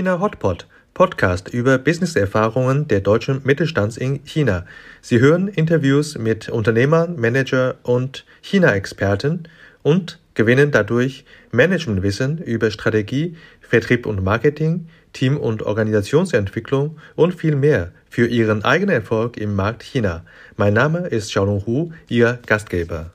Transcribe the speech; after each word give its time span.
China 0.00 0.18
Hotpot, 0.18 0.66
Podcast 0.94 1.52
über 1.52 1.76
Businesserfahrungen 1.76 2.88
der 2.88 3.02
deutschen 3.02 3.42
Mittelstands 3.44 3.98
in 3.98 4.24
China. 4.24 4.64
Sie 5.02 5.20
hören 5.20 5.46
Interviews 5.46 6.16
mit 6.16 6.48
Unternehmern, 6.48 7.20
Manager 7.20 7.74
und 7.82 8.24
China-Experten 8.40 9.42
und 9.82 10.18
gewinnen 10.32 10.70
dadurch 10.70 11.26
Managementwissen 11.52 12.38
über 12.38 12.70
Strategie, 12.70 13.36
Vertrieb 13.60 14.06
und 14.06 14.24
Marketing, 14.24 14.88
Team- 15.12 15.36
und 15.36 15.64
Organisationsentwicklung 15.64 16.96
und 17.14 17.34
viel 17.34 17.54
mehr 17.54 17.92
für 18.08 18.26
ihren 18.26 18.64
eigenen 18.64 18.94
Erfolg 18.94 19.36
im 19.36 19.54
Markt 19.54 19.82
China. 19.82 20.24
Mein 20.56 20.72
Name 20.72 21.08
ist 21.08 21.28
Xiaolong 21.28 21.66
Hu, 21.66 21.92
Ihr 22.08 22.38
Gastgeber. 22.46 23.12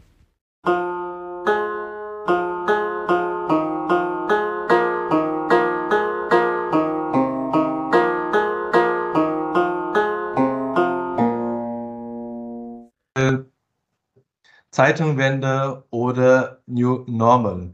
Zeitenwende 14.76 15.86
oder 15.90 16.60
New 16.68 17.06
Normal. 17.08 17.74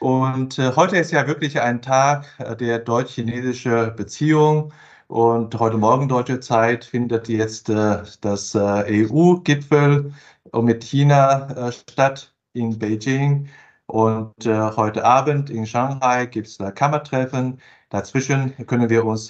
Und 0.00 0.58
äh, 0.58 0.72
heute 0.76 0.98
ist 0.98 1.12
ja 1.12 1.26
wirklich 1.26 1.58
ein 1.62 1.80
Tag 1.80 2.26
äh, 2.38 2.54
der 2.54 2.80
deutsch-chinesischen 2.80 3.96
Beziehung. 3.96 4.70
Und 5.06 5.58
heute 5.58 5.78
Morgen 5.78 6.06
deutsche 6.06 6.40
Zeit 6.40 6.84
findet 6.84 7.28
jetzt 7.30 7.70
äh, 7.70 8.02
das 8.20 8.54
äh, 8.54 9.06
EU-Gipfel 9.08 10.12
mit 10.52 10.84
China 10.84 11.48
äh, 11.68 11.72
statt 11.72 12.34
in 12.52 12.78
Beijing. 12.78 13.48
Und 13.86 14.44
äh, 14.44 14.60
heute 14.76 15.04
Abend 15.06 15.48
in 15.48 15.66
Shanghai 15.66 16.26
gibt 16.26 16.48
es 16.48 16.58
Kammertreffen. 16.74 17.58
Dazwischen 17.88 18.54
können 18.66 18.90
wir 18.90 19.06
uns 19.06 19.28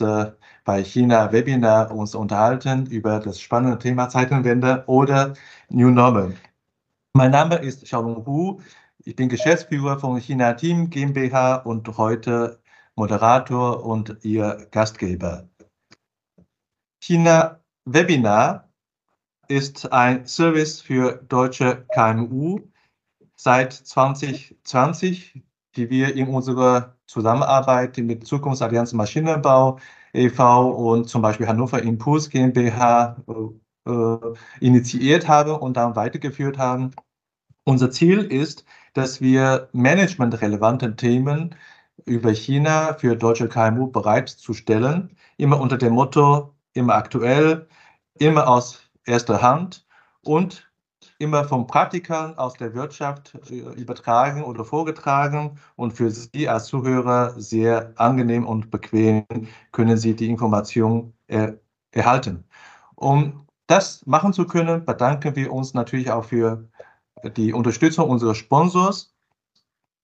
bei 0.65 0.83
China 0.83 1.31
Webinar 1.31 1.93
uns 1.93 2.15
unterhalten 2.17 2.87
über 2.87 3.21
das 3.21 3.41
spannende 3.41 3.79
Thema 3.79 4.09
Zeitenwende 4.09 4.83
oder 4.87 5.35
New 5.69 5.91
Normal. 5.91 6.35
Mein 7.17 7.31
Name 7.31 7.55
ist 7.59 7.85
Xiaolong 7.85 8.27
Hu. 8.27 8.61
Ich 9.05 9.15
bin 9.15 9.29
Geschäftsführer 9.29 10.01
von 10.01 10.19
China 10.19 10.55
Team 10.55 10.91
GmbH 10.91 11.59
und 11.59 11.87
heute 11.97 12.61
Moderator 12.97 13.85
und 13.87 14.17
Ihr 14.23 14.67
Gastgeber. 14.73 15.49
China 17.01 17.61
Webinar 17.85 18.69
ist 19.47 19.93
ein 19.93 20.27
Service 20.27 20.81
für 20.81 21.23
deutsche 21.29 21.87
KMU 21.95 22.59
seit 23.37 23.73
2020, 23.73 25.41
die 25.77 25.91
wir 25.91 26.17
in 26.17 26.27
unserer 26.27 26.97
Zusammenarbeit 27.07 27.97
mit 27.99 28.27
Zukunftsallianz 28.27 28.93
Maschinenbau 28.93 29.79
e.V. 30.15 30.69
und 30.69 31.09
zum 31.09 31.23
Beispiel 31.23 31.47
Hannover 31.47 31.81
Impuls 31.81 32.29
GmbH 32.29 33.23
äh, 33.29 33.33
initiiert 34.61 35.29
haben 35.29 35.53
und 35.53 35.77
dann 35.77 35.97
weitergeführt 35.97 36.59
haben. 36.59 36.93
Unser 37.65 37.91
Ziel 37.91 38.21
ist, 38.21 38.65
dass 38.95 39.21
wir 39.21 39.69
managementrelevante 39.73 40.97
Themen 40.97 41.55
über 42.05 42.33
China 42.33 42.95
für 42.95 43.17
deutsche 43.17 43.49
KMU 43.49 43.89
bereitzustellen, 43.89 45.17
immer 45.37 45.61
unter 45.61 45.79
dem 45.79 45.95
Motto, 45.95 46.55
immer 46.73 46.95
aktuell, 46.95 47.69
immer 48.19 48.49
aus 48.49 48.91
erster 49.05 49.43
Hand 49.43 49.87
und 50.23 50.71
immer 51.19 51.45
von 51.45 51.67
Praktikern 51.67 52.37
aus 52.39 52.55
der 52.55 52.75
Wirtschaft 52.75 53.35
äh, 53.51 53.61
übertragen 53.81 54.43
oder 54.43 54.65
vorgetragen 54.65 55.59
und 55.77 55.93
für 55.93 56.11
Sie 56.11 56.49
als 56.49 56.67
Zuhörer 56.67 57.39
sehr 57.41 57.93
angenehm 57.97 58.47
und 58.47 58.71
bequem 58.71 59.25
können 59.73 59.97
Sie 59.97 60.15
die 60.15 60.29
Information 60.29 61.15
er 61.27 61.59
erhalten. 61.93 62.45
Um 62.97 63.47
das 63.75 64.07
machen 64.07 64.33
zu 64.33 64.47
können, 64.47 64.85
bedanken 64.85 65.35
wir 65.35 65.53
uns 65.53 65.75
natürlich 65.75 66.09
auch 66.13 66.27
für 66.27 66.69
die 67.37 67.53
Unterstützung 67.53 68.09
unserer 68.09 68.37
Sponsors. 68.37 69.13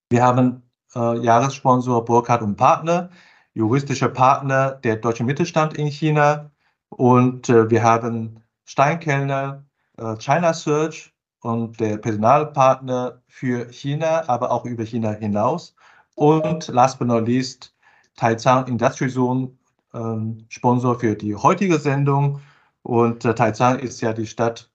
Wir 0.09 0.23
haben 0.23 0.63
äh, 0.93 1.17
Jahressponsor 1.19 2.03
Burkhardt 2.03 2.41
und 2.41 2.57
Partner, 2.57 3.09
juristischer 3.53 4.09
Partner 4.09 4.71
der 4.71 4.97
deutsche 4.97 5.23
Mittelstand 5.23 5.77
in 5.77 5.87
China. 5.87 6.51
Und 6.89 7.47
äh, 7.47 7.69
wir 7.69 7.81
haben 7.81 8.43
Steinkellner, 8.65 9.63
äh, 9.97 10.17
China 10.17 10.53
Search 10.53 11.13
und 11.39 11.79
der 11.79 11.95
Personalpartner 11.95 13.21
für 13.29 13.71
China, 13.71 14.27
aber 14.27 14.51
auch 14.51 14.65
über 14.65 14.83
China 14.83 15.11
hinaus. 15.11 15.73
Und 16.15 16.67
last 16.67 16.99
but 16.99 17.07
not 17.07 17.25
least 17.25 17.73
Taizang 18.17 18.67
Industry 18.67 19.07
Zone, 19.07 19.51
ähm, 19.93 20.45
Sponsor 20.49 20.99
für 20.99 21.15
die 21.15 21.33
heutige 21.35 21.79
Sendung 21.79 22.41
und 22.83 23.25
äh, 23.25 23.35
Taizang 23.35 23.79
ist 23.79 24.01
ja 24.01 24.13
die 24.13 24.27
Stadt 24.27 24.69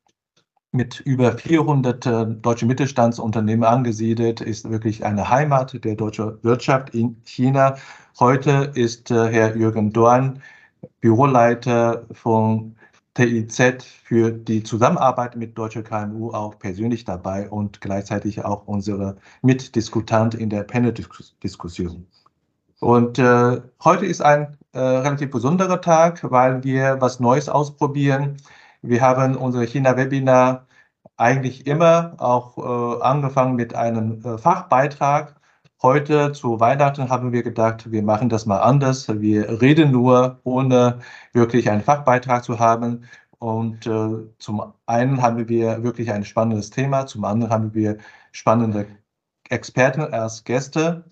mit 0.73 1.01
über 1.01 1.33
400 1.33 2.07
äh, 2.07 2.27
deutsche 2.27 2.67
Mittelstandsunternehmen 2.67 3.65
angesiedelt, 3.65 4.41
ist 4.41 4.69
wirklich 4.71 5.05
eine 5.05 5.29
Heimat 5.29 5.85
der 5.85 5.97
deutschen 5.97 6.43
Wirtschaft 6.43 6.95
in 6.95 7.17
China. 7.25 7.77
Heute 8.19 8.73
ist 8.75 9.11
äh, 9.11 9.29
Herr 9.29 9.57
Jürgen 9.57 9.93
Dorn 9.93 10.43
Büroleiter 11.01 12.07
von 12.13 12.77
TIZ 13.15 13.85
für 14.05 14.31
die 14.31 14.63
Zusammenarbeit 14.63 15.37
mit 15.37 15.57
deutscher 15.57 15.83
KMU 15.83 16.33
auch 16.33 16.59
persönlich 16.59 17.05
dabei 17.05 17.49
und 17.49 17.81
gleichzeitig 17.81 18.45
auch 18.45 18.67
unsere 18.67 19.17
Mitdiskutant 19.41 20.35
in 20.35 20.51
der 20.51 20.65
Panel-Diskussion. 20.65 22.07
Und 22.81 23.19
äh, 23.19 23.63
heute 23.83 24.05
ist 24.05 24.21
ein 24.21 24.59
äh, 24.77 24.81
relativ 24.81 25.31
besonderer 25.31 25.81
Tag, 25.81 26.21
weil 26.31 26.63
wir 26.65 27.01
was 27.01 27.21
Neues 27.21 27.49
ausprobieren. 27.49 28.37
Wir 28.83 29.01
haben 29.01 29.37
unser 29.37 29.63
China-Webinar 29.63 30.67
eigentlich 31.17 31.67
immer 31.67 32.15
auch 32.19 32.59
äh, 32.59 33.03
angefangen 33.03 33.57
mit 33.57 33.75
einem 33.75 34.23
äh, 34.25 34.39
Fachbeitrag. 34.39 35.37
Heute 35.83 36.33
zu 36.33 36.61
Weihnachten 36.61 37.09
haben 37.11 37.33
wir 37.33 37.43
gedacht, 37.43 37.91
wir 37.91 38.03
machen 38.03 38.29
das 38.29 38.47
mal 38.47 38.61
anders. 38.61 39.09
Wir 39.09 39.61
reden 39.63 39.93
nur, 39.93 40.41
ohne 40.45 41.01
wirklich 41.33 41.71
einen 41.71 41.83
Fachbeitrag 41.83 42.45
zu 42.45 42.59
haben. 42.59 43.05
Und 43.39 43.87
äh, 43.87 44.09
zum 44.39 44.73
einen 44.87 45.23
haben 45.23 45.49
wir 45.49 45.83
wirklich 45.83 46.11
ein 46.13 46.25
spannendes 46.25 46.71
Thema, 46.71 47.07
zum 47.07 47.25
anderen 47.25 47.53
haben 47.53 47.75
wir 47.75 47.99
spannende 48.33 48.87
Experten 49.51 50.03
als 50.03 50.45
Gäste. 50.45 51.05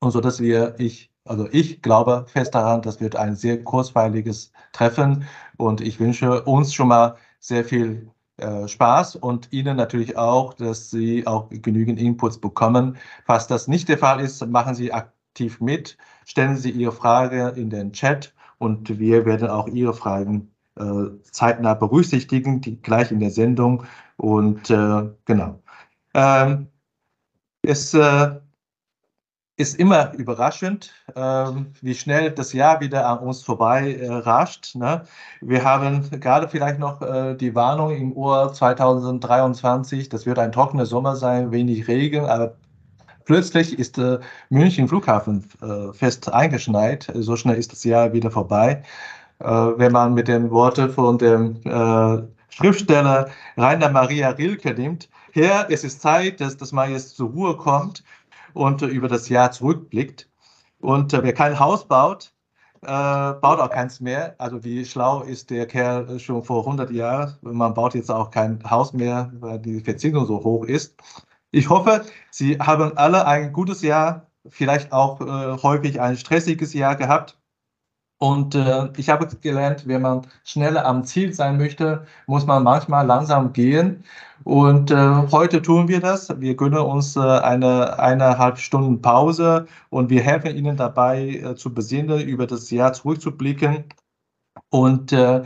Und 0.00 0.10
so 0.12 0.20
dass 0.20 0.40
wir, 0.40 0.74
ich, 0.78 1.11
also 1.24 1.48
ich 1.52 1.82
glaube 1.82 2.26
fest 2.28 2.54
daran, 2.54 2.82
das 2.82 3.00
wird 3.00 3.16
ein 3.16 3.36
sehr 3.36 3.62
kurzweiliges 3.62 4.52
Treffen. 4.72 5.24
Und 5.56 5.80
ich 5.80 6.00
wünsche 6.00 6.42
uns 6.42 6.74
schon 6.74 6.88
mal 6.88 7.16
sehr 7.40 7.64
viel 7.64 8.10
äh, 8.38 8.66
Spaß 8.66 9.16
und 9.16 9.52
Ihnen 9.52 9.76
natürlich 9.76 10.16
auch, 10.16 10.54
dass 10.54 10.90
Sie 10.90 11.26
auch 11.26 11.48
genügend 11.50 12.00
Inputs 12.00 12.38
bekommen. 12.38 12.96
Falls 13.26 13.46
das 13.46 13.68
nicht 13.68 13.88
der 13.88 13.98
Fall 13.98 14.20
ist, 14.20 14.44
machen 14.46 14.74
Sie 14.74 14.92
aktiv 14.92 15.60
mit, 15.60 15.96
stellen 16.24 16.56
Sie 16.56 16.70
Ihre 16.70 16.92
Frage 16.92 17.48
in 17.56 17.70
den 17.70 17.92
Chat 17.92 18.34
und 18.58 18.98
wir 18.98 19.24
werden 19.26 19.48
auch 19.48 19.68
Ihre 19.68 19.94
Fragen 19.94 20.52
äh, 20.76 20.84
zeitnah 21.22 21.74
berücksichtigen, 21.74 22.60
die 22.60 22.80
gleich 22.80 23.12
in 23.12 23.20
der 23.20 23.30
Sendung. 23.30 23.84
Und 24.16 24.70
äh, 24.70 25.10
genau. 25.24 25.62
Ähm, 26.14 26.68
es 27.62 27.94
äh, 27.94 28.40
ist 29.62 29.78
immer 29.78 30.12
überraschend, 30.14 30.92
ähm, 31.14 31.66
wie 31.80 31.94
schnell 31.94 32.32
das 32.32 32.52
Jahr 32.52 32.80
wieder 32.80 33.06
an 33.06 33.20
uns 33.20 33.42
vorbei 33.42 33.94
äh, 33.94 34.08
rascht. 34.08 34.74
Ne? 34.74 35.04
Wir 35.40 35.62
haben 35.64 36.10
gerade 36.20 36.48
vielleicht 36.48 36.80
noch 36.80 37.00
äh, 37.00 37.36
die 37.36 37.54
Warnung 37.54 37.94
im 37.94 38.12
Uhr 38.12 38.52
2023, 38.52 40.08
das 40.08 40.26
wird 40.26 40.40
ein 40.40 40.50
trockener 40.50 40.84
Sommer 40.84 41.14
sein, 41.14 41.52
wenig 41.52 41.86
Regen, 41.86 42.24
aber 42.24 42.54
plötzlich 43.24 43.78
ist 43.78 43.98
äh, 43.98 44.18
München 44.50 44.88
Flughafen 44.88 45.44
fest 45.92 46.32
eingeschneit. 46.32 47.10
So 47.14 47.36
schnell 47.36 47.56
ist 47.56 47.70
das 47.70 47.84
Jahr 47.84 48.12
wieder 48.12 48.30
vorbei. 48.30 48.82
Wenn 49.38 49.92
man 49.92 50.14
mit 50.14 50.28
den 50.28 50.50
Worten 50.50 50.90
von 50.90 51.18
dem 51.18 51.56
Schriftsteller 52.48 53.28
Rainer 53.56 53.90
Maria 53.90 54.30
Rilke 54.30 54.74
nimmt, 54.74 55.08
Herr, 55.32 55.66
es 55.70 55.82
ist 55.82 56.02
Zeit, 56.02 56.40
dass, 56.40 56.56
dass 56.56 56.72
man 56.72 56.92
jetzt 56.92 57.16
zur 57.16 57.30
Ruhe 57.30 57.56
kommt 57.56 58.04
und 58.54 58.82
über 58.82 59.08
das 59.08 59.28
Jahr 59.28 59.52
zurückblickt. 59.52 60.28
Und 60.80 61.12
äh, 61.12 61.22
wer 61.22 61.32
kein 61.32 61.58
Haus 61.58 61.86
baut, 61.86 62.32
äh, 62.82 62.86
baut 62.86 63.60
auch 63.60 63.70
keins 63.70 64.00
mehr. 64.00 64.34
Also 64.38 64.64
wie 64.64 64.84
schlau 64.84 65.22
ist 65.22 65.50
der 65.50 65.66
Kerl 65.66 66.18
schon 66.18 66.42
vor 66.42 66.60
100 66.66 66.90
Jahren. 66.90 67.36
Man 67.42 67.74
baut 67.74 67.94
jetzt 67.94 68.10
auch 68.10 68.30
kein 68.30 68.62
Haus 68.68 68.92
mehr, 68.92 69.32
weil 69.40 69.58
die 69.60 69.80
Verzinsung 69.80 70.26
so 70.26 70.42
hoch 70.42 70.64
ist. 70.64 70.96
Ich 71.52 71.68
hoffe, 71.68 72.04
Sie 72.30 72.58
haben 72.58 72.96
alle 72.96 73.26
ein 73.26 73.52
gutes 73.52 73.82
Jahr, 73.82 74.30
vielleicht 74.48 74.92
auch 74.92 75.20
äh, 75.20 75.62
häufig 75.62 76.00
ein 76.00 76.16
stressiges 76.16 76.72
Jahr 76.74 76.96
gehabt. 76.96 77.38
Und 78.22 78.54
äh, 78.54 78.88
ich 78.96 79.08
habe 79.10 79.26
gelernt, 79.40 79.88
wenn 79.88 80.02
man 80.02 80.24
schneller 80.44 80.86
am 80.86 81.02
Ziel 81.04 81.34
sein 81.34 81.58
möchte, 81.58 82.06
muss 82.28 82.46
man 82.46 82.62
manchmal 82.62 83.04
langsam 83.04 83.52
gehen. 83.52 84.04
Und 84.44 84.92
äh, 84.92 85.26
heute 85.32 85.60
tun 85.60 85.88
wir 85.88 85.98
das. 86.00 86.28
Wir 86.40 86.54
gönnen 86.54 86.78
uns 86.78 87.16
äh, 87.16 87.20
eine 87.20 87.98
eineinhalb 87.98 88.58
Stunden 88.58 89.02
Pause 89.02 89.66
und 89.90 90.08
wir 90.08 90.22
helfen 90.22 90.54
Ihnen 90.56 90.76
dabei 90.76 91.30
äh, 91.30 91.56
zu 91.56 91.74
besinnen, 91.74 92.20
über 92.20 92.46
das 92.46 92.70
Jahr 92.70 92.92
zurückzublicken. 92.92 93.86
Und 94.70 95.12
äh, 95.12 95.38
äh, 95.38 95.44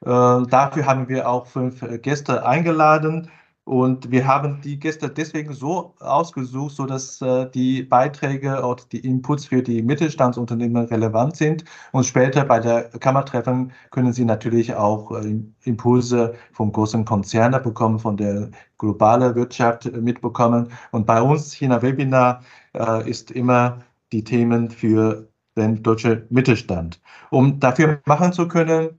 dafür 0.00 0.86
haben 0.86 1.08
wir 1.08 1.28
auch 1.28 1.46
fünf 1.46 1.84
Gäste 2.02 2.44
eingeladen. 2.44 3.30
Und 3.66 4.12
wir 4.12 4.24
haben 4.28 4.60
die 4.62 4.78
Gäste 4.78 5.10
deswegen 5.10 5.52
so 5.52 5.92
ausgesucht, 5.98 6.76
so 6.76 6.86
dass 6.86 7.20
äh, 7.20 7.50
die 7.50 7.82
Beiträge 7.82 8.64
und 8.64 8.92
die 8.92 9.00
Inputs 9.00 9.46
für 9.46 9.60
die 9.60 9.82
Mittelstandsunternehmen 9.82 10.86
relevant 10.86 11.34
sind. 11.36 11.64
Und 11.90 12.06
später 12.06 12.44
bei 12.44 12.60
der 12.60 12.84
Kammertreffen 13.00 13.72
können 13.90 14.12
Sie 14.12 14.24
natürlich 14.24 14.72
auch 14.72 15.10
äh, 15.10 15.40
Impulse 15.64 16.36
vom 16.52 16.70
großen 16.70 17.04
Konzerne 17.04 17.58
bekommen, 17.58 17.98
von 17.98 18.16
der 18.16 18.50
globalen 18.78 19.34
Wirtschaft 19.34 19.90
mitbekommen. 19.92 20.68
Und 20.92 21.04
bei 21.04 21.20
uns 21.20 21.52
China 21.52 21.82
Webinar 21.82 22.42
äh, 22.72 23.10
ist 23.10 23.32
immer 23.32 23.82
die 24.12 24.22
Themen 24.22 24.70
für 24.70 25.28
den 25.56 25.82
deutschen 25.82 26.24
Mittelstand. 26.30 27.00
Um 27.30 27.58
dafür 27.58 28.00
machen 28.06 28.32
zu 28.32 28.46
können, 28.46 28.90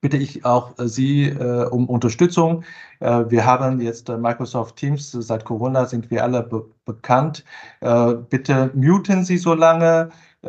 bitte 0.00 0.16
ich 0.16 0.44
auch 0.44 0.78
äh, 0.78 0.88
Sie 0.88 1.24
äh, 1.28 1.66
um 1.66 1.88
Unterstützung. 1.88 2.64
Äh, 3.00 3.24
wir 3.28 3.44
haben 3.44 3.80
jetzt 3.80 4.08
äh, 4.08 4.16
Microsoft 4.16 4.76
Teams, 4.76 5.10
seit 5.12 5.44
Corona 5.44 5.86
sind 5.86 6.10
wir 6.10 6.22
alle 6.24 6.42
be 6.42 6.64
bekannt. 6.84 7.44
Äh, 7.80 8.14
bitte 8.14 8.70
muten 8.74 9.24
Sie 9.24 9.38
so 9.38 9.54
lange 9.54 10.10
äh, 10.42 10.48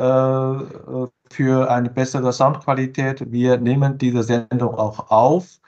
für 1.31 1.69
eine 1.69 1.89
bessere 1.89 2.31
Soundqualität. 2.33 3.31
Wir 3.31 3.57
nehmen 3.57 3.97
diese 3.97 4.23
Sendung 4.23 4.75
auch 4.75 5.09
auf. 5.11 5.59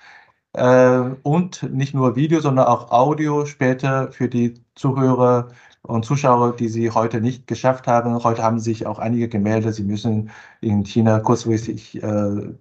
und 1.24 1.64
nicht 1.72 1.94
nur 1.94 2.16
Video, 2.18 2.42
sondern 2.42 2.66
auch 2.66 2.92
Audio 2.92 3.46
später 3.46 4.12
für 4.12 4.28
die 4.28 4.56
Zuhörer 4.76 5.48
und 5.84 6.06
Zuschauer, 6.06 6.56
die 6.56 6.68
Sie 6.68 6.92
heute 6.92 7.22
nicht 7.22 7.48
geschafft 7.48 7.88
haben. 7.88 8.24
Heute 8.24 8.44
haben 8.44 8.60
sich 8.60 8.86
auch 8.86 9.00
einige 9.00 9.28
gemeldet, 9.30 9.76
sie 9.76 9.84
müssen 9.84 10.30
in 10.62 10.86
China 10.86 11.20
kurzfristig 11.20 12.02
äh, 12.04 12.54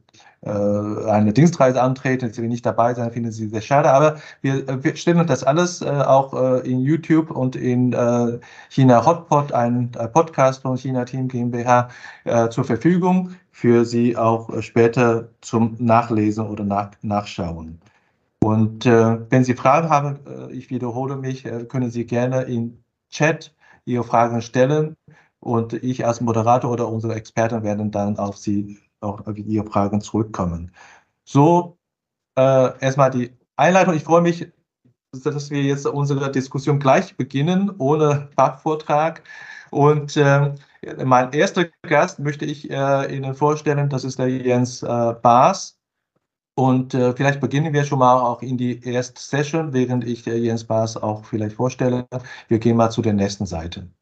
äh, 0.43 0.49
eine 0.49 1.34
Dienstreise 1.34 1.82
antreten, 1.82 2.32
Sie 2.32 2.49
nicht 2.49 2.64
dabei 2.64 2.94
sein, 2.94 3.12
finden 3.12 3.31
Sie 3.31 3.49
sehr 3.49 3.61
schade. 3.61 3.90
Aber 3.93 4.17
wir, 4.40 4.67
äh, 4.69 4.82
wir 4.82 4.96
stellen 4.96 5.26
das 5.26 5.44
alles 5.44 5.82
äh, 5.82 5.88
auch 5.88 6.32
äh, 6.32 6.61
in 6.70 6.81
YouTube 6.81 7.31
und 7.31 7.56
in 7.56 7.93
äh, 7.93 8.38
China 8.70 9.05
Hotpot, 9.05 9.52
ein 9.52 9.90
äh, 9.99 10.08
Podcast 10.08 10.62
von 10.62 10.76
China 10.78 11.05
Team 11.05 11.28
GmbH, 11.28 11.88
zur 12.50 12.64
Verfügung 12.64 13.31
für 13.50 13.84
Sie 13.84 14.16
auch 14.16 14.62
später 14.62 15.28
zum 15.40 15.76
Nachlesen 15.78 16.46
oder 16.46 16.64
nach, 16.64 16.90
Nachschauen. 17.02 17.81
Und 18.43 18.84
wenn 18.84 19.44
Sie 19.44 19.55
Fragen 19.55 19.88
haben, 19.90 20.19
ich 20.50 20.70
wiederhole 20.70 21.16
mich, 21.16 21.44
können 21.69 21.90
Sie 21.90 22.06
gerne 22.06 22.43
im 22.43 22.78
Chat 23.11 23.55
Ihre 23.85 24.05
Fragen 24.05 24.43
stellen 24.43 24.97
und 25.41 25.73
ich 25.73 26.07
als 26.07 26.21
Moderator 26.21 26.71
oder 26.71 26.89
unsere 26.89 27.15
Experten 27.15 27.62
werden 27.62 27.91
dann 27.91 28.19
auf 28.19 28.37
Sie 28.37 28.79
auch 29.01 29.27
auf 29.27 29.37
Ihre 29.37 29.67
Fragen 29.67 30.01
zurückkommen. 30.01 30.73
So, 31.25 31.79
äh, 32.37 32.79
erstmal 32.81 33.11
die 33.11 33.37
Einleitung. 33.57 33.95
Ich 33.95 34.05
freue 34.05 34.23
mich, 34.23 34.53
dass 35.12 35.51
wir 35.51 35.62
jetzt 35.62 35.87
unsere 35.87 36.31
Diskussion 36.31 36.79
gleich 36.79 37.17
beginnen, 37.17 37.71
ohne 37.79 38.29
Fachvortrag. 38.37 39.23
Und 39.71 40.17
äh, 40.17 40.55
mein 41.05 41.33
erster 41.33 41.67
Gast 41.83 42.19
möchte 42.19 42.45
ich 42.45 42.71
äh, 42.71 43.17
Ihnen 43.17 43.35
vorstellen, 43.35 43.89
das 43.89 44.05
ist 44.05 44.19
der 44.19 44.29
Jens 44.29 44.83
äh, 44.83 45.15
Baas. 45.23 45.80
Und 46.61 46.93
äh, 46.93 47.15
vielleicht 47.15 47.41
beginnen 47.41 47.73
wir 47.73 47.85
schon 47.85 48.01
mal 48.01 48.21
auch 48.21 48.43
in 48.43 48.59
die 48.59 48.85
erste 48.85 49.19
Session, 49.19 49.73
während 49.73 50.05
ich 50.05 50.27
äh, 50.27 50.37
Jens 50.37 50.65
Baas 50.65 50.95
auch 50.95 51.25
vielleicht 51.25 51.57
vorstelle. 51.57 52.07
Wir 52.49 52.59
gehen 52.59 52.77
mal 52.77 52.91
zu 52.91 53.01
den 53.01 53.17
nächsten 53.17 53.47
Seiten. 53.47 53.95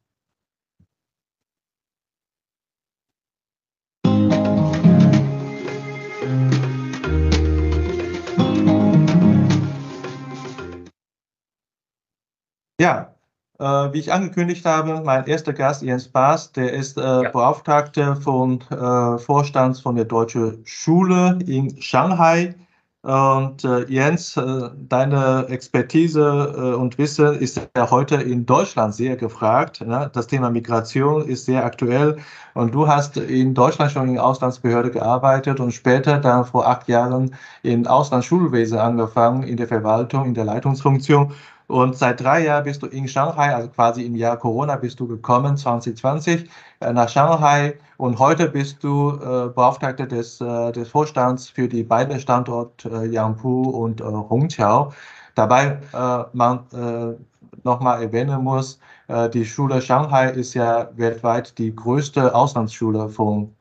Ja, 12.81 13.18
wie 13.59 13.99
ich 13.99 14.13
angekündigt 14.13 14.65
habe, 14.65 15.01
mein 15.03 15.27
erster 15.27 15.51
Gast, 15.51 15.81
Jens 15.81 16.07
Baas, 16.07 16.51
der 16.53 16.71
ist 16.71 16.97
äh, 16.97 17.01
ja. 17.01 17.29
Beauftragter 17.29 18.15
von 18.15 18.61
äh, 18.71 19.17
Vorstands 19.17 19.81
von 19.81 19.95
der 19.95 20.05
Deutschen 20.05 20.61
Schule 20.65 21.37
in 21.45 21.81
Shanghai. 21.81 22.55
Und 23.01 23.63
äh, 23.63 23.85
Jens, 23.85 24.35
äh, 24.35 24.69
deine 24.75 25.45
Expertise 25.47 26.19
äh, 26.21 26.75
und 26.75 26.97
Wissen 26.97 27.33
ist 27.39 27.61
ja 27.75 27.89
heute 27.89 28.15
in 28.15 28.45
Deutschland 28.45 28.93
sehr 28.93 29.15
gefragt. 29.15 29.79
Ne? 29.79 30.09
Das 30.13 30.27
Thema 30.27 30.49
Migration 30.49 31.25
ist 31.25 31.45
sehr 31.45 31.63
aktuell. 31.63 32.17
Und 32.55 32.73
du 32.73 32.89
hast 32.89 33.15
in 33.15 33.53
Deutschland 33.53 33.91
schon 33.93 34.09
in 34.09 34.19
Auslandsbehörde 34.19 34.91
gearbeitet 34.91 35.61
und 35.61 35.71
später 35.71 36.17
dann 36.17 36.43
vor 36.43 36.67
acht 36.67 36.89
Jahren 36.89 37.35
in 37.63 37.87
Auslandsschulwesen 37.87 38.77
angefangen, 38.77 39.43
in 39.43 39.55
der 39.55 39.69
Verwaltung, 39.69 40.25
in 40.25 40.33
der 40.33 40.43
Leitungsfunktion. 40.43 41.33
Und 41.69 41.95
seit 41.95 42.19
drei 42.19 42.45
Jahren 42.45 42.63
bist 42.63 42.81
du 42.81 42.87
in 42.87 43.07
Shanghai, 43.07 43.53
also 43.53 43.69
quasi 43.69 44.03
im 44.03 44.15
Jahr 44.15 44.37
Corona 44.37 44.75
bist 44.75 44.99
du 44.99 45.07
gekommen, 45.07 45.55
2020, 45.55 46.49
äh, 46.79 46.91
nach 46.91 47.07
Shanghai. 47.07 47.77
Und 47.97 48.17
heute 48.17 48.49
bist 48.49 48.83
du 48.83 49.11
äh, 49.11 49.49
Beauftragter 49.49 50.07
des, 50.07 50.41
äh, 50.41 50.71
des 50.71 50.89
Vorstands 50.89 51.47
für 51.47 51.67
die 51.67 51.83
beiden 51.83 52.19
Standorte 52.19 52.89
äh, 52.89 53.05
Yangpu 53.05 53.69
und 53.69 54.01
äh, 54.01 54.03
Hongqiao. 54.03 54.93
Dabei 55.35 55.79
äh, 55.93 56.23
man 56.33 56.65
äh, 56.73 57.15
nochmal 57.63 58.01
erwähnen 58.01 58.43
muss, 58.43 58.79
äh, 59.07 59.29
die 59.29 59.45
Schule 59.45 59.79
Shanghai 59.79 60.31
ist 60.31 60.55
ja 60.55 60.89
weltweit 60.95 61.55
die 61.59 61.75
größte 61.75 62.33
Auslandsschule 62.33 63.09
von, 63.09 63.53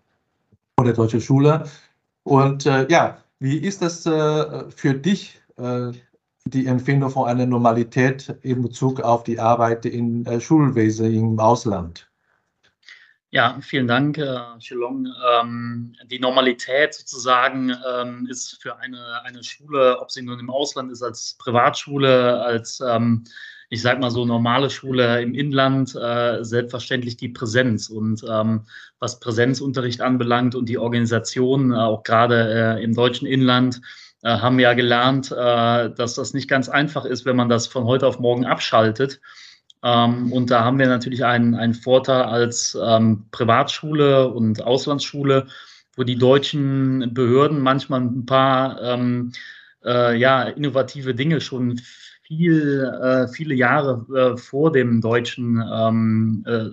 von 0.79 0.87
der 0.87 0.95
deutschen 0.95 1.21
Schule. 1.21 1.65
Und 2.25 2.65
äh, 2.65 2.87
ja, 2.89 3.19
wie 3.39 3.59
ist 3.59 3.83
das 3.83 4.07
äh, 4.07 4.71
für 4.71 4.95
dich? 4.95 5.43
Äh, 5.59 5.93
die 6.51 6.67
Empfindung 6.67 7.11
von 7.11 7.29
einer 7.29 7.47
Normalität 7.47 8.37
in 8.43 8.63
Bezug 8.63 9.01
auf 9.01 9.25
die 9.25 9.39
Arbeit 9.39 9.87
im 9.87 10.25
äh, 10.27 10.41
Schulwesen 10.41 11.13
im 11.13 11.39
Ausland? 11.39 12.09
Ja, 13.31 13.59
vielen 13.61 13.87
Dank, 13.87 14.17
äh, 14.17 14.39
Shilong. 14.59 15.07
Ähm, 15.31 15.95
die 16.11 16.19
Normalität 16.19 16.95
sozusagen 16.95 17.71
ähm, 17.71 18.27
ist 18.31 18.63
für 18.63 18.79
eine, 18.79 19.23
eine 19.23 19.45
Schule, 19.45 20.01
ob 20.01 20.11
sie 20.11 20.23
nun 20.23 20.41
im 20.41 20.49
Ausland 20.49 20.91
ist, 20.91 21.03
als 21.03 21.37
Privatschule, 21.39 22.41
als, 22.43 22.81
ähm, 22.81 23.25
ich 23.69 23.83
sag 23.83 24.01
mal 24.01 24.11
so, 24.11 24.25
normale 24.25 24.71
Schule 24.71 25.21
im 25.21 25.35
Inland, 25.35 25.95
äh, 25.95 26.43
selbstverständlich 26.43 27.19
die 27.19 27.29
Präsenz. 27.29 27.91
Und 27.91 28.25
ähm, 28.27 28.63
was 28.99 29.21
Präsenzunterricht 29.21 30.01
anbelangt 30.01 30.55
und 30.55 30.67
die 30.67 30.79
Organisation, 30.79 31.75
auch 31.75 32.05
gerade 32.05 32.79
äh, 32.79 32.83
im 32.83 32.95
deutschen 32.95 33.27
Inland, 33.27 33.77
äh, 33.77 34.08
haben 34.27 34.59
ja 34.59 34.75
gelernt, 34.75 35.31
äh, 35.31 35.91
dass 35.91 36.15
das 36.15 36.35
nicht 36.35 36.49
ganz 36.49 36.69
einfach 36.69 37.05
ist, 37.05 37.25
wenn 37.25 37.37
man 37.37 37.49
das 37.49 37.67
von 37.67 37.85
heute 37.85 38.07
auf 38.07 38.19
morgen 38.19 38.47
abschaltet. 38.47 39.21
Ähm, 39.83 40.33
und 40.33 40.51
da 40.51 40.65
haben 40.65 40.79
wir 40.79 40.89
natürlich 40.89 41.25
einen, 41.25 41.55
einen 41.55 41.75
Vorteil 41.75 42.23
als 42.23 42.77
ähm, 42.83 43.27
Privatschule 43.31 44.29
und 44.29 44.63
Auslandsschule, 44.63 45.47
wo 45.97 46.05
die 46.05 46.17
deutschen 46.17 47.15
Behörden 47.15 47.61
manchmal 47.61 48.01
ein 48.01 48.27
paar 48.27 48.83
ähm, 48.83 49.33
äh, 49.85 50.17
ja, 50.17 50.43
innovative 50.43 51.15
Dinge 51.15 51.41
schon 51.41 51.81
viel, 52.29 52.85
äh, 53.03 53.27
viele 53.29 53.55
Jahre 53.55 54.05
äh, 54.15 54.37
vor 54.37 54.71
dem 54.71 55.01
deutschen, 55.01 55.65
ähm, 55.73 56.45
äh, 56.47 56.67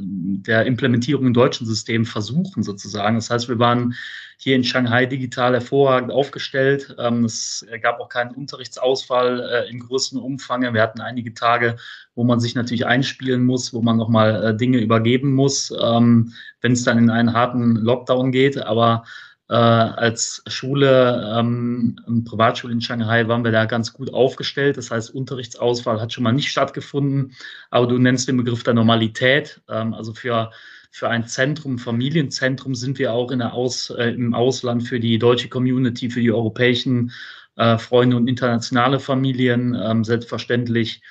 der 0.46 0.66
Implementierung 0.66 1.28
im 1.28 1.34
deutschen 1.34 1.66
System 1.66 2.06
versuchen 2.06 2.62
sozusagen. 2.62 3.16
Das 3.16 3.30
heißt, 3.30 3.48
wir 3.48 3.58
waren 3.58 3.96
hier 4.38 4.58
in 4.58 4.66
Shanghai 4.66 5.06
digital 5.06 5.54
hervorragend 5.54 6.12
aufgestellt. 6.12 6.94
Ähm, 7.00 7.24
es 7.24 7.66
gab 7.82 8.02
auch 8.02 8.10
keinen 8.10 8.36
Unterrichtsausfall 8.36 9.40
äh, 9.40 9.70
in 9.72 9.80
größtem 9.80 10.20
Umfang. 10.20 10.62
Wir 10.74 10.82
hatten 10.82 11.00
einige 11.00 11.34
Tage, 11.34 11.78
wo 12.16 12.26
man 12.26 12.42
sich 12.42 12.54
natürlich 12.54 12.86
einspielen 12.86 13.46
muss, 13.46 13.74
wo 13.74 13.82
man 13.82 13.96
nochmal 13.96 14.44
äh, 14.44 14.58
Dinge 14.58 14.80
übergeben 14.80 15.34
muss, 15.34 15.74
ähm, 15.82 16.34
wenn 16.60 16.74
es 16.74 16.84
dann 16.84 16.98
in 16.98 17.10
einen 17.10 17.32
harten 17.32 17.78
Lockdown 17.78 18.34
geht. 18.34 18.58
Aber 18.58 19.06
äh, 19.48 19.54
als 19.54 20.44
Schule, 20.48 21.36
ähm, 21.38 21.96
Privatschule 22.26 22.74
in 22.74 22.82
Shanghai, 22.82 23.28
waren 23.28 23.44
wir 23.44 23.52
da 23.52 23.66
ganz 23.66 23.94
gut 23.94 24.14
aufgestellt. 24.14 24.78
Das 24.78 24.92
heißt, 24.92 25.14
Unterrichtsauswahl 25.14 26.02
hat 26.02 26.14
schon 26.14 26.24
mal 26.24 26.32
nicht 26.32 26.50
stattgefunden. 26.50 27.34
Aber 27.70 27.88
du 27.88 27.98
nennst 27.98 28.28
den 28.28 28.38
Begriff 28.38 28.64
der 28.64 28.74
Normalität. 28.74 29.62
Ähm, 29.70 29.94
also 29.94 30.14
für, 30.14 30.52
für 30.92 31.10
ein 31.10 31.28
Zentrum, 31.28 31.78
Familienzentrum 31.78 32.74
sind 32.74 32.98
wir 32.98 33.14
auch 33.14 33.32
in 33.32 33.40
der 33.40 33.54
Aus, 33.54 33.92
äh, 33.92 34.10
im 34.10 34.34
Ausland 34.34 34.84
für 34.84 35.00
die 35.00 35.20
deutsche 35.20 35.50
Community, 35.50 36.10
für 36.10 36.22
die 36.22 36.32
europäischen 36.32 37.12
äh, 37.56 37.78
Freunde 37.78 38.18
und 38.18 38.28
internationale 38.28 39.00
Familien. 39.00 39.76
Ähm, 39.80 40.04
selbstverständlich 40.04 41.02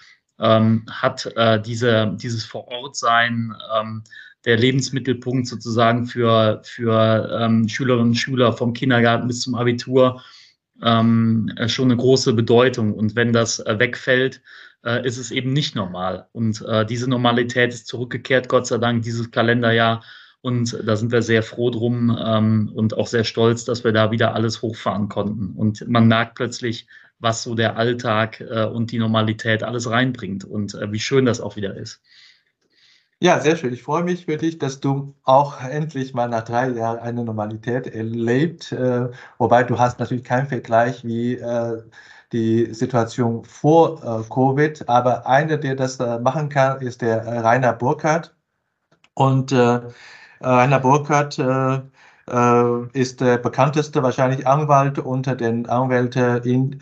ähm, 0.40 0.84
hat 0.90 1.26
äh, 1.36 1.60
diese, 1.62 2.16
dieses 2.20 2.44
Vorortsein 2.44 3.54
ähm, 3.78 4.02
der 4.44 4.56
Lebensmittelpunkt 4.56 5.46
sozusagen 5.46 6.06
für, 6.06 6.60
für 6.64 7.38
ähm, 7.40 7.68
Schülerinnen 7.68 8.08
und 8.08 8.16
Schüler 8.16 8.52
vom 8.52 8.72
Kindergarten 8.72 9.26
bis 9.26 9.40
zum 9.40 9.54
Abitur 9.54 10.22
ähm, 10.82 11.50
schon 11.66 11.90
eine 11.90 11.96
große 11.96 12.32
Bedeutung. 12.34 12.94
Und 12.94 13.16
wenn 13.16 13.32
das 13.32 13.60
äh, 13.60 13.78
wegfällt, 13.78 14.42
äh, 14.84 15.06
ist 15.06 15.18
es 15.18 15.30
eben 15.30 15.52
nicht 15.52 15.74
normal. 15.74 16.28
Und 16.32 16.62
äh, 16.62 16.84
diese 16.84 17.08
Normalität 17.08 17.72
ist 17.72 17.86
zurückgekehrt, 17.86 18.48
Gott 18.48 18.66
sei 18.66 18.78
Dank, 18.78 19.02
dieses 19.02 19.30
Kalenderjahr. 19.30 20.02
Und 20.40 20.78
da 20.84 20.94
sind 20.96 21.10
wir 21.10 21.22
sehr 21.22 21.42
froh 21.42 21.70
drum 21.70 22.16
ähm, 22.22 22.70
und 22.74 22.94
auch 22.98 23.06
sehr 23.06 23.24
stolz, 23.24 23.64
dass 23.64 23.82
wir 23.82 23.92
da 23.92 24.10
wieder 24.10 24.34
alles 24.34 24.60
hochfahren 24.60 25.08
konnten. 25.08 25.52
Und 25.56 25.88
man 25.88 26.06
merkt 26.06 26.34
plötzlich, 26.34 26.86
was 27.18 27.42
so 27.42 27.54
der 27.54 27.78
Alltag 27.78 28.40
äh, 28.42 28.66
und 28.66 28.92
die 28.92 28.98
Normalität 28.98 29.62
alles 29.62 29.88
reinbringt 29.88 30.44
und 30.44 30.74
äh, 30.74 30.92
wie 30.92 31.00
schön 31.00 31.24
das 31.24 31.40
auch 31.40 31.56
wieder 31.56 31.74
ist. 31.74 32.02
Ja, 33.24 33.40
sehr 33.40 33.56
schön. 33.56 33.72
Ich 33.72 33.82
freue 33.82 34.04
mich 34.04 34.26
für 34.26 34.36
dich, 34.36 34.58
dass 34.58 34.80
du 34.80 35.14
auch 35.24 35.58
endlich 35.64 36.12
mal 36.12 36.28
nach 36.28 36.42
drei 36.44 36.68
Jahren 36.68 36.98
eine 36.98 37.24
Normalität 37.24 37.86
erlebt. 37.86 38.70
Äh, 38.70 39.08
wobei 39.38 39.62
du 39.62 39.78
hast 39.78 39.98
natürlich 39.98 40.24
keinen 40.24 40.46
Vergleich 40.46 41.02
wie 41.04 41.36
äh, 41.36 41.82
die 42.32 42.74
Situation 42.74 43.42
vor 43.46 44.02
äh, 44.04 44.22
Covid. 44.30 44.86
Aber 44.90 45.26
einer, 45.26 45.56
der 45.56 45.74
das 45.74 45.98
äh, 46.00 46.18
machen 46.18 46.50
kann, 46.50 46.82
ist 46.82 47.00
der 47.00 47.22
äh, 47.22 47.38
Rainer 47.38 47.72
Burkhardt. 47.72 48.34
Und 49.14 49.52
äh, 49.52 49.80
Rainer 50.42 50.80
Burkhardt 50.80 51.38
ist 52.92 53.20
der 53.20 53.38
bekannteste 53.38 54.02
wahrscheinlich 54.02 54.46
Anwalt 54.46 54.98
unter 54.98 55.34
den 55.36 55.66
Anwälten 55.66 56.42
in, 56.42 56.72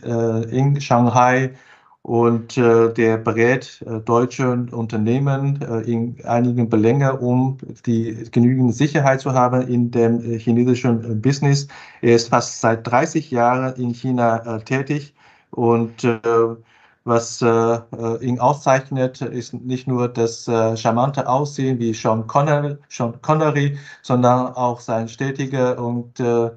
in 0.50 0.80
Shanghai 0.80 1.54
und 2.02 2.58
äh, 2.58 2.92
der 2.92 3.16
berät 3.16 3.82
äh, 3.86 4.00
deutsche 4.00 4.50
Unternehmen 4.50 5.62
äh, 5.62 5.80
in 5.82 6.16
einigen 6.24 6.68
Belängen, 6.68 7.12
um 7.18 7.58
die 7.86 8.28
genügend 8.32 8.74
Sicherheit 8.74 9.20
zu 9.20 9.32
haben 9.32 9.68
in 9.68 9.90
dem 9.92 10.20
äh, 10.20 10.38
chinesischen 10.38 11.04
äh, 11.04 11.14
Business. 11.14 11.68
Er 12.00 12.16
ist 12.16 12.28
fast 12.28 12.60
seit 12.60 12.86
30 12.88 13.30
Jahren 13.30 13.74
in 13.76 13.94
China 13.94 14.56
äh, 14.56 14.60
tätig 14.64 15.14
und 15.50 16.02
was 17.04 17.42
ihn 17.42 18.38
auszeichnet, 18.38 19.20
ist 19.20 19.52
nicht 19.52 19.86
nur 19.86 20.08
das 20.08 20.44
charmante 20.44 21.28
Aussehen 21.28 21.78
wie 21.78 21.92
Sean 21.92 22.26
Connery, 22.26 22.78
Sean 22.88 23.20
Connery 23.20 23.76
sondern 24.00 24.54
auch 24.54 24.80
sein 24.80 25.08
stetiger 25.08 25.78
und 25.78 26.20
äh, 26.20 26.50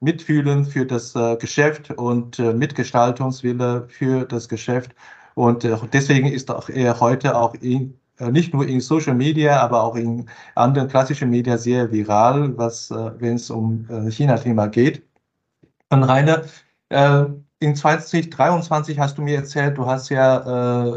mitfühlen 0.00 0.64
für 0.64 0.84
das 0.84 1.14
äh, 1.14 1.36
Geschäft 1.36 1.90
und 1.92 2.38
äh, 2.38 2.52
Mitgestaltungswille 2.52 3.86
für 3.88 4.24
das 4.24 4.48
Geschäft. 4.48 4.94
Und 5.34 5.64
äh, 5.64 5.76
deswegen 5.92 6.26
ist 6.26 6.50
auch 6.50 6.68
er 6.68 6.98
heute 7.00 7.36
auch 7.36 7.54
in, 7.54 7.98
äh, 8.18 8.30
nicht 8.30 8.52
nur 8.52 8.66
in 8.66 8.80
Social 8.80 9.14
Media, 9.14 9.60
aber 9.60 9.84
auch 9.84 9.94
in 9.94 10.28
anderen 10.56 10.88
klassischen 10.88 11.30
Medien 11.30 11.58
sehr 11.58 11.92
viral, 11.92 12.56
was, 12.58 12.90
äh, 12.90 13.10
wenn 13.20 13.36
es 13.36 13.50
um 13.50 13.86
China-Thema 14.10 14.66
geht. 14.68 15.02
Und 15.90 16.04
Rainer, 16.04 16.44
in 17.58 17.76
2023 17.76 18.98
hast 18.98 19.18
du 19.18 19.22
mir 19.22 19.36
erzählt, 19.36 19.76
du 19.76 19.86
hast 19.86 20.08
ja 20.08 20.92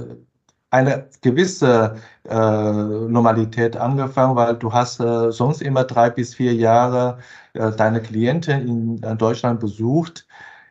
eine 0.74 1.08
gewisse 1.22 1.98
äh, 2.28 2.34
Normalität 2.34 3.78
angefangen, 3.78 4.36
weil 4.36 4.56
du 4.56 4.74
hast 4.74 5.00
äh, 5.00 5.32
sonst 5.32 5.62
immer 5.62 5.84
drei 5.84 6.10
bis 6.10 6.34
vier 6.34 6.56
Jahre 6.56 7.20
äh, 7.54 7.72
deine 7.72 8.02
Klienten 8.02 8.68
in, 8.68 8.98
in 8.98 9.18
Deutschland 9.20 9.60
besucht. 9.60 10.26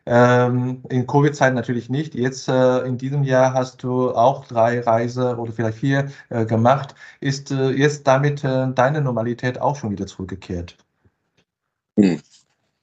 Ähm, 0.04 0.82
in 0.88 1.06
Covid-Zeit 1.06 1.54
natürlich 1.54 1.88
nicht. 1.88 2.16
Jetzt 2.16 2.48
äh, 2.48 2.78
in 2.80 2.98
diesem 2.98 3.22
Jahr 3.22 3.54
hast 3.54 3.84
du 3.84 4.10
auch 4.10 4.44
drei 4.46 4.80
Reise 4.80 5.36
oder 5.36 5.52
vielleicht 5.52 5.78
vier 5.78 6.10
äh, 6.30 6.44
gemacht. 6.44 6.96
Ist 7.20 7.52
äh, 7.52 7.70
jetzt 7.70 8.04
damit 8.04 8.42
deine 8.42 9.00
Normalität 9.00 9.60
auch 9.60 9.76
schon 9.76 9.92
wieder 9.92 10.08
zurückgekehrt? 10.08 10.76
Hm. 11.96 12.20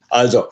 Also, 0.08 0.46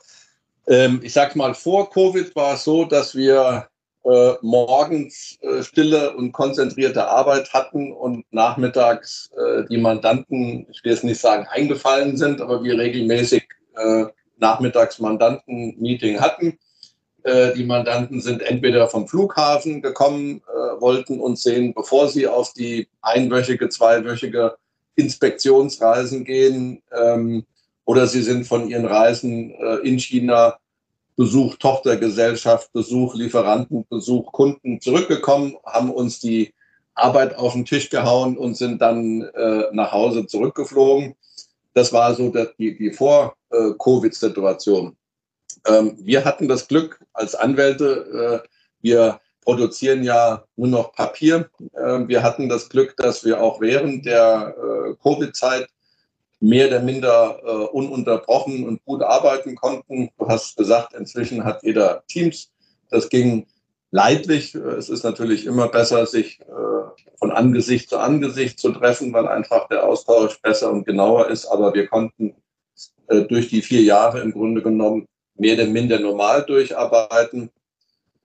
ähm, 0.67 0.99
ich 1.01 1.13
sag 1.13 1.37
mal, 1.37 1.53
vor 1.53 1.89
Covid 1.89 2.35
war 2.35 2.55
es 2.55 2.65
so, 2.65 2.83
dass 2.83 3.15
wir 3.15 3.69
äh, 4.07 4.35
morgens 4.41 5.37
äh, 5.41 5.61
stille 5.63 6.15
und 6.15 6.31
konzentrierte 6.31 7.07
Arbeit 7.07 7.53
hatten 7.53 7.91
und 7.91 8.25
nachmittags 8.31 9.29
äh, 9.37 9.65
die 9.69 9.77
Mandanten, 9.77 10.65
ich 10.71 10.83
will 10.83 10.93
jetzt 10.93 11.03
nicht 11.03 11.19
sagen 11.19 11.45
eingefallen 11.49 12.15
sind, 12.15 12.39
aber 12.39 12.63
wir 12.63 12.77
regelmäßig 12.77 13.43
äh, 13.75 14.05
nachmittags 14.37 14.99
Mandanten-Meeting 14.99 16.21
hatten. 16.21 16.57
Äh, 17.23 17.53
die 17.55 17.65
Mandanten 17.65 18.21
sind 18.21 18.41
entweder 18.43 18.87
vom 18.87 19.09
Flughafen 19.09 19.81
gekommen, 19.81 20.41
äh, 20.47 20.79
wollten 20.79 21.19
uns 21.19 21.43
sehen, 21.43 21.73
bevor 21.73 22.07
sie 22.07 22.27
auf 22.27 22.53
die 22.53 22.87
einwöchige, 23.01 23.67
zweiwöchige 23.67 24.55
Inspektionsreisen 24.95 26.23
gehen, 26.23 26.81
ähm, 26.97 27.45
oder 27.83 28.07
sie 28.07 28.21
sind 28.21 28.45
von 28.45 28.69
ihren 28.69 28.85
Reisen 28.85 29.51
in 29.83 29.97
China 29.97 30.57
Besuch 31.17 31.55
Tochtergesellschaft, 31.55 32.71
Besuch 32.71 33.13
Lieferanten, 33.15 33.85
Besuch 33.89 34.31
Kunden 34.31 34.79
zurückgekommen, 34.79 35.57
haben 35.65 35.91
uns 35.91 36.19
die 36.19 36.53
Arbeit 36.93 37.35
auf 37.35 37.53
den 37.53 37.65
Tisch 37.65 37.89
gehauen 37.89 38.37
und 38.37 38.55
sind 38.55 38.79
dann 38.81 39.23
äh, 39.23 39.63
nach 39.71 39.91
Hause 39.91 40.27
zurückgeflogen. 40.27 41.15
Das 41.73 41.91
war 41.91 42.13
so 42.13 42.31
die, 42.59 42.77
die 42.77 42.91
Vor-Covid-Situation. 42.91 44.95
Ähm, 45.65 45.97
wir 45.99 46.23
hatten 46.23 46.47
das 46.47 46.67
Glück 46.67 47.03
als 47.13 47.33
Anwälte, 47.35 48.43
äh, 48.43 48.47
wir 48.81 49.19
produzieren 49.41 50.03
ja 50.03 50.43
nur 50.55 50.67
noch 50.67 50.91
Papier. 50.91 51.49
Äh, 51.73 52.07
wir 52.07 52.21
hatten 52.21 52.47
das 52.47 52.69
Glück, 52.69 52.95
dass 52.97 53.25
wir 53.25 53.41
auch 53.41 53.59
während 53.59 54.05
der 54.05 54.55
äh, 54.55 54.93
Covid-Zeit 55.01 55.67
mehr 56.39 56.67
oder 56.67 56.81
minder 56.81 57.39
äh, 57.43 57.49
ununterbrochen 57.49 58.67
und 58.67 58.83
gut 58.85 59.01
arbeiten 59.01 59.55
konnten. 59.55 60.09
Du 60.17 60.27
hast 60.27 60.57
gesagt, 60.57 60.93
inzwischen 60.93 61.43
hat 61.43 61.63
jeder 61.63 62.03
Teams. 62.07 62.51
Das 62.89 63.09
ging 63.09 63.47
leidlich. 63.91 64.53
Es 64.55 64.89
ist 64.89 65.03
natürlich 65.03 65.45
immer 65.45 65.67
besser, 65.67 66.05
sich 66.05 66.39
äh, 66.41 66.45
von 67.17 67.31
Angesicht 67.31 67.89
zu 67.89 67.97
Angesicht 67.97 68.59
zu 68.59 68.71
treffen, 68.71 69.13
weil 69.13 69.27
einfach 69.27 69.67
der 69.67 69.85
Austausch 69.85 70.39
besser 70.41 70.71
und 70.71 70.85
genauer 70.85 71.29
ist. 71.29 71.45
Aber 71.45 71.73
wir 71.73 71.87
konnten 71.87 72.35
äh, 73.07 73.21
durch 73.23 73.49
die 73.49 73.61
vier 73.61 73.81
Jahre 73.81 74.19
im 74.19 74.31
Grunde 74.31 74.61
genommen 74.61 75.07
mehr 75.35 75.55
oder 75.55 75.65
minder 75.65 75.99
normal 75.99 76.43
durcharbeiten. 76.43 77.49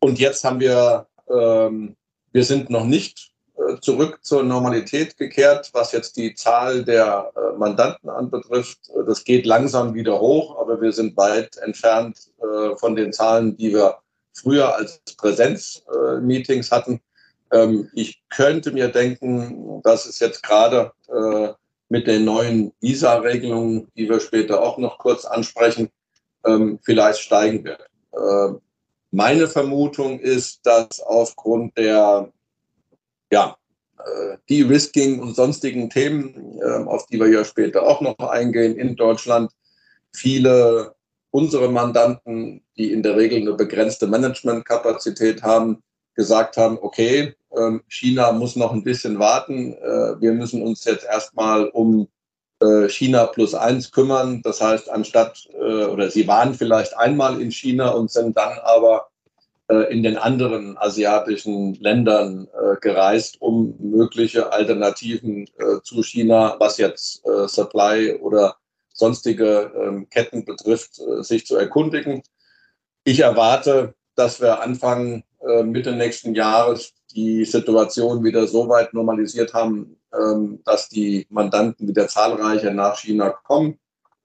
Und 0.01 0.19
jetzt 0.19 0.45
haben 0.45 0.61
wir, 0.61 1.07
ähm, 1.31 1.97
wir 2.33 2.45
sind 2.45 2.71
noch 2.71 2.85
nicht 2.85 3.32
zurück 3.81 4.19
zur 4.23 4.43
Normalität 4.43 5.17
gekehrt, 5.17 5.71
was 5.73 5.93
jetzt 5.93 6.17
die 6.17 6.35
Zahl 6.35 6.85
der 6.85 7.31
äh, 7.37 7.59
Mandanten 7.59 8.09
anbetrifft. 8.09 8.91
Äh, 8.91 9.05
das 9.07 9.25
geht 9.25 9.47
langsam 9.47 9.95
wieder 9.95 10.21
hoch, 10.21 10.61
aber 10.61 10.81
wir 10.81 10.93
sind 10.93 11.17
weit 11.17 11.57
entfernt 11.59 12.19
von 12.77 12.97
den 12.97 13.13
Zahlen, 13.13 13.57
die 13.57 13.73
wir 13.73 13.99
früher 14.35 14.75
als 14.75 15.01
Präsenzmeetings 15.17 16.71
hatten. 16.71 17.01
Ähm, 17.53 17.89
ich 17.95 18.23
könnte 18.31 18.73
mir 18.73 18.89
denken, 18.89 19.81
dass 19.83 20.07
es 20.07 20.19
jetzt 20.19 20.43
gerade 20.43 20.93
mit 21.89 22.07
den 22.07 22.25
neuen 22.25 22.73
Visa-Regelungen, 22.81 23.89
die 23.97 24.09
wir 24.09 24.21
später 24.21 24.63
auch 24.63 24.79
noch 24.79 24.99
kurz 24.99 25.25
ansprechen, 25.25 25.91
ähm, 26.45 26.79
vielleicht 26.83 27.21
steigen 27.21 27.65
wird. 27.65 27.87
Meine 29.11 29.47
Vermutung 29.47 30.19
ist, 30.21 30.67
dass 30.67 31.01
aufgrund 31.01 31.77
der 31.77 32.33
ja, 33.33 33.57
äh, 33.99 34.37
De-Risking 34.49 35.21
und 35.21 35.35
sonstigen 35.35 35.89
Themen, 35.89 36.61
ähm, 36.65 36.87
auf 36.87 37.07
die 37.07 37.19
wir 37.19 37.29
ja 37.29 37.45
später 37.45 37.83
auch 37.83 38.01
noch 38.03 38.19
eingehen 38.19 38.77
in 38.77 38.95
Deutschland, 38.95 39.51
viele 40.13 40.95
unserer 41.31 41.71
Mandanten, 41.71 42.63
die 42.77 42.93
in 42.93 43.03
der 43.03 43.17
Regel 43.17 43.41
eine 43.41 43.55
begrenzte 43.55 44.07
Managementkapazität 44.07 45.43
haben, 45.43 45.83
gesagt 46.15 46.59
haben, 46.59 46.79
okay, 46.83 47.35
ähm, 47.57 47.83
China 47.89 48.33
muss 48.33 48.55
noch 48.55 48.73
ein 48.73 48.85
bisschen 48.85 49.19
warten. 49.19 49.73
Äh, 49.73 50.21
wir 50.21 50.33
müssen 50.33 50.63
uns 50.63 50.85
jetzt 50.85 51.07
erstmal 51.07 51.69
um 51.69 52.07
äh, 52.61 52.87
China 52.91 53.25
plus 53.27 53.55
eins 53.55 53.91
kümmern. 53.91 54.43
Das 54.43 54.61
heißt, 54.61 54.91
anstatt, 54.91 55.49
oder 55.55 56.11
sie 56.11 56.29
waren 56.29 56.53
vielleicht 56.53 56.95
einmal 56.99 57.41
in 57.41 57.51
China 57.51 57.91
und 57.91 58.11
sind 58.11 58.37
dann 58.37 58.59
aber 58.59 59.07
in 59.91 60.03
den 60.03 60.17
anderen 60.17 60.77
asiatischen 60.79 61.75
Ländern 61.75 62.49
äh, 62.53 62.77
gereist, 62.81 63.41
um 63.41 63.77
mögliche 63.79 64.53
Alternativen 64.53 65.47
äh, 65.59 65.81
zu 65.83 66.03
China, 66.03 66.57
was 66.59 66.79
jetzt 66.79 67.23
Supply 67.47 68.15
oder 68.21 68.57
sonstige 68.93 69.73
ähm, 69.75 70.09
Ketten 70.11 70.45
betrifft, 70.45 71.01
sich 71.21 71.47
zu 71.47 71.57
erkundigen. 71.57 72.23
Ich 73.05 73.21
erwarte, 73.21 73.95
dass 74.15 74.41
wir 74.41 74.61
Anfang 74.61 75.25
Mitte 75.65 75.91
nächsten 75.91 76.37
Jahres 76.37 76.93
die 77.15 77.45
Situation 77.45 78.23
wieder 78.25 78.47
so 78.47 78.69
weit 78.69 78.95
normalisiert 78.95 79.55
haben, 79.55 79.97
ähm, 80.15 80.61
dass 80.65 80.89
die 80.89 81.27
Mandanten 81.31 81.89
wieder 81.89 82.09
zahlreicher 82.09 82.71
nach 82.71 82.99
China 82.99 83.31
kommen. 83.31 83.79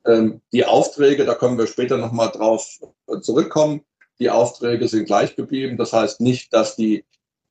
Ähm, 0.06 0.42
die 0.52 0.66
Aufträge, 0.66 1.26
da 1.26 1.36
können 1.36 1.58
wir 1.58 1.68
später 1.68 1.98
nochmal 1.98 2.30
drauf 2.30 2.80
zurückkommen, 3.22 3.82
die 4.20 4.30
Aufträge 4.30 4.88
sind 4.88 5.06
gleich 5.06 5.36
geblieben. 5.36 5.78
Das 5.78 5.94
heißt 5.94 6.22
nicht, 6.22 6.54
dass 6.54 6.76
die 6.76 7.06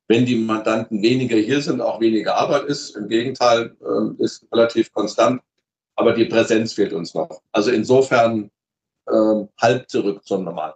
wenn 0.07 0.25
die 0.25 0.37
Mandanten 0.37 1.01
weniger 1.01 1.37
hier 1.37 1.61
sind, 1.61 1.81
auch 1.81 1.99
weniger 1.99 2.37
Arbeit 2.37 2.63
ist. 2.63 2.95
Im 2.95 3.07
Gegenteil, 3.07 3.75
äh, 3.81 4.23
ist 4.23 4.47
relativ 4.51 4.91
konstant. 4.93 5.41
Aber 5.95 6.13
die 6.13 6.25
Präsenz 6.25 6.73
fehlt 6.73 6.93
uns 6.93 7.13
noch. 7.13 7.41
Also 7.51 7.71
insofern 7.71 8.49
äh, 9.07 9.45
halb 9.59 9.89
zurück 9.89 10.23
zum 10.23 10.43
Normal. 10.43 10.75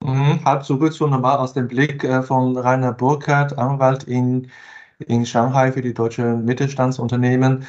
Mhm, 0.00 0.44
halb 0.44 0.64
zurück 0.64 0.92
zum 0.92 1.10
Normal 1.10 1.38
aus 1.38 1.54
dem 1.54 1.68
Blick 1.68 2.04
äh, 2.04 2.22
von 2.22 2.56
Rainer 2.56 2.92
Burkhardt, 2.92 3.56
Anwalt 3.58 4.04
in, 4.04 4.50
in 5.06 5.26
Shanghai 5.26 5.72
für 5.72 5.82
die 5.82 5.94
deutschen 5.94 6.44
Mittelstandsunternehmen. 6.44 7.66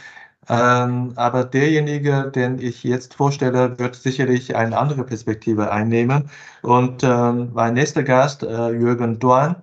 Ähm, 0.49 1.13
aber 1.15 1.45
derjenige, 1.45 2.31
den 2.33 2.59
ich 2.59 2.83
jetzt 2.83 3.13
vorstelle, 3.15 3.77
wird 3.79 3.95
sicherlich 3.95 4.55
eine 4.55 4.77
andere 4.77 5.03
Perspektive 5.03 5.71
einnehmen. 5.71 6.29
Und 6.61 7.03
ähm, 7.03 7.51
mein 7.53 7.73
nächster 7.75 8.03
Gast, 8.03 8.43
äh, 8.43 8.69
Jürgen 8.71 9.19
Dorn, 9.19 9.55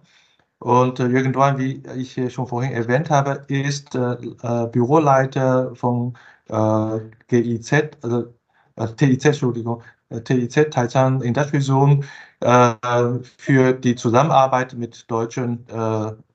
und 0.60 1.00
äh, 1.00 1.06
Jürgen 1.06 1.32
Dorn, 1.32 1.58
wie 1.58 1.82
ich 1.96 2.18
schon 2.32 2.46
vorhin 2.46 2.72
erwähnt 2.72 3.10
habe, 3.10 3.44
ist 3.49 3.94
äh, 3.94 4.12
äh 4.42 4.66
Büroleiter 4.68 5.75
von 5.75 6.16
äh, 6.49 7.00
GIZ, 7.28 7.72
also 8.02 8.34
äh, 8.76 8.87
TIZ, 8.96 9.25
Entschuldigung, 9.26 9.82
TIZ, 10.25 10.70
Taizan 10.70 11.22
Industry 11.22 11.60
Zone, 11.60 12.00
für 13.37 13.75
die 13.75 13.94
Zusammenarbeit 13.94 14.72
mit 14.75 15.10
deutschen 15.10 15.66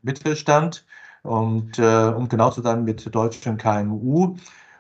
Mittelstand 0.03 0.85
und 1.25 1.79
um 1.79 2.29
genau 2.29 2.51
zu 2.51 2.61
sein 2.61 2.83
mit 2.83 3.13
deutschen 3.13 3.57
KMU. 3.57 4.35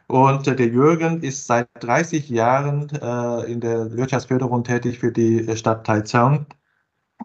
Und 0.07 0.45
der 0.45 0.67
Jürgen 0.67 1.21
ist 1.23 1.47
seit 1.47 1.67
30 1.79 2.29
Jahren 2.29 2.89
in 3.47 3.59
der 3.59 3.91
Wirtschaftsförderung 3.97 4.63
tätig 4.63 4.99
für 4.99 5.11
die 5.11 5.55
Stadt 5.57 5.85
Taizang 5.85 6.45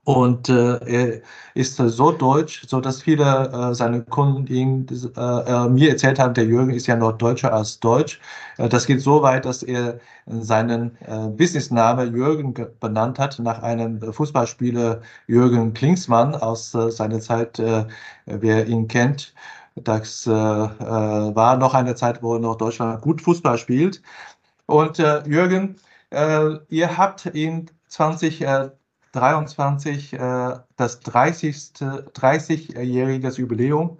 und 0.05 0.49
äh, 0.49 0.79
er 0.87 1.23
ist 1.55 1.77
so 1.77 2.11
deutsch, 2.13 2.67
so 2.67 2.81
dass 2.81 3.03
viele 3.03 3.71
äh, 3.71 3.75
seine 3.75 4.03
Kunden 4.03 4.47
ihn, 4.47 4.87
äh, 5.17 5.21
äh, 5.21 5.69
mir 5.69 5.91
erzählt 5.91 6.19
haben, 6.19 6.33
der 6.35 6.47
Jürgen 6.47 6.71
ist 6.73 6.87
ja 6.87 6.97
noch 6.97 7.13
deutscher 7.13 7.53
als 7.53 7.79
Deutsch. 7.81 8.19
Äh, 8.57 8.69
das 8.69 8.87
geht 8.87 9.01
so 9.03 9.23
weit, 9.23 9.45
dass 9.45 9.63
er 9.63 10.01
seinen 10.27 10.97
äh, 11.03 11.29
Businessname 11.29 12.05
Jürgen 12.05 12.55
benannt 12.81 13.19
hat 13.19 13.39
nach 13.41 13.63
einem 13.63 14.01
Fußballspieler 14.13 15.03
Jürgen 15.27 15.75
Klinsmann 15.75 16.35
aus 16.35 16.73
seiner 16.73 17.21
Zeit, 17.21 17.59
wer 18.27 18.67
ihn 18.67 18.89
kennt. 18.89 19.35
Das 19.77 20.27
war 20.27 21.57
noch 21.57 21.75
eine 21.75 21.95
Zeit, 21.95 22.23
wo 22.23 22.39
noch 22.39 22.57
Deutschland 22.57 23.01
gut 23.03 23.21
Fußball 23.23 23.59
spielt. 23.59 24.03
Und 24.67 24.99
Jürgen, 24.99 25.77
ihr 26.69 26.97
habt 26.99 27.27
in 27.27 27.71
20 27.89 28.41
23 29.13 30.13
äh, 30.15 30.59
das 30.77 31.01
30. 31.01 31.75
30-jähriges 32.15 33.39
Jubiläum 33.39 33.99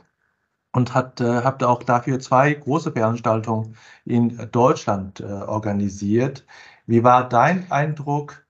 und 0.73 0.95
hat, 0.95 1.21
äh, 1.21 1.43
habt 1.43 1.65
auch 1.65 1.83
dafür 1.83 2.21
zwei 2.21 2.55
große 2.55 2.93
Veranstaltungen 2.93 3.77
in 4.05 4.49
Deutschland 4.53 5.21
äh, 5.21 5.25
organisiert. 5.25 6.47
Wie 6.87 7.03
war 7.05 7.29
dein 7.29 7.71
Eindruck 7.71 8.45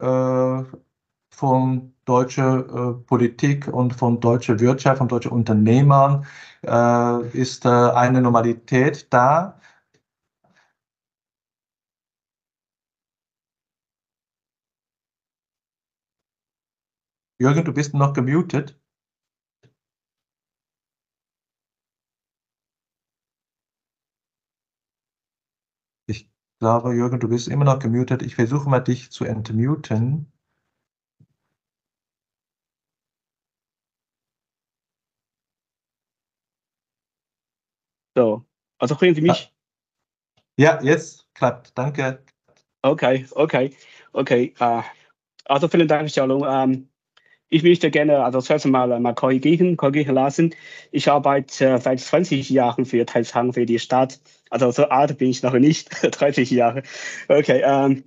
äh, 0.00 0.62
von 1.30 1.92
deutscher 2.04 2.58
äh, 2.60 2.94
Politik 3.06 3.68
und 3.68 3.94
von 3.94 4.20
deutscher 4.20 4.58
Wirtschaft, 4.60 4.98
von 4.98 5.08
deutschen 5.08 5.32
Unternehmern? 5.32 6.26
Äh, 6.62 7.28
ist 7.38 7.66
eine 7.66 8.22
Normalität 8.22 9.12
da? 9.12 9.58
Jürgen, 17.38 17.64
du 17.64 17.72
bist 17.74 17.92
noch 17.92 18.14
gemutet. 18.14 18.80
Ich 26.06 26.30
glaube, 26.60 26.94
Jürgen, 26.94 27.20
du 27.20 27.28
bist 27.28 27.48
immer 27.48 27.66
noch 27.66 27.78
gemutet. 27.78 28.22
Ich 28.22 28.34
versuche 28.34 28.70
mal, 28.70 28.80
dich 28.80 29.10
zu 29.10 29.24
entmuten. 29.24 30.32
So, 38.16 38.46
also 38.78 38.98
hören 38.98 39.14
Sie 39.14 39.20
mich? 39.20 39.54
Ja, 40.58 40.82
jetzt 40.82 41.28
klappt. 41.34 41.76
Danke. 41.76 42.24
Okay, 42.82 43.26
okay, 43.32 43.76
okay. 44.12 44.54
Uh, 44.58 44.82
also 45.44 45.68
vielen 45.68 45.86
Dank, 45.86 46.08
Xiaolong. 46.08 46.88
Ich 47.48 47.62
möchte 47.62 47.90
gerne 47.90 48.24
also 48.24 48.40
zuerst 48.40 48.66
mal, 48.66 48.98
mal 48.98 49.14
korrigieren, 49.14 49.76
korrigieren 49.76 50.14
lassen. 50.14 50.54
Ich 50.90 51.08
arbeite 51.08 51.66
äh, 51.66 51.78
seit 51.78 52.00
20 52.00 52.50
Jahren 52.50 52.84
für 52.84 53.06
Taizang, 53.06 53.52
für 53.52 53.66
die 53.66 53.78
Stadt. 53.78 54.20
Also 54.50 54.70
so 54.72 54.84
alt 54.88 55.16
bin 55.18 55.30
ich 55.30 55.42
noch 55.42 55.52
nicht, 55.54 55.90
30 56.02 56.50
Jahre. 56.50 56.82
Okay. 57.28 57.62
Ähm, 57.64 58.04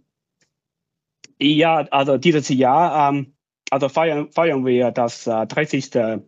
ja, 1.41 1.87
also 1.91 2.17
dieses 2.17 2.49
Jahr, 2.49 3.09
ähm, 3.09 3.33
also 3.71 3.87
feiern, 3.87 4.29
feiern 4.31 4.65
wir 4.65 4.91
das 4.91 5.25
äh, 5.27 5.47
30. 5.47 5.95
Äh, 5.95 6.19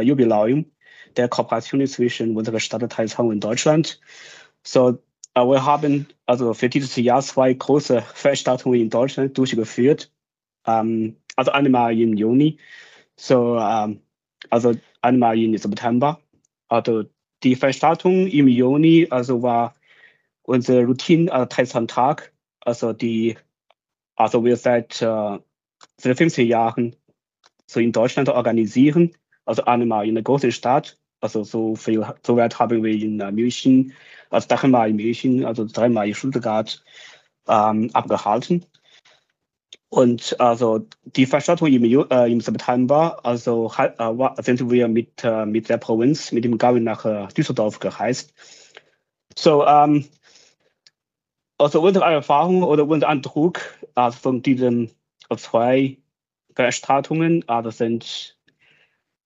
Jubiläum 0.00 0.66
der 1.16 1.28
Kooperation 1.28 1.86
zwischen 1.86 2.36
unserer 2.36 2.60
Stadt 2.60 2.88
Taizang 2.90 3.28
und 3.28 3.40
Deutschland. 3.40 4.00
So, 4.62 4.98
äh, 5.34 5.40
wir 5.40 5.64
haben 5.64 6.08
also 6.26 6.52
für 6.54 6.68
dieses 6.68 6.96
Jahr 6.96 7.22
zwei 7.22 7.52
große 7.52 8.02
Veranstaltungen 8.02 8.80
in 8.80 8.90
Deutschland 8.90 9.38
durchgeführt. 9.38 10.12
Ähm, 10.66 11.16
also 11.36 11.52
einmal 11.52 11.98
im 11.98 12.14
Juni, 12.14 12.58
so, 13.16 13.58
ähm, 13.58 14.00
also 14.50 14.74
einmal 15.02 15.38
im 15.38 15.56
September. 15.56 16.20
Also 16.68 17.04
die 17.42 17.54
Veranstaltung 17.54 18.26
im 18.26 18.48
Juni, 18.48 19.06
also 19.10 19.42
war 19.42 19.74
unsere 20.42 20.84
Routine 20.84 21.30
also 21.30 21.86
Tag, 21.86 22.32
also 22.60 22.92
die, 22.92 23.36
also 24.16 24.44
wir 24.44 24.56
seit, 24.56 25.00
äh, 25.02 25.38
seit 25.98 26.16
15 26.16 26.46
Jahren 26.46 26.96
so 27.66 27.80
in 27.80 27.92
Deutschland 27.92 28.28
organisieren, 28.28 29.12
also 29.44 29.64
einmal 29.64 30.08
in 30.08 30.14
der 30.14 30.24
großen 30.24 30.52
Stadt, 30.52 30.98
also 31.20 31.44
so 31.44 31.76
viel, 31.76 32.06
so 32.24 32.36
weit 32.36 32.58
haben 32.58 32.82
wir 32.82 32.92
in 32.92 33.20
äh, 33.20 33.32
München, 33.32 33.92
also 34.30 34.48
dreimal 34.48 34.90
in 34.90 34.96
München, 34.96 35.44
also 35.44 35.64
dreimal 35.64 36.08
in 36.08 36.14
Stuttgart 36.14 36.82
ähm, 37.48 37.90
abgehalten. 37.92 38.64
Und 39.88 40.38
also 40.40 40.86
die 41.04 41.26
Veranstaltung 41.26 41.68
im, 41.68 41.84
äh, 41.84 42.30
im 42.32 42.40
September, 42.40 43.24
also 43.24 43.70
äh, 43.78 44.42
sind 44.42 44.68
wir 44.70 44.88
mit, 44.88 45.22
äh, 45.22 45.46
mit 45.46 45.68
der 45.68 45.78
Provinz, 45.78 46.32
mit 46.32 46.44
dem 46.44 46.58
Gavi 46.58 46.80
nach 46.80 47.04
äh, 47.04 47.28
Düsseldorf 47.28 47.78
gereist. 47.78 48.34
So, 49.36 49.64
ähm, 49.64 50.06
also 51.58 51.80
unsere 51.80 52.04
Erfahrung 52.04 52.62
oder 52.62 52.86
unser 52.86 53.08
Eindruck 53.08 53.60
also 53.94 54.18
von 54.18 54.42
diesen 54.42 54.90
zwei 55.36 55.98
Veranstaltungen 56.54 57.48
also 57.48 57.70
sind, 57.70 58.36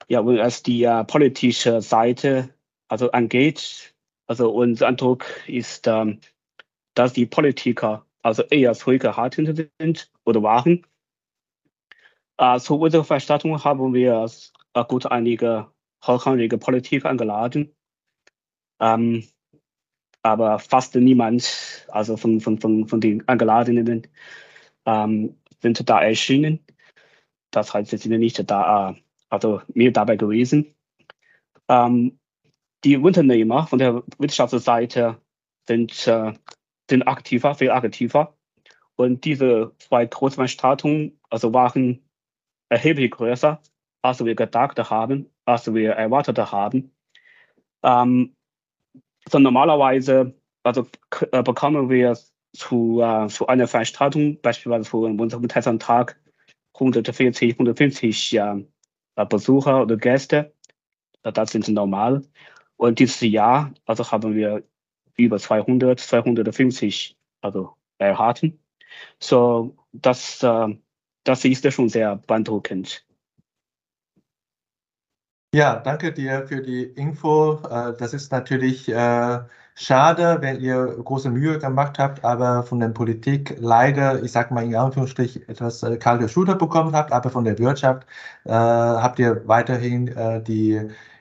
ja, 0.09 0.25
wenn 0.27 0.39
es 0.39 0.63
die 0.63 0.85
äh, 0.85 1.05
politische 1.05 1.81
Seite 1.81 2.51
also 2.89 3.11
angeht, 3.13 3.95
also 4.27 4.51
unser 4.51 4.89
Eindruck 4.89 5.27
ist, 5.47 5.87
ähm, 5.87 6.21
dass 6.95 7.13
die 7.13 7.27
Politiker 7.27 8.05
also 8.23 8.43
eher 8.45 8.75
zurückgehalten 8.75 9.71
sind 9.79 10.11
oder 10.25 10.43
waren. 10.43 10.87
Äh, 12.39 12.59
zu 12.59 12.77
unserer 12.77 13.05
Veranstaltung 13.05 13.63
haben 13.63 13.93
wir 13.95 14.31
äh, 14.75 14.85
gut 14.85 15.07
einige 15.07 15.71
hochrangige 16.05 16.59
Politik 16.59 17.05
eingeladen. 17.05 17.75
Ähm, 18.81 19.25
aber 20.23 20.59
fast 20.59 20.95
niemand, 20.95 21.87
also 21.89 22.17
von, 22.17 22.41
von, 22.41 22.59
von, 22.59 22.89
von 22.89 23.01
den 23.01 23.27
Eingeladenen, 23.29 24.07
ähm, 24.87 25.37
sind 25.61 25.89
da 25.89 26.03
erschienen. 26.03 26.65
Das 27.51 27.75
heißt, 27.75 27.91
sie 27.91 27.97
sind 27.97 28.19
nicht 28.19 28.51
da, 28.51 28.91
äh, 28.91 28.95
also 29.29 29.61
mehr 29.75 29.91
dabei 29.91 30.17
gewesen. 30.17 30.75
Ähm, 31.69 32.19
die 32.85 32.97
Unternehmer 32.97 33.67
von 33.67 33.79
der 33.79 34.03
Wirtschaftsseite 34.19 35.21
sind 35.67 36.07
äh, 36.07 36.33
sind 36.91 37.03
aktiver, 37.05 37.55
viel 37.55 37.71
aktiver. 37.71 38.35
Und 38.97 39.25
diese 39.25 39.73
zwei 39.79 40.05
Großveranstaltungen 40.05 41.19
also 41.31 41.55
waren 41.55 42.05
erheblich 42.69 43.13
größer, 43.13 43.61
als 44.03 44.25
wir 44.25 44.35
gedacht 44.35 44.79
haben, 44.91 45.31
als 45.47 45.73
wir 45.73 45.93
erwartet 45.93 46.39
haben. 46.39 46.93
Ähm, 47.83 48.37
so 49.29 49.39
normalerweise 49.39 50.35
also 50.63 50.87
äh, 51.33 51.43
bekommen 51.43 51.89
wir 51.89 52.19
zu, 52.53 53.01
äh, 53.01 53.29
zu 53.29 53.47
einer 53.47 53.67
Veranstaltung, 53.67 54.41
beispielsweise 54.41 54.89
für 54.89 54.99
unseren 54.99 55.49
Tag 55.79 56.21
140, 56.75 57.53
150 57.53 58.37
äh, 58.37 58.65
Besucher 59.29 59.83
oder 59.83 59.97
Gäste. 59.97 60.53
Das 61.23 61.51
sind 61.53 61.69
normal. 61.69 62.23
Und 62.77 62.99
dieses 62.99 63.21
Jahr 63.21 63.73
also 63.87 64.11
haben 64.11 64.35
wir 64.35 64.63
über 65.17 65.39
200, 65.39 66.01
250 66.01 67.17
also 67.41 67.77
erhalten. 67.99 68.59
So, 69.19 69.77
das, 69.93 70.43
äh, 70.43 70.77
das 71.25 71.45
ist 71.45 71.73
schon 71.73 71.89
sehr 71.89 72.17
beeindruckend. 72.17 73.05
Ja, 75.53 75.75
danke 75.81 76.13
dir 76.13 76.47
für 76.47 76.63
die 76.63 76.85
Info. 76.85 77.55
Äh, 77.69 77.97
das 77.99 78.15
ist 78.15 78.31
natürlich 78.31 78.89
äh, 78.89 79.41
schade, 79.75 80.39
wenn 80.41 80.61
ihr 80.61 80.87
große 81.03 81.29
Mühe 81.29 81.59
gemacht 81.59 81.99
habt, 81.99 82.25
aber 82.25 82.63
von 82.63 82.79
der 82.79 82.91
Politik 82.91 83.57
leider, 83.59 84.23
ich 84.23 84.31
sage 84.31 84.55
mal 84.55 84.65
in 84.65 84.77
Anführungsstrich, 84.77 85.49
etwas 85.49 85.83
äh, 85.83 85.97
kalte 85.97 86.29
Schulter 86.29 86.55
bekommen 86.55 86.95
habt, 86.95 87.13
aber 87.13 87.31
von 87.31 87.45
der 87.45 87.59
Wirtschaft 87.59 88.07
habt 88.47 89.19
ihr 89.19 89.43
weiterhin 89.47 90.15
die, 90.47 90.81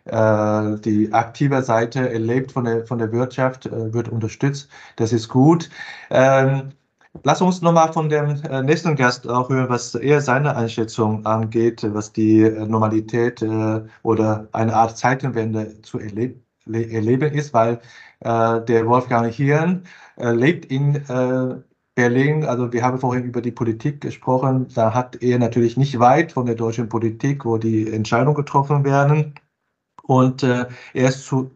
die 0.10 1.10
aktive 1.12 1.62
Seite 1.62 2.10
erlebt 2.12 2.52
von 2.52 2.66
der, 2.66 2.86
von 2.86 2.98
der 2.98 3.12
Wirtschaft, 3.12 3.70
wird 3.72 4.10
unterstützt. 4.10 4.70
Das 4.96 5.14
ist 5.14 5.30
gut. 5.30 5.70
Ähm, 6.10 6.72
Lass 7.24 7.42
uns 7.42 7.62
nochmal 7.62 7.92
von 7.92 8.08
dem 8.08 8.42
äh, 8.50 8.62
nächsten 8.62 8.96
Gast 8.96 9.28
auch 9.28 9.50
hören, 9.50 9.70
was 9.70 9.96
er 9.96 10.22
seine 10.22 10.56
Einschätzung 10.56 11.26
angeht, 11.26 11.84
was 11.94 12.14
die 12.14 12.42
äh, 12.42 12.66
Normalität 12.66 13.42
äh, 13.42 13.82
oder 14.04 14.48
eine 14.52 14.76
Art 14.76 14.98
Zeitenwende 14.98 15.82
zu 15.82 16.00
erleben 16.00 17.34
ist, 17.34 17.54
weil 17.54 17.80
der 18.22 18.86
Wolfgang 18.86 19.34
Hirn 19.34 19.86
lebt 20.18 20.66
in 20.66 21.02
Berlin. 21.96 22.44
Also 22.44 22.74
wir 22.74 22.84
haben 22.84 23.00
vorhin 23.00 23.24
über 23.24 23.42
die 23.42 23.52
Politik 23.52 24.02
gesprochen. 24.02 24.68
Da 24.76 24.94
hat 24.94 25.24
er 25.24 25.40
natürlich 25.40 25.78
nicht 25.78 26.00
weit 26.00 26.34
von 26.34 26.46
der 26.46 26.56
deutschen 26.56 26.90
Politik, 26.90 27.46
wo 27.46 27.58
die 27.58 27.92
Entscheidungen 27.92 28.36
getroffen 28.36 28.84
werden. 28.84 29.34
Und 30.10 30.44
er 30.44 30.70
ist 30.94 31.26
zu, 31.26 31.52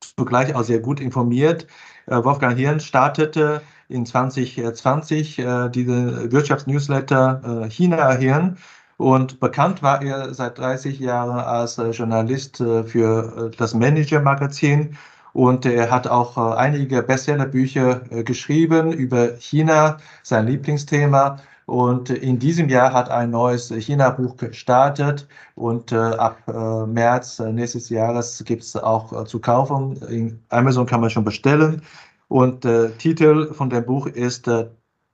zugleich 0.00 0.54
auch 0.54 0.62
sehr 0.64 0.80
gut 0.80 0.98
informiert. 1.00 1.66
Wolfgang 2.06 2.56
Hirn 2.56 2.80
startete 2.80 3.60
in 3.88 4.04
2020 4.06 5.38
äh, 5.38 5.68
diese 5.70 6.30
Wirtschaftsnewsletter 6.30 7.64
äh, 7.64 7.70
China 7.70 8.12
Hirn. 8.12 8.58
Und 8.96 9.40
bekannt 9.40 9.82
war 9.82 10.02
er 10.02 10.34
seit 10.34 10.58
30 10.58 10.98
Jahren 10.98 11.38
als 11.38 11.78
äh, 11.78 11.90
Journalist 11.90 12.60
äh, 12.60 12.84
für 12.84 13.50
äh, 13.52 13.56
das 13.56 13.74
Manager-Magazin. 13.74 14.96
Und 15.32 15.66
er 15.66 15.90
hat 15.90 16.06
auch 16.08 16.36
äh, 16.36 16.56
einige 16.56 17.02
Bestsellerbücher 17.02 18.00
geschrieben 18.24 18.92
über 18.92 19.36
China, 19.38 19.98
sein 20.22 20.46
Lieblingsthema. 20.46 21.38
Und 21.68 22.08
in 22.08 22.38
diesem 22.38 22.70
Jahr 22.70 22.94
hat 22.94 23.10
ein 23.10 23.30
neues 23.30 23.68
China-Buch 23.68 24.38
gestartet 24.38 25.28
und 25.54 25.92
äh, 25.92 25.96
ab 25.96 26.38
äh, 26.48 26.86
März 26.86 27.40
nächstes 27.40 27.90
Jahres 27.90 28.42
gibt 28.46 28.62
es 28.62 28.74
auch 28.74 29.12
äh, 29.12 29.26
zu 29.26 29.38
kaufen. 29.38 29.96
In 30.08 30.42
Amazon 30.48 30.86
kann 30.86 31.02
man 31.02 31.10
schon 31.10 31.24
bestellen. 31.24 31.82
Und 32.28 32.64
der 32.64 32.96
Titel 32.96 33.52
von 33.52 33.68
dem 33.68 33.84
Buch 33.84 34.06
ist 34.06 34.50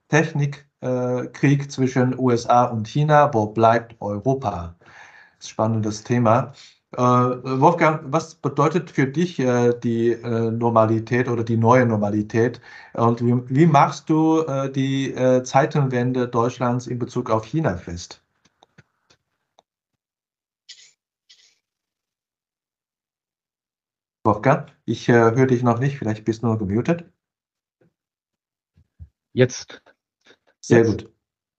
Technikkrieg 0.08 1.72
zwischen 1.72 2.16
USA 2.16 2.66
und 2.66 2.86
China. 2.86 3.34
Wo 3.34 3.46
bleibt 3.46 3.96
Europa? 4.00 4.76
Spannendes 5.40 6.04
Thema. 6.04 6.52
Äh, 6.96 7.00
Wolfgang, 7.60 8.02
was 8.12 8.36
bedeutet 8.36 8.88
für 8.90 9.06
dich 9.06 9.40
äh, 9.40 9.72
die 9.80 10.12
äh, 10.12 10.50
Normalität 10.52 11.28
oder 11.28 11.42
die 11.42 11.56
neue 11.56 11.86
Normalität? 11.86 12.60
Und 12.92 13.20
wie, 13.50 13.66
machst 13.66 14.08
du 14.08 14.44
die 14.70 15.14
Zeitenwende 15.42 16.28
Deutschlands 16.28 16.86
in 16.86 16.98
Bezug 17.00 17.30
auf 17.30 17.44
China 17.44 17.76
fest? 17.76 18.22
Wolfgang, 24.24 24.70
ich 24.84 25.08
höre 25.08 25.46
dich 25.46 25.62
noch 25.64 25.80
nicht, 25.80 25.98
vielleicht 25.98 26.24
bist 26.24 26.42
du 26.42 26.46
nur 26.46 26.58
gemutet. 26.58 27.04
Jetzt. 29.32 29.82
Sehr 30.60 30.78
Jetzt. 30.78 31.02
gut. 31.02 31.13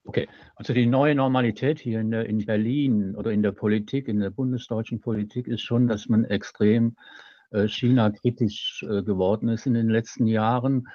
Okay, 0.07 0.27
also 0.55 0.71
die 0.71 0.85
neue 0.85 1.15
Normalität 1.15 1.79
hier 1.79 1.99
in, 1.99 2.11
der, 2.11 2.27
in 2.27 2.45
Berlin 2.45 3.15
oder 3.15 3.31
in 3.31 3.41
der 3.41 3.51
Politik, 3.51 4.07
in 4.07 4.19
der 4.19 4.29
bundesdeutschen 4.29 5.01
Politik 5.01 5.47
ist 5.47 5.61
schon, 5.61 5.87
dass 5.87 6.07
man 6.07 6.25
extrem 6.25 6.95
äh, 7.49 7.67
China-kritisch 7.67 8.85
äh, 8.87 9.01
geworden 9.01 9.49
ist 9.49 9.65
in 9.65 9.73
den 9.73 9.89
letzten 9.89 10.27
Jahren. 10.27 10.87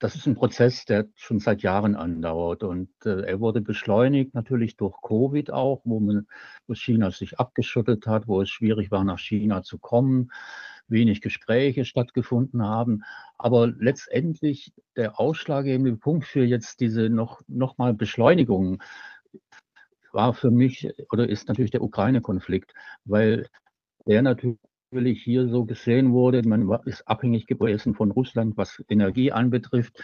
Das 0.00 0.16
ist 0.16 0.26
ein 0.26 0.34
Prozess, 0.34 0.84
der 0.84 1.06
schon 1.14 1.38
seit 1.38 1.62
Jahren 1.62 1.94
andauert 1.94 2.64
und 2.64 2.90
äh, 3.04 3.22
er 3.22 3.38
wurde 3.38 3.60
beschleunigt 3.60 4.34
natürlich 4.34 4.76
durch 4.76 4.96
Covid 5.00 5.52
auch, 5.52 5.82
wo, 5.84 6.00
man, 6.00 6.26
wo 6.66 6.74
China 6.74 7.12
sich 7.12 7.38
abgeschüttelt 7.38 8.08
hat, 8.08 8.26
wo 8.26 8.42
es 8.42 8.50
schwierig 8.50 8.90
war, 8.90 9.04
nach 9.04 9.20
China 9.20 9.62
zu 9.62 9.78
kommen 9.78 10.32
wenig 10.90 11.20
Gespräche 11.20 11.84
stattgefunden 11.84 12.62
haben. 12.62 13.02
Aber 13.38 13.68
letztendlich 13.68 14.72
der 14.96 15.18
ausschlaggebende 15.20 15.96
Punkt 15.96 16.26
für 16.26 16.44
jetzt 16.44 16.80
diese 16.80 17.08
noch, 17.08 17.40
noch 17.48 17.78
mal 17.78 17.94
Beschleunigung 17.94 18.82
war 20.12 20.34
für 20.34 20.50
mich 20.50 20.88
oder 21.12 21.28
ist 21.28 21.48
natürlich 21.48 21.70
der 21.70 21.82
Ukraine-Konflikt, 21.82 22.74
weil 23.04 23.46
der 24.06 24.22
natürlich 24.22 25.22
hier 25.22 25.48
so 25.48 25.64
gesehen 25.64 26.12
wurde, 26.12 26.42
man 26.42 26.68
ist 26.84 27.06
abhängig 27.06 27.46
gewesen 27.46 27.94
von 27.94 28.10
Russland, 28.10 28.56
was 28.56 28.82
Energie 28.88 29.30
anbetrifft. 29.30 30.02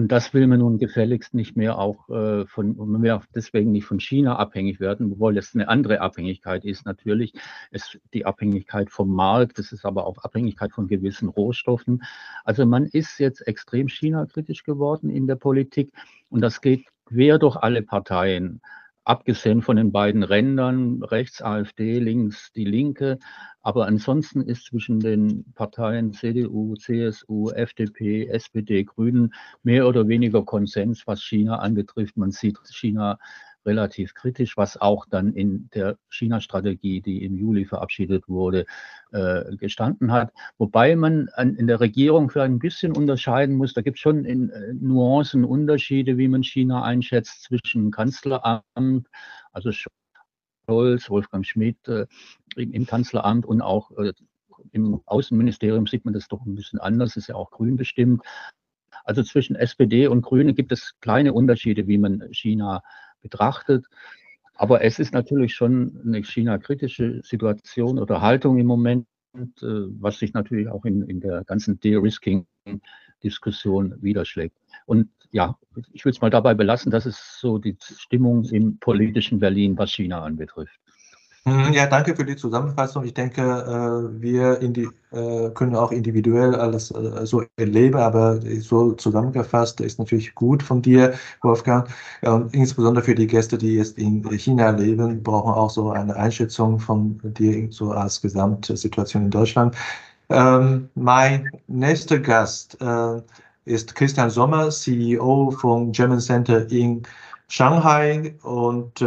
Und 0.00 0.10
das 0.10 0.32
will 0.32 0.46
man 0.46 0.60
nun 0.60 0.78
gefälligst 0.78 1.34
nicht 1.34 1.58
mehr 1.58 1.78
auch 1.78 2.08
äh, 2.08 2.46
von, 2.46 2.74
man 2.74 3.02
will 3.02 3.10
auch 3.10 3.26
deswegen 3.34 3.70
nicht 3.70 3.84
von 3.84 4.00
China 4.00 4.36
abhängig 4.36 4.80
werden, 4.80 5.12
obwohl 5.12 5.34
das 5.34 5.54
eine 5.54 5.68
andere 5.68 6.00
Abhängigkeit 6.00 6.64
ist 6.64 6.86
natürlich. 6.86 7.34
Es, 7.70 7.98
die 8.14 8.24
Abhängigkeit 8.24 8.88
vom 8.88 9.14
Markt, 9.14 9.58
das 9.58 9.72
ist 9.72 9.84
aber 9.84 10.06
auch 10.06 10.16
Abhängigkeit 10.24 10.72
von 10.72 10.88
gewissen 10.88 11.28
Rohstoffen. 11.28 12.02
Also 12.46 12.64
man 12.64 12.86
ist 12.86 13.18
jetzt 13.18 13.46
extrem 13.46 13.88
China-kritisch 13.88 14.64
geworden 14.64 15.10
in 15.10 15.26
der 15.26 15.36
Politik 15.36 15.92
und 16.30 16.40
das 16.40 16.62
geht 16.62 16.86
quer 17.04 17.38
durch 17.38 17.56
alle 17.56 17.82
Parteien 17.82 18.62
abgesehen 19.10 19.60
von 19.60 19.74
den 19.74 19.90
beiden 19.90 20.22
Rändern, 20.22 21.02
rechts 21.02 21.42
AfD, 21.42 21.98
links 21.98 22.52
die 22.52 22.64
Linke. 22.64 23.18
Aber 23.60 23.86
ansonsten 23.86 24.40
ist 24.40 24.66
zwischen 24.66 25.00
den 25.00 25.52
Parteien 25.54 26.12
CDU, 26.12 26.76
CSU, 26.76 27.50
FDP, 27.50 28.28
SPD, 28.28 28.84
Grünen 28.84 29.34
mehr 29.64 29.88
oder 29.88 30.06
weniger 30.06 30.44
Konsens, 30.44 31.08
was 31.08 31.24
China 31.24 31.56
anbetrifft. 31.58 32.16
Man 32.16 32.30
sieht 32.30 32.56
China 32.70 33.18
relativ 33.70 34.14
kritisch, 34.14 34.56
was 34.56 34.80
auch 34.80 35.06
dann 35.06 35.32
in 35.32 35.68
der 35.74 35.96
China-Strategie, 36.08 37.00
die 37.00 37.24
im 37.24 37.36
Juli 37.36 37.64
verabschiedet 37.64 38.28
wurde, 38.28 38.66
äh, 39.12 39.56
gestanden 39.56 40.10
hat. 40.10 40.32
Wobei 40.58 40.96
man 40.96 41.28
an, 41.34 41.54
in 41.54 41.68
der 41.68 41.78
Regierung 41.78 42.30
für 42.30 42.42
ein 42.42 42.58
bisschen 42.58 42.96
unterscheiden 42.96 43.54
muss. 43.54 43.74
Da 43.74 43.82
gibt 43.82 43.98
es 43.98 44.00
schon 44.00 44.24
in, 44.24 44.50
äh, 44.50 44.74
Nuancen, 44.74 45.44
Unterschiede, 45.44 46.18
wie 46.18 46.28
man 46.28 46.42
China 46.42 46.82
einschätzt 46.82 47.44
zwischen 47.44 47.92
Kanzleramt, 47.92 49.06
also 49.52 49.70
Scholz, 49.70 51.08
Wolfgang 51.08 51.46
Schmidt 51.46 51.86
äh, 51.86 52.06
im, 52.56 52.72
im, 52.72 52.86
Kanzleramt 52.86 53.46
und 53.46 53.62
auch 53.62 53.92
äh, 53.98 54.12
im 54.72 55.00
Außenministerium 55.06 55.86
sieht 55.86 56.04
man 56.04 56.14
das 56.14 56.26
doch 56.26 56.44
ein 56.44 56.56
bisschen 56.56 56.80
anders, 56.80 57.16
ist 57.16 57.28
ja 57.28 57.36
auch 57.36 57.52
grün 57.52 57.76
bestimmt. 57.76 58.22
Also 59.04 59.22
zwischen 59.22 59.56
SPD 59.56 60.08
und 60.08 60.22
Grüne 60.22 60.54
gibt 60.54 60.72
es 60.72 60.94
kleine 61.00 61.32
Unterschiede, 61.32 61.86
wie 61.86 61.98
man 61.98 62.28
China 62.32 62.82
betrachtet. 63.22 63.86
Aber 64.54 64.84
es 64.84 64.98
ist 64.98 65.14
natürlich 65.14 65.54
schon 65.54 65.98
eine 66.04 66.22
China-kritische 66.22 67.22
Situation 67.22 67.98
oder 67.98 68.20
Haltung 68.20 68.58
im 68.58 68.66
Moment, 68.66 69.06
äh, 69.36 69.40
was 69.62 70.18
sich 70.18 70.34
natürlich 70.34 70.68
auch 70.68 70.84
in, 70.84 71.02
in 71.02 71.20
der 71.20 71.44
ganzen 71.44 71.78
De-Risking-Diskussion 71.80 74.02
widerschlägt. 74.02 74.56
Und 74.86 75.08
ja, 75.30 75.56
ich 75.92 76.04
will 76.04 76.12
es 76.12 76.20
mal 76.20 76.30
dabei 76.30 76.54
belassen, 76.54 76.90
das 76.90 77.06
ist 77.06 77.38
so 77.40 77.58
die 77.58 77.76
Stimmung 77.80 78.44
im 78.44 78.78
politischen 78.78 79.38
Berlin, 79.38 79.78
was 79.78 79.92
China 79.92 80.22
anbetrifft. 80.22 80.80
Mhm, 81.46 81.72
ja, 81.72 81.86
danke 81.86 82.14
für 82.14 82.24
die 82.24 82.36
Zusammenfassung. 82.36 83.02
Ich 83.04 83.14
denke, 83.14 83.40
äh, 83.40 84.20
wir 84.20 84.60
äh, 84.60 85.50
können 85.54 85.74
auch 85.74 85.90
individuell 85.90 86.54
alles 86.54 86.90
äh, 86.90 87.24
so 87.24 87.42
erleben, 87.56 87.96
aber 87.96 88.38
so 88.60 88.92
zusammengefasst 88.92 89.80
ist 89.80 89.98
natürlich 89.98 90.34
gut 90.34 90.62
von 90.62 90.82
dir, 90.82 91.14
Wolfgang. 91.40 91.88
Insbesondere 92.52 93.02
für 93.04 93.14
die 93.14 93.26
Gäste, 93.26 93.56
die 93.56 93.76
jetzt 93.76 93.96
in 93.96 94.22
China 94.38 94.70
leben, 94.70 95.22
brauchen 95.22 95.54
auch 95.54 95.70
so 95.70 95.90
eine 95.90 96.14
Einschätzung 96.14 96.78
von 96.78 97.18
dir 97.22 97.68
so 97.72 97.92
als 97.92 98.20
Gesamtsituation 98.20 99.24
in 99.24 99.30
Deutschland. 99.30 99.74
Ähm, 100.28 100.90
mein 100.94 101.50
nächster 101.68 102.18
Gast 102.18 102.76
ist 103.64 103.94
Christian 103.94 104.28
Sommer, 104.28 104.70
CEO 104.70 105.50
vom 105.52 105.92
German 105.92 106.20
Center 106.20 106.70
in 106.70 107.02
Shanghai 107.48 108.34
und 108.42 109.02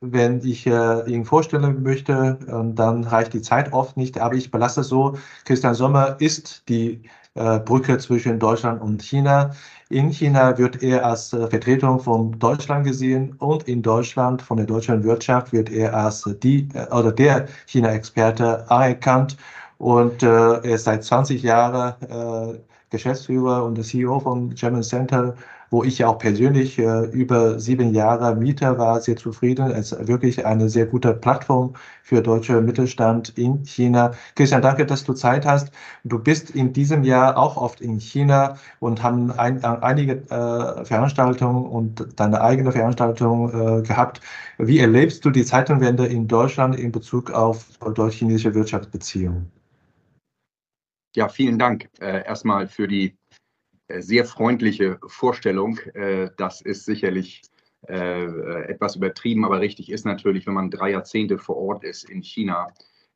wenn 0.00 0.40
ich 0.40 0.66
äh, 0.66 1.10
ihn 1.10 1.24
vorstellen 1.24 1.82
möchte, 1.82 2.38
äh, 2.46 2.74
dann 2.74 3.04
reicht 3.04 3.32
die 3.34 3.42
Zeit 3.42 3.72
oft 3.72 3.96
nicht. 3.96 4.20
Aber 4.20 4.34
ich 4.34 4.50
belasse 4.50 4.82
es 4.82 4.88
so. 4.88 5.16
Christian 5.44 5.74
Sommer 5.74 6.16
ist 6.20 6.68
die 6.68 7.02
äh, 7.34 7.58
Brücke 7.60 7.98
zwischen 7.98 8.38
Deutschland 8.38 8.80
und 8.82 9.02
China. 9.02 9.52
In 9.90 10.10
China 10.10 10.56
wird 10.58 10.82
er 10.82 11.06
als 11.06 11.32
äh, 11.32 11.46
Vertretung 11.48 12.00
von 12.00 12.38
Deutschland 12.38 12.84
gesehen 12.84 13.32
und 13.38 13.68
in 13.68 13.82
Deutschland 13.82 14.42
von 14.42 14.56
der 14.56 14.66
deutschen 14.66 15.02
Wirtschaft 15.04 15.52
wird 15.52 15.70
er 15.70 15.94
als 15.94 16.28
die 16.42 16.68
äh, 16.74 16.86
oder 16.92 17.12
der 17.12 17.46
China-Experte 17.66 18.70
anerkannt. 18.70 19.36
Und 19.78 20.22
äh, 20.22 20.26
er 20.26 20.64
ist 20.64 20.84
seit 20.84 21.04
20 21.04 21.42
Jahren 21.42 21.94
Geschäftsführer 22.90 23.64
und 23.64 23.82
CEO 23.84 24.18
vom 24.18 24.54
German 24.54 24.82
Center 24.82 25.34
wo 25.70 25.84
ich 25.84 25.98
ja 25.98 26.08
auch 26.08 26.18
persönlich 26.18 26.78
äh, 26.78 27.04
über 27.06 27.58
sieben 27.60 27.92
Jahre 27.92 28.34
Mieter 28.34 28.78
war, 28.78 29.00
sehr 29.00 29.16
zufrieden. 29.16 29.70
Es 29.70 29.92
ist 29.92 30.08
wirklich 30.08 30.46
eine 30.46 30.68
sehr 30.68 30.86
gute 30.86 31.14
Plattform 31.14 31.74
für 32.02 32.22
deutsche 32.22 32.60
Mittelstand 32.60 33.36
in 33.36 33.64
China. 33.64 34.12
Christian, 34.34 34.62
danke, 34.62 34.86
dass 34.86 35.04
du 35.04 35.12
Zeit 35.12 35.44
hast. 35.44 35.70
Du 36.04 36.18
bist 36.18 36.50
in 36.50 36.72
diesem 36.72 37.04
Jahr 37.04 37.36
auch 37.36 37.56
oft 37.56 37.80
in 37.80 37.98
China 38.00 38.56
und 38.80 39.02
haben 39.02 39.30
ein, 39.32 39.64
einige 39.64 40.22
äh, 40.30 40.84
Veranstaltungen 40.84 41.66
und 41.66 42.06
deine 42.16 42.40
eigene 42.40 42.72
Veranstaltung 42.72 43.50
äh, 43.50 43.82
gehabt. 43.82 44.20
Wie 44.58 44.78
erlebst 44.78 45.24
du 45.24 45.30
die 45.30 45.44
Zeitenwende 45.44 46.06
in 46.06 46.28
Deutschland 46.28 46.78
in 46.78 46.92
Bezug 46.92 47.30
auf 47.30 47.66
deutsch-chinesische 47.80 48.54
Wirtschaftsbeziehungen? 48.54 49.50
Ja, 51.14 51.28
vielen 51.28 51.58
Dank 51.58 51.88
äh, 52.00 52.24
erstmal 52.24 52.68
für 52.68 52.86
die 52.86 53.06
äh, 53.06 53.27
sehr 53.88 54.24
freundliche 54.24 54.98
Vorstellung. 55.06 55.78
Äh, 55.94 56.30
das 56.36 56.60
ist 56.60 56.84
sicherlich 56.84 57.42
äh, 57.86 58.24
etwas 58.64 58.96
übertrieben, 58.96 59.44
aber 59.44 59.60
richtig 59.60 59.90
ist 59.90 60.04
natürlich, 60.04 60.46
wenn 60.46 60.54
man 60.54 60.70
drei 60.70 60.90
Jahrzehnte 60.90 61.38
vor 61.38 61.56
Ort 61.56 61.84
ist 61.84 62.08
in 62.08 62.22
China, 62.22 62.68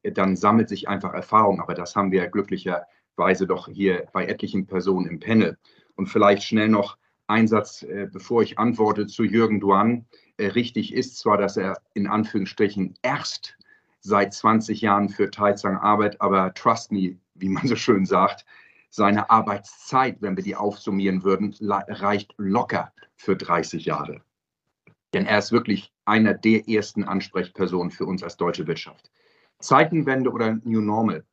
dann 0.03 0.37
sammelt 0.37 0.69
sich 0.69 0.89
einfach 0.89 1.13
Erfahrung. 1.13 1.61
Aber 1.61 1.75
das 1.75 1.95
haben 1.95 2.11
wir 2.11 2.27
glücklicherweise 2.29 3.47
doch 3.47 3.69
hier 3.69 4.07
bei 4.13 4.27
etlichen 4.27 4.67
Personen 4.67 5.07
im 5.07 5.21
Panel. 5.21 5.59
Und 5.95 6.07
vielleicht 6.07 6.43
schnell 6.43 6.69
noch 6.69 6.97
ein 7.29 7.47
Satz, 7.47 7.87
bevor 8.13 8.43
ich 8.43 8.59
antworte 8.59 9.07
zu 9.07 9.23
Jürgen 9.23 9.61
Duan. 9.61 10.07
Richtig 10.41 10.93
ist 10.93 11.19
zwar, 11.19 11.39
dass 11.39 11.57
er 11.57 11.81
in 11.95 12.09
Anführungsstrichen 12.09 12.95
erst 13.03 13.57
seit 14.01 14.35
20 14.35 14.81
Jahren 14.81 15.09
für 15.09 15.31
Taizang 15.31 15.77
arbeitet, 15.77 16.21
aber 16.21 16.53
trust 16.55 16.91
me, 16.91 17.17
wie 17.35 17.49
man 17.49 17.67
so 17.67 17.77
schön 17.77 18.05
sagt, 18.05 18.45
seine 18.93 19.31
Arbeitszeit, 19.31 20.21
wenn 20.21 20.37
wir 20.37 20.45
die 20.45 20.55
aufsummieren 20.55 21.25
würden, 21.25 21.57
reicht 21.63 22.35
locker 22.37 22.93
für 23.17 23.37
30 23.37 23.87
Jahre. 23.87 24.21
Denn 25.15 25.25
er 25.25 25.39
ist 25.39 25.51
wirklich 25.51 25.93
einer 26.05 26.35
der 26.35 26.69
ersten 26.69 27.05
Ansprechpersonen 27.05 27.91
für 27.91 28.05
uns 28.05 28.23
als 28.23 28.37
deutsche 28.37 28.67
Wirtschaft. 28.67 29.11
Zeitenwende 29.61 30.31
oder 30.31 30.59
New 30.65 30.83
Normal. 30.83 31.25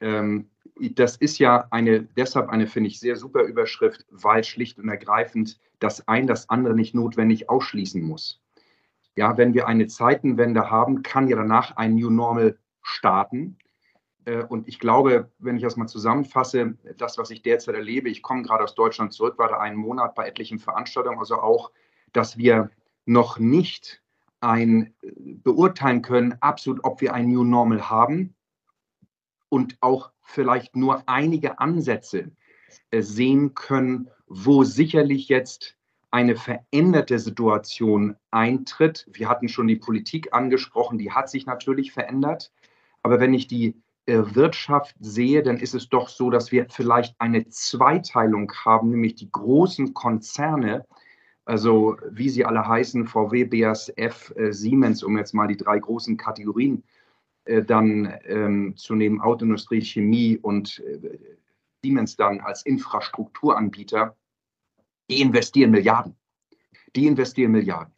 Ähm, 0.00 0.50
das 0.94 1.16
ist 1.16 1.38
ja 1.38 1.66
eine, 1.70 2.02
deshalb 2.02 2.48
eine, 2.48 2.66
finde 2.66 2.88
ich, 2.88 2.98
sehr 2.98 3.16
super 3.16 3.42
Überschrift, 3.42 4.06
weil 4.10 4.42
schlicht 4.42 4.78
und 4.78 4.88
ergreifend 4.88 5.58
das 5.78 6.08
ein 6.08 6.26
das 6.26 6.48
andere 6.48 6.74
nicht 6.74 6.94
notwendig 6.94 7.50
ausschließen 7.50 8.02
muss. 8.02 8.42
Ja, 9.16 9.36
wenn 9.36 9.52
wir 9.52 9.66
eine 9.66 9.86
Zeitenwende 9.86 10.70
haben, 10.70 11.02
kann 11.02 11.28
ja 11.28 11.36
danach 11.36 11.76
ein 11.76 11.94
New 11.94 12.10
Normal 12.10 12.58
starten. 12.82 13.58
Äh, 14.26 14.44
und 14.44 14.68
ich 14.68 14.78
glaube, 14.78 15.30
wenn 15.38 15.56
ich 15.56 15.62
das 15.62 15.76
mal 15.76 15.86
zusammenfasse, 15.86 16.76
das, 16.98 17.16
was 17.16 17.30
ich 17.30 17.40
derzeit 17.40 17.74
erlebe, 17.74 18.10
ich 18.10 18.22
komme 18.22 18.42
gerade 18.42 18.64
aus 18.64 18.74
Deutschland 18.74 19.14
zurück, 19.14 19.38
war 19.38 19.48
da 19.48 19.58
einen 19.58 19.76
Monat 19.76 20.14
bei 20.14 20.26
etlichen 20.26 20.58
Veranstaltungen, 20.58 21.18
also 21.18 21.36
auch, 21.36 21.70
dass 22.12 22.36
wir 22.36 22.70
noch 23.06 23.38
nicht 23.38 24.02
ein 24.40 24.94
äh, 25.02 25.12
beurteilen 25.14 26.02
können, 26.02 26.36
absolut, 26.40 26.84
ob 26.84 27.00
wir 27.00 27.14
ein 27.14 27.28
New 27.28 27.44
Normal 27.44 27.88
haben 27.88 28.34
und 29.48 29.78
auch 29.80 30.10
vielleicht 30.20 30.76
nur 30.76 31.08
einige 31.08 31.60
Ansätze 31.60 32.32
äh, 32.90 33.00
sehen 33.00 33.54
können, 33.54 34.10
wo 34.26 34.64
sicherlich 34.64 35.28
jetzt 35.28 35.76
eine 36.10 36.36
veränderte 36.36 37.18
Situation 37.18 38.16
eintritt. 38.30 39.06
Wir 39.12 39.28
hatten 39.28 39.48
schon 39.48 39.66
die 39.66 39.76
Politik 39.76 40.32
angesprochen, 40.32 40.98
die 40.98 41.12
hat 41.12 41.30
sich 41.30 41.46
natürlich 41.46 41.92
verändert. 41.92 42.52
Aber 43.02 43.20
wenn 43.20 43.34
ich 43.34 43.46
die 43.46 43.80
Wirtschaft 44.06 44.94
sehe, 45.00 45.42
dann 45.42 45.58
ist 45.58 45.74
es 45.74 45.88
doch 45.88 46.08
so, 46.08 46.30
dass 46.30 46.52
wir 46.52 46.66
vielleicht 46.70 47.14
eine 47.20 47.48
Zweiteilung 47.48 48.52
haben, 48.64 48.90
nämlich 48.90 49.16
die 49.16 49.30
großen 49.30 49.94
Konzerne, 49.94 50.86
also 51.44 51.96
wie 52.10 52.28
sie 52.28 52.44
alle 52.44 52.66
heißen, 52.66 53.06
VW, 53.06 53.44
BASF, 53.44 54.32
äh, 54.36 54.52
Siemens, 54.52 55.02
um 55.02 55.16
jetzt 55.16 55.34
mal 55.34 55.48
die 55.48 55.56
drei 55.56 55.78
großen 55.78 56.16
Kategorien 56.16 56.84
äh, 57.46 57.62
dann 57.62 58.12
ähm, 58.24 58.76
zu 58.76 58.94
nehmen, 58.94 59.20
Autoindustrie, 59.20 59.80
Chemie 59.80 60.38
und 60.38 60.80
äh, 60.80 61.18
Siemens 61.82 62.16
dann 62.16 62.40
als 62.40 62.64
Infrastrukturanbieter, 62.64 64.16
die 65.10 65.20
investieren 65.20 65.70
Milliarden. 65.70 66.16
Die 66.94 67.06
investieren 67.06 67.52
Milliarden. 67.52 67.95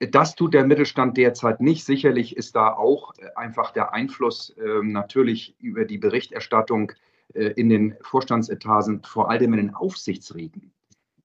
Das 0.00 0.36
tut 0.36 0.54
der 0.54 0.64
Mittelstand 0.64 1.16
derzeit 1.16 1.60
nicht. 1.60 1.84
Sicherlich 1.84 2.36
ist 2.36 2.54
da 2.54 2.72
auch 2.72 3.14
äh, 3.18 3.34
einfach 3.34 3.72
der 3.72 3.92
Einfluss 3.92 4.50
äh, 4.50 4.82
natürlich 4.82 5.56
über 5.58 5.84
die 5.84 5.98
Berichterstattung 5.98 6.92
äh, 7.34 7.48
in 7.56 7.68
den 7.68 7.96
Vorstandsetagen, 8.02 9.02
vor 9.02 9.28
allem 9.28 9.54
in 9.54 9.58
den 9.58 9.74
Aufsichtsräten, 9.74 10.70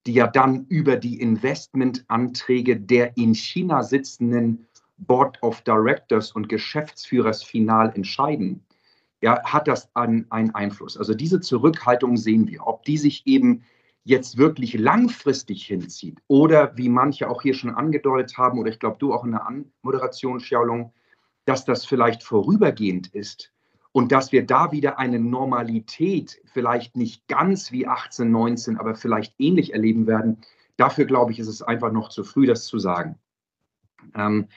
die 0.06 0.14
ja 0.14 0.26
dann 0.26 0.66
über 0.68 0.96
die 0.96 1.20
Investmentanträge 1.20 2.76
der 2.76 3.16
in 3.16 3.34
China 3.34 3.82
sitzenden 3.84 4.66
Board 4.98 5.40
of 5.42 5.62
Directors 5.62 6.32
und 6.32 6.48
Geschäftsführers 6.48 7.42
final 7.44 7.92
entscheiden, 7.94 8.64
ja, 9.20 9.42
hat 9.44 9.68
das 9.68 9.88
einen 9.94 10.26
Einfluss. 10.30 10.98
Also 10.98 11.14
diese 11.14 11.40
Zurückhaltung 11.40 12.16
sehen 12.16 12.46
wir. 12.48 12.66
Ob 12.66 12.84
die 12.84 12.98
sich 12.98 13.26
eben 13.26 13.62
jetzt 14.04 14.36
wirklich 14.36 14.74
langfristig 14.74 15.66
hinzieht 15.66 16.20
oder 16.28 16.76
wie 16.76 16.90
manche 16.90 17.28
auch 17.28 17.42
hier 17.42 17.54
schon 17.54 17.74
angedeutet 17.74 18.36
haben 18.36 18.58
oder 18.58 18.70
ich 18.70 18.78
glaube 18.78 18.98
du 18.98 19.14
auch 19.14 19.24
in 19.24 19.32
der 19.32 19.46
Anmoderation, 19.46 20.38
Xiaolong, 20.38 20.92
dass 21.46 21.64
das 21.64 21.86
vielleicht 21.86 22.22
vorübergehend 22.22 23.08
ist 23.08 23.52
und 23.92 24.12
dass 24.12 24.30
wir 24.30 24.46
da 24.46 24.72
wieder 24.72 24.98
eine 24.98 25.18
Normalität 25.18 26.40
vielleicht 26.44 26.96
nicht 26.96 27.26
ganz 27.28 27.72
wie 27.72 27.86
18, 27.86 28.30
19, 28.30 28.76
aber 28.76 28.94
vielleicht 28.94 29.34
ähnlich 29.38 29.72
erleben 29.72 30.06
werden. 30.06 30.42
Dafür 30.76 31.06
glaube 31.06 31.32
ich, 31.32 31.38
ist 31.38 31.48
es 31.48 31.62
einfach 31.62 31.92
noch 31.92 32.10
zu 32.10 32.24
früh, 32.24 32.46
das 32.46 32.66
zu 32.66 32.78
sagen. 32.78 33.18
Ähm, 34.14 34.48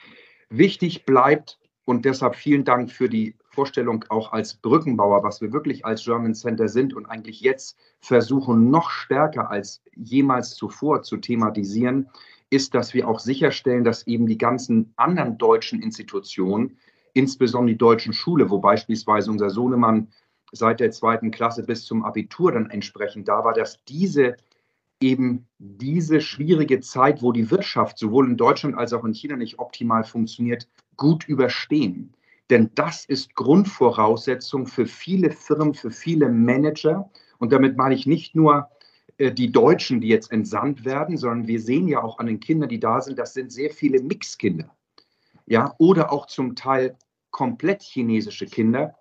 wichtig 0.50 1.06
bleibt 1.06 1.58
und 1.84 2.04
deshalb 2.04 2.36
vielen 2.36 2.64
Dank 2.64 2.90
für 2.90 3.08
die 3.08 3.36
Vorstellung 3.58 4.04
auch 4.08 4.30
als 4.30 4.54
Brückenbauer, 4.54 5.24
was 5.24 5.40
wir 5.40 5.52
wirklich 5.52 5.84
als 5.84 6.04
German 6.04 6.32
Center 6.36 6.68
sind 6.68 6.94
und 6.94 7.06
eigentlich 7.06 7.40
jetzt 7.40 7.76
versuchen, 7.98 8.70
noch 8.70 8.88
stärker 8.90 9.50
als 9.50 9.82
jemals 9.96 10.54
zuvor 10.54 11.02
zu 11.02 11.16
thematisieren, 11.16 12.08
ist, 12.50 12.74
dass 12.74 12.94
wir 12.94 13.08
auch 13.08 13.18
sicherstellen, 13.18 13.82
dass 13.82 14.06
eben 14.06 14.28
die 14.28 14.38
ganzen 14.38 14.92
anderen 14.94 15.38
deutschen 15.38 15.82
Institutionen, 15.82 16.78
insbesondere 17.14 17.72
die 17.72 17.78
deutschen 17.78 18.12
Schule, 18.12 18.48
wo 18.48 18.60
beispielsweise 18.60 19.28
unser 19.28 19.50
Sohnemann 19.50 20.06
seit 20.52 20.78
der 20.78 20.92
zweiten 20.92 21.32
Klasse 21.32 21.64
bis 21.64 21.84
zum 21.84 22.04
Abitur 22.04 22.52
dann 22.52 22.70
entsprechend 22.70 23.26
da 23.26 23.42
war, 23.42 23.54
dass 23.54 23.82
diese 23.86 24.36
eben 25.00 25.48
diese 25.58 26.20
schwierige 26.20 26.78
Zeit, 26.78 27.22
wo 27.22 27.32
die 27.32 27.50
Wirtschaft 27.50 27.98
sowohl 27.98 28.28
in 28.28 28.36
Deutschland 28.36 28.78
als 28.78 28.92
auch 28.92 29.04
in 29.04 29.14
China 29.14 29.34
nicht 29.34 29.58
optimal 29.58 30.04
funktioniert, 30.04 30.68
gut 30.96 31.26
überstehen. 31.26 32.14
Denn 32.50 32.70
das 32.74 33.04
ist 33.04 33.34
Grundvoraussetzung 33.34 34.66
für 34.66 34.86
viele 34.86 35.30
Firmen, 35.30 35.74
für 35.74 35.90
viele 35.90 36.28
Manager. 36.30 37.10
Und 37.38 37.52
damit 37.52 37.76
meine 37.76 37.94
ich 37.94 38.06
nicht 38.06 38.34
nur 38.34 38.68
äh, 39.18 39.32
die 39.32 39.52
Deutschen, 39.52 40.00
die 40.00 40.08
jetzt 40.08 40.32
entsandt 40.32 40.84
werden, 40.84 41.16
sondern 41.16 41.46
wir 41.46 41.60
sehen 41.60 41.88
ja 41.88 42.02
auch 42.02 42.18
an 42.18 42.26
den 42.26 42.40
Kindern, 42.40 42.68
die 42.68 42.80
da 42.80 43.00
sind, 43.00 43.18
das 43.18 43.34
sind 43.34 43.52
sehr 43.52 43.70
viele 43.70 44.02
Mixkinder. 44.02 44.74
Ja, 45.46 45.74
oder 45.78 46.12
auch 46.12 46.26
zum 46.26 46.56
Teil 46.56 46.96
komplett 47.30 47.82
chinesische 47.82 48.46
Kinder, 48.46 48.94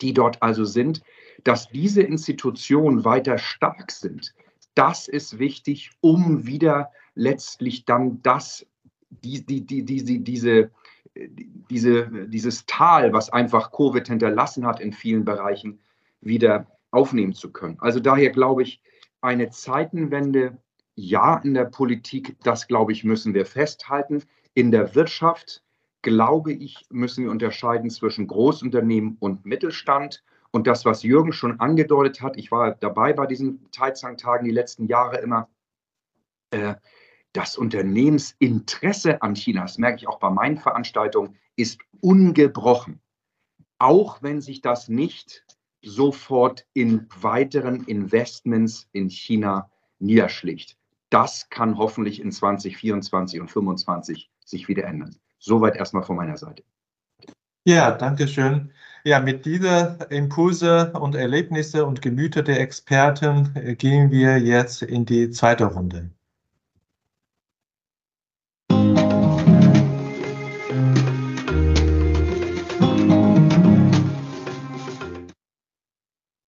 die 0.00 0.12
dort 0.12 0.42
also 0.42 0.64
sind, 0.64 1.02
dass 1.44 1.68
diese 1.68 2.02
Institutionen 2.02 3.04
weiter 3.04 3.38
stark 3.38 3.90
sind. 3.90 4.34
Das 4.74 5.08
ist 5.08 5.38
wichtig, 5.38 5.90
um 6.00 6.46
wieder 6.46 6.90
letztlich 7.14 7.84
dann 7.84 8.22
das, 8.22 8.66
die, 9.10 9.44
die, 9.44 9.66
die, 9.66 9.84
die, 9.84 10.22
diese 10.22 10.70
diese, 11.70 12.08
dieses 12.28 12.66
Tal, 12.66 13.12
was 13.12 13.30
einfach 13.30 13.72
Covid 13.72 14.06
hinterlassen 14.06 14.66
hat 14.66 14.80
in 14.80 14.92
vielen 14.92 15.24
Bereichen, 15.24 15.80
wieder 16.20 16.66
aufnehmen 16.90 17.34
zu 17.34 17.52
können. 17.52 17.76
Also 17.80 18.00
daher 18.00 18.30
glaube 18.30 18.62
ich, 18.62 18.82
eine 19.20 19.50
Zeitenwende, 19.50 20.58
ja, 20.94 21.36
in 21.38 21.54
der 21.54 21.64
Politik, 21.64 22.36
das 22.42 22.66
glaube 22.66 22.92
ich, 22.92 23.04
müssen 23.04 23.34
wir 23.34 23.46
festhalten. 23.46 24.22
In 24.54 24.70
der 24.70 24.94
Wirtschaft, 24.94 25.62
glaube 26.02 26.52
ich, 26.52 26.86
müssen 26.90 27.24
wir 27.24 27.30
unterscheiden 27.30 27.90
zwischen 27.90 28.26
Großunternehmen 28.26 29.16
und 29.20 29.44
Mittelstand. 29.44 30.24
Und 30.50 30.66
das, 30.66 30.84
was 30.84 31.02
Jürgen 31.02 31.32
schon 31.32 31.60
angedeutet 31.60 32.22
hat, 32.22 32.36
ich 32.36 32.50
war 32.50 32.74
dabei 32.74 33.12
bei 33.12 33.26
diesen 33.26 33.70
Taizang-Tagen 33.70 34.44
die 34.44 34.50
letzten 34.50 34.86
Jahre 34.86 35.18
immer, 35.18 35.48
äh, 36.50 36.74
das 37.32 37.56
Unternehmensinteresse 37.56 39.22
an 39.22 39.36
China, 39.36 39.62
das 39.62 39.78
merke 39.78 39.98
ich 39.98 40.08
auch 40.08 40.18
bei 40.18 40.30
meinen 40.30 40.58
Veranstaltungen, 40.58 41.36
ist 41.56 41.80
ungebrochen. 42.00 43.00
Auch 43.78 44.22
wenn 44.22 44.40
sich 44.40 44.60
das 44.60 44.88
nicht 44.88 45.44
sofort 45.82 46.66
in 46.72 47.06
weiteren 47.20 47.84
Investments 47.84 48.88
in 48.92 49.08
China 49.08 49.70
niederschlägt. 49.98 50.76
Das 51.10 51.48
kann 51.48 51.78
hoffentlich 51.78 52.20
in 52.20 52.32
2024 52.32 53.40
und 53.40 53.48
2025 53.48 54.30
sich 54.44 54.68
wieder 54.68 54.84
ändern. 54.84 55.16
Soweit 55.38 55.76
erstmal 55.76 56.02
von 56.02 56.16
meiner 56.16 56.36
Seite. 56.36 56.64
Ja, 57.64 57.92
danke 57.92 58.28
schön. 58.28 58.72
Ja, 59.04 59.20
mit 59.20 59.46
diesen 59.46 60.00
Impulse 60.10 60.92
und 60.92 61.14
Erlebnisse 61.14 61.86
und 61.86 62.02
Gemüter 62.02 62.42
der 62.42 62.60
Experten 62.60 63.54
äh, 63.54 63.74
gehen 63.74 64.10
wir 64.10 64.38
jetzt 64.38 64.82
in 64.82 65.04
die 65.04 65.30
zweite 65.30 65.66
Runde. 65.66 66.10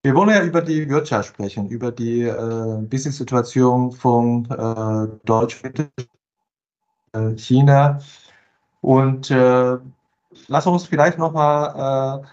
Wir 0.03 0.15
wollen 0.15 0.29
ja 0.29 0.41
über 0.43 0.61
die 0.61 0.89
Wirtschaft 0.89 1.29
sprechen, 1.29 1.69
über 1.69 1.91
die 1.91 2.23
äh, 2.23 2.77
Business-Situation 2.89 3.91
von 3.91 4.45
äh, 4.49 5.07
Deutschland, 5.25 5.91
äh, 7.13 7.37
China. 7.37 7.99
Und 8.81 9.29
äh, 9.29 9.77
lass 10.47 10.65
uns 10.65 10.85
vielleicht 10.85 11.19
nochmal 11.19 12.23
äh, 12.23 12.27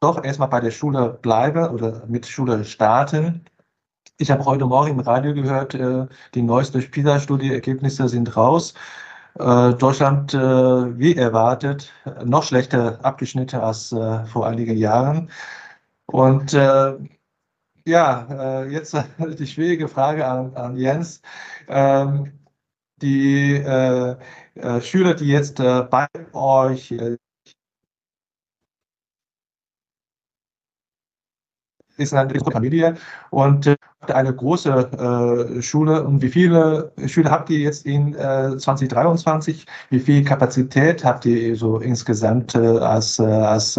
doch 0.00 0.24
erstmal 0.24 0.48
bei 0.48 0.58
der 0.58 0.72
Schule 0.72 1.18
bleiben 1.22 1.68
oder 1.68 2.04
mit 2.08 2.26
Schule 2.26 2.64
starten. 2.64 3.44
Ich 4.18 4.32
habe 4.32 4.44
heute 4.44 4.66
Morgen 4.66 4.90
im 4.90 5.00
Radio 5.00 5.34
gehört, 5.34 5.74
äh, 5.74 6.06
die 6.34 6.42
neuesten 6.42 6.80
PISA-Studie-Ergebnisse 6.80 8.08
sind 8.08 8.36
raus. 8.36 8.74
Äh, 9.38 9.74
Deutschland, 9.74 10.34
äh, 10.34 10.38
wie 10.98 11.14
erwartet, 11.14 11.92
noch 12.24 12.42
schlechter 12.42 12.98
abgeschnitten 13.04 13.60
als 13.60 13.90
vor 13.90 14.46
einigen 14.48 14.76
Jahren. 14.76 15.30
Und 16.12 16.52
äh, 16.54 16.94
ja, 17.86 18.62
äh, 18.62 18.68
jetzt 18.70 18.94
die 19.38 19.46
schwierige 19.46 19.88
Frage 19.88 20.26
an, 20.26 20.54
an 20.54 20.76
Jens. 20.76 21.22
Ähm, 21.68 22.32
die 23.00 23.54
äh, 23.56 24.16
äh 24.54 24.80
Schüler, 24.80 25.14
die 25.14 25.28
jetzt 25.28 25.58
äh, 25.60 25.82
bei 25.82 26.06
euch 26.32 26.92
äh, 26.92 27.16
ist 31.96 32.14
eine 32.14 32.32
große 32.32 32.50
Familie 32.50 32.96
und 33.30 33.74
eine 34.00 34.34
große 34.34 35.60
Schule. 35.62 36.04
Und 36.04 36.22
wie 36.22 36.28
viele 36.30 36.92
Schüler 37.06 37.30
habt 37.30 37.50
ihr 37.50 37.58
jetzt 37.60 37.86
in 37.86 38.14
2023? 38.14 39.66
Wie 39.90 40.00
viel 40.00 40.24
Kapazität 40.24 41.04
habt 41.04 41.26
ihr 41.26 41.54
so 41.54 41.78
insgesamt 41.78 42.56
als, 42.56 43.20
als, 43.20 43.78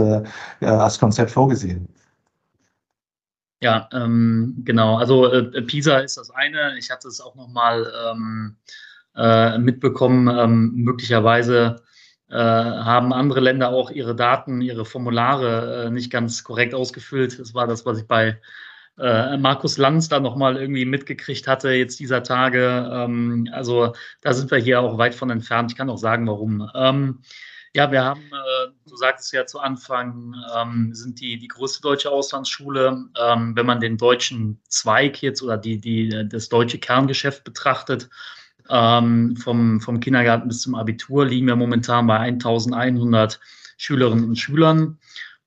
als 0.62 1.00
Konzept 1.00 1.32
vorgesehen? 1.32 1.90
Ja, 3.64 3.88
ähm, 3.94 4.56
genau. 4.66 4.98
Also 4.98 5.32
äh, 5.32 5.62
Pisa 5.62 6.00
ist 6.00 6.18
das 6.18 6.30
eine. 6.32 6.78
Ich 6.78 6.92
hatte 6.92 7.08
es 7.08 7.22
auch 7.22 7.36
nochmal 7.36 7.90
ähm, 8.12 8.58
äh, 9.16 9.58
mitbekommen. 9.58 10.28
Ähm, 10.28 10.74
möglicherweise 10.76 11.78
äh, 12.30 12.36
haben 12.36 13.14
andere 13.14 13.40
Länder 13.40 13.70
auch 13.70 13.90
ihre 13.90 14.18
Daten, 14.18 14.60
ihre 14.60 14.84
Formulare 14.84 15.86
äh, 15.86 15.90
nicht 15.92 16.12
ganz 16.12 16.44
korrekt 16.44 16.74
ausgefüllt. 16.74 17.40
Das 17.40 17.54
war 17.54 17.66
das, 17.66 17.86
was 17.86 18.00
ich 18.00 18.06
bei 18.06 18.38
äh, 19.00 19.38
Markus 19.38 19.78
Lanz 19.78 20.10
da 20.10 20.20
nochmal 20.20 20.58
irgendwie 20.58 20.84
mitgekriegt 20.84 21.48
hatte, 21.48 21.70
jetzt 21.70 22.02
dieser 22.02 22.22
Tage. 22.22 22.92
Ähm, 22.92 23.48
also 23.54 23.94
da 24.20 24.34
sind 24.34 24.52
wir 24.52 24.58
hier 24.58 24.82
auch 24.82 24.98
weit 24.98 25.16
von 25.16 25.30
entfernt. 25.30 25.72
Ich 25.72 25.78
kann 25.78 25.90
auch 25.90 25.98
sagen, 25.98 26.28
warum. 26.28 26.70
Ja, 27.76 27.92
wir 27.92 28.04
haben, 28.04 28.22
äh, 28.22 28.72
du 28.88 28.96
sagtest 28.96 29.34
ja 29.34 29.48
zu 29.48 29.60
Anfang, 29.60 30.36
ähm, 30.56 30.94
sind 30.94 31.20
die, 31.20 31.40
die 31.40 31.48
größte 31.48 31.82
deutsche 31.82 32.12
Auslandsschule. 32.12 33.06
Ähm, 33.20 33.56
wenn 33.56 33.66
man 33.66 33.80
den 33.80 33.98
deutschen 33.98 34.60
Zweig 34.68 35.24
jetzt 35.24 35.42
oder 35.42 35.58
die, 35.58 35.82
die, 35.82 36.28
das 36.30 36.50
deutsche 36.50 36.78
Kerngeschäft 36.78 37.44
betrachtet, 37.44 38.10
ähm, 38.70 39.36
vom, 39.38 39.82
vom 39.82 40.00
Kindergarten 40.00 40.50
bis 40.50 40.62
zum 40.62 40.76
Abitur 40.76 41.26
liegen 41.26 41.48
wir 41.48 41.56
momentan 41.56 42.06
bei 42.06 42.20
1100 42.20 43.40
Schülerinnen 43.78 44.26
und 44.26 44.36
Schülern, 44.38 45.00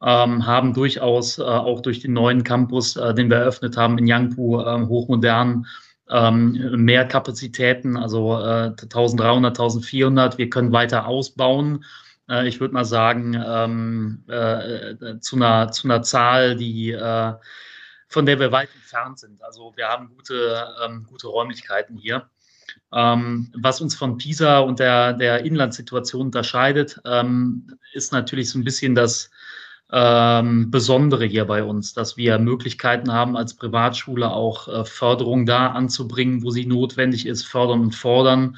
ähm, 0.03 0.45
haben 0.45 0.75
durchaus 0.75 1.39
äh, 1.39 1.43
auch 1.43 1.81
durch 1.81 2.01
den 2.01 2.13
neuen 2.13 2.43
Campus, 2.43 2.97
äh, 2.97 3.15
den 3.15 3.31
wir 3.31 3.37
eröffnet 3.39 3.77
haben 3.77 3.99
in 3.99 4.07
Yangpu, 4.09 4.61
äh, 4.61 4.87
hochmodern, 4.87 5.67
ähm, 6.11 6.85
mehr 6.85 7.07
Kapazitäten, 7.07 7.97
also 7.97 8.35
äh, 8.35 8.73
1300, 8.73 9.57
1400. 9.59 10.39
Wir 10.39 10.51
können 10.51 10.73
weiter 10.73 11.07
ausbauen 11.07 11.85
äh, 12.29 12.49
ich 12.49 12.61
würde 12.61 12.75
mal 12.75 12.85
sagen, 12.85 13.35
ähm, 13.35 14.25
äh, 14.29 15.19
zu, 15.21 15.37
einer, 15.37 15.71
zu 15.71 15.87
einer 15.87 16.03
Zahl, 16.03 16.57
die 16.57 16.93
äh, 16.93 17.35
von 18.09 18.27
der 18.27 18.39
wir 18.39 18.53
weit 18.53 18.69
entfernt 18.75 19.19
sind. 19.19 19.43
Also 19.43 19.73
wir 19.77 19.89
haben 19.89 20.09
gute, 20.09 20.67
ähm, 20.85 21.05
gute 21.09 21.29
Räumlichkeiten 21.29 21.97
hier. 21.97 22.29
Ähm, 22.93 23.53
was 23.57 23.81
uns 23.81 23.95
von 23.95 24.17
Pisa 24.17 24.61
und 24.61 24.79
der, 24.79 25.13
der 25.13 25.45
Inlandssituation 25.45 26.27
unterscheidet, 26.27 27.01
ähm, 27.05 27.79
ist 27.93 28.13
natürlich 28.13 28.51
so 28.51 28.59
ein 28.59 28.65
bisschen 28.65 28.95
das 28.95 29.31
ähm, 29.93 30.71
Besondere 30.71 31.27
hier 31.27 31.45
bei 31.45 31.63
uns, 31.63 31.95
dass 31.95 32.17
wir 32.17 32.39
Möglichkeiten 32.39 33.13
haben, 33.13 33.37
als 33.37 33.55
Privatschule 33.55 34.31
auch 34.31 34.69
äh, 34.69 34.85
Förderung 34.85 35.47
da 35.47 35.69
anzubringen, 35.69 36.43
wo 36.43 36.51
sie 36.51 36.67
notwendig 36.67 37.27
ist, 37.27 37.47
fördern 37.47 37.81
und 37.81 37.95
fordern 37.95 38.57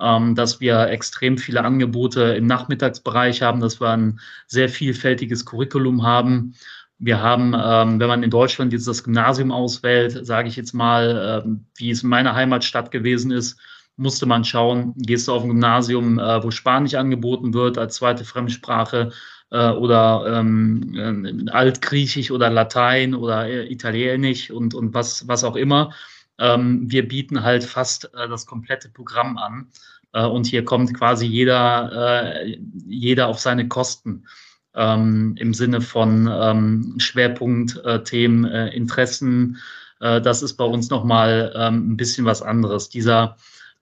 ähm, 0.00 0.34
dass 0.34 0.60
wir 0.60 0.88
extrem 0.88 1.38
viele 1.38 1.64
Angebote 1.64 2.22
im 2.34 2.46
Nachmittagsbereich 2.46 3.42
haben, 3.42 3.60
dass 3.60 3.80
wir 3.80 3.90
ein 3.90 4.20
sehr 4.46 4.68
vielfältiges 4.68 5.44
Curriculum 5.44 6.02
haben. 6.02 6.54
Wir 6.98 7.20
haben, 7.20 7.54
ähm, 7.54 8.00
wenn 8.00 8.08
man 8.08 8.22
in 8.22 8.30
Deutschland 8.30 8.72
jetzt 8.72 8.88
das 8.88 9.04
Gymnasium 9.04 9.52
auswählt, 9.52 10.26
sage 10.26 10.48
ich 10.48 10.56
jetzt 10.56 10.72
mal, 10.72 11.42
ähm, 11.44 11.66
wie 11.76 11.90
es 11.90 12.02
in 12.02 12.08
meiner 12.08 12.34
Heimatstadt 12.34 12.90
gewesen 12.90 13.30
ist, 13.30 13.58
musste 13.96 14.26
man 14.26 14.44
schauen, 14.44 14.94
gehst 14.96 15.28
du 15.28 15.32
auf 15.32 15.42
ein 15.42 15.48
Gymnasium, 15.48 16.18
äh, 16.18 16.42
wo 16.42 16.50
Spanisch 16.50 16.94
angeboten 16.94 17.54
wird 17.54 17.78
als 17.78 17.96
zweite 17.96 18.24
Fremdsprache 18.24 19.12
äh, 19.50 19.70
oder 19.70 20.24
ähm, 20.38 21.46
äh, 21.46 21.50
Altgriechisch 21.50 22.30
oder 22.30 22.50
Latein 22.50 23.14
oder 23.14 23.46
äh, 23.46 23.66
Italienisch 23.66 24.50
und, 24.50 24.74
und 24.74 24.94
was, 24.94 25.26
was 25.28 25.44
auch 25.44 25.56
immer. 25.56 25.92
Ähm, 26.38 26.90
wir 26.90 27.06
bieten 27.06 27.42
halt 27.42 27.64
fast 27.64 28.12
äh, 28.14 28.28
das 28.28 28.46
komplette 28.46 28.88
Programm 28.88 29.38
an. 29.38 29.68
Äh, 30.12 30.24
und 30.26 30.46
hier 30.46 30.64
kommt 30.64 30.94
quasi 30.94 31.26
jeder, 31.26 32.34
äh, 32.42 32.58
jeder 32.86 33.28
auf 33.28 33.38
seine 33.38 33.68
Kosten. 33.68 34.26
Ähm, 34.74 35.34
Im 35.38 35.54
Sinne 35.54 35.80
von 35.80 36.28
ähm, 36.30 36.94
Schwerpunktthemen, 36.98 38.44
äh, 38.44 38.68
Interessen. 38.68 39.58
Äh, 40.00 40.20
das 40.20 40.42
ist 40.42 40.54
bei 40.54 40.64
uns 40.64 40.90
nochmal 40.90 41.52
ähm, 41.56 41.92
ein 41.92 41.96
bisschen 41.96 42.26
was 42.26 42.42
anderes. 42.42 42.90
Dieser 42.90 43.36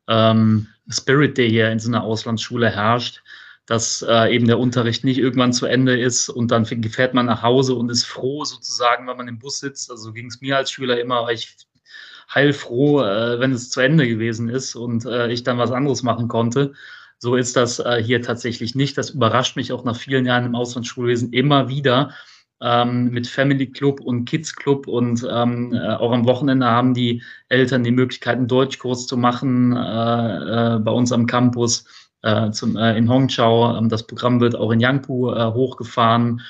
ähm, 0.07 0.69
Spirit, 0.89 1.39
der 1.39 1.47
hier 1.47 1.71
in 1.71 1.81
so 1.81 1.89
einer 1.89 2.05
Auslandsschule 2.05 2.71
herrscht, 2.71 3.23
dass 3.67 4.03
äh, 4.03 4.35
eben 4.35 4.47
der 4.47 4.59
Unterricht 4.59 5.05
nicht 5.05 5.19
irgendwann 5.19 5.53
zu 5.53 5.67
Ende 5.67 5.99
ist 5.99 6.29
und 6.29 6.51
dann 6.51 6.67
fährt 6.67 7.15
man 7.15 7.27
nach 7.27 7.43
Hause 7.43 7.75
und 7.75 7.91
ist 7.91 8.05
froh 8.05 8.45
sozusagen, 8.45 9.09
wenn 9.09 9.17
man 9.17 9.29
im 9.29 9.39
Bus 9.39 9.61
sitzt. 9.61 9.91
Also 9.91 10.13
ging 10.13 10.27
es 10.27 10.41
mir 10.41 10.59
als 10.59 10.71
Schüler 10.71 11.01
immer, 11.01 11.25
weil 11.25 11.35
ich 11.35 11.57
heilfroh, 12.35 13.03
äh, 13.03 13.39
wenn 13.41 13.53
es 13.53 13.71
zu 13.71 13.81
Ende 13.81 14.09
gewesen 14.09 14.49
ist 14.49 14.75
und 14.75 15.05
äh, 15.05 15.31
ich 15.31 15.45
dann 15.45 15.59
was 15.59 15.71
anderes 15.71 16.03
machen 16.03 16.29
konnte. 16.29 16.73
So 17.19 17.37
ist 17.37 17.57
das 17.57 17.79
äh, 17.79 18.03
hier 18.03 18.23
tatsächlich 18.23 18.75
nicht. 18.75 18.99
Das 18.99 19.11
überrascht 19.11 19.57
mich 19.57 19.73
auch 19.73 19.85
nach 19.85 19.97
vielen 19.97 20.27
Jahren 20.27 20.45
im 20.45 20.55
Auslandsschulwesen 20.55 21.33
immer 21.33 21.69
wieder. 21.69 22.11
Ähm, 22.61 23.11
mit 23.11 23.27
Family 23.27 23.67
Club 23.67 24.01
und 24.01 24.25
Kids 24.27 24.55
Club 24.55 24.87
und 24.87 25.27
ähm, 25.29 25.75
äh, 25.75 25.95
auch 25.95 26.13
am 26.13 26.25
Wochenende 26.25 26.67
haben 26.67 26.95
die 26.95 27.23
Eltern 27.49 27.83
die 27.85 27.91
Möglichkeit, 27.91 28.37
einen 28.37 28.49
Deutschkurs 28.49 29.07
zu 29.07 29.17
machen 29.17 29.77
äh, 29.77 29.77
äh, 30.77 30.79
bei 30.79 30.91
uns 30.91 31.13
am 31.13 31.27
Campus 31.27 31.85
zum, 32.53 32.79
in 32.79 33.11
Hongqiao. 33.11 33.77
Ähm, 33.77 33.91
das 33.91 34.07
Programm 34.07 34.41
wird 34.41 34.57
auch 34.57 34.71
in 34.71 34.81
Yangpu 34.81 35.31
hochgefahren. 35.31 36.41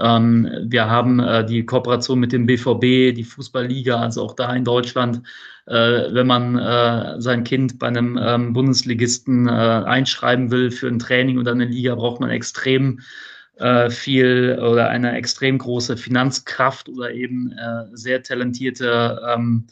Ähm, 0.00 0.48
wir 0.64 0.88
haben 0.88 1.20
äh, 1.20 1.44
die 1.44 1.64
Kooperation 1.64 2.18
mit 2.18 2.32
dem 2.32 2.46
BVB, 2.46 3.14
die 3.14 3.24
Fußballliga, 3.24 4.00
also 4.00 4.22
auch 4.22 4.34
da 4.34 4.54
in 4.54 4.64
Deutschland. 4.64 5.22
Äh, 5.66 6.12
wenn 6.12 6.26
man 6.26 6.58
äh, 6.58 7.20
sein 7.20 7.44
Kind 7.44 7.78
bei 7.78 7.88
einem 7.88 8.18
ähm, 8.20 8.52
Bundesligisten 8.52 9.46
äh, 9.46 9.50
einschreiben 9.50 10.50
will 10.50 10.70
für 10.70 10.88
ein 10.88 10.98
Training 10.98 11.38
oder 11.38 11.52
eine 11.52 11.66
Liga, 11.66 11.94
braucht 11.94 12.20
man 12.20 12.30
extrem 12.30 13.00
äh, 13.60 13.90
viel 13.90 14.58
oder 14.60 14.88
eine 14.88 15.12
extrem 15.12 15.58
große 15.58 15.96
Finanzkraft 15.96 16.88
oder 16.88 17.12
eben 17.12 17.52
äh, 17.52 17.84
sehr 17.92 18.22
talentierte 18.22 19.20
ähm, 19.28 19.66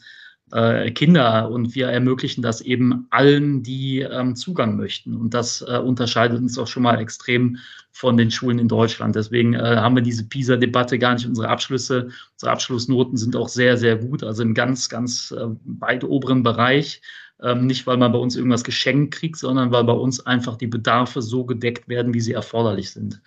äh, 0.51 0.91
Kinder 0.91 1.49
und 1.49 1.75
wir 1.75 1.87
ermöglichen 1.87 2.41
das 2.41 2.61
eben 2.61 3.07
allen, 3.09 3.63
die 3.63 3.99
ähm, 3.99 4.35
Zugang 4.35 4.77
möchten. 4.77 5.15
Und 5.15 5.33
das 5.33 5.61
äh, 5.61 5.77
unterscheidet 5.77 6.39
uns 6.39 6.57
auch 6.57 6.67
schon 6.67 6.83
mal 6.83 6.99
extrem 6.99 7.57
von 7.91 8.17
den 8.17 8.31
Schulen 8.31 8.59
in 8.59 8.67
Deutschland. 8.67 9.15
Deswegen 9.15 9.53
äh, 9.53 9.59
haben 9.59 9.95
wir 9.95 10.03
diese 10.03 10.27
PISA-Debatte 10.27 10.99
gar 10.99 11.13
nicht. 11.13 11.25
Unsere 11.25 11.49
Abschlüsse, 11.49 12.09
unsere 12.33 12.51
Abschlussnoten 12.51 13.17
sind 13.17 13.35
auch 13.35 13.49
sehr, 13.49 13.77
sehr 13.77 13.97
gut, 13.97 14.23
also 14.23 14.43
im 14.43 14.53
ganz, 14.53 14.89
ganz 14.89 15.31
äh, 15.31 15.47
weit 15.65 16.03
oberen 16.03 16.43
Bereich. 16.43 17.01
Ähm, 17.41 17.67
nicht, 17.67 17.87
weil 17.87 17.97
man 17.97 18.11
bei 18.11 18.19
uns 18.19 18.35
irgendwas 18.35 18.63
geschenkt 18.63 19.13
kriegt, 19.13 19.37
sondern 19.37 19.71
weil 19.71 19.85
bei 19.85 19.93
uns 19.93 20.25
einfach 20.25 20.57
die 20.57 20.67
Bedarfe 20.67 21.21
so 21.21 21.45
gedeckt 21.45 21.87
werden, 21.87 22.13
wie 22.13 22.19
sie 22.19 22.33
erforderlich 22.33 22.91
sind. 22.91 23.21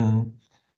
Mhm. 0.00 0.34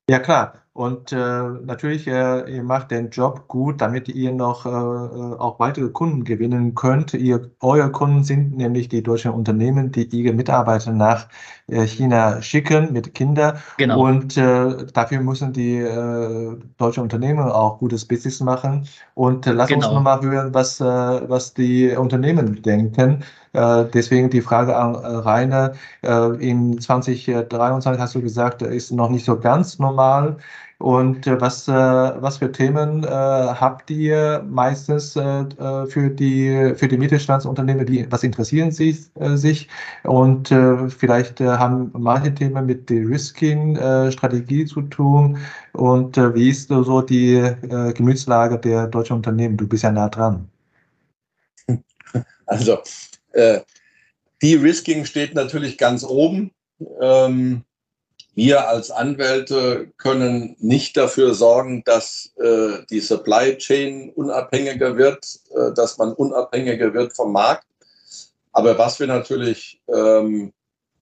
Ja, 0.09 0.19
klar. 0.19 0.63
Und 0.79 1.11
äh, 1.11 1.17
natürlich, 1.17 2.07
äh, 2.07 2.49
ihr 2.55 2.63
macht 2.63 2.93
den 2.93 3.11
Job 3.11 3.49
gut, 3.49 3.81
damit 3.81 4.09
ihr 4.09 4.31
noch 4.31 4.65
äh, 4.65 4.69
äh, 4.69 5.37
auch 5.41 5.59
weitere 5.59 5.89
Kunden 5.89 6.23
gewinnen 6.23 6.77
könnt. 6.77 7.15
Ihr, 7.15 7.51
eure 7.59 7.91
Kunden 7.91 8.23
sind 8.23 8.57
nämlich 8.57 8.89
die 8.89 9.03
deutschen 9.03 9.33
Unternehmen, 9.33 9.91
die 9.91 10.05
ihre 10.05 10.33
Mitarbeiter 10.33 10.93
nach 10.93 11.27
äh, 11.67 11.85
China 11.85 12.41
schicken 12.43 12.93
mit 12.93 13.13
Kindern. 13.13 13.59
Genau. 13.79 14.07
Und 14.07 14.37
äh, 14.37 14.87
dafür 14.93 15.19
müssen 15.21 15.53
die 15.53 15.85
deutschen 16.77 17.03
Unternehmen 17.03 17.41
auch 17.41 17.81
gutes 17.81 18.05
Business 18.05 18.39
machen. 18.39 18.87
Und 19.15 19.47
lass 19.47 19.67
genau. 19.67 19.89
uns 19.89 19.95
nochmal 19.97 20.23
hören, 20.23 20.55
was, 20.55 20.81
was 20.81 21.55
die 21.55 21.91
Unternehmen 21.91 22.63
denken. 22.63 23.25
Deswegen 23.53 24.31
die 24.31 24.43
Frage 24.43 24.77
an 24.77 24.95
Rainer. 24.95 25.73
Äh, 26.03 26.37
in 26.37 26.79
2023 26.81 28.01
hast 28.01 28.15
du 28.15 28.21
gesagt, 28.21 28.63
ist 28.63 28.93
noch 28.93 29.09
nicht 29.09 29.25
so 29.25 29.37
ganz 29.41 29.79
normal. 29.79 30.37
Und 30.79 31.27
äh, 31.27 31.41
was, 31.41 31.67
äh, 31.67 31.73
was 31.73 32.39
für 32.39 32.53
Themen 32.53 33.03
äh, 33.03 33.09
habt 33.09 33.91
ihr 33.91 34.45
meistens 34.49 35.13
für, 35.13 36.11
die, 36.11 36.75
für 36.77 36.89
die 36.89 36.97
Mittelstandsunternehmen? 36.97 37.85
Die, 37.85 38.11
was 38.11 38.23
interessieren 38.23 38.71
sie 38.71 38.97
sich? 39.35 39.69
Und 40.05 40.49
vielleicht 40.49 41.41
haben 41.41 41.91
manche 41.95 42.35
Themen 42.35 42.67
mit 42.67 42.89
der 42.91 43.09
Risking-Strategie 43.09 44.67
zu 44.67 44.83
tun. 44.83 45.39
Und 45.73 46.17
wie 46.17 46.51
ist 46.51 46.69
so 46.69 47.03
die 47.03 47.53
Gemütslage 47.95 48.59
der 48.59 48.87
deutschen 48.87 49.17
Unternehmen? 49.17 49.57
Du 49.57 49.67
bist 49.67 49.83
ja 49.83 49.93
nah 49.93 50.09
dran. 50.09 50.49
Also, 52.47 52.79
äh, 53.33 53.61
De-Risking 54.43 55.05
steht 55.05 55.35
natürlich 55.35 55.77
ganz 55.77 56.03
oben. 56.03 56.51
Ähm, 57.03 57.63
wir 58.39 58.69
als 58.69 58.93
Anwälte 58.93 59.91
können 59.97 60.55
nicht 60.61 60.97
dafür 60.97 61.35
sorgen, 61.35 61.83
dass 61.85 62.33
äh, 62.37 62.85
die 62.89 63.01
Supply 63.01 63.59
Chain 63.59 64.13
unabhängiger 64.15 64.97
wird, 64.97 65.27
äh, 65.51 65.73
dass 65.75 65.99
man 65.99 66.13
unabhängiger 66.13 66.95
wird 66.95 67.17
vom 67.17 67.33
Markt. 67.33 67.67
Aber 68.53 68.79
was 68.79 69.01
wir 69.01 69.09
natürlich 69.09 69.83
ähm, 69.89 70.53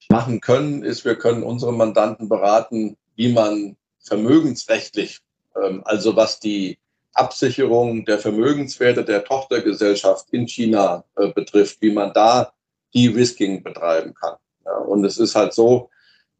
machen 0.09 0.41
können, 0.41 0.83
ist, 0.83 1.05
wir 1.05 1.17
können 1.17 1.43
unsere 1.43 1.75
Mandanten 1.75 2.31
beraten, 2.31 2.97
wie 3.17 3.35
man 3.35 3.77
vermögensrechtlich, 4.03 5.21
ähm, 5.63 5.83
also 5.85 6.17
was 6.17 6.41
die 6.41 6.79
Absicherung 7.13 8.07
der 8.07 8.19
Vermögenswerte 8.19 9.05
der 9.05 9.25
Tochtergesellschaft 9.25 10.31
in 10.31 10.49
China 10.49 11.05
äh, 11.17 11.29
betrifft, 11.29 11.83
wie 11.83 11.93
man 11.93 12.15
da 12.15 12.55
De-Risking 12.95 13.63
betreiben 13.63 14.15
kann. 14.15 14.37
Ja, 14.65 14.79
und 14.79 15.05
es 15.05 15.19
ist 15.19 15.35
halt 15.35 15.53
so, 15.53 15.91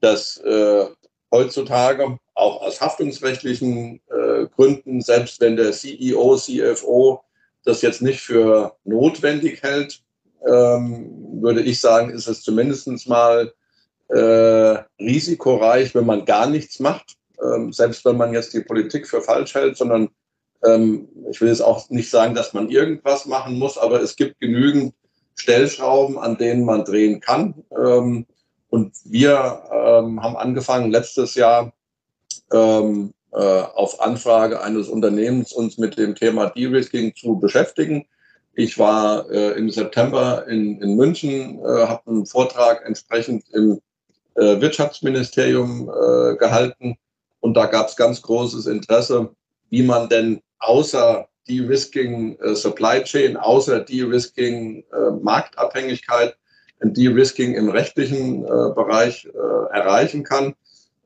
dass 0.01 0.39
äh, 0.39 0.87
heutzutage 1.33 2.19
auch 2.35 2.63
aus 2.63 2.81
haftungsrechtlichen 2.81 4.01
äh, 4.11 4.47
Gründen, 4.55 5.01
selbst 5.01 5.41
wenn 5.41 5.57
der 5.57 5.73
CEO, 5.73 6.37
CFO 6.37 7.23
das 7.65 7.83
jetzt 7.83 8.03
nicht 8.03 8.21
für 8.21 8.77
notwendig 8.85 9.63
hält, 9.63 10.01
ähm, 10.47 11.43
würde 11.43 11.63
ich 11.63 11.81
sagen, 11.81 12.11
ist 12.11 12.29
es 12.29 12.43
zumindest 12.43 13.09
mal 13.09 13.53
äh, 14.09 14.79
risikoreich, 15.01 15.95
wenn 15.95 16.07
man 16.07 16.25
gar 16.25 16.49
nichts 16.49 16.79
macht, 16.79 17.17
ähm, 17.43 17.73
selbst 17.73 18.05
wenn 18.05 18.17
man 18.17 18.33
jetzt 18.33 18.55
die 18.55 18.61
Politik 18.61 19.09
für 19.09 19.21
falsch 19.21 19.55
hält, 19.55 19.77
sondern 19.77 20.11
ähm, 20.65 21.09
ich 21.31 21.41
will 21.41 21.49
jetzt 21.49 21.63
auch 21.63 21.91
nicht 21.91 22.11
sagen, 22.11 22.35
dass 22.35 22.53
man 22.53 22.71
irgendwas 22.71 23.27
machen 23.27 23.59
muss, 23.59 23.77
aber 23.77 24.01
es 24.01 24.17
gibt 24.17 24.39
genügend 24.41 24.95
Stellschrauben, 25.35 26.19
an 26.19 26.39
denen 26.39 26.65
man 26.65 26.85
drehen 26.85 27.21
kann. 27.21 27.65
Ähm, 27.77 28.27
und 28.69 28.95
wir 29.05 29.63
ähm, 29.71 30.23
haben 30.23 30.37
angefangen 30.37 30.91
letztes 30.91 31.35
Jahr 31.35 31.73
ähm, 32.53 33.15
äh, 33.33 33.39
auf 33.39 34.01
Anfrage 34.01 34.61
eines 34.63 34.89
Unternehmens 34.89 35.53
uns 35.53 35.79
mit 35.79 35.99
dem 35.99 36.15
Thema 36.15 36.51
De-Risking 36.51 37.15
zu 37.15 37.39
beschäftigen. 37.39 38.07
Ich 38.55 38.79
war 38.79 39.31
äh, 39.31 39.53
im 39.53 39.71
September 39.71 40.47
in, 40.49 40.81
in 40.81 40.97
München, 40.97 41.59
äh, 41.61 41.87
habe 41.87 42.11
einen 42.11 42.27
Vortrag 42.27 42.85
entsprechend 42.87 43.45
im 43.53 43.81
äh, 44.35 44.61
Wirtschaftsministerium 44.61 45.89
äh, 45.89 46.37
gehalten 46.37 46.97
und 47.41 47.55
da 47.55 47.67
gab 47.67 47.89
es 47.89 47.97
ganz 47.97 48.23
großes 48.23 48.67
Interesse, 48.67 49.31
wie 49.71 49.83
man 49.83 50.09
denn 50.09 50.41
außer 50.59 51.29
De-Risking 51.49 52.39
äh, 52.41 52.55
Supply 52.55 53.03
Chain, 53.05 53.37
außer 53.37 53.81
De-Risking 53.81 54.85
Marktabhängigkeit 55.21 56.37
ein 56.81 56.93
De-Risking 56.93 57.55
im 57.55 57.69
rechtlichen 57.69 58.45
äh, 58.45 58.49
Bereich 58.75 59.27
äh, 59.27 59.75
erreichen 59.75 60.23
kann. 60.25 60.55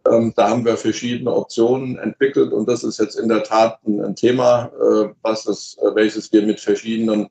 Ähm, 0.09 0.33
da 0.35 0.49
haben 0.49 0.65
wir 0.65 0.77
verschiedene 0.77 1.35
Optionen 1.35 1.99
entwickelt 1.99 2.53
und 2.53 2.69
das 2.69 2.85
ist 2.85 2.99
jetzt 2.99 3.17
in 3.17 3.29
der 3.29 3.43
Tat 3.43 3.79
ein, 3.87 4.03
ein 4.03 4.17
Thema, 4.17 4.71
äh, 4.81 5.11
was 5.23 5.47
es, 5.47 5.77
äh, 5.79 5.95
welches 5.95 6.33
wir 6.33 6.43
mit 6.43 6.59
verschiedenen 6.59 7.29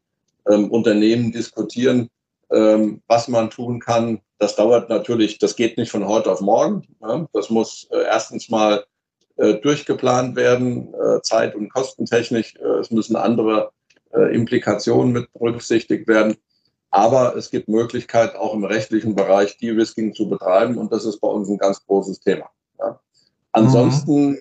ähm, 0.48 0.70
Unternehmen 0.70 1.32
diskutieren, 1.32 2.10
ähm, 2.52 3.02
was 3.08 3.28
man 3.28 3.50
tun 3.50 3.80
kann. 3.80 4.22
Das 4.38 4.56
dauert 4.56 4.90
natürlich, 4.90 5.40
das 5.40 5.56
geht 5.56 5.78
nicht 5.78 5.92
von 5.92 6.08
heute 6.08 6.32
auf 6.32 6.42
morgen. 6.42 6.88
Ja? 7.02 7.28
Das 7.34 7.50
muss 7.50 7.88
äh, 7.92 8.04
erstens 8.04 8.50
mal 8.50 8.86
äh, 9.38 9.56
durchgeplant 9.56 10.36
werden, 10.36 10.94
zeit- 11.24 11.56
und 11.56 11.70
kostentechnisch. 11.70 12.56
es 12.56 12.92
müssen 12.92 13.16
andere 13.16 13.72
Implikationen 14.32 15.14
mit 15.14 15.32
berücksichtigt 15.34 16.08
werden. 16.08 16.36
Aber 16.92 17.36
es 17.36 17.52
gibt 17.52 17.68
Möglichkeit, 17.68 18.36
auch 18.36 18.54
im 18.54 18.64
rechtlichen 18.64 19.16
Bereich 19.16 19.58
De-Risking 19.58 20.14
zu 20.14 20.28
betreiben 20.28 20.78
und 20.78 20.92
das 20.92 21.06
ist 21.06 21.20
bei 21.20 21.28
uns 21.28 21.50
ein 21.50 21.58
ganz 21.58 21.86
großes 21.86 22.20
Thema. 22.20 22.50
Ja. 22.80 23.00
Ansonsten, 23.52 24.30
mhm. 24.30 24.40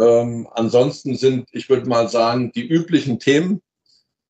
ähm, 0.00 0.48
ansonsten 0.52 1.16
sind, 1.16 1.48
ich 1.52 1.68
würde 1.68 1.88
mal 1.88 2.08
sagen, 2.08 2.50
die 2.52 2.66
üblichen 2.66 3.18
Themen, 3.18 3.62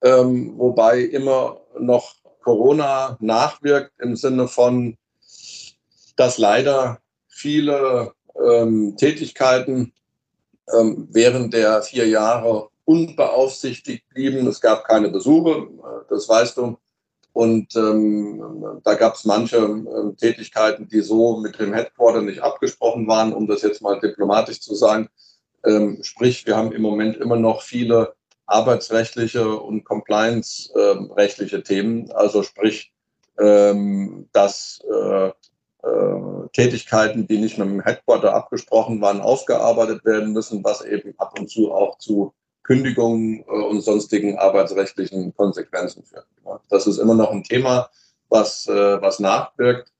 ähm, 0.03 0.55
wobei 0.59 1.01
immer 1.01 1.61
noch 1.78 2.14
Corona 2.42 3.16
nachwirkt 3.20 3.92
im 4.01 4.16
Sinne 4.16 4.49
von, 4.49 4.96
dass 6.16 6.38
leider 6.38 6.99
viele 7.28 8.12
ähm, 8.42 8.96
Tätigkeiten 8.96 9.92
ähm, 10.72 11.09
während 11.11 11.55
der 11.55 11.82
vier 11.82 12.09
Jahre 12.09 12.68
unbeaufsichtigt 12.84 14.09
blieben. 14.09 14.46
Es 14.46 14.61
gab 14.61 14.84
keine 14.84 15.11
Besuche, 15.11 15.51
äh, 15.51 16.05
das 16.09 16.28
weißt 16.28 16.57
du. 16.57 16.78
Und 17.39 17.76
ähm, 17.76 18.80
da 18.82 18.95
gab 18.95 19.14
es 19.14 19.24
manche 19.24 19.59
äh, 19.59 20.16
Tätigkeiten, 20.16 20.89
die 20.89 21.03
so 21.03 21.36
mit 21.36 21.57
dem 21.61 21.72
Headquarter 21.72 22.20
nicht 22.20 22.41
abgesprochen 22.41 23.07
waren, 23.07 23.32
um 23.32 23.47
das 23.47 23.62
jetzt 23.62 23.80
mal 23.80 24.01
diplomatisch 24.01 24.61
zu 24.61 24.74
sagen. 24.74 25.09
Ähm, 25.64 26.03
sprich, 26.03 26.47
wir 26.47 26.57
haben 26.57 26.72
im 26.72 26.82
Moment 26.82 27.16
immer 27.18 27.36
noch 27.36 27.62
viele 27.62 28.14
arbeitsrechtliche 28.47 29.57
und 29.57 29.84
compliance-rechtliche 29.84 31.62
Themen. 31.62 32.11
Also 32.11 32.43
sprich, 32.43 32.93
ähm, 33.39 34.28
dass 34.32 34.80
äh, 34.93 35.28
äh, 35.28 36.49
Tätigkeiten, 36.53 37.28
die 37.28 37.39
nicht 37.39 37.57
mit 37.57 37.68
dem 37.68 37.84
Headquarter 37.84 38.34
abgesprochen 38.34 39.01
waren, 39.01 39.20
aufgearbeitet 39.20 40.05
werden 40.05 40.32
müssen, 40.32 40.64
was 40.64 40.84
eben 40.84 41.14
ab 41.18 41.39
und 41.39 41.49
zu 41.49 41.70
auch 41.70 41.99
zu 41.99 42.34
Kündigungen 42.68 43.44
äh, 43.48 43.50
und 43.50 43.80
sonstigen 43.80 44.38
arbeitsrechtlichen 44.38 45.34
Konsequenzen 45.34 46.04
führen. 46.04 46.24
Das 46.68 46.86
ist 46.86 46.98
immer 46.98 47.14
noch 47.14 47.32
ein 47.32 47.42
Thema, 47.42 47.88
was, 48.28 48.68
äh, 48.68 49.00
was 49.00 49.18
nachwirkt. 49.18 49.90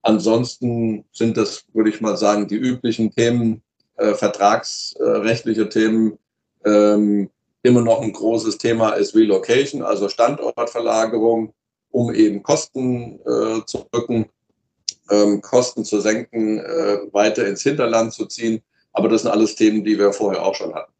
Ansonsten 0.00 1.04
sind 1.12 1.36
das, 1.36 1.66
würde 1.74 1.90
ich 1.90 2.00
mal 2.00 2.16
sagen, 2.16 2.48
die 2.48 2.56
üblichen 2.56 3.10
Themen, 3.10 3.62
äh, 3.96 4.14
vertragsrechtliche 4.14 5.68
Themen. 5.68 6.18
Ähm, 6.64 7.28
immer 7.62 7.82
noch 7.82 8.00
ein 8.00 8.12
großes 8.12 8.56
Thema 8.56 8.90
ist 8.90 9.14
Relocation, 9.14 9.82
also 9.82 10.08
Standortverlagerung, 10.08 11.52
um 11.90 12.14
eben 12.14 12.42
Kosten 12.42 13.20
äh, 13.20 13.64
zu 13.66 13.86
drücken, 13.90 14.30
ähm, 15.10 15.42
Kosten 15.42 15.84
zu 15.84 16.00
senken, 16.00 16.58
äh, 16.58 16.98
weiter 17.12 17.46
ins 17.46 17.62
Hinterland 17.62 18.14
zu 18.14 18.24
ziehen. 18.26 18.62
Aber 18.94 19.08
das 19.08 19.22
sind 19.22 19.30
alles 19.30 19.54
Themen, 19.54 19.84
die 19.84 19.98
wir 19.98 20.12
vorher 20.12 20.42
auch 20.42 20.54
schon 20.54 20.74
hatten. 20.74 20.93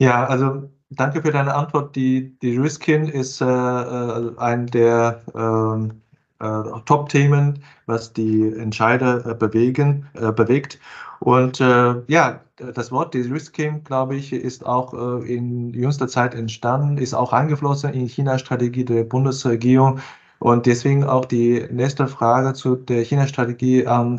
Ja, 0.00 0.24
also 0.26 0.70
danke 0.90 1.22
für 1.22 1.32
deine 1.32 1.54
Antwort. 1.54 1.96
Die, 1.96 2.38
die 2.40 2.56
Riskin 2.56 3.08
ist 3.08 3.40
äh, 3.40 3.44
äh, 3.46 4.36
ein 4.38 4.66
der 4.68 5.22
ähm, 5.34 6.00
äh, 6.40 6.62
Top-Themen, 6.86 7.62
was 7.86 8.12
die 8.12 8.52
Entscheider 8.56 9.26
äh, 9.26 9.34
bewegen, 9.34 10.06
äh, 10.14 10.30
bewegt. 10.30 10.78
Und 11.20 11.60
äh, 11.60 12.00
ja, 12.06 12.40
das 12.74 12.92
Wort 12.92 13.14
des 13.14 13.28
Risking, 13.30 13.82
glaube 13.84 14.16
ich, 14.16 14.32
ist 14.32 14.64
auch 14.66 14.92
in 15.22 15.72
jüngster 15.72 16.08
Zeit 16.08 16.34
entstanden, 16.34 16.98
ist 16.98 17.14
auch 17.14 17.32
eingeflossen 17.32 17.92
in 17.92 18.08
China-Strategie 18.08 18.84
der 18.84 19.04
Bundesregierung. 19.04 20.00
Und 20.40 20.66
deswegen 20.66 21.04
auch 21.04 21.24
die 21.24 21.66
nächste 21.70 22.08
Frage 22.08 22.54
zu 22.54 22.74
der 22.76 23.02
China-Strategie 23.04 23.86
an 23.86 24.18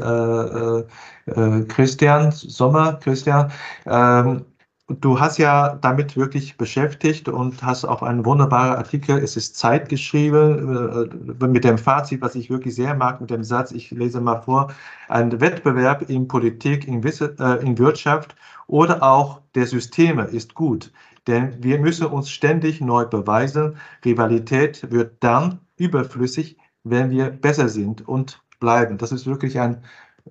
Christian 1.67 2.31
Sommer. 2.31 2.93
Christian, 3.01 3.51
ähm, 3.85 4.45
du 4.89 5.19
hast 5.19 5.37
ja 5.37 5.75
damit 5.81 6.17
wirklich 6.17 6.57
beschäftigt 6.57 7.29
und 7.29 7.63
hast 7.63 7.85
auch 7.85 8.01
einen 8.01 8.25
wunderbaren 8.25 8.77
Artikel, 8.77 9.17
es 9.17 9.37
ist 9.37 9.57
Zeit 9.57 9.89
geschrieben, 9.89 11.09
äh, 11.41 11.47
mit 11.47 11.63
dem 11.63 11.77
Fazit, 11.77 12.21
was 12.21 12.35
ich 12.35 12.49
wirklich 12.49 12.75
sehr 12.75 12.95
mag, 12.95 13.21
mit 13.21 13.29
dem 13.29 13.43
Satz, 13.43 13.71
ich 13.71 13.91
lese 13.91 14.19
mal 14.21 14.41
vor, 14.41 14.73
ein 15.07 15.39
Wettbewerb 15.39 16.09
in 16.09 16.27
Politik, 16.27 16.87
in, 16.87 17.03
äh, 17.03 17.55
in 17.61 17.77
Wirtschaft 17.77 18.35
oder 18.67 19.03
auch 19.03 19.41
der 19.55 19.67
Systeme 19.67 20.23
ist 20.25 20.53
gut. 20.55 20.91
Denn 21.27 21.61
wir 21.63 21.79
müssen 21.79 22.07
uns 22.07 22.29
ständig 22.29 22.81
neu 22.81 23.05
beweisen. 23.05 23.75
Rivalität 24.03 24.91
wird 24.91 25.17
dann 25.19 25.59
überflüssig, 25.77 26.57
wenn 26.83 27.11
wir 27.11 27.29
besser 27.29 27.69
sind 27.69 28.07
und 28.07 28.41
bleiben. 28.59 28.97
Das 28.97 29.11
ist 29.11 29.27
wirklich 29.27 29.59
ein 29.59 29.83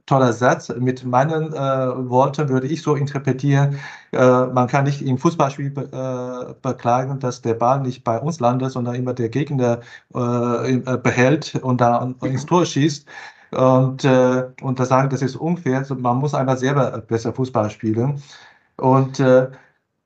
toller 0.07 0.33
Satz. 0.33 0.69
Mit 0.71 1.05
meinen 1.05 1.53
äh, 1.53 2.11
Worten 2.11 2.49
würde 2.49 2.67
ich 2.67 2.83
so 2.83 2.95
interpretieren, 2.95 3.79
äh, 4.13 4.47
man 4.47 4.69
kann 4.69 4.85
nicht 4.85 5.03
im 5.03 5.19
Fußballspiel 5.19 5.71
be 5.71 5.83
äh, 5.93 6.55
beklagen, 6.63 7.19
dass 7.21 7.43
der 7.43 7.55
Ball 7.55 7.81
nicht 7.81 8.05
bei 8.05 8.19
uns 8.19 8.41
landet, 8.41 8.73
sondern 8.73 8.95
immer 8.95 9.15
der 9.15 9.29
Gegner 9.29 9.81
äh, 10.15 10.75
äh, 10.75 10.99
behält 10.99 11.55
und 11.57 11.81
da 11.81 12.15
ins 12.23 12.47
Tor 12.47 12.65
schießt. 12.65 13.07
Und, 13.51 14.05
äh, 14.05 14.45
und 14.61 14.79
da 14.79 14.85
sagen, 14.85 15.09
das 15.11 15.23
ist 15.23 15.37
unfair. 15.37 15.85
Man 15.97 16.19
muss 16.19 16.35
einmal 16.35 16.59
selber 16.59 16.99
besser 17.01 17.33
Fußball 17.33 17.71
spielen. 17.71 18.23
Und 18.77 19.19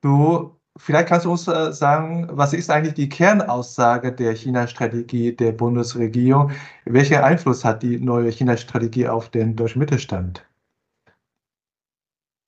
du 0.01 0.55
Vielleicht 0.79 1.07
kannst 1.07 1.25
du 1.25 1.31
uns 1.31 1.47
äh, 1.47 1.71
sagen, 1.71 2.27
was 2.31 2.51
ist 2.53 2.71
eigentlich 2.71 2.95
die 2.95 3.09
Kernaussage 3.09 4.11
der 4.11 4.33
China-Strategie 4.33 5.35
der 5.35 5.51
Bundesregierung? 5.51 6.51
Welchen 6.85 7.17
Einfluss 7.17 7.63
hat 7.63 7.83
die 7.83 7.99
neue 7.99 8.31
China-Strategie 8.31 9.07
auf 9.07 9.29
den 9.29 9.55
deutschen 9.55 9.79
Mittelstand? 9.79 10.43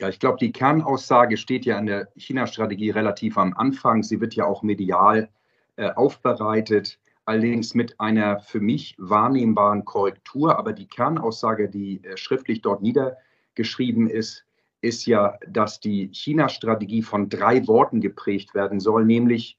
Ja, 0.02 0.10
ich 0.10 0.20
glaube, 0.20 0.40
die 0.40 0.52
Kernaussage 0.52 1.38
steht 1.38 1.66
ja 1.66 1.78
in 1.78 1.86
der 1.86 2.10
China-Strategie 2.18 2.90
relativ 2.90 3.38
am 3.38 3.54
Anfang. 3.54 4.02
Sie 4.02 4.20
wird 4.20 4.34
ja 4.34 4.46
auch 4.46 4.64
medial 4.64 5.30
äh, 5.76 5.92
aufbereitet, 5.92 7.00
allerdings 7.26 7.76
mit 7.76 8.00
einer 8.00 8.40
für 8.40 8.60
mich 8.60 8.96
wahrnehmbaren 8.98 9.86
Korrektur. 9.86 10.58
Aber 10.58 10.74
die 10.74 10.88
Kernaussage, 10.88 11.70
die 11.70 12.04
äh, 12.04 12.18
schriftlich 12.18 12.64
dort 12.64 12.82
niedergeschrieben 12.82 14.10
ist, 14.10 14.45
ist 14.86 15.06
ja, 15.06 15.38
dass 15.48 15.80
die 15.80 16.10
China-Strategie 16.14 17.02
von 17.02 17.30
drei 17.30 17.68
Worten 17.68 18.02
geprägt 18.02 18.54
werden 18.54 18.80
soll, 18.80 19.06
nämlich 19.06 19.58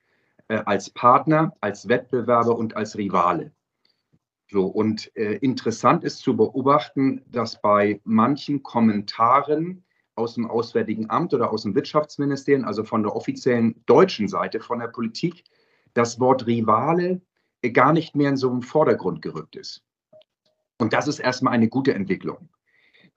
äh, 0.48 0.62
als 0.64 0.90
Partner, 0.90 1.52
als 1.60 1.88
Wettbewerber 1.88 2.56
und 2.56 2.76
als 2.76 2.96
Rivale. 2.96 3.52
So, 4.48 4.66
und 4.66 5.14
äh, 5.16 5.34
interessant 5.38 6.04
ist 6.04 6.18
zu 6.18 6.36
beobachten, 6.36 7.22
dass 7.26 7.60
bei 7.60 8.00
manchen 8.04 8.62
Kommentaren 8.62 9.84
aus 10.14 10.34
dem 10.34 10.46
Auswärtigen 10.48 11.10
Amt 11.10 11.34
oder 11.34 11.52
aus 11.52 11.62
dem 11.62 11.74
Wirtschaftsministerium, 11.74 12.64
also 12.64 12.84
von 12.84 13.02
der 13.02 13.14
offiziellen 13.14 13.82
deutschen 13.86 14.28
Seite, 14.28 14.60
von 14.60 14.78
der 14.78 14.88
Politik, 14.88 15.44
das 15.94 16.20
Wort 16.20 16.46
Rivale 16.46 17.20
gar 17.72 17.92
nicht 17.92 18.14
mehr 18.14 18.28
in 18.28 18.36
so 18.36 18.48
einem 18.48 18.62
Vordergrund 18.62 19.22
gerückt 19.22 19.56
ist. 19.56 19.82
Und 20.78 20.92
das 20.92 21.08
ist 21.08 21.18
erstmal 21.18 21.54
eine 21.54 21.68
gute 21.68 21.94
Entwicklung. 21.94 22.48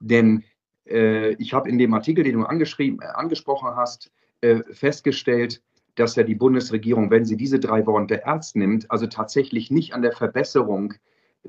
Denn 0.00 0.44
ich 0.84 1.52
habe 1.52 1.68
in 1.68 1.78
dem 1.78 1.94
Artikel, 1.94 2.24
den 2.24 2.34
du 2.34 2.42
äh, 2.42 3.06
angesprochen 3.14 3.76
hast, 3.76 4.10
äh, 4.40 4.62
festgestellt, 4.72 5.62
dass 5.94 6.16
ja 6.16 6.22
die 6.22 6.34
Bundesregierung, 6.34 7.10
wenn 7.10 7.24
sie 7.24 7.36
diese 7.36 7.58
drei 7.58 7.86
Worte 7.86 8.22
ernst 8.22 8.56
nimmt, 8.56 8.90
also 8.90 9.06
tatsächlich 9.06 9.70
nicht 9.70 9.92
an 9.92 10.02
der 10.02 10.12
Verbesserung 10.12 10.94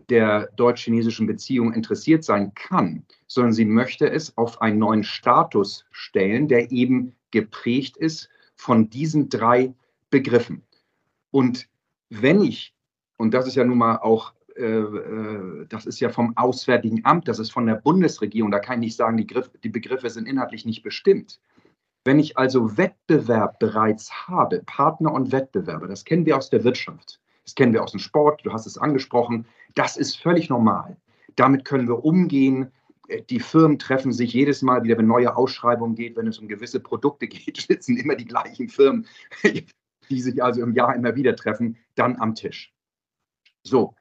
der 0.09 0.47
deutsch-chinesischen 0.55 1.27
Beziehung 1.27 1.73
interessiert 1.73 2.23
sein 2.23 2.53
kann, 2.53 3.05
sondern 3.27 3.53
sie 3.53 3.65
möchte 3.65 4.09
es 4.09 4.37
auf 4.37 4.61
einen 4.61 4.79
neuen 4.79 5.03
Status 5.03 5.85
stellen, 5.91 6.47
der 6.47 6.71
eben 6.71 7.13
geprägt 7.31 7.97
ist 7.97 8.29
von 8.55 8.89
diesen 8.89 9.29
drei 9.29 9.73
Begriffen. 10.09 10.63
Und 11.31 11.67
wenn 12.09 12.41
ich, 12.41 12.73
und 13.17 13.33
das 13.33 13.47
ist 13.47 13.55
ja 13.55 13.63
nun 13.63 13.77
mal 13.77 13.97
auch 13.97 14.33
äh, 14.61 14.65
äh, 14.65 15.65
das 15.67 15.85
ist 15.85 15.99
ja 15.99 16.09
vom 16.09 16.37
Auswärtigen 16.37 17.03
Amt, 17.03 17.27
das 17.27 17.39
ist 17.39 17.51
von 17.51 17.65
der 17.65 17.75
Bundesregierung. 17.75 18.51
Da 18.51 18.59
kann 18.59 18.75
ich 18.75 18.87
nicht 18.87 18.95
sagen, 18.95 19.17
die, 19.17 19.27
Griff, 19.27 19.49
die 19.63 19.69
Begriffe 19.69 20.09
sind 20.09 20.27
inhaltlich 20.27 20.65
nicht 20.65 20.83
bestimmt. 20.83 21.39
Wenn 22.05 22.19
ich 22.19 22.37
also 22.37 22.77
Wettbewerb 22.77 23.59
bereits 23.59 24.27
habe, 24.27 24.63
Partner 24.65 25.11
und 25.13 25.31
Wettbewerber, 25.31 25.87
das 25.87 26.05
kennen 26.05 26.25
wir 26.25 26.37
aus 26.37 26.49
der 26.49 26.63
Wirtschaft, 26.63 27.19
das 27.43 27.55
kennen 27.55 27.73
wir 27.73 27.83
aus 27.83 27.91
dem 27.91 27.99
Sport, 27.99 28.41
du 28.43 28.53
hast 28.53 28.65
es 28.65 28.77
angesprochen, 28.77 29.45
das 29.75 29.97
ist 29.97 30.15
völlig 30.17 30.49
normal. 30.49 30.97
Damit 31.35 31.65
können 31.65 31.87
wir 31.87 32.03
umgehen. 32.03 32.71
Äh, 33.07 33.21
die 33.23 33.39
Firmen 33.39 33.79
treffen 33.79 34.11
sich 34.11 34.33
jedes 34.33 34.61
Mal 34.61 34.83
wieder, 34.83 34.97
wenn 34.97 35.07
neue 35.07 35.35
Ausschreibungen 35.35 35.95
geht, 35.95 36.15
wenn 36.15 36.27
es 36.27 36.39
um 36.39 36.47
gewisse 36.47 36.79
Produkte 36.79 37.27
geht, 37.29 37.57
sitzen 37.57 37.97
immer 37.97 38.15
die 38.15 38.25
gleichen 38.25 38.69
Firmen, 38.69 39.07
die 40.09 40.21
sich 40.21 40.41
also 40.43 40.61
im 40.61 40.73
Jahr 40.73 40.95
immer 40.95 41.15
wieder 41.15 41.35
treffen, 41.35 41.77
dann 41.95 42.15
am 42.19 42.35
Tisch. 42.35 42.73
So, 43.63 43.95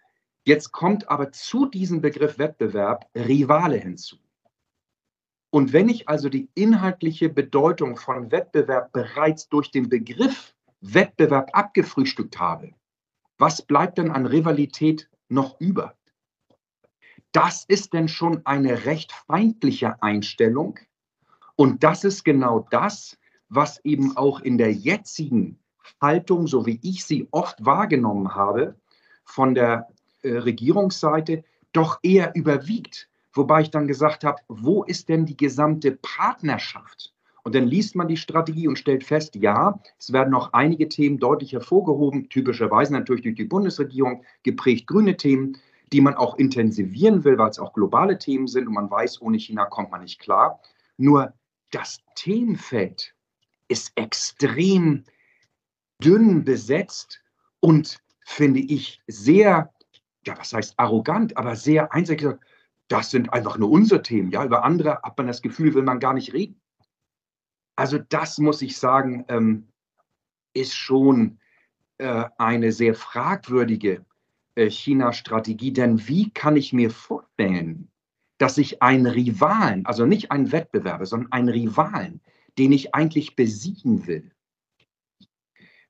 Jetzt 0.45 0.73
kommt 0.73 1.09
aber 1.09 1.33
zu 1.33 1.67
diesem 1.67 2.01
Begriff 2.01 2.39
Wettbewerb 2.39 3.07
Rivale 3.15 3.77
hinzu. 3.77 4.17
Und 5.51 5.73
wenn 5.73 5.89
ich 5.89 6.09
also 6.09 6.29
die 6.29 6.49
inhaltliche 6.55 7.29
Bedeutung 7.29 7.97
von 7.97 8.31
Wettbewerb 8.31 8.93
bereits 8.93 9.49
durch 9.49 9.71
den 9.71 9.89
Begriff 9.89 10.55
Wettbewerb 10.81 11.51
abgefrühstückt 11.53 12.39
habe, 12.39 12.73
was 13.37 13.63
bleibt 13.63 13.99
denn 13.99 14.11
an 14.11 14.27
Rivalität 14.27 15.11
noch 15.29 15.61
über? 15.61 15.97
Das 17.33 17.65
ist 17.65 17.93
denn 17.93 18.09
schon 18.09 18.45
eine 18.45 18.85
recht 18.87 19.13
feindliche 19.13 20.03
Einstellung. 20.03 20.79
Und 21.57 21.83
das 21.83 22.05
ist 22.05 22.25
genau 22.25 22.67
das, 22.71 23.19
was 23.49 23.85
eben 23.85 24.17
auch 24.17 24.41
in 24.41 24.57
der 24.57 24.73
jetzigen 24.73 25.59
Haltung, 26.01 26.47
so 26.47 26.67
wie 26.67 26.81
ich 26.83 27.05
sie 27.05 27.29
oft 27.31 27.65
wahrgenommen 27.65 28.35
habe, 28.35 28.79
von 29.25 29.55
der 29.55 29.89
äh, 30.23 30.39
Regierungsseite 30.39 31.45
doch 31.73 31.99
eher 32.03 32.35
überwiegt. 32.35 33.09
Wobei 33.33 33.63
ich 33.63 33.71
dann 33.71 33.87
gesagt 33.87 34.25
habe, 34.25 34.41
wo 34.49 34.83
ist 34.83 35.09
denn 35.09 35.25
die 35.27 35.37
gesamte 35.37 35.93
Partnerschaft? 35.93 37.15
Und 37.43 37.55
dann 37.55 37.67
liest 37.67 37.95
man 37.95 38.09
die 38.09 38.17
Strategie 38.17 38.69
und 38.69 38.79
stellt 38.79 39.05
fest, 39.05 39.35
ja, 39.37 39.81
es 39.99 40.13
werden 40.13 40.31
noch 40.31 40.53
einige 40.53 40.89
Themen 40.89 41.19
deutlich 41.19 41.53
hervorgehoben, 41.53 42.29
typischerweise 42.29 42.93
natürlich 42.93 43.23
durch 43.23 43.37
die 43.37 43.45
Bundesregierung 43.45 44.25
geprägt 44.43 44.87
grüne 44.87 45.17
Themen, 45.17 45.57
die 45.93 46.01
man 46.01 46.15
auch 46.15 46.37
intensivieren 46.37 47.25
will, 47.25 47.39
weil 47.39 47.51
es 47.51 47.59
auch 47.59 47.73
globale 47.73 48.19
Themen 48.19 48.47
sind 48.47 48.67
und 48.67 48.75
man 48.75 48.91
weiß, 48.91 49.23
ohne 49.23 49.39
China 49.39 49.65
kommt 49.65 49.91
man 49.91 50.03
nicht 50.03 50.21
klar. 50.21 50.61
Nur 50.99 51.33
das 51.71 52.01
Themenfeld 52.15 53.15
ist 53.69 53.93
extrem 53.95 55.05
dünn 56.03 56.45
besetzt 56.45 57.23
und 57.61 57.99
finde 58.25 58.61
ich 58.61 59.01
sehr 59.07 59.73
ja, 60.27 60.39
was 60.39 60.53
heißt 60.53 60.75
arrogant, 60.79 61.37
aber 61.37 61.57
sehr 61.57 61.93
einseitig 61.93 62.25
gesagt, 62.25 62.45
das 62.89 63.11
sind 63.11 63.33
einfach 63.33 63.57
nur 63.57 63.71
unsere 63.71 64.03
Themen. 64.03 64.31
Ja, 64.31 64.45
über 64.45 64.65
andere 64.65 65.01
hat 65.03 65.17
man 65.17 65.29
das 65.29 65.43
Gefühl, 65.43 65.75
will 65.75 65.83
man 65.83 66.01
gar 66.01 66.13
nicht 66.13 66.33
reden. 66.33 66.61
Also 67.77 67.99
das 67.99 68.39
muss 68.39 68.63
ich 68.63 68.77
sagen, 68.77 69.25
ähm, 69.29 69.69
ist 70.53 70.75
schon 70.75 71.39
äh, 71.99 72.25
eine 72.37 72.73
sehr 72.73 72.95
fragwürdige 72.95 74.05
äh, 74.57 74.69
China-Strategie. 74.69 75.73
Denn 75.73 76.09
wie 76.09 76.31
kann 76.31 76.57
ich 76.57 76.73
mir 76.73 76.91
vorstellen, 76.91 77.89
dass 78.39 78.59
ich 78.59 78.83
einen 78.83 79.07
Rivalen, 79.07 79.87
also 79.87 80.05
nicht 80.05 80.33
einen 80.33 80.51
Wettbewerber, 80.51 81.07
sondern 81.07 81.31
einen 81.33 81.49
Rivalen, 81.49 82.21
den 82.59 82.73
ich 82.73 82.95
eigentlich 82.95 83.37
besiegen 83.37 84.07
will, 84.07 84.33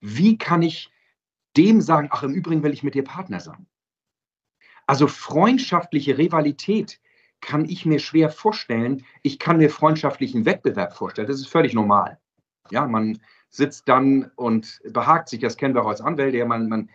wie 0.00 0.36
kann 0.36 0.62
ich 0.62 0.90
dem 1.56 1.80
sagen, 1.80 2.08
ach 2.10 2.22
im 2.22 2.34
Übrigen 2.34 2.62
will 2.62 2.72
ich 2.72 2.82
mit 2.82 2.94
dir 2.94 3.04
Partner 3.04 3.40
sein? 3.40 3.66
Also 4.90 5.06
freundschaftliche 5.06 6.18
Rivalität 6.18 6.98
kann 7.40 7.64
ich 7.64 7.86
mir 7.86 8.00
schwer 8.00 8.28
vorstellen. 8.28 9.04
Ich 9.22 9.38
kann 9.38 9.58
mir 9.58 9.70
freundschaftlichen 9.70 10.46
Wettbewerb 10.46 10.96
vorstellen. 10.96 11.28
Das 11.28 11.38
ist 11.38 11.46
völlig 11.46 11.74
normal. 11.74 12.18
Ja, 12.72 12.88
man 12.88 13.20
sitzt 13.50 13.88
dann 13.88 14.32
und 14.34 14.80
behagt 14.92 15.28
sich, 15.28 15.38
das 15.38 15.56
kennen 15.56 15.76
wir 15.76 15.84
auch 15.84 15.90
als 15.90 16.00
Anwälte, 16.00 16.44
man, 16.44 16.68
man, 16.68 16.90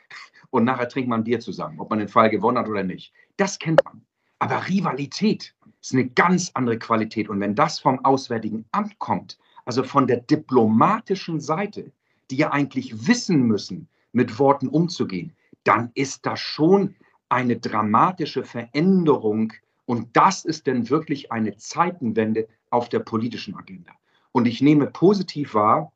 und 0.49 0.65
nachher 0.65 0.89
trinkt 0.89 1.07
man 1.07 1.23
Bier 1.23 1.39
zusammen, 1.39 1.79
ob 1.79 1.89
man 1.89 1.99
den 1.99 2.09
Fall 2.09 2.29
gewonnen 2.29 2.57
hat 2.57 2.67
oder 2.67 2.83
nicht. 2.83 3.13
Das 3.37 3.59
kennt 3.59 3.81
man. 3.85 4.01
Aber 4.39 4.67
Rivalität 4.67 5.55
ist 5.81 5.93
eine 5.93 6.09
ganz 6.09 6.51
andere 6.53 6.77
Qualität. 6.77 7.29
Und 7.29 7.39
wenn 7.39 7.55
das 7.55 7.79
vom 7.79 8.03
Auswärtigen 8.03 8.65
Amt 8.73 8.99
kommt, 8.99 9.37
also 9.63 9.83
von 9.83 10.05
der 10.05 10.17
diplomatischen 10.19 11.39
Seite, 11.39 11.93
die 12.29 12.35
ja 12.35 12.51
eigentlich 12.51 13.07
wissen 13.07 13.43
müssen, 13.43 13.87
mit 14.11 14.37
Worten 14.37 14.67
umzugehen, 14.67 15.33
dann 15.63 15.91
ist 15.93 16.25
das 16.25 16.41
schon 16.41 16.93
eine 17.36 17.57
dramatische 17.57 18.45
Veränderung. 18.45 19.51
Und 19.86 20.15
das 20.15 20.45
ist 20.45 20.67
denn 20.67 20.89
wirklich 20.89 21.33
eine 21.33 21.57
Zeitenwende 21.57 22.47
auf 22.69 22.88
der 22.88 22.99
politischen 22.99 23.55
Agenda. 23.55 23.91
Und 24.31 24.47
ich 24.47 24.61
nehme 24.61 24.88
positiv 24.88 25.53
wahr, 25.53 25.91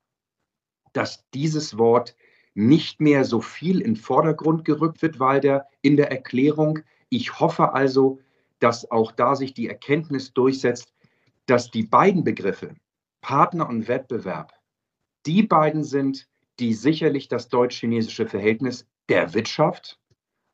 dass 0.91 1.29
dieses 1.29 1.77
Wort 1.77 2.15
nicht 2.55 2.99
mehr 2.99 3.23
so 3.23 3.39
viel 3.39 3.79
in 3.79 3.93
den 3.93 3.95
Vordergrund 3.95 4.65
gerückt 4.65 5.01
wird, 5.01 5.21
weil 5.21 5.39
der 5.39 5.67
in 5.81 5.95
der 5.95 6.11
Erklärung, 6.11 6.79
ich 7.07 7.39
hoffe 7.39 7.73
also, 7.73 8.19
dass 8.59 8.91
auch 8.91 9.13
da 9.13 9.37
sich 9.37 9.53
die 9.53 9.69
Erkenntnis 9.69 10.33
durchsetzt, 10.33 10.93
dass 11.45 11.71
die 11.71 11.83
beiden 11.83 12.25
Begriffe 12.25 12.75
Partner 13.21 13.69
und 13.69 13.87
Wettbewerb 13.87 14.53
die 15.25 15.43
beiden 15.43 15.85
sind, 15.85 16.27
die 16.59 16.73
sicherlich 16.73 17.29
das 17.29 17.47
deutsch-chinesische 17.47 18.27
Verhältnis 18.27 18.85
der 19.07 19.33
Wirtschaft, 19.33 19.99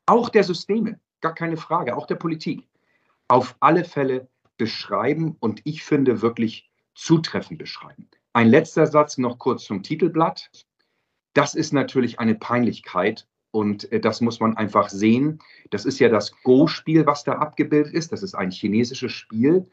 auch 0.06 0.28
der 0.28 0.44
Systeme, 0.44 1.00
gar 1.20 1.34
keine 1.34 1.56
Frage, 1.56 1.96
auch 1.96 2.06
der 2.06 2.14
Politik, 2.14 2.66
auf 3.28 3.56
alle 3.60 3.84
Fälle 3.84 4.28
beschreiben 4.56 5.36
und 5.40 5.60
ich 5.64 5.82
finde 5.82 6.22
wirklich 6.22 6.70
zutreffend 6.94 7.58
beschreiben. 7.58 8.08
Ein 8.32 8.48
letzter 8.48 8.86
Satz 8.86 9.18
noch 9.18 9.38
kurz 9.38 9.64
zum 9.64 9.82
Titelblatt. 9.82 10.50
Das 11.34 11.54
ist 11.54 11.72
natürlich 11.72 12.18
eine 12.20 12.34
Peinlichkeit 12.34 13.26
und 13.50 13.90
äh, 13.92 14.00
das 14.00 14.20
muss 14.20 14.40
man 14.40 14.56
einfach 14.56 14.88
sehen. 14.88 15.40
Das 15.70 15.84
ist 15.84 15.98
ja 15.98 16.08
das 16.08 16.32
Go-Spiel, 16.42 17.06
was 17.06 17.24
da 17.24 17.32
abgebildet 17.32 17.92
ist. 17.92 18.12
Das 18.12 18.22
ist 18.22 18.34
ein 18.34 18.50
chinesisches 18.50 19.12
Spiel. 19.12 19.66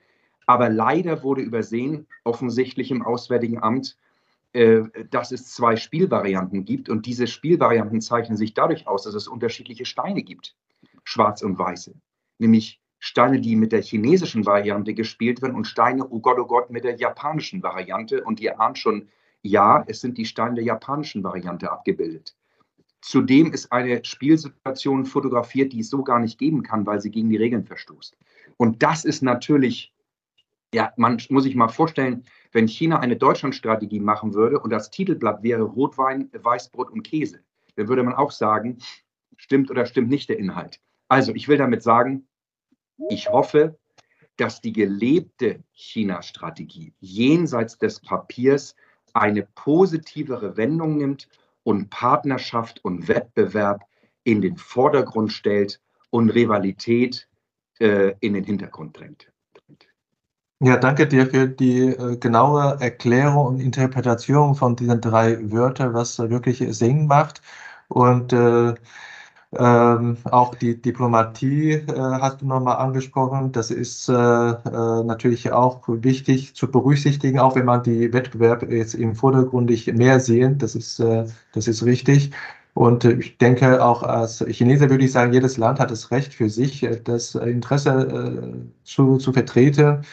Aber 0.46 0.70
leider 0.70 1.24
wurde 1.24 1.42
übersehen, 1.42 2.08
offensichtlich 2.24 2.92
im 2.92 3.02
Auswärtigen 3.02 3.62
Amt, 3.62 3.98
dass 4.54 5.32
es 5.32 5.51
zwei 5.51 5.76
Spielvarianten 5.76 6.64
gibt. 6.64 6.89
Und 6.89 7.06
diese 7.06 7.28
Spielvarianten 7.28 8.01
zeichnen 8.01 8.38
sich 8.38 8.54
dadurch 8.54 8.88
aus, 8.88 9.04
dass 9.04 9.16
es 9.16 9.28
unterschiedliche 9.28 9.86
Steine 9.86 10.24
gibt, 10.24 10.56
schwarz 11.04 11.41
und 11.41 11.58
weiße. 11.58 11.95
Nämlich 12.38 12.80
Steine, 12.99 13.41
die 13.41 13.56
mit 13.56 13.72
der 13.72 13.82
chinesischen 13.82 14.45
Variante 14.45 14.93
gespielt 14.93 15.41
werden 15.41 15.56
und 15.56 15.66
Steine, 15.66 16.08
oh 16.08 16.20
Gott, 16.20 16.38
oh 16.39 16.45
Gott, 16.45 16.70
mit 16.70 16.84
der 16.84 16.95
japanischen 16.95 17.64
Variante. 17.64 18.24
Und 18.24 18.39
ihr 18.39 18.60
ahnt 18.60 18.78
schon, 18.78 19.10
ja, 19.41 19.84
es 19.88 20.01
sind 20.01 20.18
die 20.18 20.26
Steine 20.26 20.56
der 20.56 20.64
japanischen 20.64 21.24
Variante 21.24 21.72
abgebildet. 21.72 22.36
Zudem 23.01 23.51
ist 23.51 23.72
eine 23.72 24.06
Spielsituation 24.06 25.06
fotografiert, 25.06 25.74
die 25.74 25.82
es 25.82 25.89
so 25.89 26.04
gar 26.04 26.20
nicht 26.20 26.38
geben 26.38 26.64
kann, 26.64 26.86
weil 26.86 27.01
sie 27.01 27.12
gegen 27.12 27.30
die 27.30 27.38
Regeln 27.38 27.66
verstoßt. 27.66 28.16
Und 28.56 28.84
das 28.84 29.04
ist 29.04 29.24
natürlich 29.24 29.93
ja, 30.74 30.91
man 30.97 31.22
muss 31.30 31.43
sich 31.43 31.56
mal 31.56 31.70
vorstellen, 31.70 32.24
wenn 32.54 32.68
China 32.68 32.99
eine 32.99 33.18
Deutschlandstrategie 33.18 33.99
machen 33.99 34.34
würde 34.34 34.60
und 34.60 34.70
das 34.70 34.91
Titelblatt 34.91 35.43
wäre 35.43 35.64
Rotwein, 35.64 36.30
Weißbrot 36.32 36.91
und 36.91 37.04
Käse, 37.04 37.39
dann 37.76 37.88
würde 37.88 38.04
man 38.04 38.14
auch 38.14 38.32
sagen, 38.32 38.78
stimmt 39.38 39.72
oder 39.72 39.86
stimmt 39.86 40.10
nicht 40.10 40.30
der 40.30 40.38
Inhalt. 40.38 40.80
Also 41.08 41.34
ich 41.34 41.47
will 41.47 41.58
damit 41.58 41.84
sagen, 41.84 42.28
ich 43.10 43.30
hoffe, 43.30 43.78
dass 44.38 44.62
die 44.62 44.74
gelebte 44.74 45.64
China-Strategie 45.72 46.93
jenseits 46.99 47.78
des 47.78 47.99
Papiers 47.99 48.76
eine 49.14 49.47
positivere 49.56 50.58
Wendung 50.58 50.97
nimmt 50.97 51.28
und 51.64 51.89
Partnerschaft 51.89 52.84
und 52.84 53.08
Wettbewerb 53.08 53.82
in 54.24 54.41
den 54.41 54.58
Vordergrund 54.58 55.32
stellt 55.32 55.82
und 56.10 56.30
Rivalität 56.30 57.28
äh, 57.80 58.14
in 58.20 58.34
den 58.34 58.43
Hintergrund 58.43 58.99
drängt. 58.99 59.33
Ja, 60.66 60.78
danke 60.78 61.05
dir 61.07 61.28
für 61.28 61.47
die 61.49 61.89
äh, 61.89 62.16
genaue 62.18 62.78
Erklärung 62.80 63.47
und 63.47 63.59
Interpretation 63.59 64.55
von 64.55 64.78
diesen 64.78 65.01
drei 65.01 65.38
Wörtern, 65.51 65.93
was 65.93 66.18
wirklich 66.20 66.64
Sinn 66.70 67.05
macht. 67.05 67.41
Und 67.89 68.32
äh, 68.32 68.74
ähm, 69.57 70.18
auch 70.26 70.55
die 70.55 70.82
Diplomatie 70.82 71.72
äh, 71.74 71.86
hast 71.97 72.41
du 72.41 72.47
nochmal 72.47 72.78
angesprochen. 72.78 73.51
Das 73.51 73.72
ist 73.72 74.07
äh, 74.09 74.14
äh, 74.14 75.03
natürlich 75.03 75.51
auch 75.51 75.82
wichtig 75.88 76.55
zu 76.55 76.72
berücksichtigen, 76.72 77.39
auch 77.39 77.55
wenn 77.55 77.66
man 77.66 77.84
die 77.84 78.14
Wettbewerb 78.14 78.64
jetzt 78.72 78.93
im 78.95 79.16
Vordergrund 79.16 79.70
nicht 79.70 79.93
mehr 79.93 80.20
sehen. 80.22 80.57
Das 80.59 80.76
ist, 80.76 80.99
äh, 80.99 81.26
das 81.53 81.68
ist 81.68 81.84
richtig. 81.84 82.32
Und 82.74 83.03
äh, 83.05 83.14
ich 83.14 83.38
denke, 83.38 83.84
auch 83.84 84.03
als 84.03 84.43
Chinese 84.49 84.89
würde 84.89 85.03
ich 85.05 85.11
sagen, 85.11 85.34
jedes 85.34 85.57
Land 85.57 85.80
hat 85.80 85.91
das 85.91 86.09
Recht 86.11 86.34
für 86.34 86.49
sich, 86.49 86.84
äh, 86.84 87.01
das 87.03 87.36
Interesse 87.36 88.66
zu, 88.86 89.18
zu 89.18 89.34
vertreten 89.34 90.03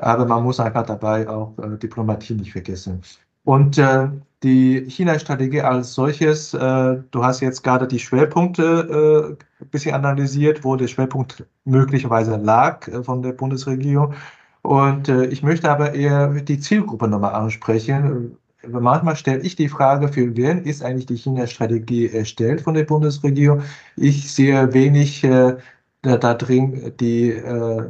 aber 0.00 0.26
man 0.26 0.42
muss 0.42 0.60
einfach 0.60 0.86
dabei 0.86 1.28
auch 1.28 1.56
äh, 1.58 1.76
Diplomatie 1.78 2.34
nicht 2.34 2.52
vergessen. 2.52 3.02
Und 3.44 3.78
äh, 3.78 4.08
die 4.42 4.84
China-Strategie 4.88 5.60
als 5.60 5.94
solches, 5.94 6.54
äh, 6.54 6.96
du 7.10 7.24
hast 7.24 7.40
jetzt 7.40 7.62
gerade 7.62 7.86
die 7.86 7.98
Schwerpunkte 7.98 9.36
äh, 9.38 9.62
ein 9.62 9.68
bisschen 9.70 9.94
analysiert, 9.94 10.64
wo 10.64 10.76
der 10.76 10.88
Schwerpunkt 10.88 11.44
möglicherweise 11.64 12.36
lag 12.36 12.86
äh, 12.88 13.02
von 13.02 13.22
der 13.22 13.32
Bundesregierung. 13.32 14.14
Und 14.62 15.08
äh, 15.08 15.26
ich 15.26 15.42
möchte 15.42 15.70
aber 15.70 15.94
eher 15.94 16.28
die 16.28 16.60
Zielgruppe 16.60 17.08
nochmal 17.08 17.34
ansprechen. 17.34 18.36
Manchmal 18.68 19.16
stelle 19.16 19.40
ich 19.40 19.56
die 19.56 19.68
Frage, 19.68 20.08
für 20.08 20.36
wen 20.36 20.64
ist 20.64 20.82
eigentlich 20.84 21.06
die 21.06 21.16
China-Strategie 21.16 22.08
erstellt 22.08 22.60
von 22.60 22.74
der 22.74 22.84
Bundesregierung? 22.84 23.62
Ich 23.96 24.32
sehe 24.32 24.72
wenig 24.74 25.24
äh, 25.24 25.56
da 26.02 26.34
drin 26.34 26.92
die 27.00 27.30
äh, 27.30 27.86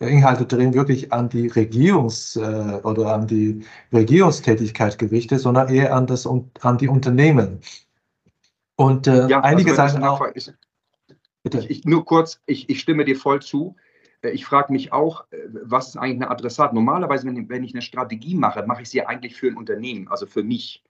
Inhalte 0.00 0.46
drin 0.46 0.74
wirklich 0.74 1.12
an 1.12 1.28
die 1.28 1.50
Regierungs- 1.50 2.36
äh, 2.36 2.82
oder 2.82 3.14
an 3.14 3.26
die 3.26 3.64
Regierungstätigkeit 3.92 4.98
gerichtet, 4.98 5.40
sondern 5.40 5.68
eher 5.68 5.94
an, 5.94 6.06
das, 6.06 6.26
an 6.26 6.78
die 6.78 6.88
Unternehmen. 6.88 7.60
Und 8.76 9.06
äh, 9.06 9.28
ja, 9.28 9.40
einige 9.40 9.70
also 9.70 9.94
sagen 9.94 10.04
auch. 10.04 10.24
Ist, 10.34 10.54
ich, 11.44 11.70
ich, 11.70 11.84
nur 11.84 12.04
kurz, 12.04 12.40
ich, 12.46 12.68
ich 12.68 12.80
stimme 12.80 13.04
dir 13.04 13.16
voll 13.16 13.40
zu. 13.40 13.76
Äh, 14.22 14.30
ich 14.30 14.44
frage 14.44 14.72
mich 14.72 14.92
auch, 14.92 15.24
äh, 15.30 15.36
was 15.62 15.88
ist 15.88 15.96
eigentlich 15.96 16.16
eine 16.16 16.30
Adressat? 16.30 16.74
Normalerweise, 16.74 17.26
wenn, 17.26 17.48
wenn 17.48 17.64
ich 17.64 17.72
eine 17.72 17.82
Strategie 17.82 18.34
mache, 18.34 18.66
mache 18.66 18.82
ich 18.82 18.90
sie 18.90 19.06
eigentlich 19.06 19.36
für 19.36 19.48
ein 19.48 19.56
Unternehmen, 19.56 20.08
also 20.08 20.26
für 20.26 20.42
mich. 20.42 20.82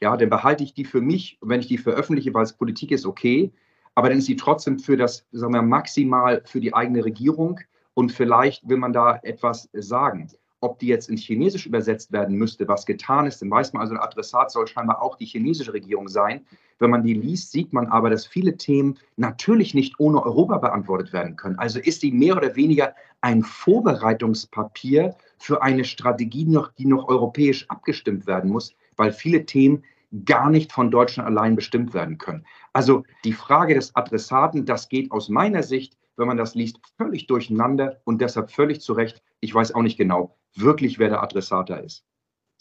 Ja, 0.00 0.16
dann 0.16 0.30
behalte 0.30 0.64
ich 0.64 0.72
die 0.72 0.86
für 0.86 1.02
mich. 1.02 1.36
Und 1.40 1.50
wenn 1.50 1.60
ich 1.60 1.68
die 1.68 1.76
veröffentliche, 1.78 2.32
weil 2.32 2.44
es 2.44 2.54
Politik 2.54 2.90
ist, 2.90 3.04
okay. 3.04 3.52
Aber 3.94 4.08
dann 4.08 4.18
ist 4.18 4.26
sie 4.26 4.36
trotzdem 4.36 4.78
für 4.78 4.96
das, 4.96 5.26
sagen 5.30 5.52
wir, 5.52 5.62
maximal 5.62 6.42
für 6.46 6.60
die 6.60 6.72
eigene 6.72 7.04
Regierung 7.04 7.60
und 8.00 8.12
vielleicht 8.12 8.66
will 8.66 8.78
man 8.78 8.94
da 8.94 9.20
etwas 9.24 9.68
sagen. 9.74 10.26
Ob 10.60 10.78
die 10.78 10.86
jetzt 10.86 11.10
ins 11.10 11.20
Chinesisch 11.20 11.66
übersetzt 11.66 12.12
werden 12.12 12.34
müsste, 12.34 12.66
was 12.66 12.86
getan 12.86 13.26
ist, 13.26 13.42
dann 13.42 13.50
weiß 13.50 13.74
man, 13.74 13.82
also 13.82 13.92
der 13.92 14.02
Adressat 14.02 14.50
soll 14.50 14.66
scheinbar 14.66 15.02
auch 15.02 15.16
die 15.16 15.26
chinesische 15.26 15.74
Regierung 15.74 16.08
sein. 16.08 16.46
Wenn 16.78 16.88
man 16.88 17.02
die 17.02 17.12
liest, 17.12 17.52
sieht 17.52 17.74
man 17.74 17.88
aber, 17.88 18.08
dass 18.08 18.26
viele 18.26 18.56
Themen 18.56 18.98
natürlich 19.18 19.74
nicht 19.74 20.00
ohne 20.00 20.24
Europa 20.24 20.56
beantwortet 20.56 21.12
werden 21.12 21.36
können. 21.36 21.58
Also 21.58 21.78
ist 21.78 22.02
die 22.02 22.10
mehr 22.10 22.38
oder 22.38 22.56
weniger 22.56 22.94
ein 23.20 23.42
Vorbereitungspapier 23.42 25.14
für 25.36 25.60
eine 25.60 25.84
Strategie, 25.84 26.48
die 26.78 26.86
noch 26.86 27.06
europäisch 27.06 27.68
abgestimmt 27.68 28.26
werden 28.26 28.50
muss, 28.50 28.74
weil 28.96 29.12
viele 29.12 29.44
Themen 29.44 29.84
gar 30.24 30.48
nicht 30.48 30.72
von 30.72 30.90
Deutschland 30.90 31.28
allein 31.28 31.54
bestimmt 31.54 31.92
werden 31.92 32.16
können. 32.16 32.46
Also 32.72 33.04
die 33.24 33.34
Frage 33.34 33.74
des 33.74 33.94
Adressaten, 33.94 34.64
das 34.64 34.88
geht 34.88 35.12
aus 35.12 35.28
meiner 35.28 35.62
Sicht 35.62 35.99
wenn 36.20 36.28
man 36.28 36.36
das 36.36 36.54
liest, 36.54 36.78
völlig 36.96 37.26
durcheinander 37.26 38.00
und 38.04 38.20
deshalb 38.20 38.52
völlig 38.52 38.80
zu 38.80 38.92
Recht. 38.92 39.22
Ich 39.40 39.52
weiß 39.52 39.74
auch 39.74 39.82
nicht 39.82 39.96
genau 39.96 40.36
wirklich, 40.54 40.98
wer 40.98 41.08
der 41.08 41.22
Adressat 41.22 41.70
da 41.70 41.76
ist. 41.76 42.04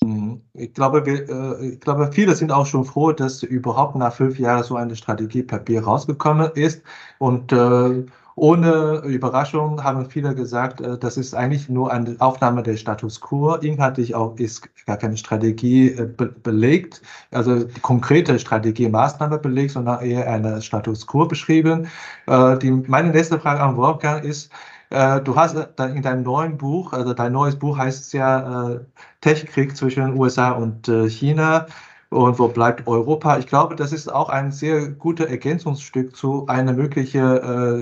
Mhm. 0.02 0.42
Ich 0.54 0.74
glaube, 0.74 1.06
wir, 1.06 1.30
äh, 1.30 1.68
ich 1.74 1.80
glaube, 1.80 2.12
viele 2.12 2.36
sind 2.36 2.52
auch 2.52 2.66
schon 2.66 2.86
froh, 2.86 3.12
dass 3.12 3.44
überhaupt 3.44 3.96
nach 3.96 4.14
fünf 4.14 4.40
Jahren 4.40 4.64
so 4.64 4.76
eine 4.76 4.96
Strategiepapier 4.96 5.84
rausgekommen 5.84 6.52
ist. 6.56 6.84
Und 7.20 7.52
äh, 7.52 8.06
ohne 8.40 9.02
Überraschung 9.06 9.84
haben 9.84 10.10
viele 10.10 10.34
gesagt, 10.34 10.82
äh, 10.82 10.98
das 10.98 11.18
ist 11.18 11.34
eigentlich 11.34 11.70
nur 11.70 11.92
eine 11.92 12.16
Aufnahme 12.20 12.64
der 12.64 12.78
Status 12.78 13.20
quo. 13.20 13.56
Inhaltlich 13.56 14.16
auch 14.16 14.38
ist 14.38 14.70
gar 14.86 14.98
keine 14.98 15.18
Strategie 15.18 15.90
äh, 15.90 16.06
be 16.06 16.28
belegt, 16.28 17.02
also 17.32 17.64
die 17.64 17.80
konkrete 17.82 18.40
Strategie, 18.40 18.88
Maßnahme 18.90 19.38
belegt, 19.38 19.72
sondern 19.72 20.02
eher 20.02 20.32
eine 20.32 20.62
Status 20.62 21.06
quo 21.06 21.26
beschrieben. 21.26 21.88
Äh, 22.28 22.58
die, 22.60 22.72
meine 22.72 23.10
nächste 23.10 23.40
Frage 23.40 23.62
an 23.62 23.78
Wolfgang 23.78 24.24
ist, 24.24 24.52
du 24.92 25.36
hast 25.36 25.56
in 25.78 26.02
deinem 26.02 26.24
neuen 26.24 26.58
Buch, 26.58 26.94
also 26.94 27.14
dein 27.14 27.32
neues 27.32 27.56
Buch 27.56 27.78
heißt 27.78 28.12
ja 28.14 28.80
Tech-Krieg 29.22 29.78
zwischen 29.78 30.18
USA 30.18 30.54
und 30.54 30.88
China 30.88 31.68
und 32.10 32.40
wo 32.40 32.48
bleibt 32.48 32.88
Europa? 32.88 33.38
Ich 33.38 33.46
glaube, 33.48 33.76
das 33.76 33.92
ist 33.94 34.12
auch 34.12 34.30
ein 34.30 34.52
sehr 34.52 34.90
gutes 34.90 35.28
Ergänzungsstück 35.28 36.16
zu 36.16 36.48
einer 36.48 36.74
möglichen 36.74 37.22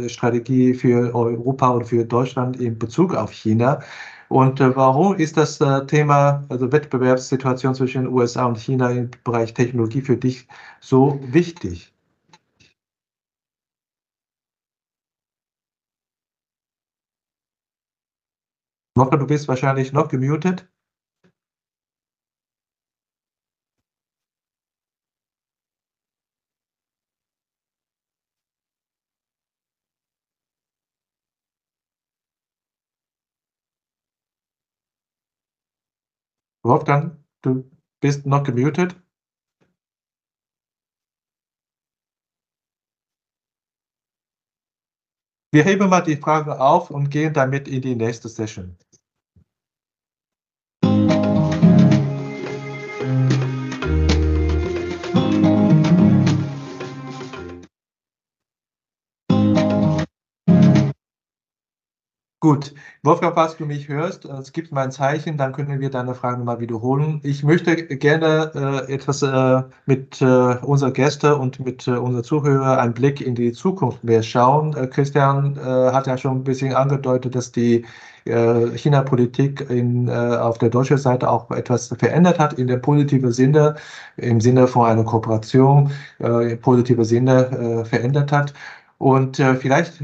äh, 0.06 0.10
Strategie 0.10 0.74
für 0.74 1.14
Europa 1.16 1.70
und 1.70 1.86
für 1.86 2.04
Deutschland 2.06 2.60
in 2.60 2.78
Bezug 2.78 3.14
auf 3.16 3.32
China. 3.32 3.82
Und 4.30 4.60
äh, 4.60 4.76
warum 4.76 5.16
ist 5.16 5.38
das 5.38 5.62
äh, 5.62 5.86
Thema, 5.86 6.46
also 6.50 6.72
Wettbewerbssituation 6.72 7.74
zwischen 7.76 8.08
USA 8.08 8.46
und 8.46 8.58
China 8.58 8.90
im 8.92 9.12
Bereich 9.24 9.54
Technologie 9.54 10.02
für 10.02 10.18
dich 10.18 10.48
so 10.82 11.20
wichtig? 11.24 11.94
Nocke, 18.98 19.18
du 19.18 19.26
bist 19.26 19.48
wahrscheinlich 19.48 19.94
noch 19.94 20.10
gemutet. 20.10 20.68
Wolfgang, 36.68 37.18
du 37.44 37.72
bist 38.02 38.26
noch 38.26 38.44
gemutet. 38.44 39.02
Wir 45.54 45.64
heben 45.64 45.90
mal 45.90 46.02
die 46.02 46.18
Frage 46.18 46.60
auf 46.60 46.92
und 46.92 47.10
gehen 47.10 47.34
damit 47.34 47.70
in 47.70 47.82
die 47.82 47.96
nächste 47.96 48.28
Session. 48.28 48.78
Gut, 62.48 62.74
Wolfgang, 63.04 63.36
falls 63.36 63.58
du 63.58 63.66
mich 63.66 63.90
hörst, 63.90 64.24
es 64.24 64.54
gibt 64.54 64.72
mal 64.72 64.86
ein 64.86 64.92
Zeichen, 64.94 65.36
dann 65.36 65.52
können 65.52 65.82
wir 65.82 65.90
deine 65.90 66.16
Frage 66.16 66.38
nochmal 66.38 66.62
wiederholen. 66.62 67.20
Ich 67.24 67.44
möchte 67.44 67.76
gerne 67.76 68.86
äh, 68.88 68.94
etwas 68.94 69.22
äh, 69.22 69.64
mit 69.86 70.22
äh, 70.22 70.56
unseren 70.62 70.94
Gästen 70.94 71.34
und 71.34 71.60
mit 71.60 71.86
äh, 71.90 71.98
unseren 71.98 72.24
Zuhörern 72.24 72.80
einen 72.80 72.94
Blick 72.94 73.20
in 73.20 73.36
die 73.36 73.52
Zukunft 73.52 74.02
mehr 74.02 74.24
schauen. 74.24 74.74
Äh, 74.78 74.88
Christian 74.88 75.58
äh, 75.58 75.92
hat 75.92 76.08
ja 76.08 76.18
schon 76.18 76.38
ein 76.38 76.44
bisschen 76.46 76.74
angedeutet, 76.74 77.36
dass 77.36 77.52
die 77.52 77.84
äh, 78.24 78.78
China-Politik 78.78 79.70
in, 79.70 80.10
auf 80.10 80.58
der 80.58 80.70
deutschen 80.70 80.98
Seite 80.98 81.30
auch 81.30 81.52
etwas 81.52 81.90
verändert 82.00 82.40
hat, 82.40 82.54
in 82.54 82.68
dem 82.68 82.82
positiven 82.82 83.34
Sinne, 83.34 83.76
im 84.16 84.40
Sinne 84.40 84.68
von 84.68 84.86
einer 84.86 85.04
Kooperation, 85.04 85.92
im 86.20 86.60
positiven 86.62 87.04
Sinne 87.04 87.84
verändert 87.86 88.32
hat. 88.32 88.54
Und 89.00 89.38
vielleicht 89.38 90.02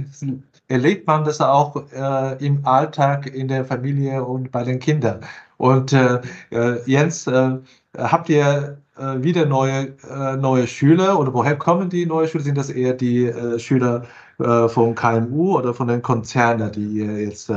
erlebt 0.74 1.06
man 1.06 1.24
das 1.24 1.40
auch 1.40 1.76
äh, 1.92 2.46
im 2.46 2.66
Alltag 2.66 3.28
in 3.28 3.48
der 3.48 3.64
Familie 3.64 4.24
und 4.24 4.52
bei 4.52 4.64
den 4.64 4.80
Kindern. 4.80 5.22
Und 5.58 5.94
äh, 5.94 6.20
äh 6.52 6.82
Jens, 6.88 7.28
äh, 7.28 7.58
habt 7.96 8.28
ihr 8.30 8.80
äh, 8.98 9.22
wieder 9.22 9.46
neue, 9.46 9.96
äh, 10.10 10.36
neue 10.36 10.66
Schüler 10.66 11.20
oder 11.20 11.32
woher 11.32 11.56
kommen 11.56 11.90
die 11.90 12.08
neuen 12.08 12.28
Schüler? 12.28 12.44
Sind 12.44 12.58
das 12.58 12.72
eher 12.72 12.94
die 12.94 13.32
Schüler 13.58 14.06
von 14.40 14.96
KMU 14.96 15.58
oder 15.60 15.76
von 15.76 15.88
den 15.88 16.02
Konzernen, 16.02 16.72
die 16.72 16.88
ihr 17.00 17.22
jetzt 17.22 17.52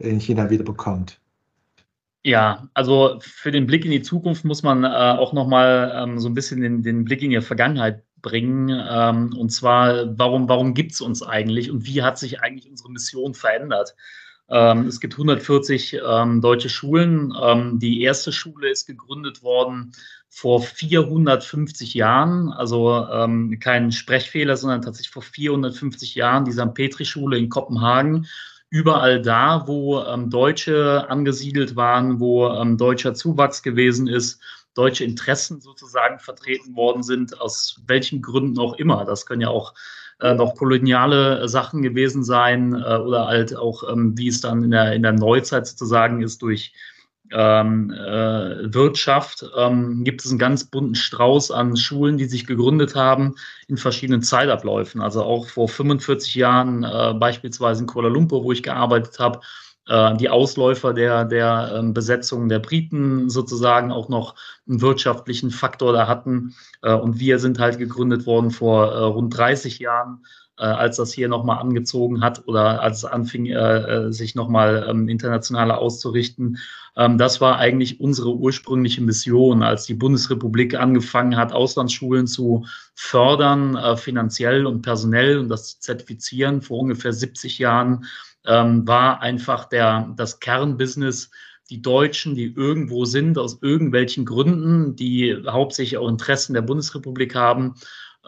in 0.00 0.18
China 0.18 0.50
wieder 0.50 0.64
bekommt? 0.64 1.20
Ja, 2.26 2.68
also 2.74 3.18
für 3.20 3.52
den 3.52 3.68
Blick 3.68 3.84
in 3.84 3.92
die 3.92 4.02
Zukunft 4.02 4.44
muss 4.44 4.64
man 4.64 4.82
äh, 4.82 4.88
auch 4.88 5.32
nochmal 5.32 5.92
ähm, 5.94 6.18
so 6.18 6.28
ein 6.28 6.34
bisschen 6.34 6.60
den, 6.60 6.82
den 6.82 7.04
Blick 7.04 7.22
in 7.22 7.30
die 7.30 7.40
Vergangenheit 7.40 8.02
bringen. 8.26 8.68
Ähm, 8.90 9.32
und 9.38 9.50
zwar, 9.50 10.18
warum, 10.18 10.48
warum 10.48 10.74
gibt 10.74 10.92
es 10.92 11.00
uns 11.00 11.22
eigentlich 11.22 11.70
und 11.70 11.86
wie 11.86 12.02
hat 12.02 12.18
sich 12.18 12.40
eigentlich 12.40 12.68
unsere 12.68 12.90
Mission 12.90 13.34
verändert? 13.34 13.94
Ähm, 14.48 14.86
es 14.86 15.00
gibt 15.00 15.14
140 15.14 16.00
ähm, 16.04 16.40
deutsche 16.40 16.68
Schulen. 16.68 17.32
Ähm, 17.40 17.78
die 17.78 18.02
erste 18.02 18.32
Schule 18.32 18.68
ist 18.68 18.86
gegründet 18.86 19.44
worden 19.44 19.92
vor 20.28 20.60
450 20.60 21.94
Jahren, 21.94 22.52
also 22.52 23.06
ähm, 23.12 23.58
kein 23.60 23.92
Sprechfehler, 23.92 24.56
sondern 24.56 24.82
tatsächlich 24.82 25.12
vor 25.12 25.22
450 25.22 26.16
Jahren, 26.16 26.44
die 26.44 26.52
St. 26.52 26.74
Petri-Schule 26.74 27.38
in 27.38 27.48
Kopenhagen. 27.48 28.26
Überall 28.68 29.22
da, 29.22 29.68
wo 29.68 30.00
ähm, 30.00 30.30
Deutsche 30.30 31.06
angesiedelt 31.08 31.76
waren, 31.76 32.18
wo 32.18 32.52
deutscher 32.74 33.14
Zuwachs 33.14 33.62
gewesen 33.62 34.08
ist, 34.08 34.40
deutsche 34.76 35.04
Interessen 35.04 35.60
sozusagen 35.60 36.18
vertreten 36.18 36.76
worden 36.76 37.02
sind, 37.02 37.40
aus 37.40 37.80
welchen 37.86 38.22
Gründen 38.22 38.58
auch 38.58 38.74
immer. 38.74 39.04
Das 39.04 39.26
können 39.26 39.40
ja 39.40 39.48
auch 39.48 39.74
äh, 40.20 40.34
noch 40.34 40.54
koloniale 40.54 41.48
Sachen 41.48 41.82
gewesen 41.82 42.24
sein 42.24 42.72
äh, 42.72 42.96
oder 42.96 43.26
halt 43.26 43.56
auch, 43.56 43.90
ähm, 43.90 44.16
wie 44.16 44.28
es 44.28 44.40
dann 44.40 44.64
in 44.64 44.70
der, 44.70 44.92
in 44.92 45.02
der 45.02 45.12
Neuzeit 45.12 45.66
sozusagen 45.66 46.22
ist, 46.22 46.42
durch 46.42 46.72
ähm, 47.32 47.90
äh, 47.90 48.72
Wirtschaft, 48.72 49.44
ähm, 49.56 50.04
gibt 50.04 50.24
es 50.24 50.30
einen 50.30 50.38
ganz 50.38 50.64
bunten 50.64 50.94
Strauß 50.94 51.50
an 51.50 51.76
Schulen, 51.76 52.18
die 52.18 52.26
sich 52.26 52.46
gegründet 52.46 52.94
haben 52.94 53.34
in 53.68 53.76
verschiedenen 53.76 54.22
Zeitabläufen. 54.22 55.00
Also 55.00 55.22
auch 55.22 55.48
vor 55.48 55.68
45 55.68 56.34
Jahren 56.34 56.84
äh, 56.84 57.14
beispielsweise 57.14 57.82
in 57.82 57.86
Kuala 57.86 58.08
Lumpur, 58.08 58.44
wo 58.44 58.52
ich 58.52 58.62
gearbeitet 58.62 59.18
habe, 59.18 59.40
äh, 59.40 59.65
die 59.88 60.28
Ausläufer 60.28 60.92
der, 60.92 61.24
der 61.24 61.76
ähm, 61.76 61.94
Besetzung 61.94 62.48
der 62.48 62.58
Briten 62.58 63.30
sozusagen 63.30 63.92
auch 63.92 64.08
noch 64.08 64.34
einen 64.68 64.80
wirtschaftlichen 64.80 65.50
Faktor 65.50 65.92
da 65.92 66.08
hatten. 66.08 66.54
Äh, 66.82 66.94
und 66.94 67.20
wir 67.20 67.38
sind 67.38 67.60
halt 67.60 67.78
gegründet 67.78 68.26
worden 68.26 68.50
vor 68.50 68.92
äh, 68.92 69.04
rund 69.04 69.36
30 69.36 69.78
Jahren, 69.78 70.24
als 70.58 70.96
das 70.96 71.12
hier 71.12 71.28
nochmal 71.28 71.58
angezogen 71.58 72.22
hat 72.22 72.48
oder 72.48 72.80
als 72.80 73.00
es 73.00 73.04
anfing, 73.04 73.54
sich 74.10 74.34
nochmal 74.34 74.86
ähm, 74.88 75.06
internationaler 75.06 75.76
auszurichten. 75.76 76.56
Ähm, 76.96 77.18
das 77.18 77.42
war 77.42 77.58
eigentlich 77.58 78.00
unsere 78.00 78.34
ursprüngliche 78.34 79.02
Mission, 79.02 79.62
als 79.62 79.84
die 79.84 79.92
Bundesrepublik 79.92 80.74
angefangen 80.74 81.36
hat, 81.36 81.52
Auslandsschulen 81.52 82.26
zu 82.26 82.64
fördern, 82.94 83.98
finanziell 83.98 84.64
und 84.64 84.80
personell 84.80 85.36
und 85.36 85.50
das 85.50 85.72
zu 85.72 85.80
zertifizieren 85.80 86.62
vor 86.62 86.78
ungefähr 86.78 87.12
70 87.12 87.58
Jahren 87.58 88.06
ähm, 88.46 88.86
war 88.86 89.20
einfach 89.20 89.66
der, 89.66 90.12
das 90.16 90.40
Kernbusiness, 90.40 91.30
die 91.70 91.82
Deutschen, 91.82 92.34
die 92.34 92.52
irgendwo 92.54 93.04
sind, 93.04 93.38
aus 93.38 93.58
irgendwelchen 93.60 94.24
Gründen, 94.24 94.94
die 94.94 95.36
hauptsächlich 95.46 95.98
auch 95.98 96.08
Interessen 96.08 96.54
der 96.54 96.62
Bundesrepublik 96.62 97.34
haben, 97.34 97.74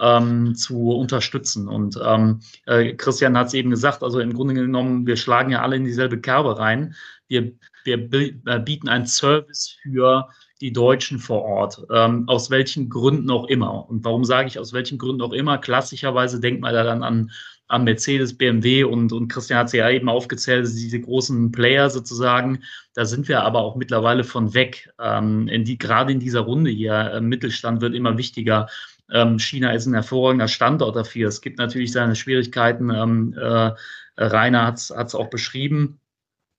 ähm, 0.01 0.55
zu 0.55 0.93
unterstützen. 0.93 1.69
Und 1.69 1.99
ähm, 2.05 2.41
äh, 2.66 2.95
Christian 2.95 3.37
hat 3.37 3.49
es 3.49 3.55
eben 3.55 3.71
gesagt, 3.71 4.03
also 4.03 4.21
im 4.21 4.33
Grunde 4.33 4.55
genommen, 4.55 5.07
wir 5.07 5.16
schlagen 5.16 5.51
ja 5.51 5.62
alle 5.62 5.77
in 5.77 5.85
dieselbe 5.85 6.21
Kerbe 6.21 6.59
rein. 6.59 6.95
Wir, 7.29 7.53
wir 7.85 7.99
äh, 8.12 8.59
bieten 8.61 8.89
einen 8.89 9.07
Service 9.07 9.77
für 9.83 10.29
die 10.61 10.73
Deutschen 10.73 11.19
vor 11.19 11.43
Ort, 11.43 11.87
ähm, 11.93 12.29
aus 12.29 12.51
welchen 12.51 12.89
Gründen 12.89 13.31
auch 13.31 13.47
immer. 13.47 13.89
Und 13.89 14.05
warum 14.05 14.25
sage 14.25 14.49
ich 14.49 14.59
aus 14.59 14.73
welchen 14.73 14.99
Gründen 14.99 15.23
auch 15.23 15.33
immer? 15.33 15.59
Klassischerweise 15.59 16.41
denkt 16.41 16.61
man 16.61 16.75
da 16.75 16.83
dann 16.83 17.03
an 17.03 17.31
an 17.69 17.85
Mercedes, 17.85 18.37
BMW 18.37 18.85
und, 18.85 19.12
und 19.12 19.29
Christian 19.29 19.59
hat 19.59 19.71
sie 19.71 19.79
ja 19.79 19.91
eben 19.91 20.09
aufgezählt, 20.09 20.66
diese 20.66 21.01
großen 21.01 21.53
Player 21.53 21.91
sozusagen. 21.91 22.62
Da 22.95 23.05
sind 23.05 23.29
wir 23.29 23.43
aber 23.43 23.61
auch 23.61 23.77
mittlerweile 23.77 24.25
von 24.25 24.55
weg. 24.55 24.91
Ähm, 24.99 25.49
in 25.49 25.64
die, 25.64 25.79
gerade 25.79 26.12
in 26.12 26.21
dieser 26.21 26.41
Runde 26.41 26.71
hier, 26.71 26.95
äh, 26.95 27.21
Mittelstand 27.21 27.81
wird 27.81 27.95
immer 27.95 28.16
wichtiger. 28.16 28.69
Ähm, 29.12 29.39
China 29.39 29.73
ist 29.73 29.87
ein 29.87 29.95
hervorragender 29.95 30.49
Standort 30.49 30.97
dafür. 30.97 31.29
Es 31.29 31.41
gibt 31.41 31.59
natürlich 31.59 31.93
seine 31.93 32.16
Schwierigkeiten. 32.16 32.91
Ähm, 32.91 33.35
äh, 33.39 33.73
Rainer 34.16 34.66
hat 34.66 34.79
es 34.79 35.14
auch 35.14 35.31
beschrieben. 35.31 36.01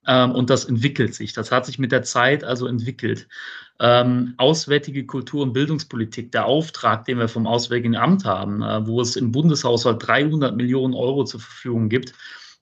Ähm, 0.07 0.31
und 0.31 0.49
das 0.49 0.65
entwickelt 0.65 1.13
sich. 1.15 1.33
Das 1.33 1.51
hat 1.51 1.65
sich 1.65 1.79
mit 1.79 1.91
der 1.91 2.03
Zeit 2.03 2.43
also 2.43 2.67
entwickelt 2.67 3.27
ähm, 3.79 4.33
Auswärtige 4.37 5.05
Kultur- 5.05 5.43
und 5.43 5.53
Bildungspolitik, 5.53 6.31
der 6.31 6.45
Auftrag, 6.45 7.05
den 7.05 7.17
wir 7.17 7.29
vom 7.29 7.47
Auswärtigen 7.47 7.95
Amt 7.95 8.25
haben, 8.25 8.61
äh, 8.61 8.85
wo 8.85 9.01
es 9.01 9.15
im 9.15 9.31
Bundeshaushalt 9.31 10.05
300 10.05 10.55
Millionen 10.55 10.93
Euro 10.93 11.23
zur 11.23 11.39
Verfügung 11.39 11.87
gibt, 11.87 12.13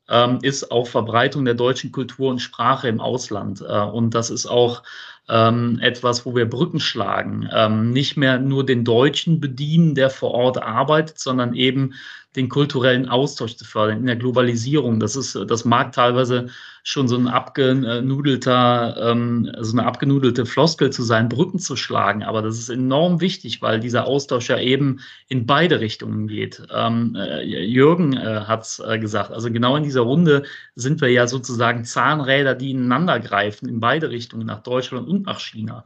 ähm, 0.10 0.40
ist 0.42 0.72
auch 0.72 0.88
Verbreitung 0.88 1.44
der 1.44 1.56
deutschen 1.56 1.92
Kultur 1.92 2.30
und 2.30 2.40
Sprache 2.40 2.88
im 2.88 3.02
Ausland. 3.02 3.62
Äh, 3.62 3.82
und 3.82 4.14
das 4.14 4.30
ist 4.30 4.46
auch 4.46 4.84
ähm, 5.28 5.80
etwas, 5.82 6.26
wo 6.26 6.36
wir 6.36 6.48
Brücken 6.48 6.80
schlagen. 6.80 7.50
Ähm, 7.52 7.92
nicht 7.92 8.16
mehr 8.16 8.40
nur 8.40 8.66
den 8.66 8.86
Deutschen 8.86 9.42
bedienen, 9.42 9.96
der 9.96 10.10
vor 10.10 10.32
Ort 10.32 10.62
arbeitet, 10.62 11.20
sondern 11.20 11.54
eben 11.56 11.94
den 12.36 12.48
kulturellen 12.48 13.10
Austausch 13.10 13.56
zu 13.56 13.66
fördern 13.66 13.98
in 13.98 14.06
der 14.06 14.16
Globalisierung. 14.16 15.00
Das 15.00 15.16
ist, 15.16 15.36
das 15.48 15.66
mag 15.66 15.92
teilweise 15.92 16.48
schon 16.88 17.10
so 17.10 17.18
ein 17.18 17.28
abgenudelter, 17.28 19.12
ähm, 19.12 19.52
so 19.60 19.78
eine 19.78 19.86
abgenudelte 19.86 20.46
Floskel 20.46 20.90
zu 20.90 21.04
sein, 21.04 21.28
Brücken 21.28 21.60
zu 21.60 21.76
schlagen. 21.76 22.24
Aber 22.24 22.42
das 22.42 22.58
ist 22.58 22.70
enorm 22.70 23.20
wichtig, 23.20 23.62
weil 23.62 23.82
dieser 23.82 24.08
Austausch 24.08 24.48
ja 24.50 24.58
eben 24.58 25.02
in 25.28 25.46
beide 25.46 25.82
Richtungen 25.82 26.30
geht. 26.30 26.66
Ähm, 26.74 27.14
äh, 27.16 27.44
Jürgen 27.44 28.14
äh, 28.14 28.46
hat 28.48 28.62
es 28.62 28.80
äh, 28.80 29.00
gesagt. 29.00 29.32
Also 29.32 29.52
genau 29.52 29.76
in 29.76 29.84
dieser 29.84 30.02
Runde 30.02 30.44
sind 30.76 31.02
wir 31.02 31.10
ja 31.10 31.28
sozusagen 31.28 31.84
Zahnräder, 31.84 32.56
die 32.56 32.72
ineinander 32.72 33.20
greifen 33.20 33.68
in 33.68 33.82
beide 33.82 34.10
Richtungen, 34.10 34.48
nach 34.48 34.64
Deutschland 34.64 35.10
und 35.10 35.26
nach 35.26 35.42
China. 35.42 35.84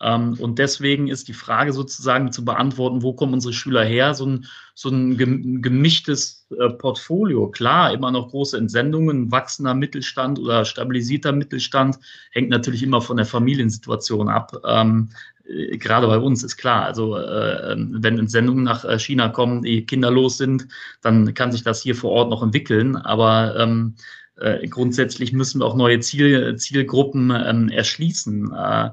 Ähm, 0.00 0.34
und 0.40 0.58
deswegen 0.58 1.08
ist 1.08 1.28
die 1.28 1.34
Frage 1.34 1.72
sozusagen 1.72 2.32
zu 2.32 2.44
beantworten, 2.44 3.02
wo 3.02 3.12
kommen 3.12 3.34
unsere 3.34 3.52
Schüler 3.52 3.84
her? 3.84 4.14
So 4.14 4.26
ein, 4.26 4.46
so 4.74 4.88
ein 4.88 5.16
gemischtes 5.62 6.46
äh, 6.58 6.70
Portfolio. 6.70 7.48
Klar, 7.50 7.92
immer 7.92 8.10
noch 8.10 8.30
große 8.30 8.58
Entsendungen, 8.58 9.30
wachsender 9.30 9.74
Mittelstand 9.74 10.38
oder 10.38 10.64
stabilisierter 10.64 11.32
Mittelstand, 11.32 11.98
hängt 12.32 12.50
natürlich 12.50 12.82
immer 12.82 13.00
von 13.00 13.16
der 13.16 13.26
Familiensituation 13.26 14.28
ab. 14.28 14.52
Ähm, 14.66 15.10
äh, 15.46 15.78
gerade 15.78 16.06
bei 16.08 16.18
uns 16.18 16.42
ist 16.42 16.56
klar, 16.56 16.84
also 16.84 17.16
äh, 17.16 17.72
ähm, 17.72 17.98
wenn 18.00 18.18
Entsendungen 18.18 18.64
nach 18.64 18.84
China 18.98 19.28
kommen, 19.28 19.62
die 19.62 19.86
kinderlos 19.86 20.38
sind, 20.38 20.66
dann 21.02 21.34
kann 21.34 21.52
sich 21.52 21.62
das 21.62 21.82
hier 21.82 21.94
vor 21.94 22.10
Ort 22.10 22.30
noch 22.30 22.42
entwickeln. 22.42 22.96
Aber 22.96 23.56
ähm, 23.56 23.94
äh, 24.36 24.66
grundsätzlich 24.66 25.32
müssen 25.32 25.60
wir 25.60 25.66
auch 25.66 25.76
neue 25.76 26.00
Ziel, 26.00 26.56
Zielgruppen 26.56 27.30
ähm, 27.30 27.68
erschließen. 27.68 28.52
Äh, 28.52 28.90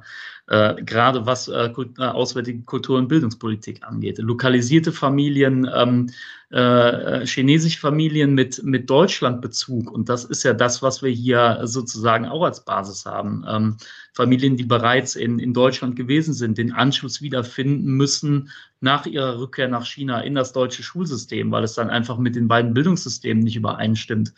äh, 0.47 0.81
gerade 0.83 1.25
was 1.25 1.47
äh, 1.47 1.69
äh, 1.69 2.03
auswärtige 2.03 2.61
Kultur- 2.63 2.97
und 2.97 3.07
Bildungspolitik 3.07 3.83
angeht. 3.83 4.17
Lokalisierte 4.17 4.91
Familien, 4.91 5.69
ähm, 5.73 6.09
äh, 6.49 7.25
chinesische 7.25 7.79
Familien 7.79 8.33
mit, 8.33 8.61
mit 8.63 8.89
Deutschlandbezug. 8.89 9.89
Und 9.91 10.09
das 10.09 10.25
ist 10.25 10.43
ja 10.43 10.53
das, 10.53 10.81
was 10.81 11.01
wir 11.01 11.11
hier 11.11 11.61
sozusagen 11.63 12.25
auch 12.25 12.43
als 12.43 12.65
Basis 12.65 13.05
haben. 13.05 13.45
Ähm, 13.47 13.77
Familien, 14.13 14.57
die 14.57 14.65
bereits 14.65 15.15
in, 15.15 15.39
in 15.39 15.53
Deutschland 15.53 15.95
gewesen 15.95 16.33
sind, 16.33 16.57
den 16.57 16.73
Anschluss 16.73 17.21
wiederfinden 17.21 17.91
müssen 17.93 18.49
nach 18.81 19.05
ihrer 19.05 19.39
Rückkehr 19.39 19.69
nach 19.69 19.85
China 19.85 20.19
in 20.21 20.35
das 20.35 20.51
deutsche 20.51 20.83
Schulsystem, 20.83 21.51
weil 21.51 21.63
es 21.63 21.75
dann 21.75 21.89
einfach 21.89 22.17
mit 22.17 22.35
den 22.35 22.47
beiden 22.47 22.73
Bildungssystemen 22.73 23.43
nicht 23.43 23.55
übereinstimmt. 23.55 24.33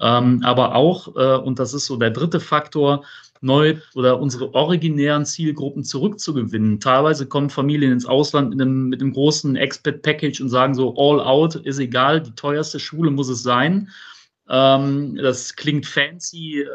Ähm, 0.00 0.42
aber 0.44 0.74
auch, 0.76 1.16
äh, 1.16 1.36
und 1.38 1.58
das 1.58 1.74
ist 1.74 1.86
so 1.86 1.96
der 1.96 2.10
dritte 2.10 2.38
Faktor, 2.38 3.04
neu 3.40 3.76
oder 3.94 4.20
unsere 4.20 4.54
originären 4.54 5.26
Zielgruppen 5.26 5.84
zurückzugewinnen. 5.84 6.80
Teilweise 6.80 7.26
kommen 7.26 7.50
Familien 7.50 7.92
ins 7.92 8.06
Ausland 8.06 8.50
mit 8.50 8.60
einem, 8.60 8.88
mit 8.88 9.00
einem 9.00 9.12
großen 9.12 9.56
Expat-Package 9.56 10.40
und 10.40 10.48
sagen 10.48 10.74
so, 10.74 10.94
all 10.96 11.20
out 11.20 11.56
ist 11.56 11.78
egal, 11.78 12.20
die 12.20 12.34
teuerste 12.34 12.80
Schule 12.80 13.10
muss 13.10 13.28
es 13.28 13.42
sein. 13.42 13.90
Ähm, 14.48 15.16
das 15.16 15.54
klingt 15.56 15.86
fancy, 15.86 16.62
äh, 16.62 16.66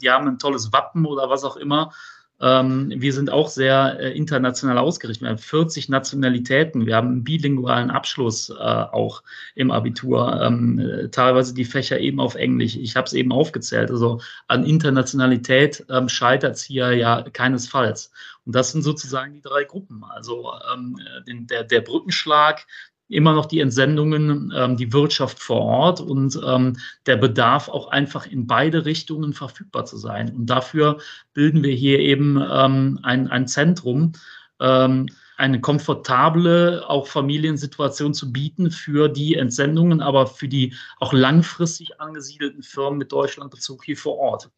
die 0.00 0.10
haben 0.10 0.28
ein 0.28 0.38
tolles 0.38 0.72
Wappen 0.72 1.06
oder 1.06 1.30
was 1.30 1.44
auch 1.44 1.56
immer. 1.56 1.92
Ähm, 2.38 2.92
wir 2.94 3.12
sind 3.14 3.30
auch 3.30 3.48
sehr 3.48 3.98
äh, 3.98 4.16
international 4.16 4.76
ausgerichtet. 4.78 5.22
Wir 5.22 5.30
haben 5.30 5.38
40 5.38 5.88
Nationalitäten. 5.88 6.84
Wir 6.84 6.96
haben 6.96 7.08
einen 7.08 7.24
bilingualen 7.24 7.90
Abschluss 7.90 8.50
äh, 8.50 8.54
auch 8.54 9.22
im 9.54 9.70
Abitur. 9.70 10.40
Ähm, 10.42 10.78
äh, 10.78 11.08
teilweise 11.08 11.54
die 11.54 11.64
Fächer 11.64 11.98
eben 11.98 12.20
auf 12.20 12.34
Englisch. 12.34 12.76
Ich 12.76 12.94
habe 12.96 13.06
es 13.06 13.14
eben 13.14 13.32
aufgezählt. 13.32 13.90
Also 13.90 14.20
an 14.48 14.64
Internationalität 14.64 15.86
ähm, 15.88 16.08
scheitert 16.08 16.56
es 16.56 16.62
hier 16.62 16.92
ja 16.92 17.22
keinesfalls. 17.22 18.10
Und 18.44 18.54
das 18.54 18.72
sind 18.72 18.82
sozusagen 18.82 19.32
die 19.32 19.40
drei 19.40 19.64
Gruppen. 19.64 20.04
Also 20.04 20.52
ähm, 20.72 20.98
den, 21.26 21.46
der, 21.46 21.64
der 21.64 21.80
Brückenschlag, 21.80 22.66
immer 23.08 23.34
noch 23.34 23.46
die 23.46 23.60
Entsendungen, 23.60 24.52
ähm, 24.54 24.76
die 24.76 24.92
Wirtschaft 24.92 25.38
vor 25.38 25.60
Ort 25.60 26.00
und 26.00 26.38
ähm, 26.44 26.76
der 27.06 27.16
Bedarf 27.16 27.68
auch 27.68 27.88
einfach 27.88 28.26
in 28.26 28.46
beide 28.46 28.84
Richtungen 28.84 29.32
verfügbar 29.32 29.84
zu 29.84 29.96
sein. 29.96 30.34
Und 30.34 30.46
dafür 30.46 30.98
bilden 31.32 31.62
wir 31.62 31.74
hier 31.74 32.00
eben 32.00 32.42
ähm, 32.50 32.98
ein, 33.02 33.28
ein 33.28 33.46
Zentrum, 33.46 34.12
ähm, 34.60 35.08
eine 35.36 35.60
komfortable 35.60 36.88
auch 36.88 37.06
Familiensituation 37.06 38.14
zu 38.14 38.32
bieten 38.32 38.70
für 38.70 39.08
die 39.08 39.34
Entsendungen, 39.34 40.00
aber 40.00 40.26
für 40.26 40.48
die 40.48 40.74
auch 40.98 41.12
langfristig 41.12 42.00
angesiedelten 42.00 42.62
Firmen 42.62 42.98
mit 42.98 43.12
Deutschlandbezug 43.12 43.84
hier 43.84 43.98
vor 43.98 44.16
Ort. 44.16 44.50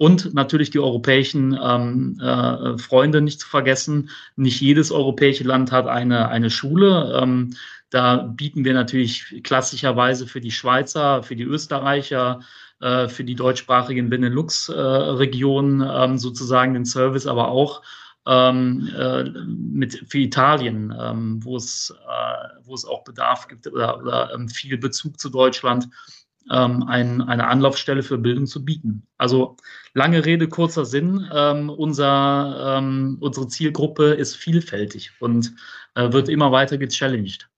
Und 0.00 0.32
natürlich 0.32 0.70
die 0.70 0.78
europäischen 0.78 1.58
ähm, 1.62 2.18
äh, 2.22 2.78
Freunde 2.78 3.20
nicht 3.20 3.38
zu 3.38 3.46
vergessen. 3.46 4.08
Nicht 4.34 4.58
jedes 4.58 4.90
europäische 4.90 5.44
Land 5.44 5.72
hat 5.72 5.86
eine, 5.86 6.30
eine 6.30 6.48
Schule. 6.48 7.20
Ähm, 7.20 7.50
da 7.90 8.16
bieten 8.16 8.64
wir 8.64 8.72
natürlich 8.72 9.42
klassischerweise 9.42 10.26
für 10.26 10.40
die 10.40 10.52
Schweizer, 10.52 11.22
für 11.22 11.36
die 11.36 11.42
Österreicher, 11.42 12.40
äh, 12.80 13.08
für 13.08 13.24
die 13.24 13.34
deutschsprachigen 13.34 14.08
Benelux-Regionen 14.08 15.82
äh, 15.82 16.04
ähm, 16.04 16.16
sozusagen 16.16 16.72
den 16.72 16.86
Service, 16.86 17.26
aber 17.26 17.48
auch 17.48 17.82
ähm, 18.26 18.88
äh, 18.96 19.24
mit, 19.46 20.06
für 20.08 20.18
Italien, 20.18 20.96
ähm, 20.98 21.44
wo, 21.44 21.58
es, 21.58 21.94
äh, 22.08 22.48
wo 22.64 22.72
es 22.72 22.86
auch 22.86 23.04
Bedarf 23.04 23.48
gibt 23.48 23.66
oder, 23.66 23.98
oder 23.98 24.32
ähm, 24.34 24.48
viel 24.48 24.78
Bezug 24.78 25.20
zu 25.20 25.28
Deutschland 25.28 25.90
ähm, 26.50 26.82
ein, 26.88 27.22
eine 27.22 27.46
Anlaufstelle 27.46 28.02
für 28.02 28.18
Bildung 28.18 28.46
zu 28.46 28.64
bieten. 28.64 29.06
Also 29.18 29.56
lange 29.94 30.24
Rede, 30.24 30.48
kurzer 30.48 30.84
Sinn. 30.84 31.28
Ähm, 31.32 31.70
unser, 31.70 32.78
ähm, 32.78 33.18
unsere 33.20 33.48
Zielgruppe 33.48 34.12
ist 34.12 34.36
vielfältig 34.36 35.12
und 35.20 35.54
äh, 35.94 36.12
wird 36.12 36.28
immer 36.28 36.52
weiter 36.52 36.76
gechallenged. 36.76 37.48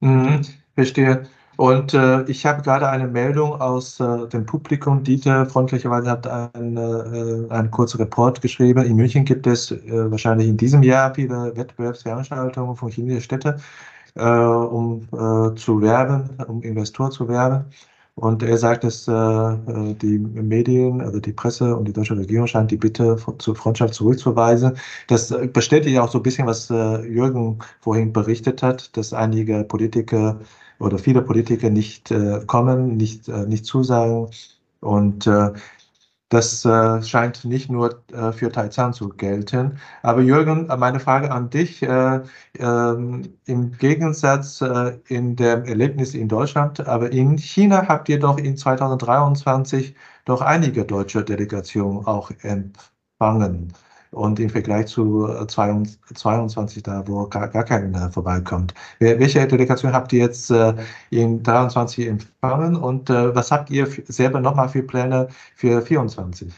Mhm, 0.00 0.42
verstehe. 0.74 1.26
Und 1.56 1.92
äh, 1.92 2.22
ich 2.22 2.46
habe 2.46 2.62
gerade 2.62 2.88
eine 2.88 3.06
Meldung 3.06 3.60
aus 3.60 4.00
äh, 4.00 4.26
dem 4.28 4.46
Publikum. 4.46 5.04
Dieter 5.04 5.44
freundlicherweise 5.44 6.10
hat 6.10 6.26
eine, 6.26 7.48
äh, 7.50 7.52
einen 7.52 7.70
kurzen 7.70 7.98
Report 7.98 8.40
geschrieben. 8.40 8.82
In 8.86 8.96
München 8.96 9.26
gibt 9.26 9.46
es 9.46 9.70
äh, 9.70 10.10
wahrscheinlich 10.10 10.48
in 10.48 10.56
diesem 10.56 10.82
Jahr 10.82 11.14
viele 11.14 11.54
Wettbewerbsveranstaltungen 11.54 12.76
von 12.76 12.88
chinesischen 12.90 13.24
Städten, 13.24 13.60
äh, 14.14 14.24
um 14.24 15.02
äh, 15.12 15.54
zu 15.54 15.82
werben, 15.82 16.30
um 16.48 16.62
Investoren 16.62 17.10
zu 17.12 17.28
werben. 17.28 17.66
Und 18.14 18.42
er 18.42 18.58
sagt, 18.58 18.84
dass 18.84 19.08
äh, 19.08 19.12
äh, 19.12 19.94
die 19.94 20.18
Medien, 20.18 21.00
also 21.00 21.20
die 21.20 21.32
Presse 21.32 21.74
und 21.76 21.86
die 21.86 21.92
deutsche 21.92 22.16
Regierung 22.16 22.46
scheint 22.46 22.70
die 22.70 22.76
Bitte 22.76 23.16
zur 23.38 23.56
Freundschaft 23.56 23.94
zurückzuweisen. 23.94 24.76
Das 25.08 25.30
äh, 25.30 25.46
bestätigt 25.46 25.98
auch 25.98 26.10
so 26.10 26.18
ein 26.18 26.22
bisschen, 26.22 26.46
was 26.46 26.70
äh, 26.70 27.06
Jürgen 27.06 27.58
vorhin 27.80 28.12
berichtet 28.12 28.62
hat, 28.62 28.94
dass 28.96 29.12
einige 29.12 29.64
Politiker 29.64 30.38
oder 30.78 30.98
viele 30.98 31.22
Politiker 31.22 31.70
nicht 31.70 32.10
äh, 32.10 32.40
kommen, 32.46 32.96
nicht, 32.96 33.28
äh, 33.28 33.46
nicht 33.46 33.64
zusagen. 33.64 34.28
Und 34.80 35.28
das 36.30 36.64
äh, 36.64 37.02
scheint 37.02 37.44
nicht 37.44 37.70
nur 37.70 38.02
äh, 38.12 38.32
für 38.32 38.50
Taizan 38.52 38.92
zu 38.92 39.08
gelten. 39.10 39.78
Aber 40.02 40.22
Jürgen, 40.22 40.70
äh, 40.70 40.76
meine 40.76 41.00
Frage 41.00 41.30
an 41.32 41.50
dich. 41.50 41.82
Äh, 41.82 42.22
ähm, 42.58 43.34
Im 43.46 43.72
Gegensatz 43.72 44.60
äh, 44.60 44.98
in 45.08 45.36
dem 45.36 45.64
Erlebnis 45.64 46.14
in 46.14 46.28
Deutschland, 46.28 46.86
aber 46.86 47.12
in 47.12 47.36
China 47.36 47.86
habt 47.88 48.08
ihr 48.08 48.20
doch 48.20 48.38
in 48.38 48.56
2023 48.56 49.94
doch 50.24 50.40
einige 50.40 50.84
deutsche 50.84 51.24
Delegationen 51.24 52.06
auch 52.06 52.30
empfangen 52.42 53.72
und 54.10 54.40
im 54.40 54.50
Vergleich 54.50 54.86
zu 54.86 55.28
22 55.46 56.78
äh, 56.78 56.82
da, 56.82 57.06
wo 57.06 57.26
gar, 57.28 57.48
gar 57.48 57.64
keiner 57.64 58.10
vorbeikommt. 58.10 58.74
Welche 58.98 59.46
Delegation 59.46 59.92
habt 59.92 60.12
ihr 60.12 60.20
jetzt 60.20 60.50
äh, 60.50 60.74
in 61.10 61.42
23 61.42 62.06
empfangen 62.08 62.76
und 62.76 63.10
äh, 63.10 63.34
was 63.34 63.50
habt 63.50 63.70
ihr 63.70 63.86
selber 64.08 64.40
nochmal 64.40 64.68
für 64.68 64.82
Pläne 64.82 65.28
für 65.56 65.82
24? 65.82 66.52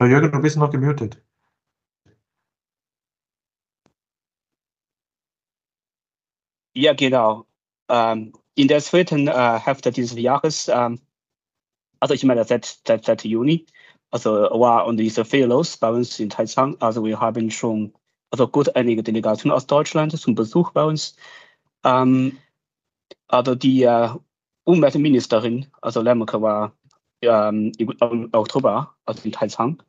Jürgen, 0.00 0.30
du 0.32 0.40
bist 0.40 0.56
noch 0.56 0.70
gemutet. 0.70 1.22
Ja, 6.74 6.92
genau. 6.94 7.46
Ähm, 7.88 8.32
in 8.54 8.68
der 8.68 8.80
zweiten 8.80 9.28
äh, 9.28 9.58
Hälfte 9.60 9.90
dieses 9.92 10.18
Jahres 10.18 10.68
ähm, 10.68 11.00
also 12.02 12.14
ich 12.14 12.24
meine 12.24 12.42
seit, 12.44 12.80
seit, 12.84 13.04
seit 13.04 13.24
Juni, 13.24 13.64
also 14.10 14.30
war 14.32 14.86
und 14.86 14.96
diese 14.96 15.24
Fellows 15.24 15.76
bei 15.76 15.88
uns 15.88 16.18
in 16.18 16.30
Taizang, 16.30 16.76
also 16.80 17.04
wir 17.04 17.20
haben 17.20 17.48
schon 17.48 17.94
also 18.32 18.48
gut 18.48 18.74
einige 18.74 19.04
Delegationen 19.04 19.54
aus 19.54 19.68
Deutschland 19.68 20.18
zum 20.18 20.34
Besuch 20.34 20.72
bei 20.72 20.82
uns. 20.82 21.14
Ähm, 21.84 22.38
also 23.28 23.54
die 23.54 23.84
äh, 23.84 24.08
Umweltministerin, 24.64 25.66
also 25.80 26.02
Lemke 26.02 26.42
war 26.42 26.72
ähm, 27.20 27.70
im 27.78 27.94
Oktober 28.32 28.92
also 29.06 29.22
in 29.24 29.30
Taizang, 29.30 29.80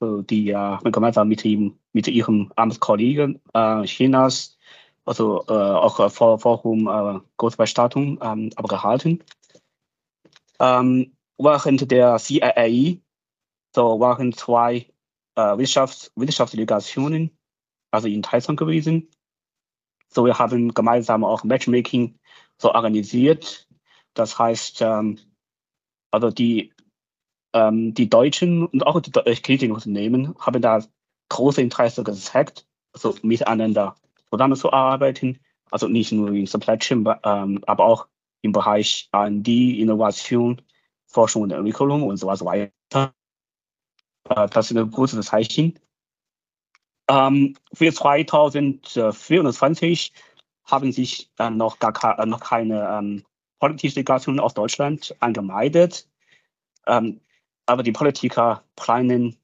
also 0.00 0.22
die 0.22 0.50
äh, 0.50 0.78
gemeinsam 0.90 1.28
mit 1.28 1.44
ihm, 1.44 1.78
mit 1.92 2.08
ihrem 2.08 2.52
Amtskollegen 2.56 3.40
äh, 3.54 3.84
Chinas, 3.84 4.58
also 5.04 5.44
äh, 5.48 5.52
auch 5.52 6.10
vor 6.10 6.40
Forum 6.40 6.88
äh, 6.88 7.20
Großbestattung 7.36 8.18
ähm, 8.20 8.50
abgehalten. 8.56 9.22
Ähm, 10.58 11.12
während 11.38 11.90
der 11.90 12.16
CIA 12.18 12.98
so 13.74 14.00
waren 14.00 14.32
zwei 14.32 14.86
äh, 15.34 15.56
Wirtschafts 15.58 16.12
Wirtschaftsdelegationen, 16.14 17.30
also 17.90 18.08
in 18.08 18.22
Taizong 18.22 18.56
gewesen. 18.56 19.10
So, 20.08 20.26
wir 20.26 20.38
haben 20.38 20.74
gemeinsam 20.74 21.24
auch 21.24 21.42
Matchmaking 21.42 22.18
so 22.58 22.72
organisiert. 22.72 23.66
Das 24.14 24.38
heißt, 24.38 24.82
ähm, 24.82 25.18
also 26.10 26.30
die, 26.30 26.72
ähm, 27.54 27.94
die 27.94 28.10
Deutschen 28.10 28.66
und 28.66 28.86
auch 28.86 29.00
die 29.00 29.10
chinesischen 29.42 29.72
Unternehmen 29.72 30.34
haben 30.38 30.60
da 30.60 30.84
große 31.30 31.62
Interesse 31.62 32.04
gezeigt, 32.04 32.66
also 32.92 33.16
miteinander 33.22 33.96
zusammenzuarbeiten. 34.28 35.38
Also 35.70 35.88
nicht 35.88 36.12
nur 36.12 36.30
in 36.32 36.46
Supply 36.46 36.76
Chain, 36.76 37.08
ähm, 37.24 37.64
aber 37.66 37.84
auch 37.86 38.06
im 38.42 38.52
Bereich 38.52 39.08
R&D, 39.12 39.80
Innovation 39.80 40.60
Forschung 41.12 41.42
und 41.42 41.52
Entwicklung 41.52 42.02
und 42.02 42.16
so 42.16 42.26
weiter. 42.26 42.72
Äh, 42.92 43.08
das 44.48 44.70
ist 44.70 44.76
ein 44.76 44.90
gutes 44.90 45.24
Zeichen. 45.26 45.78
Ähm, 47.08 47.56
für 47.72 47.92
2024 47.92 50.12
haben 50.64 50.92
sich 50.92 51.30
dann 51.36 51.56
noch 51.56 51.78
gar 51.78 52.18
äh, 52.18 52.26
noch 52.26 52.40
keine 52.40 52.86
ähm, 52.88 53.24
politische 53.58 53.94
Delegationen 53.94 54.40
aus 54.40 54.52
Deutschland 54.54 55.14
angemeldet. 55.20 56.08
Ähm, 56.86 57.20
aber 57.66 57.82
die 57.82 57.92
Politiker 57.92 58.64
planen, 58.76 59.36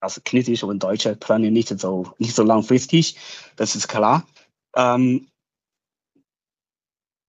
also 0.00 0.20
chinesische 0.26 0.66
und 0.66 0.82
deutsche 0.82 1.14
planen 1.16 1.52
nicht 1.52 1.68
so, 1.78 2.12
nicht 2.18 2.34
so 2.34 2.42
langfristig, 2.42 3.16
das 3.56 3.76
ist 3.76 3.88
klar. 3.88 4.26
Ähm, 4.74 5.28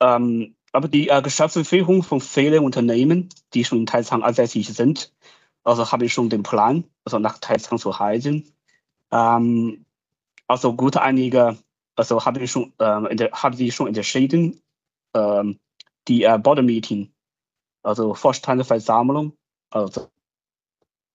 ähm, 0.02 0.56
aber 0.74 0.88
die 0.88 1.08
äh, 1.08 1.22
Geschäftsführung 1.22 2.04
von 2.04 2.20
vielen 2.20 2.64
Unternehmen, 2.64 3.30
die 3.54 3.64
schon 3.64 3.80
in 3.80 3.86
Taizang 3.86 4.24
ansässig 4.24 4.68
sind, 4.68 5.14
also 5.64 5.92
habe 5.92 6.06
ich 6.06 6.14
schon 6.14 6.30
den 6.30 6.44
Plan, 6.44 6.84
also 7.06 7.20
nach 7.20 7.38
Taizang 7.38 7.78
zu 7.78 7.92
reisen. 7.92 8.52
Ähm, 9.12 9.86
also 10.48 10.74
gut 10.74 10.98
einige, 10.98 11.58
also 11.96 12.26
habe 12.26 12.42
ich 12.42 12.52
schon, 12.52 12.74
ähm, 12.80 13.08
haben 13.32 13.72
schon 13.72 13.88
entschieden, 13.88 14.62
ähm, 15.14 15.60
die 16.08 16.24
äh, 16.24 16.38
Board 16.40 16.64
Meeting, 16.64 17.14
also 17.84 18.16
Vorstandsversammlung, 18.16 19.38
also, 19.70 20.10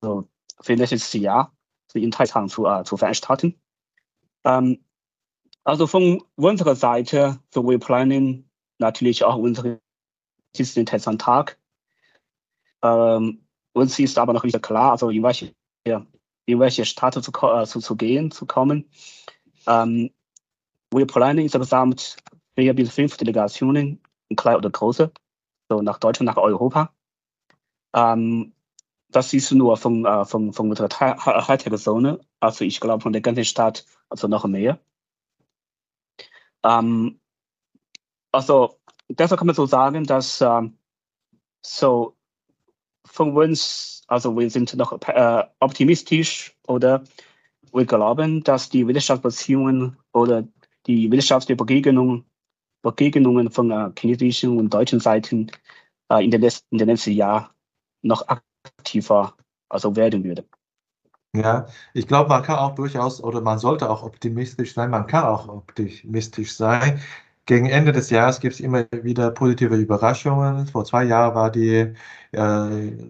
also 0.00 0.28
für 0.60 0.76
nächstes 0.76 1.12
Jahr 1.14 1.52
in 1.94 2.12
Taizang 2.12 2.48
zu, 2.48 2.64
äh, 2.66 2.84
zu 2.84 2.96
veranstalten. 2.96 3.60
Ähm, 4.44 4.84
also 5.64 5.88
von 5.88 6.22
unserer 6.36 6.76
Seite, 6.76 7.40
so 7.52 7.68
wir 7.68 7.78
planen 7.78 8.47
natürlich 8.78 9.24
auch 9.24 9.36
unsere 9.36 9.80
diesen 10.56 10.86
Tag. 10.86 11.58
Ähm, 12.82 13.44
uns 13.72 13.98
ist 13.98 14.18
aber 14.18 14.32
noch 14.32 14.44
nicht 14.44 14.62
klar, 14.62 14.92
also 14.92 15.10
in 15.10 15.22
welche, 15.22 15.54
in 15.84 16.60
welche 16.60 16.84
Stadt 16.84 17.14
zu, 17.14 17.32
äh, 17.46 17.66
zu, 17.66 17.80
zu 17.80 17.96
gehen, 17.96 18.30
zu 18.30 18.46
kommen. 18.46 18.88
Ähm, 19.66 20.10
wir 20.90 21.06
planen 21.06 21.38
insgesamt 21.40 22.16
vier 22.56 22.74
bis 22.74 22.92
fünf 22.92 23.16
Delegationen, 23.16 24.00
klein 24.36 24.56
oder 24.56 24.70
große, 24.70 25.12
so 25.68 25.82
nach 25.82 25.98
Deutschland, 25.98 26.26
nach 26.26 26.42
Europa. 26.42 26.92
Ähm, 27.94 28.54
das 29.10 29.32
ist 29.32 29.52
nur 29.52 29.76
von, 29.76 30.04
äh, 30.04 30.24
von, 30.24 30.52
von 30.52 30.70
der 30.70 30.88
Hightech-Zone, 30.88 32.20
also 32.40 32.64
ich 32.64 32.80
glaube 32.80 33.02
von 33.02 33.12
der 33.12 33.22
ganzen 33.22 33.44
Stadt, 33.44 33.84
also 34.08 34.28
noch 34.28 34.44
mehr. 34.46 34.78
Ähm, 36.64 37.17
also 38.32 38.78
deshalb 39.08 39.38
kann 39.38 39.46
man 39.46 39.56
so 39.56 39.66
sagen, 39.66 40.04
dass 40.04 40.40
ähm, 40.40 40.76
so 41.62 42.16
von 43.06 43.36
uns, 43.36 44.02
also 44.06 44.36
wir 44.36 44.50
sind 44.50 44.74
noch 44.76 44.92
äh, 45.08 45.44
optimistisch 45.60 46.56
oder 46.66 47.02
wir 47.72 47.84
glauben, 47.84 48.42
dass 48.44 48.68
die 48.68 48.86
Wirtschaftsbeziehungen 48.86 49.96
oder 50.12 50.44
die 50.86 51.10
wirtschaftlichen 51.10 51.56
Begegnungen, 51.56 52.24
Begegnungen 52.82 53.50
von 53.50 53.70
äh, 53.70 53.90
chinesischen 53.98 54.58
und 54.58 54.72
deutschen 54.72 55.00
Seiten 55.00 55.50
äh, 56.10 56.24
in, 56.24 56.30
den 56.30 56.40
letzten, 56.40 56.66
in 56.70 56.78
den 56.78 56.88
letzten 56.88 57.12
Jahren 57.12 57.48
noch 58.02 58.26
aktiver 58.28 59.34
also 59.68 59.96
werden 59.96 60.24
würde. 60.24 60.44
Ja, 61.34 61.66
ich 61.92 62.06
glaube, 62.06 62.30
man 62.30 62.42
kann 62.42 62.58
auch 62.58 62.74
durchaus 62.74 63.22
oder 63.22 63.42
man 63.42 63.58
sollte 63.58 63.90
auch 63.90 64.02
optimistisch 64.02 64.72
sein. 64.74 64.90
Man 64.90 65.06
kann 65.06 65.24
auch 65.24 65.48
optimistisch 65.48 66.56
sein. 66.56 67.00
Gegen 67.48 67.66
Ende 67.70 67.92
des 67.92 68.10
Jahres 68.10 68.40
gibt 68.40 68.54
es 68.56 68.60
immer 68.60 68.84
wieder 68.92 69.30
positive 69.30 69.74
Überraschungen. 69.74 70.66
Vor 70.66 70.84
zwei 70.84 71.04
Jahren 71.04 71.34
war 71.34 71.50
die 71.50 71.94
äh, 72.32 73.08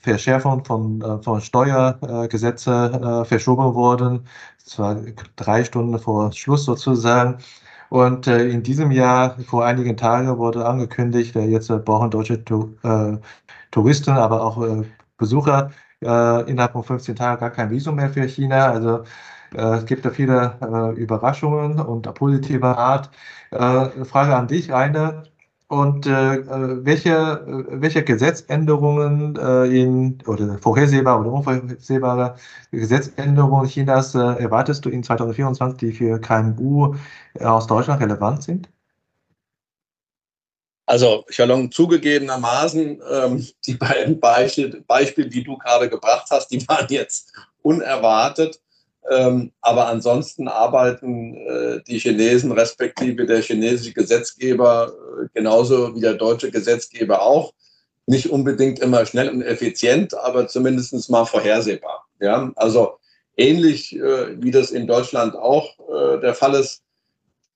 Verschärfung 0.00 0.64
von, 0.64 1.00
äh, 1.02 1.22
von 1.22 1.40
Steuergesetze 1.40 3.22
äh, 3.22 3.24
verschoben 3.24 3.74
worden. 3.74 4.26
Zwar 4.58 4.96
drei 5.36 5.62
Stunden 5.64 5.98
vor 6.00 6.32
Schluss 6.32 6.64
sozusagen. 6.64 7.38
Und 7.88 8.26
äh, 8.26 8.48
in 8.48 8.64
diesem 8.64 8.90
Jahr, 8.90 9.38
vor 9.40 9.64
einigen 9.64 9.96
Tagen, 9.96 10.36
wurde 10.36 10.66
angekündigt, 10.66 11.36
äh, 11.36 11.44
jetzt 11.44 11.68
brauchen 11.84 12.10
deutsche 12.10 12.44
tu 12.44 12.74
äh, 12.82 13.18
Touristen, 13.70 14.10
aber 14.10 14.42
auch 14.42 14.60
äh, 14.64 14.82
Besucher 15.16 15.70
äh, 16.02 16.50
innerhalb 16.50 16.72
von 16.72 16.82
15 16.84 17.14
Tagen 17.16 17.40
gar 17.40 17.50
kein 17.50 17.70
Visum 17.70 17.94
mehr 17.96 18.10
für 18.10 18.26
China. 18.28 18.70
Also 18.72 19.00
äh, 19.00 19.04
es 19.56 19.86
gibt 19.86 20.04
da 20.04 20.10
viele 20.10 20.58
äh, 20.60 21.00
Überraschungen 21.00 21.80
und 21.80 22.02
positive 22.14 22.66
Art. 22.66 23.10
Äh, 23.50 24.04
Frage 24.04 24.36
an 24.36 24.48
dich, 24.48 24.70
Rainer. 24.70 25.24
Und 25.68 26.06
äh, 26.06 26.36
äh, 26.36 26.84
welche, 26.84 27.42
welche 27.70 28.04
Gesetzänderungen 28.04 29.34
in, 29.72 30.18
oder 30.26 30.58
vorhersehbare 30.58 31.20
oder 31.20 31.32
unvorhersehbare 31.32 32.36
Gesetzänderungen 32.70 33.66
Chinas 33.68 34.14
erwartest 34.14 34.84
du 34.84 34.90
in 34.90 35.02
2024, 35.02 35.78
die 35.78 35.92
für 35.92 36.20
KMU 36.20 36.94
aus 37.40 37.66
Deutschland 37.66 38.00
relevant 38.00 38.44
sind? 38.44 38.68
Also, 40.88 41.24
Shalom, 41.30 41.72
zugegebenermaßen, 41.72 43.02
ähm, 43.10 43.46
die 43.66 43.74
beiden 43.74 44.20
Beispiele, 44.20 44.82
Beispiele, 44.86 45.28
die 45.28 45.42
du 45.42 45.58
gerade 45.58 45.88
gebracht 45.88 46.28
hast, 46.30 46.48
die 46.52 46.66
waren 46.68 46.86
jetzt 46.88 47.32
unerwartet. 47.62 48.60
Ähm, 49.10 49.52
aber 49.60 49.86
ansonsten 49.86 50.48
arbeiten 50.48 51.34
äh, 51.34 51.80
die 51.86 51.98
Chinesen 51.98 52.52
respektive 52.52 53.26
der 53.26 53.42
chinesische 53.42 53.92
Gesetzgeber 53.92 54.92
äh, 54.92 55.28
genauso 55.32 55.94
wie 55.94 56.00
der 56.00 56.14
deutsche 56.14 56.50
Gesetzgeber 56.50 57.22
auch. 57.22 57.52
Nicht 58.06 58.30
unbedingt 58.30 58.78
immer 58.78 59.04
schnell 59.06 59.28
und 59.28 59.42
effizient, 59.42 60.14
aber 60.14 60.48
zumindest 60.48 61.10
mal 61.10 61.24
vorhersehbar. 61.24 62.06
Ja? 62.20 62.52
Also 62.56 62.98
ähnlich 63.36 63.94
äh, 63.96 64.40
wie 64.42 64.50
das 64.50 64.70
in 64.70 64.86
Deutschland 64.86 65.34
auch 65.34 65.78
äh, 65.78 66.20
der 66.20 66.34
Fall 66.34 66.54
ist, 66.54 66.82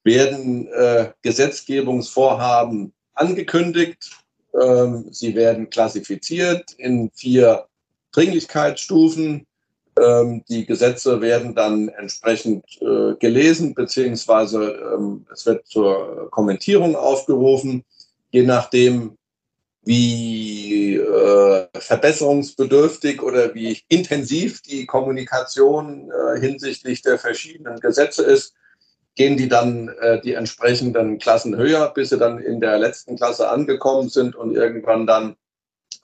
werden 0.05 0.69
äh, 0.69 1.13
Gesetzgebungsvorhaben 1.23 2.93
angekündigt. 3.15 4.11
Ähm, 4.61 5.07
sie 5.11 5.35
werden 5.35 5.71
klassifiziert 5.71 6.73
in 6.79 7.11
vier 7.15 7.67
Dringlichkeitsstufen 8.13 9.47
die 10.49 10.65
Gesetze 10.65 11.21
werden 11.21 11.55
dann 11.55 11.89
entsprechend 11.89 12.65
äh, 12.81 13.15
gelesen, 13.19 13.75
beziehungsweise 13.75 14.95
ähm, 14.95 15.27
es 15.33 15.45
wird 15.45 15.67
zur 15.67 16.31
Kommentierung 16.31 16.97
aufgerufen, 16.97 17.85
je 18.31 18.43
nachdem, 18.43 19.19
wie 19.83 20.97
äh, 20.97 21.67
verbesserungsbedürftig 21.75 23.23
oder 23.23 23.55
wie 23.55 23.79
intensiv 23.89 24.63
die 24.63 24.87
Kommunikation 24.87 26.11
äh, 26.11 26.41
hinsichtlich 26.41 27.03
der 27.03 27.19
verschiedenen 27.19 27.81
Gesetze 27.81 28.23
ist, 28.23 28.55
gehen 29.17 29.37
die 29.37 29.49
dann 29.49 29.89
äh, 30.01 30.21
die 30.21 30.35
entsprechenden 30.35 31.19
Klassen 31.19 31.57
höher, 31.57 31.93
bis 31.93 32.11
sie 32.11 32.19
dann 32.19 32.39
in 32.39 32.61
der 32.61 32.79
letzten 32.79 33.17
Klasse 33.17 33.49
angekommen 33.49 34.09
sind 34.09 34.37
und 34.37 34.55
irgendwann 34.55 35.07
dann 35.07 35.37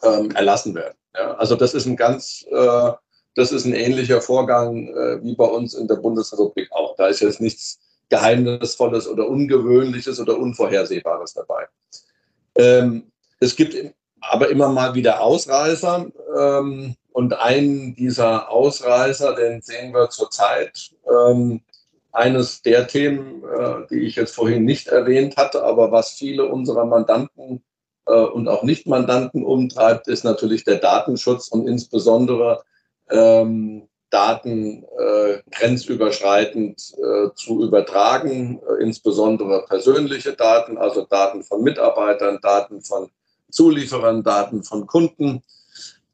ähm, 0.02 0.30
erlassen 0.32 0.74
werden. 0.74 0.96
Ja, 1.14 1.34
also 1.34 1.54
das 1.54 1.74
ist 1.74 1.86
ein 1.86 1.96
ganz 1.96 2.44
äh, 2.50 2.90
das 3.36 3.52
ist 3.52 3.66
ein 3.66 3.74
ähnlicher 3.74 4.20
Vorgang 4.20 4.88
äh, 4.88 5.22
wie 5.22 5.36
bei 5.36 5.44
uns 5.44 5.74
in 5.74 5.86
der 5.86 5.96
Bundesrepublik 5.96 6.72
auch. 6.72 6.96
Da 6.96 7.06
ist 7.06 7.20
jetzt 7.20 7.40
nichts 7.40 7.78
Geheimnisvolles 8.08 9.06
oder 9.06 9.28
Ungewöhnliches 9.28 10.18
oder 10.18 10.38
Unvorhersehbares 10.38 11.34
dabei. 11.34 11.66
Ähm, 12.56 13.12
es 13.38 13.54
gibt 13.54 13.76
aber 14.20 14.48
immer 14.48 14.68
mal 14.68 14.94
wieder 14.94 15.20
Ausreißer. 15.20 16.06
Ähm, 16.38 16.96
und 17.12 17.32
einen 17.32 17.94
dieser 17.94 18.50
Ausreißer, 18.50 19.34
den 19.34 19.62
sehen 19.62 19.92
wir 19.92 20.10
zurzeit. 20.10 20.90
Ähm, 21.08 21.62
eines 22.12 22.62
der 22.62 22.86
Themen, 22.86 23.42
äh, 23.42 23.86
die 23.90 24.00
ich 24.00 24.16
jetzt 24.16 24.34
vorhin 24.34 24.64
nicht 24.64 24.88
erwähnt 24.88 25.36
hatte, 25.36 25.62
aber 25.62 25.92
was 25.92 26.12
viele 26.12 26.46
unserer 26.46 26.84
Mandanten 26.86 27.62
äh, 28.06 28.12
und 28.12 28.48
auch 28.48 28.62
Nicht-Mandanten 28.62 29.44
umtreibt, 29.44 30.08
ist 30.08 30.24
natürlich 30.24 30.64
der 30.64 30.76
Datenschutz 30.76 31.48
und 31.48 31.66
insbesondere 31.66 32.62
ähm, 33.10 33.88
Daten 34.10 34.84
äh, 34.98 35.42
grenzüberschreitend 35.50 36.94
äh, 36.96 37.34
zu 37.34 37.64
übertragen, 37.64 38.60
äh, 38.60 38.82
insbesondere 38.82 39.64
persönliche 39.66 40.32
Daten, 40.34 40.78
also 40.78 41.04
Daten 41.04 41.42
von 41.42 41.62
Mitarbeitern, 41.62 42.38
Daten 42.40 42.82
von 42.82 43.10
Zulieferern, 43.50 44.22
Daten 44.22 44.62
von 44.62 44.86
Kunden. 44.86 45.42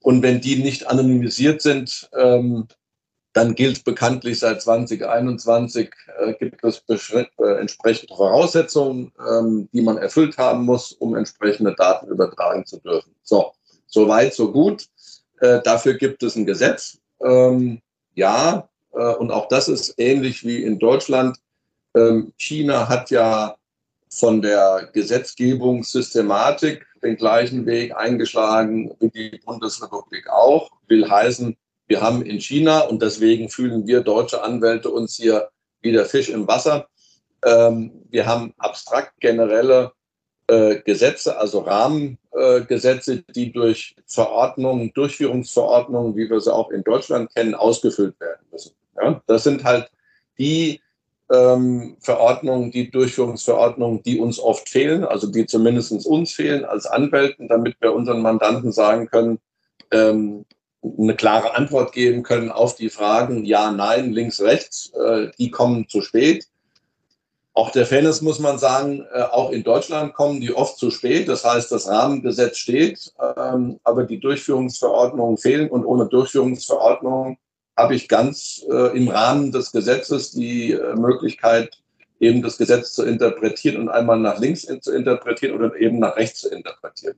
Und 0.00 0.22
wenn 0.22 0.40
die 0.40 0.56
nicht 0.56 0.88
anonymisiert 0.88 1.62
sind, 1.62 2.08
ähm, 2.18 2.66
dann 3.34 3.54
gilt 3.54 3.84
bekanntlich 3.84 4.38
seit 4.38 4.60
2021, 4.60 5.90
äh, 6.18 6.34
gibt 6.34 6.62
es 6.64 6.82
äh, 6.88 7.26
entsprechende 7.60 8.14
Voraussetzungen, 8.14 9.12
ähm, 9.26 9.68
die 9.72 9.80
man 9.80 9.98
erfüllt 9.98 10.36
haben 10.38 10.64
muss, 10.64 10.92
um 10.92 11.14
entsprechende 11.14 11.74
Daten 11.74 12.08
übertragen 12.08 12.66
zu 12.66 12.78
dürfen. 12.80 13.14
So, 13.22 13.52
so 13.86 14.08
weit, 14.08 14.34
so 14.34 14.52
gut. 14.52 14.86
Äh, 15.42 15.60
dafür 15.62 15.94
gibt 15.94 16.22
es 16.22 16.36
ein 16.36 16.46
Gesetz. 16.46 16.98
Ähm, 17.20 17.80
ja, 18.14 18.68
äh, 18.92 19.14
und 19.14 19.32
auch 19.32 19.48
das 19.48 19.68
ist 19.68 19.94
ähnlich 19.98 20.44
wie 20.46 20.62
in 20.62 20.78
Deutschland. 20.78 21.36
Ähm, 21.96 22.32
China 22.36 22.88
hat 22.88 23.10
ja 23.10 23.56
von 24.08 24.40
der 24.40 24.88
Gesetzgebungssystematik 24.92 26.86
den 27.02 27.16
gleichen 27.16 27.66
Weg 27.66 27.96
eingeschlagen 27.96 28.94
wie 29.00 29.10
die 29.10 29.40
Bundesrepublik 29.44 30.30
auch. 30.30 30.70
Will 30.86 31.10
heißen, 31.10 31.56
wir 31.88 32.00
haben 32.00 32.22
in 32.22 32.40
China 32.40 32.82
und 32.82 33.02
deswegen 33.02 33.48
fühlen 33.48 33.84
wir 33.84 34.02
deutsche 34.02 34.44
Anwälte 34.44 34.90
uns 34.90 35.16
hier 35.16 35.50
wie 35.80 35.90
der 35.90 36.06
Fisch 36.06 36.28
im 36.28 36.46
Wasser. 36.46 36.86
Ähm, 37.44 37.90
wir 38.10 38.26
haben 38.26 38.54
abstrakt 38.58 39.18
generelle 39.18 39.90
Gesetze, 40.84 41.38
also 41.38 41.60
Rahmengesetze, 41.60 43.14
äh, 43.14 43.32
die 43.34 43.52
durch 43.52 43.94
Verordnungen, 44.06 44.92
Durchführungsverordnungen, 44.94 46.16
wie 46.16 46.28
wir 46.28 46.40
sie 46.40 46.52
auch 46.52 46.70
in 46.70 46.82
Deutschland 46.84 47.34
kennen, 47.34 47.54
ausgefüllt 47.54 48.18
werden 48.20 48.44
müssen. 48.50 48.72
Ja, 49.00 49.22
das 49.26 49.44
sind 49.44 49.64
halt 49.64 49.90
die 50.38 50.80
ähm, 51.32 51.96
Verordnungen, 52.00 52.70
die 52.70 52.90
Durchführungsverordnungen, 52.90 54.02
die 54.02 54.18
uns 54.18 54.38
oft 54.38 54.68
fehlen, 54.68 55.04
also 55.04 55.26
die 55.26 55.46
zumindest 55.46 56.06
uns 56.06 56.32
fehlen 56.32 56.64
als 56.64 56.86
Anwälten, 56.86 57.48
damit 57.48 57.76
wir 57.80 57.94
unseren 57.94 58.20
Mandanten 58.20 58.72
sagen 58.72 59.08
können, 59.08 59.38
ähm, 59.90 60.44
eine 60.98 61.14
klare 61.14 61.54
Antwort 61.54 61.92
geben 61.92 62.22
können 62.22 62.50
auf 62.50 62.74
die 62.74 62.90
Fragen 62.90 63.44
ja, 63.44 63.70
nein, 63.70 64.12
links, 64.12 64.40
rechts, 64.40 64.92
äh, 64.94 65.28
die 65.38 65.50
kommen 65.50 65.88
zu 65.88 66.02
spät. 66.02 66.46
Auch 67.54 67.70
der 67.70 67.84
Fairness 67.84 68.22
muss 68.22 68.38
man 68.38 68.58
sagen, 68.58 69.04
äh, 69.12 69.22
auch 69.22 69.50
in 69.50 69.62
Deutschland 69.62 70.14
kommen 70.14 70.40
die 70.40 70.54
oft 70.54 70.78
zu 70.78 70.90
spät. 70.90 71.28
Das 71.28 71.44
heißt, 71.44 71.70
das 71.70 71.86
Rahmengesetz 71.86 72.56
steht, 72.56 73.12
ähm, 73.36 73.78
aber 73.84 74.04
die 74.04 74.20
Durchführungsverordnungen 74.20 75.36
fehlen. 75.36 75.68
Und 75.68 75.84
ohne 75.84 76.06
Durchführungsverordnung 76.06 77.36
habe 77.76 77.94
ich 77.94 78.08
ganz 78.08 78.64
äh, 78.70 78.96
im 78.96 79.08
Rahmen 79.08 79.52
des 79.52 79.70
Gesetzes 79.70 80.32
die 80.32 80.72
äh, 80.72 80.94
Möglichkeit, 80.94 81.78
eben 82.20 82.40
das 82.40 82.56
Gesetz 82.56 82.94
zu 82.94 83.04
interpretieren 83.04 83.82
und 83.82 83.88
einmal 83.90 84.18
nach 84.18 84.38
links 84.38 84.66
zu 84.80 84.92
interpretieren 84.92 85.54
oder 85.54 85.74
eben 85.76 85.98
nach 85.98 86.16
rechts 86.16 86.40
zu 86.40 86.50
interpretieren. 86.50 87.16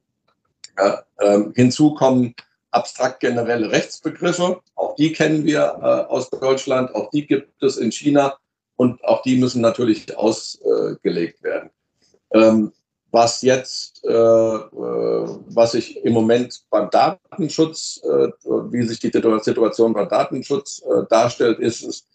Ähm, 1.20 1.52
hinzu 1.54 1.94
kommen 1.94 2.34
abstrakt 2.70 3.20
generelle 3.20 3.70
Rechtsbegriffe. 3.70 4.60
Auch 4.74 4.96
die 4.96 5.12
kennen 5.12 5.44
wir 5.44 6.10
aus 6.10 6.30
Deutschland. 6.30 6.92
Auch 6.94 7.10
die 7.10 7.26
gibt 7.26 7.62
es 7.62 7.76
in 7.76 7.92
China 7.92 8.38
und 8.76 9.02
auch 9.04 9.22
die 9.22 9.36
müssen 9.36 9.60
natürlich 9.60 10.16
ausgelegt 10.16 11.42
werden. 11.42 11.70
Ähm, 12.32 12.72
was 13.14 13.42
jetzt, 13.42 14.04
äh, 14.04 14.10
äh, 14.10 14.68
was 14.72 15.70
sich 15.70 16.04
im 16.04 16.12
Moment 16.12 16.64
beim 16.68 16.90
Datenschutz, 16.90 18.00
äh, 18.02 18.28
wie 18.72 18.82
sich 18.82 18.98
die 18.98 19.12
Situation 19.12 19.92
beim 19.92 20.08
Datenschutz 20.08 20.82
darstellt, 21.08 21.60
ist 21.60 21.84
es, 21.84 22.08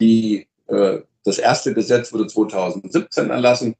die, 0.00 0.48
das 0.66 1.38
erste 1.38 1.74
Gesetz 1.74 2.12
wurde 2.12 2.26
2017 2.26 3.30
erlassen. 3.30 3.74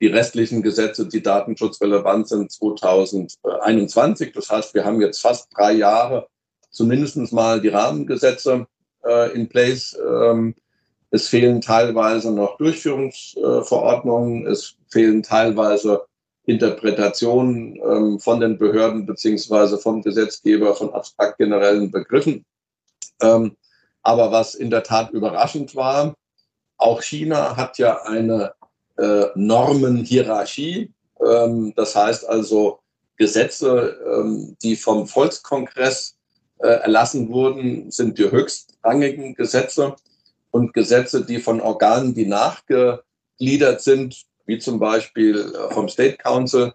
Die 0.00 0.06
restlichen 0.06 0.62
Gesetze, 0.62 1.06
die 1.06 1.22
datenschutzrelevant 1.22 2.28
sind, 2.28 2.50
2021. 2.50 4.32
Das 4.32 4.50
heißt, 4.50 4.74
wir 4.74 4.84
haben 4.84 5.00
jetzt 5.00 5.20
fast 5.20 5.48
drei 5.56 5.72
Jahre 5.72 6.28
zumindest 6.70 7.32
mal 7.32 7.60
die 7.60 7.68
Rahmengesetze 7.68 8.66
in 9.34 9.48
place. 9.48 9.96
Ähm, 10.04 10.54
es 11.10 11.28
fehlen 11.28 11.60
teilweise 11.60 12.32
noch 12.32 12.56
Durchführungsverordnungen. 12.58 14.46
Es 14.46 14.76
fehlen 14.88 15.22
teilweise 15.22 16.02
Interpretationen 16.44 17.76
ähm, 17.76 18.20
von 18.20 18.40
den 18.40 18.58
Behörden 18.58 19.06
beziehungsweise 19.06 19.78
vom 19.78 20.02
Gesetzgeber 20.02 20.74
von 20.74 20.92
abstrakt 20.92 21.38
generellen 21.38 21.90
Begriffen. 21.90 22.44
Ähm, 23.20 23.56
aber 24.02 24.30
was 24.30 24.54
in 24.54 24.70
der 24.70 24.82
Tat 24.82 25.10
überraschend 25.10 25.74
war, 25.74 26.14
auch 26.76 27.02
China 27.02 27.56
hat 27.56 27.78
ja 27.78 28.02
eine 28.02 28.52
äh, 28.98 29.26
Normenhierarchie. 29.34 30.92
Ähm, 31.24 31.72
das 31.76 31.96
heißt 31.96 32.28
also 32.28 32.80
Gesetze, 33.18 34.54
die 34.62 34.76
vom 34.76 35.06
Volkskongress 35.06 36.18
äh, 36.58 36.68
erlassen 36.68 37.30
wurden, 37.30 37.90
sind 37.90 38.18
die 38.18 38.30
höchstrangigen 38.30 39.34
Gesetze 39.34 39.96
und 40.50 40.72
Gesetze, 40.74 41.24
die 41.24 41.38
von 41.38 41.60
Organen, 41.60 42.14
die 42.14 42.26
nachgegliedert 42.26 43.82
sind, 43.82 44.24
wie 44.46 44.58
zum 44.58 44.78
Beispiel 44.78 45.36
äh, 45.36 45.74
vom 45.74 45.88
State 45.88 46.16
Council, 46.16 46.72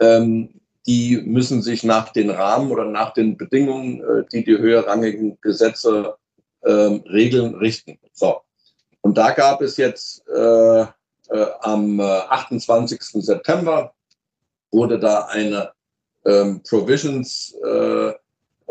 ähm, 0.00 0.60
die 0.86 1.18
müssen 1.18 1.62
sich 1.62 1.84
nach 1.84 2.12
den 2.12 2.30
Rahmen 2.30 2.70
oder 2.70 2.84
nach 2.84 3.12
den 3.12 3.36
Bedingungen, 3.36 4.00
äh, 4.00 4.24
die 4.32 4.44
die 4.44 4.58
höherrangigen 4.58 5.38
Gesetze 5.40 6.16
ähm, 6.64 7.02
regeln, 7.06 7.54
richten. 7.54 7.98
So. 8.12 8.40
Und 9.00 9.16
da 9.16 9.30
gab 9.30 9.62
es 9.62 9.76
jetzt 9.76 10.26
äh, 10.28 10.82
äh, 10.82 10.86
am 11.60 12.00
28. 12.00 13.00
September 13.02 13.94
wurde 14.70 14.98
da 14.98 15.26
eine 15.26 15.70
ähm, 16.24 16.62
Provisions 16.62 17.54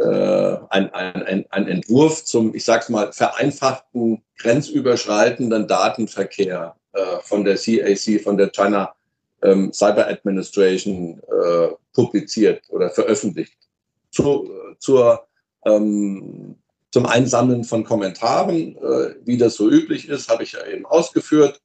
äh, 0.02 0.58
ein, 0.70 0.94
ein, 0.94 1.46
ein 1.50 1.68
Entwurf 1.68 2.26
zum, 2.26 2.56
ich 2.56 2.66
sag's 2.66 2.90
mal, 2.90 3.12
vereinfachten 3.14 4.22
grenzüberschreitenden 4.38 5.68
Datenverkehr 5.68 6.76
äh, 6.94 7.00
von 7.24 7.44
der 7.44 7.58
CAC, 7.58 8.22
von 8.22 8.38
der 8.38 8.50
China 8.50 8.94
ähm, 9.44 9.72
Cyber 9.74 10.08
Administration 10.08 11.20
äh, 11.20 11.68
publiziert 11.94 12.64
oder 12.70 12.90
veröffentlicht. 12.90 13.58
Zu, 14.12 14.50
zur, 14.80 15.26
ähm, 15.66 16.56
zum 16.92 17.06
Einsammeln 17.06 17.64
von 17.64 17.84
Kommentaren, 17.84 18.76
äh, 18.78 19.16
wie 19.24 19.38
das 19.38 19.56
so 19.56 19.70
üblich 19.70 20.10
ist, 20.10 20.30
habe 20.30 20.44
ich 20.44 20.54
ja 20.54 20.66
eben 20.66 20.86
ausgeführt. 20.86 21.62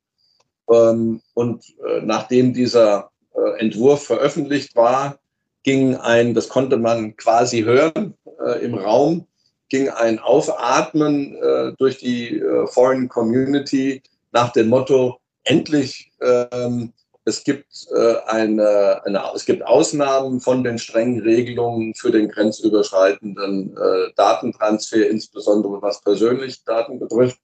Ähm, 0.70 1.20
und 1.34 1.64
äh, 1.86 2.00
nachdem 2.02 2.52
dieser 2.52 3.10
äh, 3.34 3.60
Entwurf 3.60 4.04
veröffentlicht 4.04 4.74
war, 4.76 5.18
ging 5.62 5.96
ein, 5.96 6.34
das 6.34 6.48
konnte 6.48 6.76
man 6.76 7.16
quasi 7.16 7.62
hören 7.62 8.14
äh, 8.44 8.64
im 8.64 8.74
Raum, 8.74 9.26
ging 9.68 9.88
ein 9.88 10.18
Aufatmen 10.18 11.36
äh, 11.36 11.72
durch 11.78 11.98
die 11.98 12.38
äh, 12.38 12.66
Foreign 12.68 13.08
Community 13.08 14.02
nach 14.32 14.52
dem 14.52 14.68
Motto, 14.68 15.18
endlich, 15.44 16.12
ähm, 16.20 16.92
es, 17.24 17.42
gibt, 17.42 17.66
äh, 17.94 18.16
eine, 18.26 19.02
eine, 19.04 19.22
es 19.34 19.44
gibt 19.44 19.66
Ausnahmen 19.66 20.40
von 20.40 20.62
den 20.62 20.78
strengen 20.78 21.20
Regelungen 21.20 21.94
für 21.94 22.10
den 22.10 22.28
grenzüberschreitenden 22.28 23.76
äh, 23.76 24.12
Datentransfer, 24.14 25.08
insbesondere 25.08 25.82
was 25.82 26.00
persönliche 26.02 26.60
Daten 26.64 26.98
betrifft. 26.98 27.38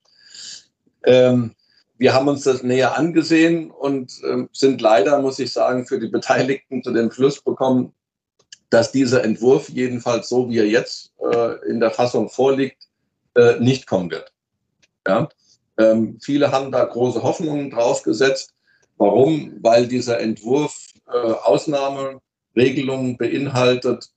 Ähm, 1.05 1.53
wir 1.99 2.15
haben 2.15 2.29
uns 2.29 2.45
das 2.45 2.63
näher 2.63 2.97
angesehen 2.97 3.71
und 3.71 4.13
äh, 4.23 4.47
sind 4.53 4.81
leider, 4.81 5.21
muss 5.21 5.39
ich 5.39 5.53
sagen, 5.53 5.87
für 5.87 5.99
die 5.99 6.09
Beteiligten 6.09 6.83
zu 6.83 6.93
dem 6.93 7.11
Schluss 7.11 7.41
bekommen, 7.41 7.93
dass 8.73 8.91
dieser 8.91 9.23
Entwurf 9.23 9.69
jedenfalls 9.69 10.31
so, 10.31 10.49
wie 10.49 10.59
er 10.59 10.67
jetzt 10.67 11.13
äh, 11.19 11.69
in 11.69 11.79
der 11.79 11.91
Fassung 11.91 12.31
vorliegt, 12.31 12.89
äh, 13.35 13.61
nicht 13.61 13.87
kommen 13.87 14.11
wird. 14.11 14.33
Ja? 15.07 15.29
Ähm, 15.77 16.19
viele 16.23 16.53
haben 16.53 16.73
da 16.73 16.83
große 16.83 17.23
Hoffnungen 17.23 17.71
drauf 17.71 18.03
gesetzt. 18.03 18.55
Warum? 18.97 19.59
Weil 19.61 19.87
dieser 19.87 20.21
Entwurf 20.21 20.87
äh, 21.07 21.13
Ausnahmeregelungen 21.13 23.19
beinhaltet 23.19 24.09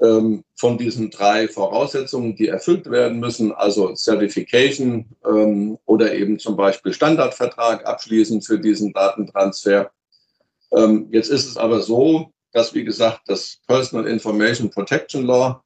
ähm, 0.00 0.44
von 0.54 0.78
diesen 0.78 1.10
drei 1.10 1.48
Voraussetzungen, 1.48 2.36
die 2.36 2.46
erfüllt 2.46 2.88
werden 2.88 3.18
müssen, 3.18 3.50
also 3.50 3.96
Certification 3.96 5.06
ähm, 5.26 5.76
oder 5.86 6.14
eben 6.14 6.38
zum 6.38 6.56
Beispiel 6.56 6.92
Standardvertrag 6.92 7.84
abschließen 7.84 8.42
für 8.42 8.60
diesen 8.60 8.92
Datentransfer. 8.92 9.90
Ähm, 10.70 11.08
jetzt 11.10 11.30
ist 11.30 11.48
es 11.48 11.56
aber 11.56 11.80
so, 11.80 12.30
dass, 12.54 12.72
wie 12.72 12.84
gesagt, 12.84 13.22
das 13.26 13.58
Personal 13.66 14.06
Information 14.06 14.70
Protection 14.70 15.26
Law, 15.26 15.62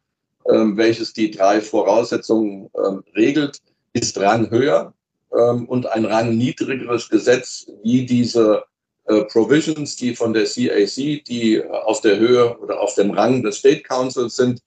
ähm, 0.50 0.76
welches 0.76 1.12
die 1.12 1.30
drei 1.30 1.60
Voraussetzungen 1.60 2.70
ähm, 2.74 3.04
regelt, 3.14 3.58
ist 3.92 4.18
ranghöher 4.18 4.92
ähm, 5.38 5.66
und 5.68 5.86
ein 5.86 6.06
rangniedrigeres 6.06 7.08
Gesetz 7.08 7.66
wie 7.84 8.06
diese 8.06 8.64
äh, 9.04 9.22
Provisions, 9.24 9.96
die 9.96 10.16
von 10.16 10.32
der 10.32 10.44
CAC, 10.44 11.24
die 11.24 11.62
auf 11.64 12.00
der 12.00 12.18
Höhe 12.18 12.58
oder 12.58 12.80
auf 12.80 12.94
dem 12.94 13.10
Rang 13.10 13.42
des 13.42 13.58
State 13.58 13.82
Councils 13.82 14.36
sind, 14.36 14.60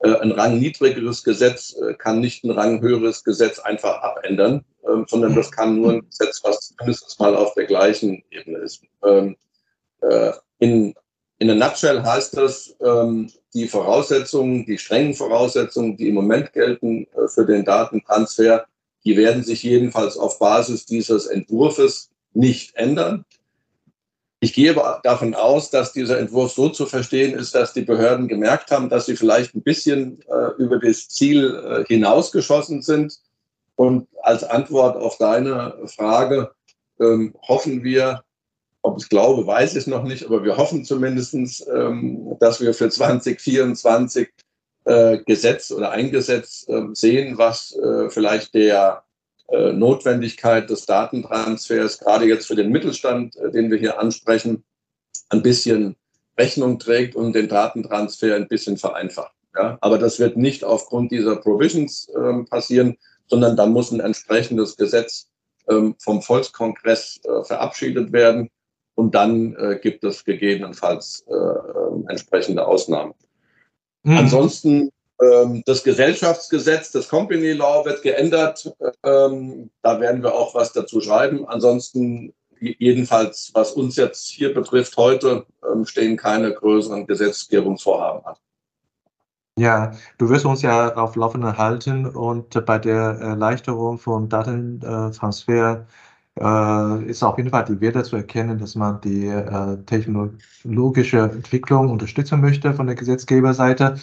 äh, 0.00 0.14
ein 0.16 0.32
rangniedrigeres 0.32 1.24
Gesetz 1.24 1.74
äh, 1.74 1.94
kann 1.94 2.20
nicht 2.20 2.44
ein 2.44 2.50
ranghöheres 2.50 3.24
Gesetz 3.24 3.58
einfach 3.58 4.02
abändern, 4.02 4.64
äh, 4.82 5.02
sondern 5.06 5.34
das 5.34 5.50
kann 5.50 5.80
nur 5.80 5.92
ein 5.92 6.06
Gesetz, 6.06 6.40
was 6.44 6.74
mindestens 6.80 7.18
mal 7.18 7.34
auf 7.34 7.54
der 7.54 7.64
gleichen 7.64 8.22
Ebene 8.30 8.58
ist. 8.58 8.82
Ähm, 9.04 9.36
äh, 10.02 10.32
in 10.58 10.94
in 11.42 11.48
der 11.48 11.56
Nutshell 11.56 12.04
heißt 12.04 12.36
das, 12.36 12.76
ähm, 12.84 13.28
die 13.52 13.66
Voraussetzungen, 13.66 14.64
die 14.64 14.78
strengen 14.78 15.12
Voraussetzungen, 15.12 15.96
die 15.96 16.06
im 16.06 16.14
Moment 16.14 16.52
gelten 16.52 17.08
äh, 17.16 17.26
für 17.26 17.44
den 17.44 17.64
Datentransfer, 17.64 18.64
die 19.04 19.16
werden 19.16 19.42
sich 19.42 19.64
jedenfalls 19.64 20.16
auf 20.16 20.38
Basis 20.38 20.86
dieses 20.86 21.26
Entwurfs 21.26 22.10
nicht 22.32 22.76
ändern. 22.76 23.24
Ich 24.38 24.52
gehe 24.52 24.72
davon 25.02 25.34
aus, 25.34 25.70
dass 25.70 25.92
dieser 25.92 26.20
Entwurf 26.20 26.52
so 26.52 26.68
zu 26.68 26.86
verstehen 26.86 27.36
ist, 27.36 27.56
dass 27.56 27.72
die 27.72 27.82
Behörden 27.82 28.28
gemerkt 28.28 28.70
haben, 28.70 28.88
dass 28.88 29.06
sie 29.06 29.16
vielleicht 29.16 29.56
ein 29.56 29.62
bisschen 29.62 30.22
äh, 30.28 30.62
über 30.62 30.78
das 30.78 31.08
Ziel 31.08 31.56
äh, 31.56 31.84
hinausgeschossen 31.92 32.82
sind. 32.82 33.18
Und 33.74 34.06
als 34.22 34.44
Antwort 34.44 34.96
auf 34.96 35.18
deine 35.18 35.74
Frage 35.86 36.52
ähm, 37.00 37.34
hoffen 37.48 37.82
wir, 37.82 38.22
ob 38.82 38.98
ich 38.98 39.08
glaube, 39.08 39.46
weiß 39.46 39.76
ich 39.76 39.86
noch 39.86 40.02
nicht, 40.02 40.26
aber 40.26 40.44
wir 40.44 40.56
hoffen 40.56 40.84
zumindest, 40.84 41.34
ähm, 41.72 42.36
dass 42.40 42.60
wir 42.60 42.74
für 42.74 42.90
2024 42.90 44.28
äh, 44.84 45.18
Gesetz 45.24 45.70
oder 45.70 45.92
ein 45.92 46.10
Gesetz 46.10 46.66
äh, 46.68 46.82
sehen, 46.92 47.38
was 47.38 47.76
äh, 47.76 48.10
vielleicht 48.10 48.54
der 48.54 49.04
äh, 49.48 49.72
Notwendigkeit 49.72 50.68
des 50.68 50.86
Datentransfers, 50.86 52.00
gerade 52.00 52.26
jetzt 52.26 52.46
für 52.46 52.56
den 52.56 52.70
Mittelstand, 52.70 53.36
äh, 53.36 53.52
den 53.52 53.70
wir 53.70 53.78
hier 53.78 54.00
ansprechen, 54.00 54.64
ein 55.28 55.42
bisschen 55.42 55.94
Rechnung 56.36 56.80
trägt 56.80 57.14
und 57.14 57.34
den 57.34 57.48
Datentransfer 57.48 58.34
ein 58.34 58.48
bisschen 58.48 58.76
vereinfacht. 58.76 59.32
Ja? 59.54 59.78
Aber 59.80 59.98
das 59.98 60.18
wird 60.18 60.36
nicht 60.36 60.64
aufgrund 60.64 61.12
dieser 61.12 61.36
Provisions 61.36 62.10
ähm, 62.16 62.46
passieren, 62.46 62.96
sondern 63.28 63.56
da 63.56 63.66
muss 63.66 63.92
ein 63.92 64.00
entsprechendes 64.00 64.76
Gesetz 64.76 65.28
ähm, 65.68 65.94
vom 65.98 66.20
Volkskongress 66.20 67.20
äh, 67.24 67.44
verabschiedet 67.44 68.12
werden 68.12 68.50
und 68.94 69.14
dann 69.14 69.54
äh, 69.56 69.78
gibt 69.80 70.04
es 70.04 70.24
gegebenenfalls 70.24 71.24
äh, 71.28 71.34
äh, 71.34 72.10
entsprechende 72.10 72.66
Ausnahmen. 72.66 73.14
Mhm. 74.02 74.18
Ansonsten 74.18 74.92
ähm, 75.20 75.62
das 75.66 75.82
Gesellschaftsgesetz, 75.82 76.92
das 76.92 77.08
Company 77.08 77.52
Law 77.52 77.84
wird 77.84 78.02
geändert. 78.02 78.74
Ähm, 79.02 79.70
da 79.82 80.00
werden 80.00 80.22
wir 80.22 80.34
auch 80.34 80.54
was 80.54 80.72
dazu 80.72 81.00
schreiben. 81.00 81.46
Ansonsten 81.46 82.34
jedenfalls, 82.60 83.50
was 83.54 83.72
uns 83.72 83.96
jetzt 83.96 84.28
hier 84.28 84.54
betrifft, 84.54 84.96
heute 84.96 85.46
ähm, 85.70 85.84
stehen 85.84 86.16
keine 86.16 86.52
größeren 86.52 87.06
Gesetzgebungsvorhaben 87.06 88.24
an. 88.24 88.34
Ja, 89.58 89.92
du 90.16 90.30
wirst 90.30 90.46
uns 90.46 90.62
ja 90.62 90.94
auf 90.94 91.14
Laufenden 91.14 91.58
halten 91.58 92.06
und 92.06 92.64
bei 92.64 92.78
der 92.78 93.18
Erleichterung 93.20 93.98
von 93.98 94.28
Datentransfer 94.30 95.86
äh, 96.40 97.04
ist 97.04 97.22
auf 97.22 97.36
jeden 97.38 97.50
Fall 97.50 97.64
die 97.64 97.80
Werte 97.80 98.02
zu 98.02 98.16
erkennen, 98.16 98.58
dass 98.58 98.74
man 98.74 99.00
die 99.00 99.26
äh, 99.26 99.76
technologische 99.84 101.18
Entwicklung 101.20 101.90
unterstützen 101.90 102.40
möchte 102.40 102.74
von 102.74 102.86
der 102.86 102.96
Gesetzgeberseite. 102.96 103.96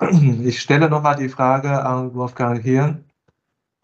Ich 0.44 0.60
stelle 0.60 0.90
nochmal 0.90 1.16
die 1.16 1.28
Frage 1.28 1.84
an 1.84 2.14
Wolfgang 2.14 2.60
Hirn. 2.62 3.04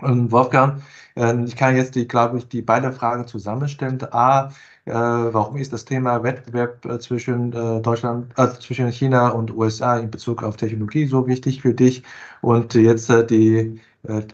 Und 0.00 0.32
Wolfgang, 0.32 0.82
äh, 1.16 1.44
ich 1.44 1.56
kann 1.56 1.76
jetzt 1.76 1.94
die, 1.94 2.08
glaube 2.08 2.38
ich, 2.38 2.48
die 2.48 2.62
beiden 2.62 2.92
Fragen 2.92 3.26
zusammenstellen. 3.26 4.00
A, 4.12 4.48
äh, 4.84 4.92
warum 4.92 5.56
ist 5.56 5.72
das 5.72 5.84
Thema 5.84 6.22
Wettbewerb 6.24 6.84
äh, 6.86 6.98
zwischen 6.98 7.52
äh, 7.52 7.80
Deutschland, 7.80 8.32
äh, 8.36 8.48
zwischen 8.60 8.90
China 8.90 9.28
und 9.28 9.54
USA 9.54 9.98
in 9.98 10.10
Bezug 10.10 10.42
auf 10.42 10.56
Technologie 10.56 11.06
so 11.06 11.26
wichtig 11.28 11.62
für 11.62 11.74
dich? 11.74 12.02
Und 12.40 12.74
jetzt 12.74 13.08
die 13.30 13.80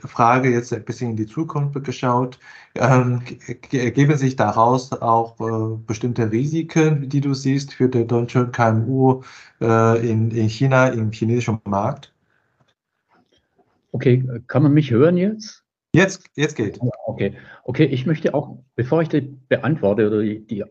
Frage 0.05 0.51
jetzt 0.51 0.73
ein 0.73 0.85
bisschen 0.85 1.11
in 1.11 1.17
die 1.17 1.27
Zukunft 1.27 1.85
geschaut. 1.85 2.39
Ähm, 2.75 3.23
ergeben 3.73 4.17
sich 4.17 4.37
daraus 4.37 4.93
auch 4.93 5.37
bestimmte 5.87 6.31
Risiken, 6.31 7.09
die 7.09 7.21
du 7.21 7.35
siehst 7.35 7.75
für 7.75 7.89
die 7.89 8.07
deutsche 8.07 8.49
KMU 8.49 9.23
in, 9.61 10.31
in 10.31 10.49
China, 10.49 10.89
im 10.89 11.13
chinesischen 11.13 11.61
Markt? 11.65 12.15
Okay, 13.93 14.25
kann 14.47 14.63
man 14.63 14.73
mich 14.73 14.91
hören 14.91 15.17
jetzt? 15.17 15.65
Jetzt, 15.95 16.25
jetzt 16.37 16.55
geht. 16.55 16.79
Okay, 17.07 17.35
okay. 17.65 17.87
Ich 17.87 18.07
möchte 18.07 18.35
auch, 18.35 18.59
bevor 18.77 19.03
ich 19.03 19.09
die 19.09 19.23
beantworte 19.49 20.07
oder 20.07 20.21
die, 20.21 20.47
die 20.47 20.65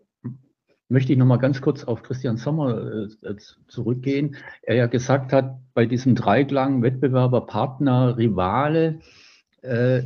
möchte 0.90 1.12
ich 1.12 1.20
noch 1.20 1.26
mal 1.26 1.38
ganz 1.38 1.62
kurz 1.62 1.84
auf 1.84 2.04
Christian 2.04 2.38
Sommer 2.38 3.08
äh, 3.24 3.36
zurückgehen. 3.68 4.36
Er 4.62 4.76
ja 4.76 4.88
gesagt 4.88 5.34
hat, 5.34 5.60
bei 5.74 5.86
diesem 5.86 6.16
Dreiklang 6.16 6.82
Wettbewerber, 6.82 7.42
Partner, 7.42 8.18
Rivale 8.18 9.00
äh, 9.62 10.04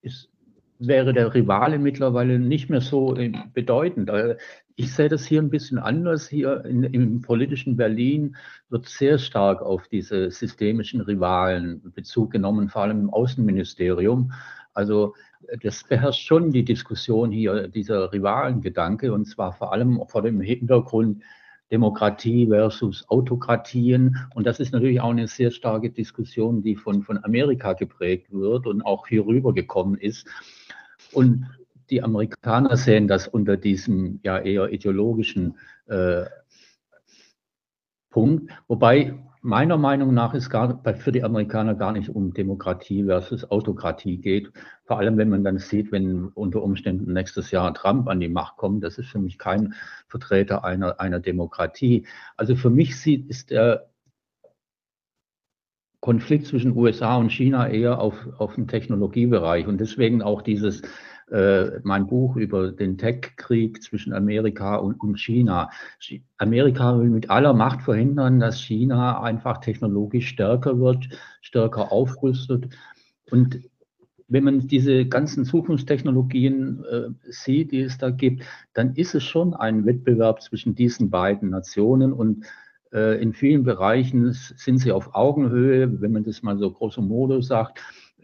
ist, 0.00 0.30
wäre 0.78 1.12
der 1.12 1.34
Rivale 1.34 1.78
mittlerweile 1.78 2.38
nicht 2.38 2.70
mehr 2.70 2.80
so 2.80 3.16
äh, 3.16 3.32
bedeutend. 3.52 4.08
Äh, 4.10 4.36
ich 4.76 4.92
sehe 4.92 5.08
das 5.08 5.24
hier 5.24 5.40
ein 5.40 5.50
bisschen 5.50 5.78
anders. 5.78 6.28
Hier 6.28 6.64
in, 6.64 6.82
im 6.82 7.20
politischen 7.22 7.76
Berlin 7.76 8.36
wird 8.70 8.88
sehr 8.88 9.18
stark 9.18 9.62
auf 9.62 9.86
diese 9.88 10.30
systemischen 10.30 11.00
Rivalen 11.00 11.92
Bezug 11.94 12.32
genommen, 12.32 12.68
vor 12.68 12.82
allem 12.82 13.00
im 13.00 13.10
Außenministerium. 13.10 14.32
Also 14.74 15.14
das 15.62 15.84
beherrscht 15.84 16.26
schon 16.26 16.50
die 16.50 16.64
Diskussion 16.64 17.30
hier, 17.30 17.68
dieser 17.68 18.12
Rivalengedanke, 18.12 19.12
und 19.12 19.26
zwar 19.26 19.52
vor 19.52 19.72
allem 19.72 20.02
vor 20.08 20.22
dem 20.22 20.40
Hintergrund 20.40 21.22
Demokratie 21.70 22.46
versus 22.46 23.08
Autokratien. 23.08 24.16
Und 24.34 24.46
das 24.46 24.60
ist 24.60 24.72
natürlich 24.72 25.00
auch 25.00 25.10
eine 25.10 25.28
sehr 25.28 25.50
starke 25.50 25.90
Diskussion, 25.90 26.62
die 26.62 26.76
von, 26.76 27.02
von 27.02 27.22
Amerika 27.24 27.72
geprägt 27.72 28.32
wird 28.32 28.66
und 28.66 28.82
auch 28.82 29.06
hier 29.06 29.26
rübergekommen 29.26 29.98
ist. 29.98 30.26
Und 31.12 31.46
die 31.90 32.02
Amerikaner 32.02 32.76
sehen 32.76 33.08
das 33.08 33.28
unter 33.28 33.56
diesem 33.56 34.20
ja 34.22 34.38
eher 34.38 34.72
ideologischen 34.72 35.56
äh, 35.86 36.24
Punkt. 38.10 38.52
Wobei 38.68 39.18
meiner 39.44 39.76
Meinung 39.76 40.14
nach 40.14 40.32
es 40.32 40.48
gar, 40.48 40.82
für 40.96 41.12
die 41.12 41.22
Amerikaner 41.22 41.74
gar 41.74 41.92
nicht 41.92 42.08
um 42.08 42.32
Demokratie 42.32 43.04
versus 43.04 43.50
Autokratie 43.50 44.16
geht. 44.16 44.50
Vor 44.84 44.98
allem, 44.98 45.18
wenn 45.18 45.28
man 45.28 45.44
dann 45.44 45.58
sieht, 45.58 45.92
wenn 45.92 46.28
unter 46.28 46.62
Umständen 46.62 47.12
nächstes 47.12 47.50
Jahr 47.50 47.74
Trump 47.74 48.08
an 48.08 48.20
die 48.20 48.30
Macht 48.30 48.56
kommt, 48.56 48.82
das 48.82 48.96
ist 48.96 49.08
für 49.08 49.18
mich 49.18 49.36
kein 49.36 49.74
Vertreter 50.08 50.64
einer, 50.64 50.98
einer 50.98 51.20
Demokratie. 51.20 52.06
Also 52.38 52.56
für 52.56 52.70
mich 52.70 52.98
sieht, 52.98 53.28
ist 53.28 53.50
der 53.50 53.90
Konflikt 56.00 56.46
zwischen 56.46 56.74
USA 56.74 57.16
und 57.16 57.30
China 57.30 57.68
eher 57.68 57.98
auf, 57.98 58.14
auf 58.38 58.54
den 58.54 58.66
Technologiebereich 58.66 59.66
und 59.66 59.78
deswegen 59.78 60.22
auch 60.22 60.40
dieses 60.40 60.80
äh, 61.30 61.80
mein 61.82 62.06
Buch 62.06 62.36
über 62.36 62.72
den 62.72 62.98
Tech-Krieg 62.98 63.82
zwischen 63.82 64.12
Amerika 64.12 64.76
und, 64.76 65.00
und 65.00 65.18
China. 65.18 65.70
Amerika 66.38 66.98
will 66.98 67.10
mit 67.10 67.30
aller 67.30 67.52
Macht 67.52 67.82
verhindern, 67.82 68.40
dass 68.40 68.60
China 68.60 69.22
einfach 69.22 69.58
technologisch 69.58 70.28
stärker 70.28 70.78
wird, 70.78 71.08
stärker 71.40 71.92
aufrüstet. 71.92 72.68
Und 73.30 73.60
wenn 74.28 74.44
man 74.44 74.66
diese 74.66 75.06
ganzen 75.06 75.44
Zukunftstechnologien 75.44 76.84
äh, 76.84 77.30
sieht, 77.30 77.72
die 77.72 77.80
es 77.80 77.98
da 77.98 78.10
gibt, 78.10 78.44
dann 78.72 78.94
ist 78.94 79.14
es 79.14 79.24
schon 79.24 79.54
ein 79.54 79.86
Wettbewerb 79.86 80.42
zwischen 80.42 80.74
diesen 80.74 81.10
beiden 81.10 81.50
Nationen 81.50 82.12
und 82.12 82.44
äh, 82.92 83.20
in 83.20 83.32
vielen 83.32 83.64
Bereichen 83.64 84.32
sind 84.32 84.78
sie 84.78 84.92
auf 84.92 85.14
Augenhöhe, 85.14 86.00
wenn 86.00 86.12
man 86.12 86.24
das 86.24 86.42
mal 86.42 86.58
so 86.58 86.70
grosso 86.70 87.02
modo 87.02 87.40
sagt. 87.40 87.80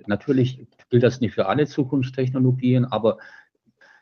Natürlich 0.07 0.67
gilt 0.91 1.03
das 1.03 1.21
nicht 1.21 1.35
für 1.35 1.47
alle 1.47 1.67
Zukunftstechnologien, 1.67 2.85
aber 2.85 3.19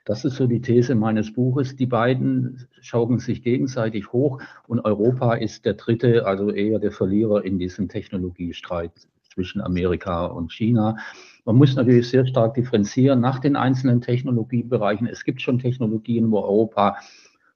das 0.04 0.24
ist 0.24 0.36
so 0.36 0.46
die 0.46 0.62
These 0.62 0.94
meines 0.94 1.34
Buches. 1.34 1.76
Die 1.76 1.86
beiden 1.86 2.66
schaukeln 2.80 3.18
sich 3.18 3.42
gegenseitig 3.42 4.10
hoch 4.10 4.40
und 4.66 4.80
Europa 4.80 5.34
ist 5.34 5.66
der 5.66 5.74
dritte, 5.74 6.24
also 6.26 6.50
eher 6.50 6.78
der 6.78 6.92
Verlierer 6.92 7.44
in 7.44 7.58
diesem 7.58 7.88
Technologiestreit 7.88 8.92
zwischen 9.34 9.60
Amerika 9.60 10.24
und 10.26 10.50
China. 10.50 10.96
Man 11.44 11.56
muss 11.56 11.76
natürlich 11.76 12.08
sehr 12.08 12.26
stark 12.26 12.54
differenzieren 12.54 13.20
nach 13.20 13.38
den 13.38 13.54
einzelnen 13.54 14.00
Technologiebereichen. 14.00 15.06
Es 15.06 15.24
gibt 15.24 15.42
schon 15.42 15.58
Technologien, 15.58 16.30
wo 16.30 16.38
Europa 16.40 16.96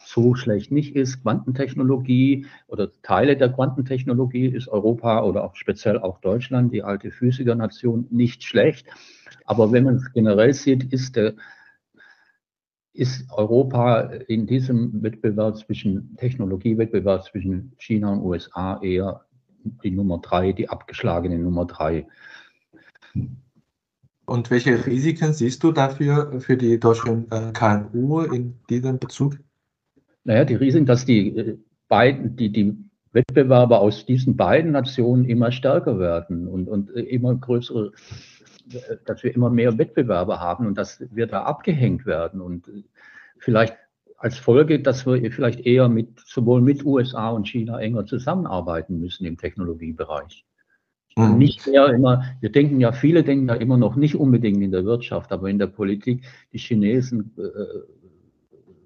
so 0.04 0.34
schlecht 0.34 0.70
nicht 0.70 0.94
ist. 0.96 1.22
Quantentechnologie 1.22 2.46
oder 2.66 2.90
Teile 3.02 3.36
der 3.36 3.50
Quantentechnologie 3.50 4.46
ist 4.46 4.68
Europa 4.68 5.22
oder 5.22 5.44
auch 5.44 5.56
speziell 5.56 5.98
auch 5.98 6.18
Deutschland, 6.18 6.72
die 6.72 6.82
alte 6.82 7.10
Physikernation, 7.10 8.06
nicht 8.10 8.42
schlecht. 8.44 8.86
Aber 9.44 9.72
wenn 9.72 9.84
man 9.84 9.96
es 9.96 10.12
generell 10.12 10.52
sieht, 10.54 10.92
ist, 10.92 11.16
der, 11.16 11.34
ist 12.92 13.30
Europa 13.32 14.00
in 14.28 14.46
diesem 14.46 15.02
Wettbewerb 15.02 15.56
zwischen 15.56 16.16
Technologiewettbewerb 16.16 17.24
zwischen 17.24 17.74
China 17.78 18.12
und 18.12 18.22
USA 18.22 18.80
eher 18.82 19.22
die 19.82 19.90
Nummer 19.90 20.18
drei, 20.18 20.52
die 20.52 20.68
abgeschlagene 20.68 21.38
Nummer 21.38 21.66
drei. 21.66 22.06
Und 24.26 24.50
welche 24.50 24.86
Risiken 24.86 25.32
siehst 25.32 25.62
du 25.62 25.72
dafür 25.72 26.40
für 26.40 26.56
die 26.56 26.78
deutschen 26.78 27.30
äh, 27.30 27.52
KMU 27.52 28.20
in 28.20 28.58
diesem 28.70 28.98
Bezug? 28.98 29.38
Naja, 30.24 30.44
die 30.44 30.54
Risiken, 30.54 30.86
dass 30.86 31.04
die 31.04 31.36
äh, 31.36 31.58
beiden, 31.88 32.36
die, 32.36 32.50
die 32.50 32.76
Wettbewerber 33.12 33.80
aus 33.80 34.06
diesen 34.06 34.36
beiden 34.36 34.72
Nationen 34.72 35.24
immer 35.24 35.52
stärker 35.52 35.98
werden 35.98 36.48
und, 36.48 36.68
und 36.68 36.94
äh, 36.94 37.00
immer 37.00 37.34
größere, 37.34 37.92
äh, 38.72 38.96
dass 39.04 39.22
wir 39.22 39.34
immer 39.34 39.50
mehr 39.50 39.76
Wettbewerber 39.78 40.40
haben 40.40 40.66
und 40.66 40.78
dass 40.78 41.02
wir 41.10 41.26
da 41.26 41.42
abgehängt 41.42 42.06
werden 42.06 42.40
und 42.40 42.70
vielleicht 43.38 43.76
als 44.16 44.38
Folge, 44.38 44.80
dass 44.80 45.04
wir 45.04 45.32
vielleicht 45.32 45.66
eher 45.66 45.88
mit, 45.88 46.20
sowohl 46.20 46.60
mit 46.60 46.84
USA 46.84 47.30
und 47.30 47.48
China 47.48 47.80
enger 47.80 48.06
zusammenarbeiten 48.06 49.00
müssen 49.00 49.26
im 49.26 49.36
Technologiebereich. 49.36 50.44
Mhm. 51.16 51.38
Nicht 51.38 51.66
mehr 51.66 51.88
immer, 51.88 52.24
wir 52.40 52.52
denken 52.52 52.80
ja, 52.80 52.92
viele 52.92 53.24
denken 53.24 53.48
ja 53.48 53.54
immer 53.54 53.76
noch 53.76 53.96
nicht 53.96 54.14
unbedingt 54.14 54.62
in 54.62 54.70
der 54.70 54.84
Wirtschaft, 54.84 55.32
aber 55.32 55.50
in 55.50 55.58
der 55.58 55.66
Politik, 55.66 56.24
die 56.52 56.58
Chinesen 56.58 57.34
äh, 57.36 58.01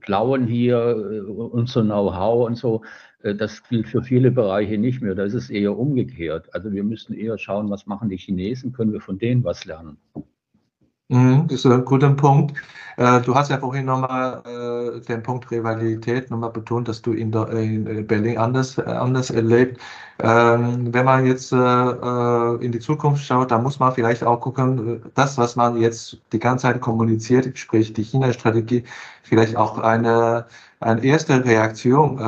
klauen 0.06 0.46
hier 0.46 0.78
äh, 0.78 1.20
unser 1.20 1.82
Know-how 1.82 2.46
und 2.46 2.54
so. 2.56 2.82
Äh, 3.22 3.34
das 3.34 3.62
gilt 3.68 3.88
für 3.88 4.02
viele 4.02 4.30
Bereiche 4.30 4.78
nicht 4.78 5.02
mehr. 5.02 5.14
Da 5.14 5.24
ist 5.24 5.50
eher 5.50 5.76
umgekehrt. 5.76 6.54
Also 6.54 6.72
wir 6.72 6.84
müssen 6.84 7.12
eher 7.14 7.36
schauen, 7.36 7.68
was 7.68 7.86
machen 7.86 8.08
die 8.08 8.16
Chinesen, 8.16 8.72
können 8.72 8.92
wir 8.92 9.00
von 9.02 9.18
denen 9.18 9.44
was 9.44 9.66
lernen. 9.66 9.98
Mhm, 11.08 11.46
das 11.46 11.64
ist 11.64 11.66
ein 11.66 11.84
guter 11.84 12.10
Punkt. 12.14 12.56
Äh, 12.96 13.20
du 13.20 13.34
hast 13.34 13.50
ja 13.50 13.58
vorhin 13.58 13.84
nochmal 13.84 14.42
äh, 14.96 15.00
den 15.02 15.22
Punkt 15.22 15.48
Rivalität 15.52 16.30
nochmal 16.30 16.50
betont, 16.50 16.88
dass 16.88 17.00
du 17.00 17.12
in, 17.12 17.32
in 17.32 18.06
Berlin 18.06 18.38
anders, 18.38 18.76
anders 18.78 19.30
erlebt. 19.30 19.80
Ähm, 20.18 20.92
wenn 20.92 21.04
man 21.04 21.24
jetzt 21.26 21.52
in 21.52 22.72
die 22.72 22.80
Zukunft 22.80 23.24
schaut, 23.24 23.50
da 23.52 23.58
muss 23.58 23.78
man 23.78 23.92
vielleicht 23.92 24.24
auch 24.24 24.40
gucken, 24.40 25.02
das, 25.14 25.36
was 25.38 25.54
man 25.56 25.76
jetzt 25.80 26.18
die 26.32 26.38
ganze 26.40 26.62
Zeit 26.62 26.80
kommuniziert, 26.80 27.56
sprich 27.58 27.92
die 27.92 28.02
China-Strategie, 28.02 28.82
vielleicht 29.22 29.56
auch 29.56 29.78
eine, 29.78 30.46
eine 30.80 31.04
erste 31.04 31.44
Reaktion 31.44 32.18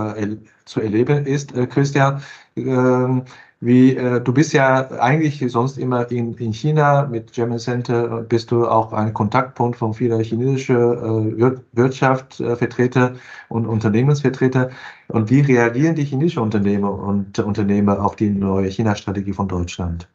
zu 0.67 0.81
erleben 0.81 1.25
ist. 1.27 1.55
Christian, 1.71 2.23
ähm, 2.57 3.25
wie, 3.61 3.97
äh, 3.97 4.21
du 4.21 4.33
bist 4.33 4.53
ja 4.53 4.89
eigentlich 5.01 5.43
sonst 5.51 5.79
immer 5.79 6.11
in, 6.11 6.35
in 6.35 6.53
China 6.53 7.07
mit 7.07 7.33
German 7.33 7.59
Center, 7.59 8.23
bist 8.23 8.51
du 8.51 8.67
auch 8.67 8.93
ein 8.93 9.13
Kontaktpunkt 9.13 9.77
von 9.79 9.95
vieler 9.95 10.23
chinesischer 10.23 11.03
äh, 11.03 11.57
Wirtschaftsvertreter 11.73 13.17
und 13.49 13.67
Unternehmensvertreter. 13.67 14.71
Und 15.09 15.31
wie 15.31 15.41
reagieren 15.41 15.97
die 15.97 16.05
chinesischen 16.05 16.43
Unternehmer 16.43 16.93
und 16.93 17.39
Unternehmer 17.41 18.05
auf 18.05 18.15
die 18.15 18.31
neue 18.31 18.69
China-Strategie 18.69 19.33
von 19.33 19.49
Deutschland? 19.49 20.09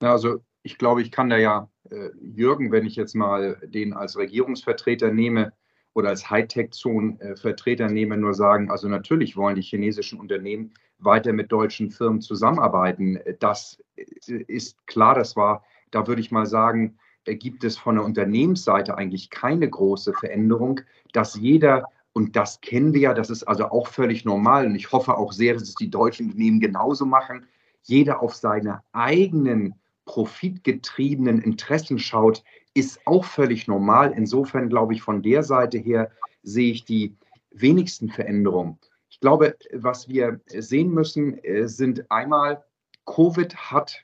Also 0.00 0.38
ich 0.62 0.78
glaube, 0.78 1.02
ich 1.02 1.10
kann 1.10 1.30
da 1.30 1.36
ja 1.36 1.68
äh, 1.90 2.10
Jürgen, 2.20 2.70
wenn 2.70 2.86
ich 2.86 2.94
jetzt 2.94 3.14
mal 3.14 3.56
den 3.64 3.92
als 3.92 4.16
Regierungsvertreter 4.16 5.12
nehme, 5.12 5.52
oder 5.92 6.10
als 6.10 6.30
Hightech-Zone-Vertreter 6.30 7.88
nehme, 7.88 8.16
nur 8.16 8.34
sagen, 8.34 8.70
also 8.70 8.88
natürlich 8.88 9.36
wollen 9.36 9.56
die 9.56 9.62
chinesischen 9.62 10.20
Unternehmen 10.20 10.72
weiter 11.04 11.32
mit 11.32 11.50
deutschen 11.52 11.90
Firmen 11.90 12.20
zusammenarbeiten. 12.20 13.18
Das 13.38 13.82
ist 14.26 14.86
klar, 14.86 15.14
das 15.14 15.36
war, 15.36 15.64
da 15.90 16.06
würde 16.06 16.20
ich 16.20 16.30
mal 16.30 16.46
sagen, 16.46 16.98
gibt 17.24 17.64
es 17.64 17.76
von 17.76 17.96
der 17.96 18.04
Unternehmensseite 18.04 18.96
eigentlich 18.96 19.30
keine 19.30 19.68
große 19.68 20.12
Veränderung, 20.12 20.80
dass 21.12 21.34
jeder, 21.34 21.86
und 22.12 22.34
das 22.36 22.60
kennen 22.60 22.94
wir 22.94 23.00
ja, 23.00 23.14
das 23.14 23.30
ist 23.30 23.44
also 23.44 23.66
auch 23.66 23.88
völlig 23.88 24.24
normal 24.24 24.66
und 24.66 24.74
ich 24.74 24.90
hoffe 24.92 25.16
auch 25.16 25.32
sehr, 25.32 25.54
dass 25.54 25.64
es 25.64 25.74
die 25.74 25.90
deutschen 25.90 26.26
Unternehmen 26.26 26.60
genauso 26.60 27.06
machen, 27.06 27.46
jeder 27.82 28.22
auf 28.22 28.34
seine 28.34 28.82
eigenen 28.92 29.74
profitgetriebenen 30.06 31.40
Interessen 31.40 31.98
schaut, 31.98 32.42
ist 32.74 33.06
auch 33.06 33.24
völlig 33.24 33.68
normal. 33.68 34.12
Insofern 34.16 34.68
glaube 34.68 34.94
ich, 34.94 35.02
von 35.02 35.22
der 35.22 35.42
Seite 35.42 35.78
her 35.78 36.10
sehe 36.42 36.72
ich 36.72 36.84
die 36.84 37.16
wenigsten 37.52 38.08
Veränderungen. 38.08 38.78
Ich 39.20 39.22
glaube, 39.22 39.54
was 39.74 40.08
wir 40.08 40.40
sehen 40.46 40.94
müssen, 40.94 41.44
äh, 41.44 41.68
sind 41.68 42.10
einmal, 42.10 42.64
Covid 43.04 43.54
hat, 43.54 44.02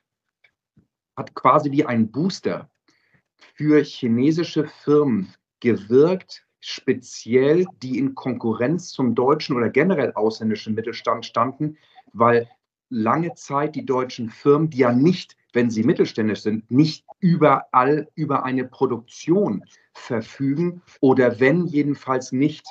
hat 1.17 1.35
quasi 1.35 1.73
wie 1.73 1.87
ein 1.87 2.11
Booster 2.11 2.69
für 3.55 3.83
chinesische 3.83 4.67
Firmen 4.67 5.33
gewirkt, 5.61 6.47
speziell 6.61 7.65
die 7.83 7.99
in 7.99 8.15
Konkurrenz 8.15 8.91
zum 8.91 9.15
deutschen 9.15 9.57
oder 9.57 9.71
generell 9.71 10.13
ausländischen 10.13 10.75
Mittelstand 10.75 11.25
standen, 11.25 11.79
weil 12.13 12.47
lange 12.91 13.33
Zeit 13.33 13.75
die 13.75 13.87
deutschen 13.87 14.29
Firmen, 14.29 14.69
die 14.69 14.81
ja 14.81 14.93
nicht, 14.93 15.35
wenn 15.55 15.71
sie 15.71 15.83
mittelständisch 15.83 16.43
sind, 16.43 16.71
nicht 16.71 17.07
überall 17.21 18.07
über 18.17 18.45
eine 18.45 18.67
Produktion 18.67 19.65
verfügen 19.95 20.83
oder 21.01 21.41
wenn 21.41 21.65
jedenfalls 21.65 22.33
nicht 22.33 22.67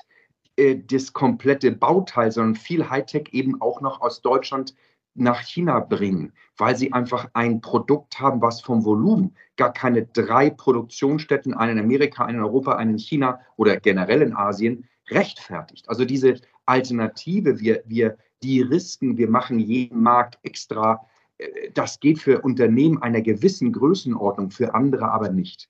äh, 0.57 0.77
das 0.77 1.13
komplette 1.13 1.71
Bauteil, 1.71 2.31
sondern 2.31 2.55
viel 2.55 2.89
Hightech 2.89 3.29
eben 3.31 3.61
auch 3.61 3.81
noch 3.81 4.01
aus 4.01 4.21
Deutschland 4.21 4.75
nach 5.15 5.41
China 5.41 5.79
bringen, 5.79 6.33
weil 6.57 6.75
sie 6.75 6.91
einfach 6.91 7.29
ein 7.33 7.61
Produkt 7.61 8.19
haben, 8.19 8.41
was 8.41 8.61
vom 8.61 8.83
Volumen 8.83 9.35
gar 9.55 9.71
keine 9.71 10.05
drei 10.05 10.49
Produktionsstätten, 10.49 11.53
einen 11.53 11.77
in 11.77 11.85
Amerika, 11.85 12.25
einen 12.25 12.39
in 12.39 12.43
Europa, 12.43 12.75
einen 12.75 12.91
in 12.91 12.99
China 12.99 13.39
oder 13.55 13.79
generell 13.79 14.21
in 14.21 14.35
Asien, 14.35 14.87
rechtfertigt. 15.09 15.87
Also 15.87 16.03
diese 16.03 16.35
Alternative, 16.65 17.59
wir, 17.59 17.83
wir 17.85 18.17
die 18.43 18.61
Risken, 18.61 19.17
wir 19.17 19.29
machen 19.29 19.59
jeden 19.59 20.01
Markt 20.01 20.37
extra, 20.43 21.05
äh, 21.37 21.71
das 21.73 21.99
geht 21.99 22.19
für 22.19 22.41
Unternehmen 22.41 23.01
einer 23.01 23.21
gewissen 23.21 23.71
Größenordnung, 23.71 24.51
für 24.51 24.73
andere 24.73 25.11
aber 25.11 25.29
nicht. 25.29 25.69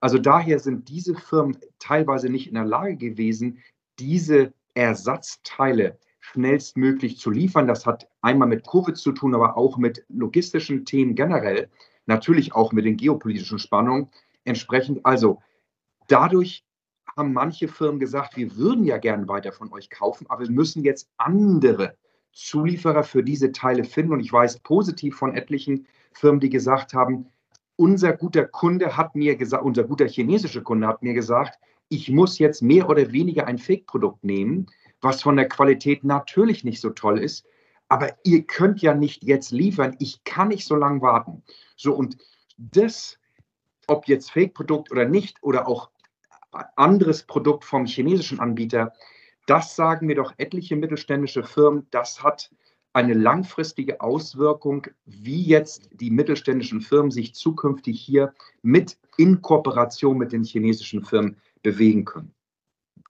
Also 0.00 0.18
daher 0.18 0.58
sind 0.58 0.88
diese 0.88 1.14
Firmen 1.14 1.56
teilweise 1.78 2.28
nicht 2.28 2.48
in 2.48 2.54
der 2.54 2.64
Lage 2.64 2.96
gewesen, 2.96 3.58
diese 3.98 4.52
Ersatzteile 4.74 5.98
schnellstmöglich 6.20 7.18
zu 7.18 7.30
liefern. 7.30 7.66
Das 7.66 7.84
hat 7.84 8.08
einmal 8.20 8.48
mit 8.48 8.66
Covid 8.66 8.96
zu 8.96 9.12
tun, 9.12 9.34
aber 9.34 9.56
auch 9.56 9.76
mit 9.76 10.04
logistischen 10.08 10.84
Themen 10.84 11.14
generell, 11.14 11.68
natürlich 12.06 12.54
auch 12.54 12.72
mit 12.72 12.84
den 12.84 12.96
geopolitischen 12.96 13.58
Spannungen. 13.58 14.08
Entsprechend, 14.44 15.04
also 15.04 15.40
dadurch 16.08 16.64
haben 17.16 17.32
manche 17.32 17.68
Firmen 17.68 18.00
gesagt, 18.00 18.36
wir 18.36 18.56
würden 18.56 18.84
ja 18.84 18.98
gerne 18.98 19.28
weiter 19.28 19.52
von 19.52 19.72
euch 19.72 19.90
kaufen, 19.90 20.26
aber 20.28 20.42
wir 20.42 20.50
müssen 20.50 20.82
jetzt 20.84 21.10
andere 21.18 21.96
Zulieferer 22.32 23.02
für 23.02 23.22
diese 23.22 23.52
Teile 23.52 23.84
finden. 23.84 24.12
Und 24.12 24.20
ich 24.20 24.32
weiß 24.32 24.60
positiv 24.60 25.16
von 25.16 25.34
etlichen 25.34 25.86
Firmen, 26.12 26.40
die 26.40 26.48
gesagt 26.48 26.94
haben, 26.94 27.26
unser 27.76 28.12
guter 28.12 28.46
Kunde 28.46 28.96
hat 28.96 29.14
mir 29.14 29.36
gesagt, 29.36 29.64
unser 29.64 29.84
guter 29.84 30.06
chinesischer 30.06 30.62
Kunde 30.62 30.86
hat 30.86 31.02
mir 31.02 31.14
gesagt, 31.14 31.58
ich 31.92 32.08
muss 32.08 32.38
jetzt 32.38 32.62
mehr 32.62 32.88
oder 32.88 33.12
weniger 33.12 33.46
ein 33.46 33.58
Fake-Produkt 33.58 34.24
nehmen, 34.24 34.66
was 35.02 35.20
von 35.20 35.36
der 35.36 35.48
Qualität 35.48 36.04
natürlich 36.04 36.64
nicht 36.64 36.80
so 36.80 36.88
toll 36.90 37.18
ist. 37.18 37.44
Aber 37.88 38.16
ihr 38.24 38.44
könnt 38.44 38.80
ja 38.80 38.94
nicht 38.94 39.22
jetzt 39.22 39.50
liefern. 39.50 39.96
Ich 39.98 40.24
kann 40.24 40.48
nicht 40.48 40.66
so 40.66 40.74
lange 40.74 41.02
warten. 41.02 41.42
So, 41.76 41.94
und 41.94 42.16
das, 42.56 43.18
ob 43.88 44.08
jetzt 44.08 44.30
Fake-Produkt 44.30 44.90
oder 44.90 45.04
nicht, 45.04 45.42
oder 45.42 45.68
auch 45.68 45.90
anderes 46.76 47.24
Produkt 47.24 47.64
vom 47.64 47.84
chinesischen 47.84 48.40
Anbieter, 48.40 48.94
das 49.46 49.76
sagen 49.76 50.06
mir 50.06 50.16
doch 50.16 50.32
etliche 50.38 50.76
mittelständische 50.76 51.42
Firmen, 51.42 51.86
das 51.90 52.22
hat 52.22 52.50
eine 52.94 53.14
langfristige 53.14 54.00
Auswirkung, 54.00 54.86
wie 55.04 55.42
jetzt 55.42 55.90
die 55.92 56.10
mittelständischen 56.10 56.80
Firmen 56.80 57.10
sich 57.10 57.34
zukünftig 57.34 58.00
hier 58.00 58.32
mit 58.62 58.98
in 59.18 59.42
Kooperation 59.42 60.16
mit 60.16 60.32
den 60.32 60.44
chinesischen 60.44 61.02
Firmen 61.02 61.36
bewegen 61.62 62.04
können. 62.04 62.34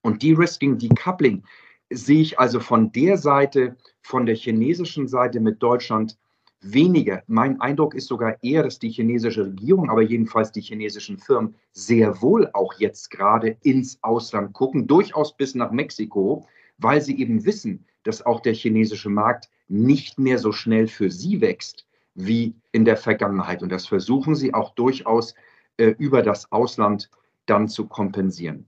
Und 0.02 0.22
De-Risking, 0.22 0.78
Decoupling 0.78 1.44
sehe 1.90 2.22
ich 2.22 2.38
also 2.38 2.60
von 2.60 2.92
der 2.92 3.16
Seite, 3.16 3.76
von 4.02 4.26
der 4.26 4.34
chinesischen 4.34 5.08
Seite 5.08 5.40
mit 5.40 5.62
Deutschland 5.62 6.18
weniger. 6.62 7.22
Mein 7.26 7.60
Eindruck 7.60 7.94
ist 7.94 8.06
sogar 8.06 8.42
eher, 8.42 8.62
dass 8.62 8.78
die 8.78 8.90
chinesische 8.90 9.46
Regierung, 9.46 9.90
aber 9.90 10.02
jedenfalls 10.02 10.52
die 10.52 10.60
chinesischen 10.60 11.18
Firmen 11.18 11.54
sehr 11.72 12.22
wohl 12.22 12.48
auch 12.52 12.74
jetzt 12.78 13.10
gerade 13.10 13.56
ins 13.62 13.98
Ausland 14.02 14.52
gucken, 14.52 14.86
durchaus 14.86 15.36
bis 15.36 15.54
nach 15.54 15.72
Mexiko, 15.72 16.46
weil 16.78 17.00
sie 17.00 17.18
eben 17.18 17.44
wissen, 17.44 17.84
dass 18.04 18.24
auch 18.24 18.40
der 18.40 18.54
chinesische 18.54 19.10
Markt 19.10 19.50
nicht 19.68 20.18
mehr 20.18 20.38
so 20.38 20.52
schnell 20.52 20.86
für 20.86 21.10
sie 21.10 21.40
wächst 21.40 21.86
wie 22.14 22.54
in 22.72 22.84
der 22.84 22.96
Vergangenheit. 22.96 23.62
Und 23.62 23.70
das 23.70 23.86
versuchen 23.86 24.34
sie 24.34 24.54
auch 24.54 24.74
durchaus 24.74 25.34
äh, 25.78 25.94
über 25.98 26.22
das 26.22 26.50
Ausland 26.52 27.10
dann 27.52 27.68
zu 27.68 27.86
kompensieren. 27.86 28.66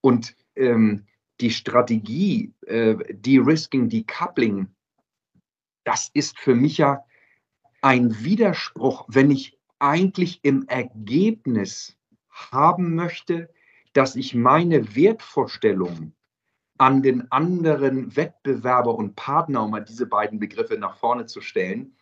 Und 0.00 0.36
ähm, 0.54 1.06
die 1.40 1.50
Strategie, 1.50 2.54
äh, 2.66 2.94
De-Risking, 3.12 3.88
Decoupling, 3.88 4.68
das 5.84 6.10
ist 6.14 6.38
für 6.38 6.54
mich 6.54 6.78
ja 6.78 7.04
ein 7.82 8.22
Widerspruch, 8.22 9.06
wenn 9.08 9.32
ich 9.32 9.58
eigentlich 9.80 10.40
im 10.44 10.68
Ergebnis 10.68 11.96
haben 12.28 12.94
möchte, 12.94 13.50
dass 13.94 14.14
ich 14.14 14.34
meine 14.34 14.94
Wertvorstellungen 14.94 16.14
an 16.78 17.02
den 17.02 17.32
anderen 17.32 18.14
Wettbewerber 18.14 18.94
und 18.94 19.16
Partner, 19.16 19.64
um 19.64 19.72
mal 19.72 19.84
diese 19.84 20.06
beiden 20.06 20.38
Begriffe 20.38 20.78
nach 20.78 20.96
vorne 20.96 21.26
zu 21.26 21.40
stellen, 21.40 21.96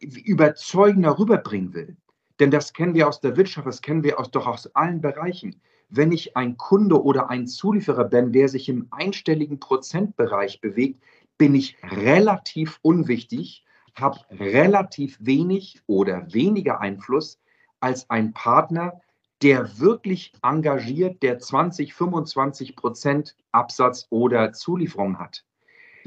überzeugender 0.00 1.18
rüberbringen 1.18 1.72
will. 1.72 1.96
Denn 2.40 2.50
das 2.50 2.72
kennen 2.72 2.94
wir 2.94 3.06
aus 3.06 3.20
der 3.20 3.36
Wirtschaft, 3.36 3.66
das 3.66 3.82
kennen 3.82 4.02
wir 4.02 4.18
aus, 4.18 4.30
doch 4.30 4.46
aus 4.46 4.74
allen 4.74 5.02
Bereichen. 5.02 5.60
Wenn 5.90 6.10
ich 6.10 6.36
ein 6.36 6.56
Kunde 6.56 7.02
oder 7.02 7.28
ein 7.28 7.46
Zulieferer 7.46 8.04
bin, 8.04 8.32
der 8.32 8.48
sich 8.48 8.68
im 8.70 8.88
einstelligen 8.90 9.60
Prozentbereich 9.60 10.60
bewegt, 10.62 11.02
bin 11.36 11.54
ich 11.54 11.76
relativ 11.82 12.78
unwichtig, 12.82 13.64
habe 13.94 14.20
relativ 14.30 15.18
wenig 15.20 15.82
oder 15.86 16.32
weniger 16.32 16.80
Einfluss 16.80 17.38
als 17.80 18.08
ein 18.08 18.32
Partner, 18.32 19.00
der 19.42 19.78
wirklich 19.78 20.32
engagiert, 20.42 21.22
der 21.22 21.38
20, 21.38 21.92
25 21.92 22.76
Prozent 22.76 23.36
Absatz 23.52 24.06
oder 24.10 24.52
Zulieferung 24.52 25.18
hat. 25.18 25.44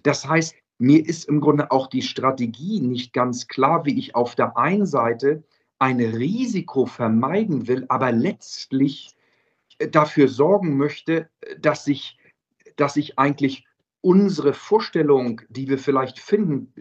Das 0.02 0.28
heißt, 0.28 0.56
mir 0.80 1.06
ist 1.06 1.26
im 1.26 1.42
Grunde 1.42 1.72
auch 1.72 1.88
die 1.88 2.02
Strategie 2.02 2.80
nicht 2.80 3.14
ganz 3.14 3.48
klar, 3.48 3.86
wie 3.86 3.98
ich 4.00 4.16
auf 4.16 4.36
der 4.36 4.58
einen 4.58 4.86
Seite 4.86 5.44
ein 5.84 6.00
Risiko 6.00 6.86
vermeiden 6.86 7.68
will, 7.68 7.86
aber 7.90 8.14
letztlich 8.14 9.18
äh, 9.80 9.90
dafür 9.90 10.30
sorgen 10.30 10.78
möchte, 10.78 11.30
dass 11.60 11.84
sich, 11.84 12.18
dass 12.78 12.94
sich 12.94 13.20
eigentlich 13.20 13.68
unsere 14.00 14.54
Vorstellung, 14.54 15.42
die 15.50 15.68
wir 15.68 15.78
vielleicht 15.78 16.20
finden, 16.20 16.74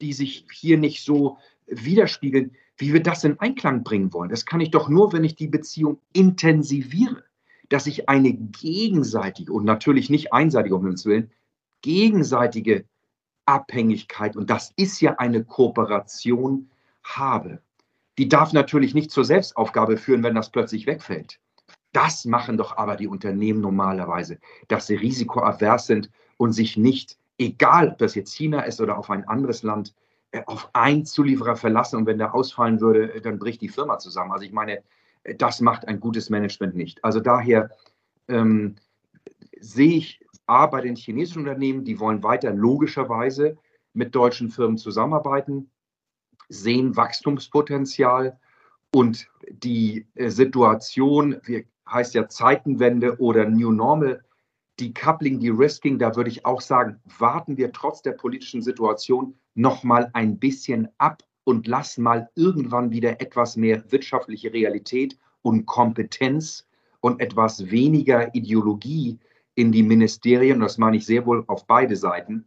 die 0.00 0.12
sich 0.12 0.44
hier 0.52 0.76
nicht 0.76 1.04
so 1.04 1.38
widerspiegeln, 1.68 2.56
wie 2.76 2.92
wir 2.92 3.02
das 3.02 3.22
in 3.22 3.38
Einklang 3.38 3.84
bringen 3.84 4.12
wollen. 4.12 4.28
Das 4.30 4.44
kann 4.44 4.60
ich 4.60 4.72
doch 4.72 4.88
nur, 4.88 5.12
wenn 5.12 5.22
ich 5.22 5.36
die 5.36 5.46
Beziehung 5.46 6.00
intensiviere, 6.12 7.22
dass 7.68 7.86
ich 7.86 8.08
eine 8.08 8.32
gegenseitige 8.32 9.52
und 9.52 9.64
natürlich 9.64 10.10
nicht 10.10 10.32
einseitige, 10.32 10.74
um 10.74 10.84
uns 10.84 11.06
Willen, 11.06 11.30
gegenseitige 11.82 12.86
Abhängigkeit, 13.46 14.36
und 14.36 14.50
das 14.50 14.72
ist 14.74 15.00
ja 15.00 15.14
eine 15.18 15.44
Kooperation, 15.44 16.70
habe. 17.04 17.62
Die 18.18 18.28
darf 18.28 18.52
natürlich 18.52 18.94
nicht 18.94 19.12
zur 19.12 19.24
Selbstaufgabe 19.24 19.96
führen, 19.96 20.24
wenn 20.24 20.34
das 20.34 20.50
plötzlich 20.50 20.86
wegfällt. 20.86 21.38
Das 21.92 22.24
machen 22.24 22.56
doch 22.56 22.76
aber 22.76 22.96
die 22.96 23.06
Unternehmen 23.06 23.60
normalerweise, 23.60 24.38
dass 24.66 24.88
sie 24.88 24.96
risikoavers 24.96 25.86
sind 25.86 26.10
und 26.36 26.52
sich 26.52 26.76
nicht, 26.76 27.16
egal 27.38 27.90
ob 27.90 27.98
das 27.98 28.16
jetzt 28.16 28.34
China 28.34 28.62
ist 28.62 28.80
oder 28.80 28.98
auf 28.98 29.08
ein 29.08 29.26
anderes 29.26 29.62
Land, 29.62 29.94
äh, 30.32 30.42
auf 30.46 30.68
einen 30.74 31.06
Zulieferer 31.06 31.56
verlassen. 31.56 31.96
Und 31.96 32.06
wenn 32.06 32.18
der 32.18 32.34
ausfallen 32.34 32.80
würde, 32.80 33.14
äh, 33.14 33.20
dann 33.20 33.38
bricht 33.38 33.62
die 33.62 33.68
Firma 33.68 33.98
zusammen. 33.98 34.32
Also 34.32 34.44
ich 34.44 34.52
meine, 34.52 34.82
äh, 35.22 35.34
das 35.36 35.60
macht 35.60 35.86
ein 35.86 36.00
gutes 36.00 36.28
Management 36.28 36.74
nicht. 36.74 37.02
Also 37.04 37.20
daher 37.20 37.70
ähm, 38.26 38.76
sehe 39.60 39.96
ich 39.96 40.26
A 40.46 40.66
bei 40.66 40.80
den 40.80 40.96
chinesischen 40.96 41.40
Unternehmen, 41.40 41.84
die 41.84 42.00
wollen 42.00 42.22
weiter 42.22 42.52
logischerweise 42.52 43.56
mit 43.92 44.14
deutschen 44.14 44.50
Firmen 44.50 44.76
zusammenarbeiten 44.76 45.70
sehen 46.48 46.96
Wachstumspotenzial 46.96 48.38
und 48.94 49.28
die 49.50 50.06
äh, 50.14 50.30
Situation, 50.30 51.36
wie 51.44 51.66
heißt 51.88 52.14
ja 52.14 52.28
Zeitenwende 52.28 53.18
oder 53.18 53.48
New 53.48 53.72
Normal, 53.72 54.24
die 54.78 54.94
Coupling, 54.94 55.40
die 55.40 55.48
Risking, 55.48 55.98
da 55.98 56.14
würde 56.14 56.30
ich 56.30 56.46
auch 56.46 56.60
sagen, 56.60 57.00
warten 57.18 57.56
wir 57.56 57.72
trotz 57.72 58.02
der 58.02 58.12
politischen 58.12 58.62
Situation 58.62 59.34
noch 59.54 59.82
mal 59.82 60.10
ein 60.12 60.38
bisschen 60.38 60.88
ab 60.98 61.22
und 61.44 61.66
lassen 61.66 62.02
mal 62.02 62.28
irgendwann 62.36 62.90
wieder 62.90 63.20
etwas 63.20 63.56
mehr 63.56 63.82
wirtschaftliche 63.90 64.52
Realität 64.52 65.18
und 65.42 65.66
Kompetenz 65.66 66.66
und 67.00 67.20
etwas 67.20 67.70
weniger 67.70 68.34
Ideologie 68.34 69.18
in 69.54 69.72
die 69.72 69.82
Ministerien, 69.82 70.60
das 70.60 70.78
meine 70.78 70.98
ich 70.98 71.06
sehr 71.06 71.26
wohl 71.26 71.44
auf 71.48 71.66
beide 71.66 71.96
Seiten, 71.96 72.46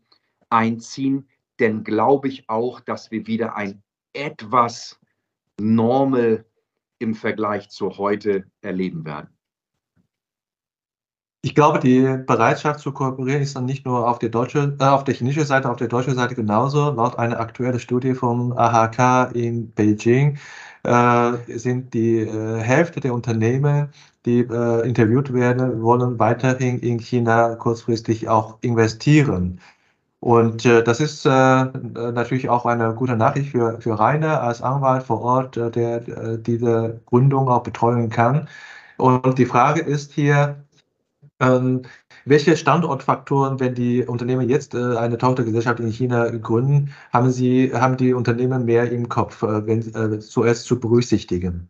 einziehen. 0.50 1.28
Denn 1.60 1.84
glaube 1.84 2.30
ich 2.30 2.50
auch, 2.50 2.80
dass 2.80 3.12
wir 3.12 3.28
wieder 3.28 3.56
ein 3.56 3.84
etwas 4.14 5.00
Normal 5.60 6.46
im 7.00 7.16
Vergleich 7.16 7.70
zu 7.70 7.98
heute 7.98 8.46
erleben 8.62 9.06
werden? 9.06 9.30
Ich 11.44 11.56
glaube, 11.56 11.80
die 11.80 12.18
Bereitschaft 12.28 12.82
zu 12.82 12.92
kooperieren 12.92 13.42
ist 13.42 13.56
dann 13.56 13.66
nicht 13.66 13.84
nur 13.84 14.08
auf 14.08 14.20
der 14.20 14.30
deutschen, 14.30 14.78
äh, 14.80 14.84
auf 14.84 15.04
der 15.04 15.16
chinesischen 15.16 15.48
Seite, 15.48 15.72
auf 15.72 15.78
der 15.78 15.88
deutschen 15.88 16.14
Seite 16.14 16.36
genauso. 16.36 16.92
Laut 16.92 17.18
einer 17.18 17.40
aktuellen 17.40 17.80
Studie 17.80 18.14
vom 18.14 18.52
AHK 18.56 19.36
in 19.36 19.72
Beijing 19.72 20.38
äh, 20.84 21.32
sind 21.48 21.96
die 21.96 22.20
äh, 22.20 22.60
Hälfte 22.60 23.00
der 23.00 23.16
Unternehmen, 23.16 23.90
die 24.28 24.42
äh, 24.42 24.88
interviewt 24.88 25.34
werden, 25.34 25.82
wollen 25.82 26.20
weiterhin 26.20 26.80
in 26.80 27.00
China 27.00 27.56
kurzfristig 27.56 28.30
auch 28.30 28.60
investieren. 28.62 29.60
Und 30.22 30.66
äh, 30.66 30.84
das 30.84 31.00
ist 31.00 31.26
äh, 31.26 31.30
natürlich 31.30 32.48
auch 32.48 32.68
eine 32.68 32.94
gute 32.94 33.18
Nachricht 33.18 33.50
für, 33.50 33.82
für 33.82 33.98
Rainer 34.00 34.42
als 34.42 34.62
Anwalt 34.62 35.02
vor 35.02 35.20
Ort, 35.22 35.58
äh, 35.58 35.72
der 35.72 36.08
äh, 36.08 36.38
diese 36.38 37.02
Gründung 37.08 37.50
auch 37.50 37.64
betreuen 37.64 38.10
kann. 38.10 38.48
Und 38.98 39.40
die 39.40 39.48
Frage 39.48 39.82
ist 39.82 40.14
hier, 40.14 40.64
ähm, 41.40 41.82
welche 42.26 42.56
Standortfaktoren, 42.56 43.60
wenn 43.60 43.74
die 43.74 44.04
Unternehmen 44.04 44.48
jetzt 44.48 44.76
äh, 44.76 44.96
eine 44.96 45.18
Tochtergesellschaft 45.18 45.80
in 45.80 45.92
China 45.92 46.30
gründen, 46.30 46.94
haben 47.12 47.32
sie, 47.32 47.74
haben 47.74 47.98
die 47.98 48.14
Unternehmen 48.14 48.64
mehr 48.66 48.92
im 48.92 49.10
Kopf, 49.10 49.42
äh, 49.42 49.66
wenn 49.66 49.80
äh, 49.96 50.20
zuerst 50.20 50.66
zu 50.66 50.80
berücksichtigen? 50.80 51.68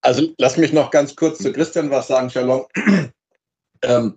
Also 0.00 0.28
lass 0.38 0.56
mich 0.56 0.72
noch 0.72 0.90
ganz 0.90 1.14
kurz 1.14 1.40
zu 1.40 1.52
Christian 1.52 1.90
was 1.90 2.08
sagen, 2.08 2.30
Shalom. 2.30 2.64
ähm, 3.82 4.14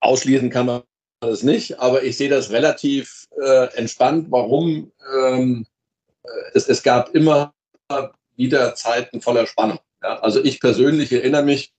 ausschließen 0.00 0.50
kann 0.50 0.66
man 0.66 0.82
das 1.20 1.42
nicht, 1.42 1.80
aber 1.80 2.02
ich 2.02 2.16
sehe 2.16 2.28
das 2.28 2.50
relativ 2.50 3.26
äh, 3.42 3.74
entspannt. 3.76 4.26
Warum? 4.30 4.92
Ähm, 5.22 5.66
es, 6.54 6.68
es 6.68 6.82
gab 6.82 7.14
immer 7.14 7.52
wieder 8.36 8.74
Zeiten 8.74 9.20
voller 9.20 9.46
Spannung. 9.46 9.78
Ja, 10.02 10.20
also 10.20 10.42
ich 10.42 10.60
persönlich 10.60 11.12
erinnere 11.12 11.42
mich, 11.42 11.72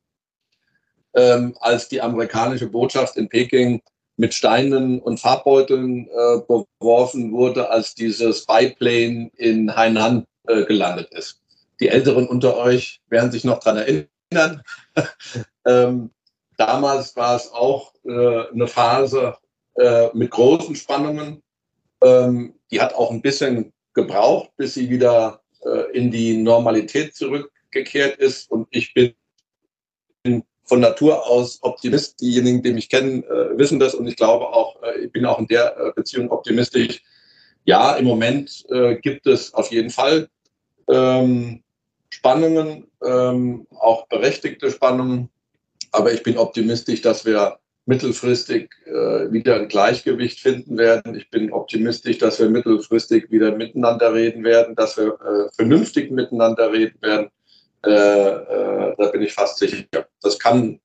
ähm, 1.16 1.56
als 1.62 1.88
die 1.88 2.02
amerikanische 2.02 2.68
Botschaft 2.68 3.16
in 3.16 3.30
Peking 3.30 3.82
mit 4.18 4.34
Steinen 4.34 5.00
und 5.00 5.20
Farbbeuteln 5.20 6.08
äh, 6.08 6.42
beworfen 6.48 7.32
wurde, 7.32 7.70
als 7.70 7.96
dieses 7.96 8.46
Biplane 8.46 9.32
in 9.38 9.74
Hainan 9.76 10.26
äh, 10.48 10.66
gelandet 10.66 11.12
ist. 11.14 11.42
Die 11.80 11.88
Älteren 11.88 12.28
unter 12.28 12.58
euch 12.58 13.00
werden 13.08 13.32
sich 13.32 13.46
noch 13.46 13.60
daran 13.60 13.78
erinnern. 13.78 14.62
ähm, 15.66 16.12
damals 16.60 17.16
war 17.16 17.36
es 17.36 17.52
auch 17.52 17.94
äh, 18.04 18.52
eine 18.52 18.68
Phase 18.68 19.36
äh, 19.76 20.10
mit 20.14 20.32
großen 20.32 20.76
Spannungen. 20.76 21.42
Ähm, 22.02 22.54
die 22.70 22.82
hat 22.82 22.94
auch 22.94 23.12
ein 23.12 23.22
bisschen 23.22 23.74
gebraucht, 23.94 24.52
bis 24.58 24.74
sie 24.74 24.90
wieder 24.90 25.42
äh, 25.64 25.92
in 25.98 26.12
die 26.12 26.38
Normalität 26.38 27.16
zurück 27.16 27.52
gekehrt 27.72 28.18
ist. 28.18 28.52
Und 28.52 28.68
ich 28.72 28.94
bin 28.94 29.14
von 30.66 30.82
Natur 30.82 31.26
aus 31.26 31.60
Optimist. 31.62 32.20
Diejenigen, 32.22 32.62
die 32.62 32.74
mich 32.74 32.90
kennen, 32.90 33.24
äh, 33.24 33.58
wissen 33.58 33.80
das. 33.80 33.96
Und 33.96 34.08
ich 34.08 34.18
glaube 34.18 34.48
auch, 34.48 34.82
äh, 34.84 35.06
ich 35.06 35.12
bin 35.12 35.26
auch 35.26 35.40
in 35.40 35.48
der 35.48 35.78
äh, 35.78 35.92
Beziehung 35.96 36.30
optimistisch. 36.30 37.02
Ja, 37.66 37.96
im 37.98 38.06
Moment 38.06 38.66
gibt 39.02 39.28
es 39.28 39.54
auf 39.54 39.70
jeden 39.70 39.92
Fall 39.92 40.30
ähm, 40.90 41.62
Spannungen, 42.10 42.88
ähm, 43.06 43.68
auch 43.78 44.08
berechtigte 44.08 44.72
Spannungen. 44.72 45.30
Aber 45.92 46.14
ich 46.14 46.24
bin 46.24 46.38
optimistisch, 46.38 47.02
dass 47.02 47.26
wir 47.26 47.58
mittelfristig 47.86 48.70
äh, 48.86 49.32
wieder 49.32 49.56
ein 49.56 49.68
Gleichgewicht 49.68 50.40
finden 50.40 50.78
werden. 50.78 51.16
Ich 51.16 51.30
bin 51.32 51.52
optimistisch, 51.52 52.20
dass 52.20 52.40
wir 52.40 52.50
mittelfristig 52.50 53.32
wieder 53.32 53.56
miteinander 53.56 54.14
reden 54.14 54.44
werden, 54.44 54.76
dass 54.76 54.96
wir 54.98 55.08
äh, 55.08 55.52
vernünftig 55.56 56.12
miteinander 56.12 56.72
reden 56.72 57.02
werden. 57.02 57.30
Äh, 57.84 57.90
äh, 57.92 58.96
da 58.96 59.08
bin 59.12 59.24
ich 59.24 59.34
fast 59.34 59.58
sicher. 59.58 59.86
Das 60.22 60.38
kann 60.38 60.80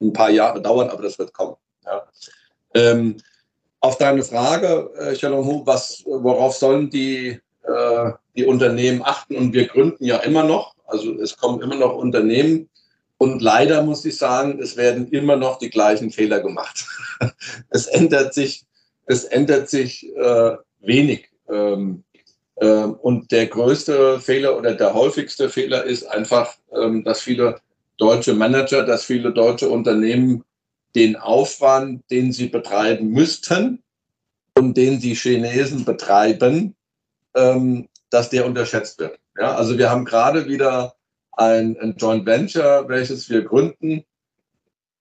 ein 0.00 0.12
paar 0.12 0.30
Jahre 0.30 0.60
dauern, 0.60 0.90
aber 0.90 1.02
das 1.02 1.18
wird 1.18 1.32
kommen. 1.32 1.56
Ja. 1.86 2.06
Ähm, 2.74 3.16
auf 3.80 3.98
deine 3.98 4.22
Frage, 4.22 4.90
äh, 4.96 5.26
Hu, 5.28 5.62
was, 5.64 6.02
worauf 6.04 6.54
sollen 6.54 6.90
die, 6.90 7.40
äh, 7.62 8.10
die 8.36 8.44
Unternehmen 8.44 9.02
achten? 9.02 9.36
Und 9.36 9.52
wir 9.54 9.66
gründen 9.66 10.04
ja 10.04 10.18
immer 10.18 10.44
noch, 10.44 10.74
also 10.86 11.14
es 11.14 11.36
kommen 11.36 11.62
immer 11.62 11.76
noch 11.76 11.94
Unternehmen. 11.96 12.68
Und 13.22 13.40
leider 13.40 13.84
muss 13.84 14.04
ich 14.04 14.16
sagen, 14.16 14.58
es 14.60 14.76
werden 14.76 15.06
immer 15.12 15.36
noch 15.36 15.60
die 15.60 15.70
gleichen 15.70 16.10
Fehler 16.10 16.40
gemacht. 16.40 16.84
es 17.70 17.86
ändert 17.86 18.34
sich, 18.34 18.64
es 19.06 19.22
ändert 19.22 19.70
sich 19.70 20.12
äh, 20.16 20.56
wenig. 20.80 21.28
Ähm, 21.48 22.02
ähm, 22.60 22.94
und 22.94 23.30
der 23.30 23.46
größte 23.46 24.18
Fehler 24.18 24.58
oder 24.58 24.74
der 24.74 24.92
häufigste 24.92 25.48
Fehler 25.50 25.84
ist 25.84 26.02
einfach, 26.02 26.52
ähm, 26.72 27.04
dass 27.04 27.20
viele 27.20 27.60
deutsche 27.96 28.34
Manager, 28.34 28.84
dass 28.84 29.04
viele 29.04 29.32
deutsche 29.32 29.68
Unternehmen 29.68 30.42
den 30.96 31.14
Aufwand, 31.14 32.02
den 32.10 32.32
sie 32.32 32.48
betreiben 32.48 33.10
müssten 33.10 33.84
und 34.58 34.76
den 34.76 34.98
die 34.98 35.14
Chinesen 35.14 35.84
betreiben, 35.84 36.74
ähm, 37.36 37.88
dass 38.10 38.30
der 38.30 38.46
unterschätzt 38.46 38.98
wird. 38.98 39.16
Ja, 39.38 39.54
also 39.54 39.78
wir 39.78 39.90
haben 39.90 40.04
gerade 40.04 40.48
wieder 40.48 40.96
ein, 41.32 41.76
ein 41.80 41.96
Joint 41.96 42.26
Venture, 42.26 42.88
welches 42.88 43.28
wir 43.30 43.42
gründen. 43.42 44.04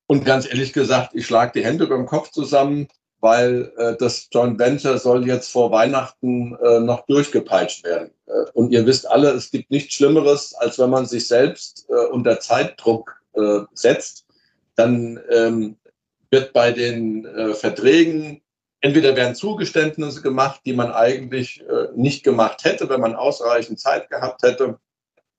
Und 0.07 0.25
ganz 0.25 0.47
ehrlich 0.47 0.73
gesagt, 0.73 1.11
ich 1.13 1.25
schlage 1.25 1.59
die 1.59 1.65
Hände 1.65 1.87
beim 1.87 2.05
Kopf 2.05 2.31
zusammen 2.31 2.87
weil 3.21 3.71
äh, 3.77 3.95
das 3.97 4.27
Joint 4.31 4.59
Venture 4.59 4.97
soll 4.97 5.27
jetzt 5.27 5.51
vor 5.51 5.71
Weihnachten 5.71 6.55
äh, 6.55 6.79
noch 6.79 7.05
durchgepeitscht 7.05 7.83
werden. 7.85 8.09
Äh, 8.25 8.49
und 8.53 8.71
ihr 8.71 8.85
wisst 8.85 9.09
alle, 9.09 9.29
es 9.29 9.51
gibt 9.51 9.69
nichts 9.69 9.93
Schlimmeres, 9.93 10.55
als 10.55 10.79
wenn 10.79 10.89
man 10.89 11.05
sich 11.05 11.27
selbst 11.27 11.85
äh, 11.89 12.07
unter 12.07 12.39
Zeitdruck 12.39 13.21
äh, 13.33 13.59
setzt. 13.73 14.25
Dann 14.75 15.19
ähm, 15.29 15.77
wird 16.31 16.51
bei 16.51 16.71
den 16.71 17.25
äh, 17.25 17.53
Verträgen 17.53 18.41
entweder 18.79 19.15
werden 19.15 19.35
Zugeständnisse 19.35 20.23
gemacht, 20.23 20.61
die 20.65 20.73
man 20.73 20.91
eigentlich 20.91 21.61
äh, 21.61 21.89
nicht 21.95 22.23
gemacht 22.23 22.63
hätte, 22.63 22.89
wenn 22.89 23.01
man 23.01 23.13
ausreichend 23.13 23.79
Zeit 23.79 24.09
gehabt 24.09 24.41
hätte. 24.41 24.79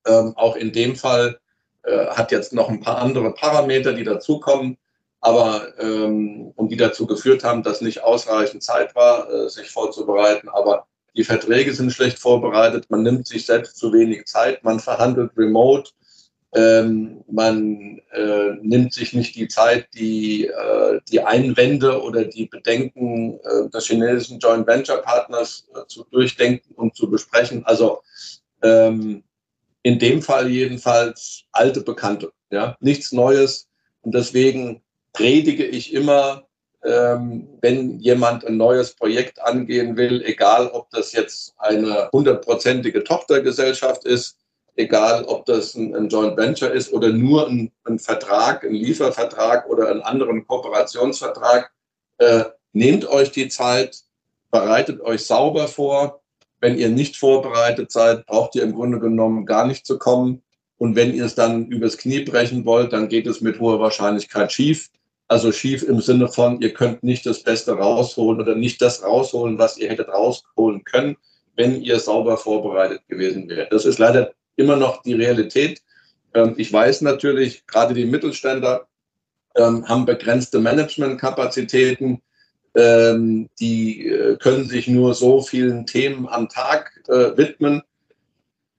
Ähm, 0.07 0.35
auch 0.37 0.57
in 0.57 0.73
dem 0.73 0.97
Fall 0.97 1.39
äh, 1.85 2.07
hat 2.07 2.33
jetzt 2.33 2.53
noch 2.53 2.69
ein 2.69 2.81
paar 2.81 2.99
andere 2.99 3.33
Parameter, 3.33 3.93
die 3.93 4.05
dazukommen 4.05 4.79
aber 5.23 5.73
ähm, 5.79 6.53
und 6.57 6.71
die 6.71 6.77
dazu 6.77 7.07
geführt 7.07 7.45
haben, 7.45 7.63
dass 7.63 7.81
nicht 7.81 8.03
ausreichend 8.03 8.63
Zeit 8.63 8.95
war, 8.97 9.31
äh, 9.33 9.49
sich 9.49 9.71
vorzubereiten. 9.71 10.49
Aber 10.49 10.87
die 11.17 11.23
Verträge 11.23 11.73
sind 11.73 11.93
schlecht 11.93 12.19
vorbereitet, 12.19 12.91
man 12.91 13.05
nimmt 13.05 13.29
sich 13.29 13.47
selbst 13.47 13.77
zu 13.77 13.93
wenig 13.93 14.27
Zeit, 14.27 14.65
man 14.65 14.81
verhandelt 14.81 15.31
remote, 15.37 15.93
ähm, 16.55 17.23
man 17.31 18.01
äh, 18.13 18.55
nimmt 18.63 18.93
sich 18.93 19.13
nicht 19.13 19.37
die 19.37 19.47
Zeit, 19.47 19.87
die, 19.95 20.47
äh, 20.49 21.01
die 21.11 21.21
Einwände 21.21 22.03
oder 22.03 22.25
die 22.25 22.47
Bedenken 22.47 23.39
äh, 23.45 23.71
des 23.71 23.87
chinesischen 23.87 24.41
Joint 24.41 24.67
Venture 24.67 25.03
Partners 25.03 25.69
äh, 25.75 25.87
zu 25.87 26.05
durchdenken 26.11 26.75
und 26.75 26.97
zu 26.97 27.09
besprechen. 27.09 27.65
Also 27.65 28.03
ähm, 28.63 29.23
in 29.83 29.99
dem 29.99 30.23
Fall 30.23 30.49
jedenfalls 30.49 31.45
alte 31.53 31.81
Bekannte, 31.81 32.33
ja, 32.51 32.77
nichts 32.81 33.13
Neues. 33.13 33.69
Und 34.03 34.15
deswegen 34.15 34.83
predige 35.13 35.65
ich 35.65 35.93
immer, 35.93 36.47
ähm, 36.85 37.49
wenn 37.61 37.99
jemand 38.01 38.45
ein 38.45 38.57
neues 38.57 38.95
Projekt 38.95 39.41
angehen 39.41 39.97
will, 39.97 40.23
egal 40.25 40.69
ob 40.69 40.91
das 40.91 41.13
jetzt 41.13 41.55
eine 41.59 42.09
hundertprozentige 42.13 43.05
Tochtergesellschaft 43.05 44.05
ist, 44.05 44.37
egal 44.77 45.25
ob 45.25 45.47
das 45.47 45.75
ein, 45.75 45.95
ein 45.95 46.09
Joint 46.09 46.37
Venture 46.37 46.73
ist 46.73 46.93
oder 46.93 47.11
nur 47.11 47.49
ein, 47.49 47.73
ein, 47.85 47.99
Vertrag, 47.99 48.65
ein 48.65 48.75
Liefervertrag 48.75 49.69
oder 49.69 49.89
einen 49.89 50.03
anderen 50.03 50.47
Kooperationsvertrag, 50.47 51.71
äh, 52.19 52.45
nehmt 52.73 53.07
euch 53.07 53.31
die 53.31 53.49
Zeit, 53.49 54.03
bereitet 54.51 55.01
euch 55.03 55.25
sauber 55.25 55.69
vor. 55.69 56.22
Wenn 56.63 56.79
ihr 56.79 56.91
nicht 56.91 57.17
vorbereitet 57.17 57.91
seid, 57.91 58.25
braucht 58.25 58.55
ihr 58.55 58.63
im 58.63 58.73
Grunde 58.73 59.01
genommen 59.01 59.47
gar 59.47 59.67
nicht 59.67 59.85
zu 59.85 59.99
kommen. 59.99 60.43
Und 60.79 60.95
wenn 60.95 61.13
ihr 61.13 61.25
es 61.25 61.35
dann 61.35 61.67
übers 61.67 61.99
Knie 61.99 62.21
brechen 62.21 62.65
wollt, 62.65 62.93
dann 62.93 63.09
geht 63.09 63.27
es 63.27 63.41
mit 63.41 63.59
hoher 63.59 63.81
Wahrscheinlichkeit 63.81 64.53
schief. 64.53 64.89
Also 65.27 65.51
schief 65.51 65.83
im 65.83 66.01
Sinne 66.01 66.29
von, 66.29 66.61
ihr 66.61 66.73
könnt 66.73 67.03
nicht 67.03 67.27
das 67.27 67.43
Beste 67.43 67.73
rausholen 67.73 68.41
oder 68.41 68.55
nicht 68.55 68.81
das 68.81 69.03
rausholen, 69.03 69.59
was 69.59 69.77
ihr 69.77 69.91
hättet 69.91 70.09
rausholen 70.09 70.85
können, 70.85 71.17
wenn 71.57 71.83
ihr 71.83 71.99
sauber 71.99 72.37
vorbereitet 72.37 73.03
gewesen 73.09 73.49
wärt. 73.49 73.73
Das 73.73 73.85
ist 73.85 73.99
leider 73.99 74.33
immer 74.55 74.77
noch 74.77 75.03
die 75.03 75.15
Realität. 75.15 75.83
Ähm, 76.33 76.55
ich 76.59 76.73
weiß 76.73 77.01
natürlich, 77.01 77.67
gerade 77.67 77.93
die 77.93 78.05
Mittelständler 78.05 78.87
ähm, 79.57 79.89
haben 79.89 80.07
begrenzte 80.07 80.61
Managementkapazitäten. 80.61 82.23
Ähm, 82.75 83.51
die 83.61 84.09
äh, 84.09 84.37
können 84.37 84.67
sich 84.67 84.89
nur 84.89 85.15
so 85.15 85.43
vielen 85.43 85.87
Themen 85.87 86.29
am 86.29 86.49
Tag 86.49 87.03
äh, 87.09 87.37
widmen. 87.37 87.83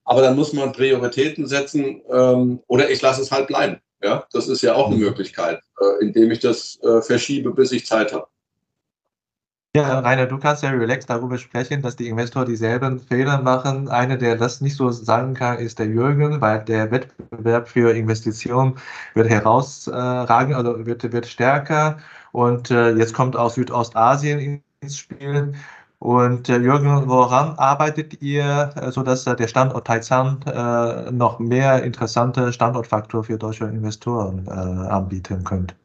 Aber 0.04 0.20
dann 0.20 0.36
muss 0.36 0.52
man 0.52 0.72
Prioritäten 0.72 1.46
setzen 1.46 2.02
oder 2.02 2.90
ich 2.90 3.00
lasse 3.00 3.22
es 3.22 3.32
halt 3.32 3.46
bleiben. 3.46 3.80
Ja, 4.04 4.26
das 4.32 4.48
ist 4.48 4.60
ja 4.60 4.74
auch 4.74 4.88
eine 4.88 4.96
Möglichkeit, 4.96 5.60
äh, 5.80 6.04
indem 6.04 6.30
ich 6.30 6.40
das 6.40 6.78
äh, 6.82 7.00
verschiebe, 7.00 7.52
bis 7.52 7.72
ich 7.72 7.86
Zeit 7.86 8.12
habe. 8.12 8.26
Ja, 9.74 9.98
Rainer, 10.00 10.26
du 10.26 10.38
kannst 10.38 10.62
ja 10.62 10.70
relaxed 10.70 11.08
darüber 11.08 11.38
sprechen, 11.38 11.80
dass 11.80 11.96
die 11.96 12.08
Investoren 12.08 12.46
dieselben 12.46 13.00
Fehler 13.00 13.40
machen. 13.40 13.88
Einer, 13.88 14.18
der 14.18 14.36
das 14.36 14.60
nicht 14.60 14.76
so 14.76 14.90
sagen 14.90 15.32
kann, 15.32 15.58
ist 15.58 15.78
der 15.78 15.86
Jürgen, 15.86 16.40
weil 16.42 16.62
der 16.64 16.90
Wettbewerb 16.90 17.66
für 17.66 17.92
Investitionen 17.96 18.76
wird 19.14 19.30
herausragen, 19.30 20.54
also 20.54 20.84
wird, 20.84 21.10
wird 21.10 21.26
stärker. 21.26 21.98
Und 22.34 22.72
äh, 22.72 22.90
jetzt 22.96 23.14
kommt 23.14 23.36
aus 23.36 23.54
Südostasien 23.54 24.60
ins 24.80 24.98
Spiel. 24.98 25.54
Und 26.00 26.48
äh, 26.48 26.58
Jürgen, 26.58 27.08
woran 27.08 27.56
arbeitet 27.58 28.20
ihr, 28.22 28.72
äh, 28.74 28.90
sodass 28.90 29.24
äh, 29.28 29.36
der 29.36 29.46
Standort 29.46 29.86
Taizan 29.86 30.42
äh, 30.42 31.12
noch 31.12 31.38
mehr 31.38 31.84
interessante 31.84 32.52
Standortfaktor 32.52 33.22
für 33.22 33.38
deutsche 33.38 33.66
Investoren 33.66 34.48
äh, 34.48 34.50
anbieten 34.50 35.44
könnte? 35.44 35.76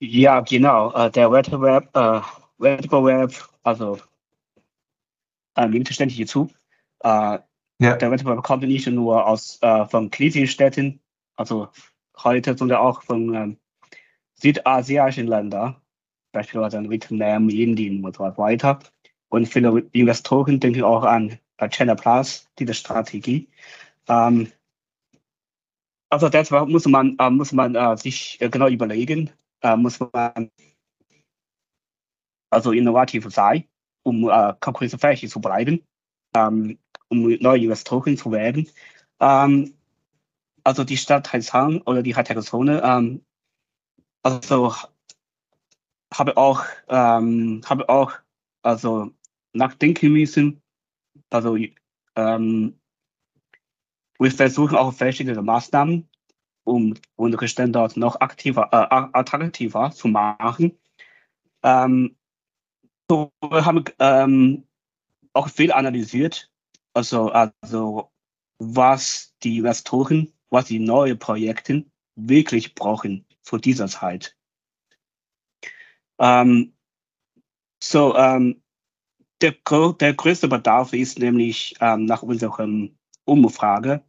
Ja, 0.00 0.40
genau. 0.40 0.92
Äh, 0.92 1.12
der 1.12 1.30
Wettbewerb, 1.30 1.94
Wettbewerb 2.58 3.32
also 3.62 3.98
äh, 5.54 5.68
nimmt 5.68 5.88
ständig. 5.88 6.18
Äh, 6.18 6.48
ja. 7.04 7.38
Der 7.78 8.10
Wettbewerb 8.10 8.42
kommt 8.42 8.64
nicht 8.64 8.88
nur 8.88 9.24
aus 9.24 9.60
von 9.90 10.10
kritischen 10.10 10.48
Städten, 10.48 11.00
also 11.36 11.68
heute, 12.22 12.56
sondern 12.56 12.78
auch 12.78 13.02
von 13.02 13.34
ähm, 13.34 13.56
südasiatischen 14.34 15.26
Ländern, 15.26 15.76
beispielsweise 16.32 16.88
Vietnam, 16.88 17.48
Indien 17.48 18.04
und 18.04 18.16
so 18.16 18.24
weiter. 18.36 18.78
Und 19.28 19.46
viele 19.46 19.80
Investoren 19.92 20.60
denken 20.60 20.82
auch 20.82 21.02
an 21.02 21.38
China 21.70 21.94
Plus, 21.94 22.48
diese 22.58 22.74
Strategie. 22.74 23.48
Ähm, 24.08 24.52
also 26.10 26.28
deshalb 26.28 26.68
muss 26.68 26.86
man, 26.86 27.16
äh, 27.18 27.30
muss 27.30 27.52
man 27.52 27.74
äh, 27.74 27.96
sich 27.96 28.38
genau 28.40 28.68
überlegen, 28.68 29.30
äh, 29.62 29.76
muss 29.76 29.98
man 29.98 30.50
also 32.50 32.72
innovativ 32.72 33.26
sein, 33.32 33.64
um 34.04 34.28
äh, 34.28 34.54
konkurrenzfähig 34.60 35.28
zu 35.28 35.40
bleiben, 35.40 35.82
ähm, 36.36 36.78
um 37.08 37.22
neue 37.40 37.64
Investoren 37.64 38.16
zu 38.16 38.30
werden. 38.30 38.68
Ähm, 39.20 39.74
also 40.64 40.84
die 40.84 40.96
Stadt 40.96 41.26
Taizang 41.26 41.82
oder 41.82 42.02
die 42.02 42.16
Hightech-Zone, 42.16 42.82
ähm, 42.82 43.24
also 44.22 44.74
habe 46.12 46.36
auch, 46.36 46.64
ähm, 46.88 47.60
habe 47.66 47.88
auch 47.88 48.12
also 48.62 49.10
nachdenken 49.52 50.12
müssen. 50.12 50.62
Also 51.30 51.56
ähm, 52.16 52.80
wir 54.18 54.30
versuchen 54.30 54.76
auch 54.76 54.92
verschiedene 54.94 55.42
Maßnahmen, 55.42 56.08
um 56.64 56.94
unsere 57.16 57.48
Standort 57.48 57.96
noch 57.96 58.20
aktiver, 58.20 58.68
äh, 58.72 59.18
attraktiver 59.18 59.90
zu 59.90 60.08
machen. 60.08 60.78
Ähm, 61.62 62.16
so, 63.10 63.32
wir 63.42 63.64
haben 63.66 63.84
ähm, 63.98 64.66
auch 65.34 65.48
viel 65.48 65.72
analysiert, 65.72 66.50
also, 66.94 67.30
also 67.30 68.10
was 68.58 69.34
die 69.42 69.58
Investoren, 69.58 70.32
was 70.54 70.66
die 70.66 70.78
neuen 70.78 71.18
Projekte 71.18 71.84
wirklich 72.16 72.74
brauchen 72.74 73.26
zu 73.42 73.58
dieser 73.58 73.88
Zeit. 73.88 74.36
Ähm, 76.18 76.72
so, 77.82 78.16
ähm, 78.16 78.62
der, 79.42 79.54
der 80.00 80.14
größte 80.14 80.48
Bedarf 80.48 80.94
ist 80.94 81.18
nämlich 81.18 81.74
ähm, 81.80 82.06
nach 82.06 82.22
unserer 82.22 82.68
Umfrage 83.24 84.02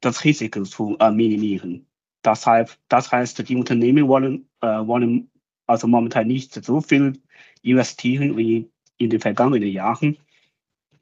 das 0.00 0.24
Risiko 0.24 0.62
zu 0.62 0.96
äh, 0.98 1.10
minimieren. 1.10 1.86
Deshalb, 2.24 2.76
das 2.88 3.10
heißt, 3.10 3.48
die 3.48 3.56
Unternehmen 3.56 4.08
wollen, 4.08 4.48
äh, 4.60 4.66
wollen 4.66 5.30
also 5.66 5.88
momentan 5.88 6.28
nicht 6.28 6.54
so 6.64 6.80
viel 6.80 7.20
investieren 7.62 8.36
wie 8.36 8.70
in 8.98 9.10
den 9.10 9.20
vergangenen 9.20 9.68
Jahren. 9.68 10.16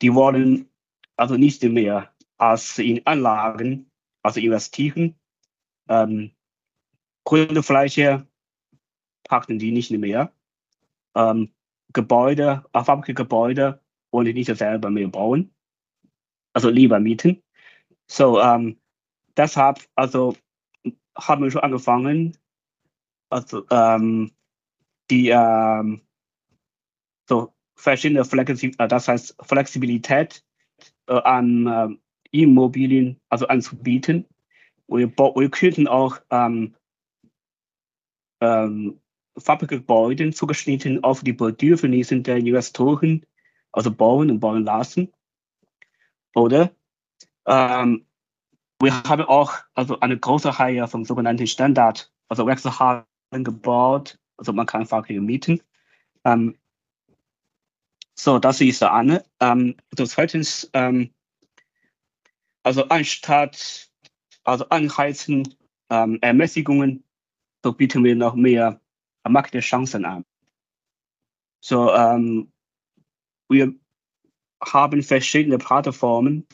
Die 0.01 0.15
wollen 0.15 0.69
also 1.17 1.37
nicht 1.37 1.63
mehr 1.63 2.14
als 2.45 2.79
in 2.79 3.05
Anlagen 3.07 3.91
also 4.23 4.41
investieren. 4.41 5.19
Ähm, 5.89 6.33
Grünfläche 7.25 8.27
packen 9.25 9.59
die 9.59 9.73
nicht 9.73 9.91
mehr. 9.91 10.33
Ähm, 11.15 11.55
Gebäude, 11.93 12.65
Fabrikgebäude 12.73 13.81
wollen 14.11 14.27
die 14.27 14.35
nicht 14.35 14.55
selber 14.57 14.91
mehr 14.91 15.09
bauen. 15.09 15.55
Also 16.53 16.69
lieber 16.69 17.01
mieten. 17.01 17.43
So, 18.07 18.41
ähm, 18.41 18.79
deshalb, 19.37 19.81
also 19.95 20.37
haben 21.17 21.45
wir 21.45 21.51
schon 21.51 21.63
angefangen, 21.63 22.37
also 23.31 23.65
ähm, 23.71 24.33
die 25.11 25.29
ähm, 25.29 26.03
so 27.29 27.55
verschiedene 27.77 28.25
Flexi 28.25 28.75
äh, 28.79 28.89
das 28.89 29.09
heißt 29.09 29.37
Flexibilität 29.41 30.45
äh, 31.07 31.21
an 31.21 31.99
Immobilien 32.35 33.21
also 33.29 33.47
anzubieten. 33.47 34.27
Wir, 34.89 35.09
wir 35.09 35.51
könnten 35.51 35.89
auch 35.89 36.19
ähm, 36.31 36.75
ähm, 38.41 39.01
Fabrikgebäude 39.39 40.31
zugeschnitten 40.33 41.03
auf 41.03 41.23
die 41.23 41.33
Bedürfnisse 41.33 42.21
der 42.21 42.37
Investoren 42.37 43.25
also 43.73 43.91
bauen 43.91 44.31
und 44.31 44.41
bauen 44.41 44.65
lassen. 44.65 45.13
Oder 46.35 46.71
ähm, 47.47 48.07
wir 48.81 49.03
haben 49.05 49.23
auch 49.23 49.55
also 49.75 49.99
eine 50.01 50.19
große 50.19 50.59
Reihe 50.59 50.87
von 50.87 51.05
sogenannten 51.05 51.47
Standard, 51.47 52.13
also 52.29 52.47
Wechselhallen 52.47 53.05
gebaut. 53.33 54.19
Also 54.37 54.53
man 54.53 54.67
kann 54.67 54.87
Fahrzeuge 54.87 55.21
mieten. 55.21 55.61
Ähm, 56.25 56.57
so, 58.15 58.39
das 58.39 58.61
ist 58.61 58.81
der 58.81 58.95
eine. 58.95 59.25
Ähm, 59.41 59.77
also 59.91 60.07
zweitens, 60.07 60.71
ähm, 60.73 61.11
also 62.65 62.89
anstatt 62.89 63.89
also 64.43 64.69
Anheizen, 64.69 65.55
ähm, 65.91 66.19
Ermäßigungen, 66.21 67.05
so 67.63 67.73
bieten 67.73 68.05
wir 68.05 68.17
noch 68.17 68.35
mehr 68.35 68.81
Marktchancen 69.27 70.05
an. 70.05 70.25
So, 71.61 71.93
ähm, 71.95 72.53
wir 73.49 73.75
haben 74.63 75.03
verschiedene 75.03 75.59
Plattformen, 75.59 76.47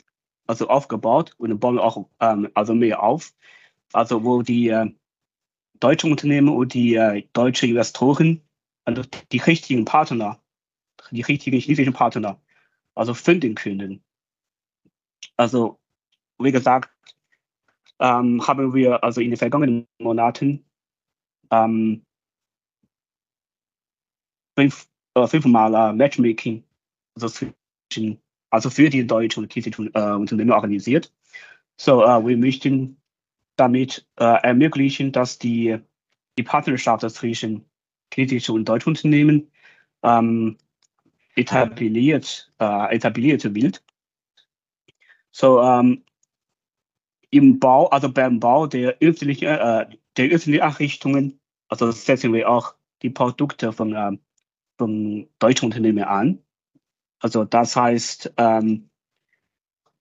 also 0.47 0.67
aufgebaut 0.67 1.33
und 1.37 1.59
bauen 1.59 1.79
auch 1.79 2.09
ähm, 2.19 2.49
also 2.53 2.73
mehr 2.73 3.03
auf. 3.03 3.33
Also 3.93 4.23
wo 4.23 4.41
die 4.41 4.69
äh, 4.69 4.89
deutschen 5.79 6.11
Unternehmen 6.11 6.49
und 6.49 6.73
die 6.73 6.95
äh, 6.95 7.27
deutschen 7.33 7.69
Investoren, 7.69 8.41
also 8.85 9.03
die 9.31 9.37
richtigen 9.39 9.83
Partner, 9.83 10.41
die 11.11 11.21
richtigen 11.21 11.59
chinesischen 11.59 11.93
Partner, 11.93 12.41
also 12.95 13.13
finden 13.13 13.55
können. 13.55 14.01
Also 15.35 15.80
wie 16.43 16.51
gesagt, 16.51 16.89
ähm, 17.99 18.45
haben 18.47 18.73
wir 18.73 19.03
also 19.03 19.21
in 19.21 19.29
den 19.29 19.37
vergangenen 19.37 19.87
Monaten 19.99 20.65
ähm, 21.51 22.03
fünf, 24.57 24.87
äh, 25.15 25.27
fünfmal 25.27 25.73
äh, 25.73 25.93
Matchmaking 25.93 26.63
also 27.15 27.27
zwischen 27.27 28.21
also 28.49 28.69
für 28.69 28.89
die 28.89 29.07
deutschen 29.07 29.43
und 29.43 29.95
äh, 29.95 30.11
Unternehmen 30.11 30.51
organisiert. 30.51 31.11
So, 31.77 32.03
äh, 32.03 32.25
wir 32.25 32.37
möchten 32.37 32.97
damit 33.55 34.05
äh, 34.17 34.23
ermöglichen, 34.43 35.11
dass 35.11 35.39
die, 35.39 35.77
die 36.37 36.43
Partnerschaft 36.43 37.09
zwischen 37.09 37.65
chinesischen 38.13 38.55
und 38.55 38.65
deutschen 38.65 38.89
Unternehmen 38.89 39.49
ähm, 40.03 40.57
etabliert, 41.35 42.51
äh, 42.59 42.95
etabliert 42.95 43.55
wird. 43.55 43.83
So, 45.31 45.61
ähm, 45.61 46.03
im 47.31 47.59
Bau, 47.59 47.87
also 47.87 48.11
beim 48.11 48.39
Bau 48.39 48.67
der 48.67 48.97
öffentlichen, 48.99 49.47
äh, 49.47 49.87
der 50.17 50.29
öffentlichen 50.29 50.61
Einrichtungen, 50.61 51.39
also 51.69 51.91
setzen 51.91 52.33
wir 52.33 52.49
auch 52.49 52.75
die 53.01 53.09
Produkte 53.09 53.71
von, 53.71 53.93
äh, 53.95 54.17
von 54.77 55.27
deutschen 55.39 55.65
Unternehmen 55.65 56.03
an. 56.03 56.39
Also 57.19 57.45
das 57.45 57.75
heißt, 57.75 58.33
ähm, 58.37 58.89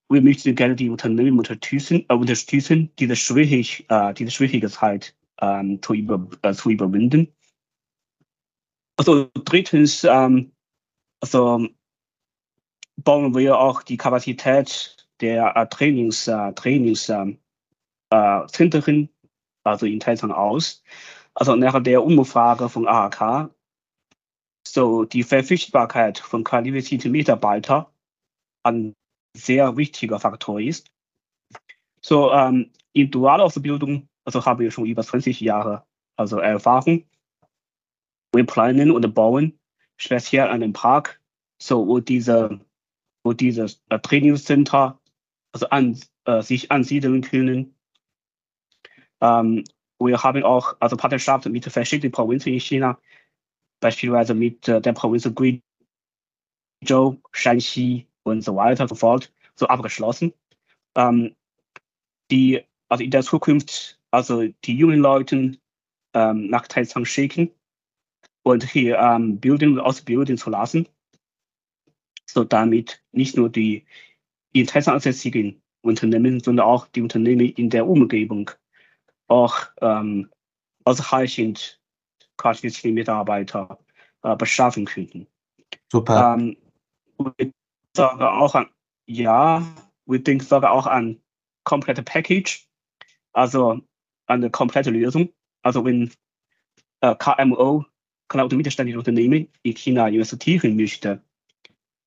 wir 0.08 0.22
möchten 0.22 0.56
gerne 0.56 0.74
die 0.74 0.90
Unternehmen 0.90 1.38
unterstützen, 1.38 2.04
äh, 2.08 2.14
unterstützen 2.14 2.90
diese, 2.98 3.14
schwierig, 3.14 3.86
äh, 3.88 4.12
diese 4.12 4.32
Schwierigkeit 4.32 5.14
ähm, 5.40 5.80
zu, 5.82 5.94
über, 5.94 6.28
äh, 6.42 6.52
zu 6.52 6.70
überwinden. 6.70 7.32
Also 8.96 9.30
drittens, 9.44 10.04
ähm, 10.04 10.52
also 11.20 11.68
bauen 12.96 13.34
wir 13.34 13.58
auch 13.58 13.82
die 13.82 13.96
Kapazität 13.96 14.99
der 15.20 15.56
äh, 15.56 15.66
Trainings, 15.68 16.26
äh, 16.28 16.52
Trainings 16.52 17.08
äh, 17.08 17.36
also 19.62 19.86
in 19.86 20.00
Taizang 20.00 20.32
aus. 20.32 20.82
Also 21.34 21.54
nach 21.54 21.82
der 21.82 22.02
Umfrage 22.04 22.68
von 22.68 22.88
AHK 22.88 23.50
so 24.66 25.04
die 25.04 25.22
Verfügbarkeit 25.22 26.18
von 26.18 26.44
qualifizierten 26.44 27.12
Mitarbeitern 27.12 27.86
ein 28.62 28.94
sehr 29.36 29.76
wichtiger 29.76 30.20
Faktor 30.20 30.60
ist. 30.60 30.90
So 32.02 32.32
ähm, 32.32 32.70
in 32.92 33.10
Dualausbildung 33.10 34.08
also 34.24 34.44
haben 34.44 34.60
wir 34.60 34.70
schon 34.70 34.86
über 34.86 35.02
20 35.02 35.40
Jahre 35.40 35.84
also 36.16 36.38
Erfahrung. 36.38 37.04
Wir 38.32 38.46
planen 38.46 38.90
und 38.90 39.14
bauen 39.14 39.58
speziell 39.96 40.48
einen 40.48 40.72
Park, 40.72 41.20
so 41.60 41.86
wo 41.86 42.00
diese, 42.00 42.60
wo 43.24 43.32
dieses 43.32 43.82
Trainingscenter 44.02 45.00
also 45.52 45.68
an, 45.68 45.98
äh, 46.24 46.42
sich 46.42 46.70
ansiedeln 46.70 47.22
können. 47.22 47.74
Ähm, 49.20 49.64
wir 49.98 50.22
haben 50.22 50.42
auch 50.44 50.76
also 50.80 50.96
Partnerschaft 50.96 51.46
mit 51.46 51.64
verschiedenen 51.64 52.12
Provinzen 52.12 52.52
in 52.52 52.60
China, 52.60 52.98
beispielsweise 53.80 54.34
mit 54.34 54.66
äh, 54.68 54.80
der 54.80 54.92
Provinz 54.92 55.28
Guizhou, 55.34 57.20
Shanxi 57.32 58.06
und 58.22 58.42
so 58.42 58.56
weiter 58.56 58.84
und 58.84 58.88
so 58.88 58.94
fort, 58.94 59.32
so 59.54 59.66
abgeschlossen. 59.66 60.32
Ähm, 60.96 61.34
die, 62.30 62.62
also 62.88 63.04
in 63.04 63.10
der 63.10 63.22
Zukunft, 63.22 63.98
also 64.10 64.46
die 64.64 64.76
jungen 64.76 65.00
Leute 65.00 65.58
ähm, 66.14 66.48
nach 66.48 66.66
Taizang 66.66 67.04
schicken 67.04 67.50
und 68.42 68.64
hier 68.64 68.98
ähm, 68.98 69.38
bilden 69.38 69.78
ausbilden 69.78 70.38
zu 70.38 70.50
lassen, 70.50 70.88
so 72.26 72.44
damit 72.44 73.02
nicht 73.12 73.36
nur 73.36 73.50
die 73.50 73.84
in 74.52 74.66
Taizang 74.66 74.94
ansässigen 74.94 75.62
Unternehmen, 75.82 76.40
sondern 76.40 76.66
auch 76.66 76.86
die 76.88 77.02
Unternehmen 77.02 77.48
in 77.50 77.70
der 77.70 77.86
Umgebung 77.86 78.50
auch 79.28 79.56
ähm, 79.80 80.28
ausreichend 80.84 81.80
qualifizierte 82.36 82.92
Mitarbeiter 82.92 83.78
äh, 84.22 84.36
beschaffen 84.36 84.84
könnten. 84.84 85.26
Super. 85.90 86.36
Ähm, 86.38 86.56
wir 87.18 87.52
sagen 87.96 88.22
auch 88.22 88.54
an, 88.54 88.66
ja, 89.06 89.62
wir 90.06 90.22
denken 90.22 90.44
sogar 90.44 90.72
auch 90.72 90.86
an 90.86 91.20
komplette 91.64 92.02
Package, 92.02 92.66
also 93.32 93.80
eine 94.26 94.50
komplette 94.50 94.90
Lösung. 94.90 95.32
Also 95.62 95.84
wenn 95.84 96.10
äh, 97.00 97.14
KMO, 97.16 97.84
kleine 98.28 98.48
und 98.48 98.56
mittelständische 98.56 98.98
Unternehmen 98.98 99.48
in 99.62 99.76
China 99.76 100.08
investieren 100.08 100.76
möchte, 100.76 101.22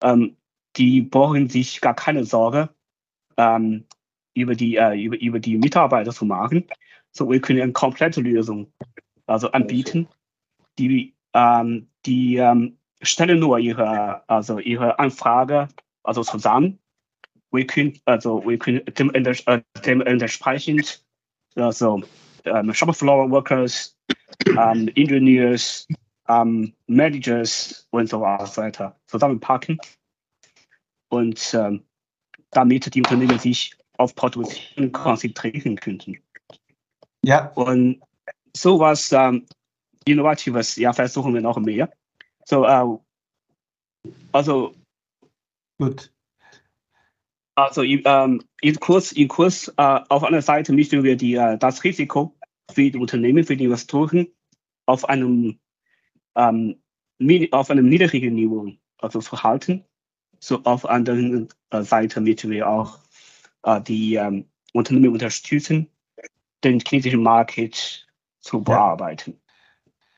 ähm, 0.01 0.37
die 0.75 1.01
brauchen 1.01 1.49
sich 1.49 1.81
gar 1.81 1.95
keine 1.95 2.25
Sorge 2.25 2.69
ähm, 3.37 3.85
über, 4.33 4.55
die, 4.55 4.75
äh, 4.75 4.99
über, 4.99 5.19
über 5.19 5.39
die 5.39 5.57
Mitarbeiter 5.57 6.11
zu 6.11 6.25
machen. 6.25 6.65
So, 7.11 7.29
wir 7.29 7.39
können 7.41 7.61
eine 7.61 7.71
komplette 7.71 8.21
Lösung 8.21 8.71
also 9.27 9.51
anbieten. 9.51 10.07
Die, 10.79 11.13
ähm, 11.33 11.87
die 12.05 12.37
ähm, 12.37 12.77
stellen 13.01 13.39
nur 13.39 13.59
ihre, 13.59 14.27
also 14.27 14.59
ihre 14.59 14.97
Anfrage 14.97 15.67
also 16.03 16.23
zusammen. 16.23 16.79
Wir 17.51 17.67
können, 17.67 17.99
also 18.05 18.43
wir 18.47 18.57
können 18.57 18.81
dem, 18.97 19.13
äh, 19.13 20.09
entsprechend 20.09 21.05
also 21.55 22.01
um, 22.45 22.73
shop 22.73 22.95
floor 22.95 23.29
workers, 23.29 23.95
um, 24.49 24.87
engineers, 24.95 25.87
um, 26.27 26.73
managers 26.87 27.87
und 27.91 28.09
so 28.09 28.21
weiter 28.21 28.99
zusammenpacken 29.05 29.77
und 31.13 31.53
ähm, 31.53 31.83
damit 32.49 32.93
die 32.93 33.01
Unternehmen 33.01 33.37
sich 33.37 33.77
auf 33.97 34.15
Produktion 34.15 34.91
konzentrieren 34.91 35.75
könnten. 35.75 36.17
Ja. 37.23 37.51
Und 37.51 38.01
sowas 38.55 39.11
ähm, 39.11 39.45
Innovatives, 40.05 40.75
ja, 40.75 40.91
versuchen 40.91 41.33
wir 41.35 41.41
noch 41.41 41.59
mehr. 41.59 41.93
So, 42.45 42.65
äh, 42.65 42.97
also. 44.31 44.73
Gut. 45.79 46.11
Also 47.55 47.83
ähm, 47.83 48.43
in 48.61 48.79
Kurs, 48.79 49.11
in 49.11 49.27
Kurs 49.27 49.67
äh, 49.77 49.99
auf 50.09 50.23
einer 50.23 50.41
Seite 50.41 50.73
möchten 50.73 51.03
wir 51.03 51.15
die, 51.15 51.35
äh, 51.35 51.57
das 51.59 51.83
Risiko 51.83 52.35
für 52.71 52.89
die 52.89 52.97
Unternehmen, 52.97 53.43
für 53.43 53.55
die 53.55 53.65
Investoren 53.65 54.27
auf 54.87 55.07
einem, 55.07 55.59
ähm, 56.35 56.81
auf 57.51 57.69
einem 57.69 57.87
niedrigen 57.87 58.33
Niveau 58.33 58.71
also 58.97 59.19
zu 59.19 59.43
halten. 59.43 59.85
So 60.43 60.59
auf 60.65 60.85
anderen 60.89 61.47
äh, 61.69 61.83
Seite 61.83 62.19
möchten 62.19 62.49
wir 62.51 62.67
auch 62.67 62.99
äh, 63.63 63.79
die 63.79 64.15
ähm, 64.15 64.43
Unternehmen 64.73 65.13
unterstützen, 65.13 65.87
den 66.65 66.81
chinesischen 66.81 67.23
Markt 67.23 68.05
zu 68.41 68.61
bearbeiten. 68.61 69.39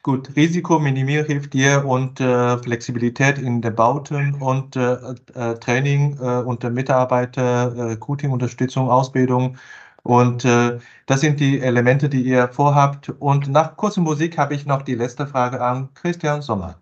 Gut, 0.01 0.35
Risikominimierung 0.35 1.27
hilft 1.27 1.53
dir 1.53 1.85
und 1.85 2.19
äh, 2.19 2.57
Flexibilität 2.57 3.37
in 3.37 3.61
den 3.61 3.75
Bauten 3.75 4.33
und 4.41 4.75
äh, 4.75 4.93
äh, 5.35 5.59
Training 5.59 6.17
äh, 6.19 6.41
und 6.41 6.63
Mitarbeiter, 6.63 7.91
Recruiting, 7.91 8.31
Unterstützung, 8.31 8.89
Ausbildung. 8.89 9.57
Und 10.01 10.43
äh, 10.43 10.79
das 11.05 11.21
sind 11.21 11.39
die 11.39 11.59
Elemente, 11.59 12.09
die 12.09 12.23
ihr 12.23 12.47
vorhabt. 12.47 13.09
Und 13.09 13.47
nach 13.47 13.77
kurzer 13.77 14.01
Musik 14.01 14.39
habe 14.39 14.55
ich 14.55 14.65
noch 14.65 14.81
die 14.81 14.95
letzte 14.95 15.27
Frage 15.27 15.61
an 15.61 15.93
Christian 15.93 16.41
Sommer. 16.41 16.79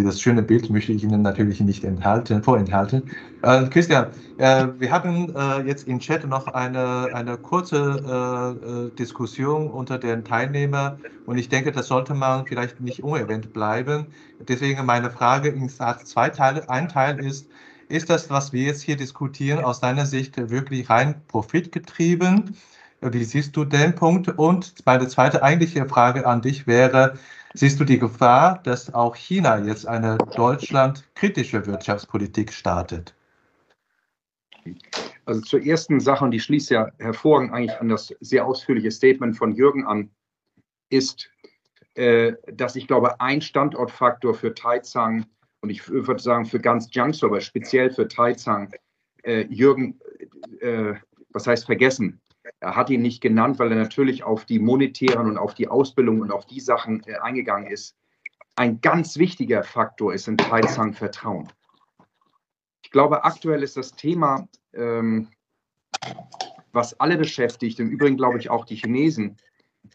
Dieses 0.00 0.18
schöne 0.18 0.42
Bild 0.42 0.70
möchte 0.70 0.92
ich 0.92 1.04
Ihnen 1.04 1.20
natürlich 1.20 1.60
nicht 1.60 1.84
enthalten, 1.84 2.42
vorenthalten. 2.42 3.02
Äh, 3.42 3.66
Christian, 3.66 4.06
äh, 4.38 4.68
wir 4.78 4.90
haben 4.90 5.36
äh, 5.36 5.60
jetzt 5.68 5.86
im 5.86 5.98
Chat 5.98 6.26
noch 6.26 6.46
eine, 6.46 7.10
eine 7.12 7.36
kurze 7.36 7.76
äh, 7.76 8.86
äh, 8.86 8.90
Diskussion 8.96 9.68
unter 9.68 9.98
den 9.98 10.24
Teilnehmern 10.24 11.00
und 11.26 11.36
ich 11.36 11.50
denke, 11.50 11.70
das 11.70 11.88
sollte 11.88 12.14
man 12.14 12.46
vielleicht 12.46 12.80
nicht 12.80 13.02
unerwähnt 13.02 13.52
bleiben. 13.52 14.06
Deswegen 14.48 14.86
meine 14.86 15.10
Frage 15.10 15.50
in 15.50 15.68
zwei 15.68 16.30
Teile. 16.30 16.70
Ein 16.70 16.88
Teil 16.88 17.22
ist, 17.22 17.46
ist 17.90 18.08
das, 18.08 18.30
was 18.30 18.54
wir 18.54 18.62
jetzt 18.62 18.80
hier 18.80 18.96
diskutieren, 18.96 19.62
aus 19.62 19.80
deiner 19.80 20.06
Sicht 20.06 20.38
wirklich 20.50 20.88
rein 20.88 21.16
profitgetrieben? 21.28 22.56
Wie 23.02 23.24
siehst 23.24 23.54
du 23.54 23.66
den 23.66 23.94
Punkt? 23.94 24.28
Und 24.28 24.74
meine 24.86 25.08
zweite 25.08 25.42
eigentliche 25.42 25.84
Frage 25.86 26.26
an 26.26 26.40
dich 26.40 26.66
wäre, 26.66 27.18
Siehst 27.54 27.80
du 27.80 27.84
die 27.84 27.98
Gefahr, 27.98 28.62
dass 28.62 28.94
auch 28.94 29.16
China 29.16 29.58
jetzt 29.58 29.86
eine 29.86 30.18
deutschlandkritische 30.36 31.66
Wirtschaftspolitik 31.66 32.52
startet? 32.52 33.14
Also 35.24 35.40
zur 35.40 35.62
ersten 35.62 36.00
Sache, 36.00 36.24
und 36.24 36.30
die 36.30 36.40
schließt 36.40 36.70
ja 36.70 36.90
hervorragend 36.98 37.52
eigentlich 37.52 37.80
an 37.80 37.88
das 37.88 38.14
sehr 38.20 38.46
ausführliche 38.46 38.90
Statement 38.90 39.36
von 39.36 39.54
Jürgen 39.54 39.86
an, 39.86 40.10
ist, 40.90 41.28
äh, 41.94 42.34
dass 42.52 42.76
ich 42.76 42.86
glaube, 42.86 43.20
ein 43.20 43.40
Standortfaktor 43.40 44.34
für 44.34 44.54
Taizang 44.54 45.26
und 45.60 45.70
ich 45.70 45.88
würde 45.88 46.22
sagen 46.22 46.46
für 46.46 46.60
ganz 46.60 46.88
Jiangsu, 46.90 47.26
aber 47.26 47.40
speziell 47.40 47.90
für 47.90 48.08
Taizang, 48.08 48.72
äh, 49.22 49.42
Jürgen, 49.48 50.00
äh, 50.60 50.94
was 51.30 51.46
heißt 51.46 51.66
vergessen, 51.66 52.20
er 52.60 52.76
hat 52.76 52.90
ihn 52.90 53.02
nicht 53.02 53.20
genannt, 53.20 53.58
weil 53.58 53.70
er 53.70 53.78
natürlich 53.78 54.24
auf 54.24 54.44
die 54.44 54.58
monetären 54.58 55.26
und 55.28 55.38
auf 55.38 55.54
die 55.54 55.68
Ausbildung 55.68 56.20
und 56.20 56.32
auf 56.32 56.46
die 56.46 56.60
Sachen 56.60 57.02
äh, 57.06 57.16
eingegangen 57.16 57.70
ist. 57.70 57.96
Ein 58.56 58.80
ganz 58.80 59.16
wichtiger 59.16 59.62
Faktor 59.62 60.12
ist 60.12 60.28
in 60.28 60.36
Taizang 60.36 60.92
Vertrauen. 60.92 61.48
Ich 62.82 62.90
glaube, 62.90 63.24
aktuell 63.24 63.62
ist 63.62 63.76
das 63.76 63.92
Thema, 63.92 64.48
ähm, 64.74 65.28
was 66.72 66.98
alle 67.00 67.16
beschäftigt, 67.16 67.80
im 67.80 67.88
Übrigen 67.88 68.16
glaube 68.16 68.38
ich 68.38 68.50
auch 68.50 68.64
die 68.64 68.76
Chinesen, 68.76 69.36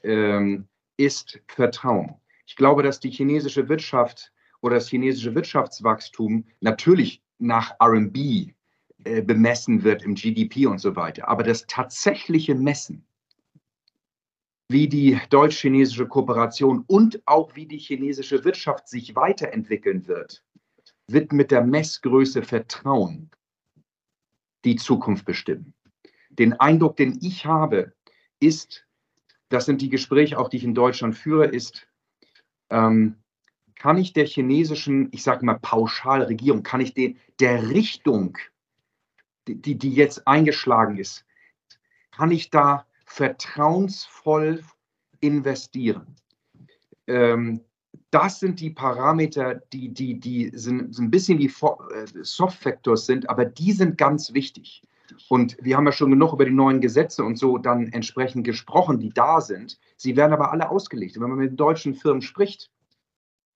ähm, 0.04 0.68
ist 0.98 1.42
Vertrauen. 1.48 2.16
Ich 2.46 2.56
glaube, 2.56 2.84
dass 2.84 3.00
die 3.00 3.10
chinesische 3.10 3.68
Wirtschaft 3.70 4.32
oder 4.62 4.76
das 4.76 4.88
chinesische 4.88 5.36
Wirtschaftswachstum 5.36 6.46
natürlich 6.62 7.22
nach 7.38 7.76
RMB 7.82 8.54
äh, 9.06 9.22
bemessen 9.22 9.84
wird 9.84 10.04
im 10.04 10.16
GDP 10.16 10.66
und 10.66 10.80
so 10.80 10.96
weiter. 10.96 11.28
Aber 11.28 11.44
das 11.44 11.66
tatsächliche 11.68 12.56
Messen, 12.56 13.06
wie 14.68 14.88
die 14.88 15.20
deutsch-chinesische 15.30 16.08
Kooperation 16.08 16.84
und 16.88 17.22
auch 17.28 17.56
wie 17.56 17.68
die 17.68 17.78
chinesische 17.78 18.44
Wirtschaft 18.44 18.88
sich 18.88 19.16
weiterentwickeln 19.16 20.08
wird, 20.08 20.44
wird 21.08 21.32
mit 21.32 21.52
der 21.52 21.64
Messgröße 21.64 22.42
Vertrauen 22.42 23.30
die 24.64 24.76
Zukunft 24.76 25.26
bestimmen. 25.26 25.76
Den 26.30 26.54
Eindruck, 26.54 26.98
den 26.98 27.20
ich 27.22 27.46
habe, 27.46 27.94
ist, 28.40 28.88
das 29.50 29.66
sind 29.66 29.82
die 29.82 29.90
Gespräche, 29.90 30.40
auch 30.40 30.50
die 30.50 30.58
ich 30.58 30.64
in 30.64 30.74
Deutschland 30.74 31.16
führe, 31.16 31.46
ist, 31.46 31.88
ähm, 32.72 33.18
kann 33.76 33.98
ich 34.00 34.14
der 34.14 34.26
chinesischen, 34.26 35.10
ich 35.12 35.22
sage 35.22 35.46
mal 35.46 35.60
Pauschalregierung, 35.60 36.64
kann 36.64 36.82
ich 36.82 36.96
den, 36.96 37.20
der 37.40 37.70
Richtung 37.70 38.36
die, 39.48 39.78
die 39.78 39.94
jetzt 39.94 40.28
eingeschlagen 40.28 40.98
ist, 40.98 41.26
kann 42.12 42.32
ich 42.32 42.50
da 42.50 42.86
vertrauensvoll 43.06 44.64
investieren? 45.20 46.16
Ähm, 47.08 47.62
das 48.12 48.40
sind 48.40 48.60
die 48.60 48.70
Parameter, 48.70 49.56
die, 49.74 49.90
die, 49.90 50.20
die 50.20 50.52
sind, 50.54 50.96
sind 50.96 51.06
ein 51.06 51.12
bisschen 51.12 51.40
wie 51.40 51.48
äh, 51.48 52.24
Soft-Factors 52.24 53.06
sind, 53.06 53.30
aber 53.30 53.46
die 53.46 53.72
sind 53.72 53.98
ganz 53.98 54.34
wichtig. 54.34 54.82
Und 55.30 55.58
wir 55.62 55.78
haben 55.78 55.86
ja 55.86 55.92
schon 55.92 56.10
genug 56.10 56.34
über 56.34 56.46
die 56.46 56.52
neuen 56.52 56.82
Gesetze 56.82 57.24
und 57.24 57.38
so 57.38 57.58
dann 57.58 57.88
entsprechend 57.88 58.46
gesprochen, 58.46 59.00
die 59.00 59.10
da 59.10 59.42
sind. 59.42 59.80
Sie 59.98 60.16
werden 60.16 60.34
aber 60.34 60.52
alle 60.52 60.70
ausgelegt. 60.70 61.18
Und 61.18 61.24
wenn 61.24 61.30
man 61.30 61.40
mit 61.40 61.60
deutschen 61.60 61.94
Firmen 61.94 62.22
spricht, 62.22 62.72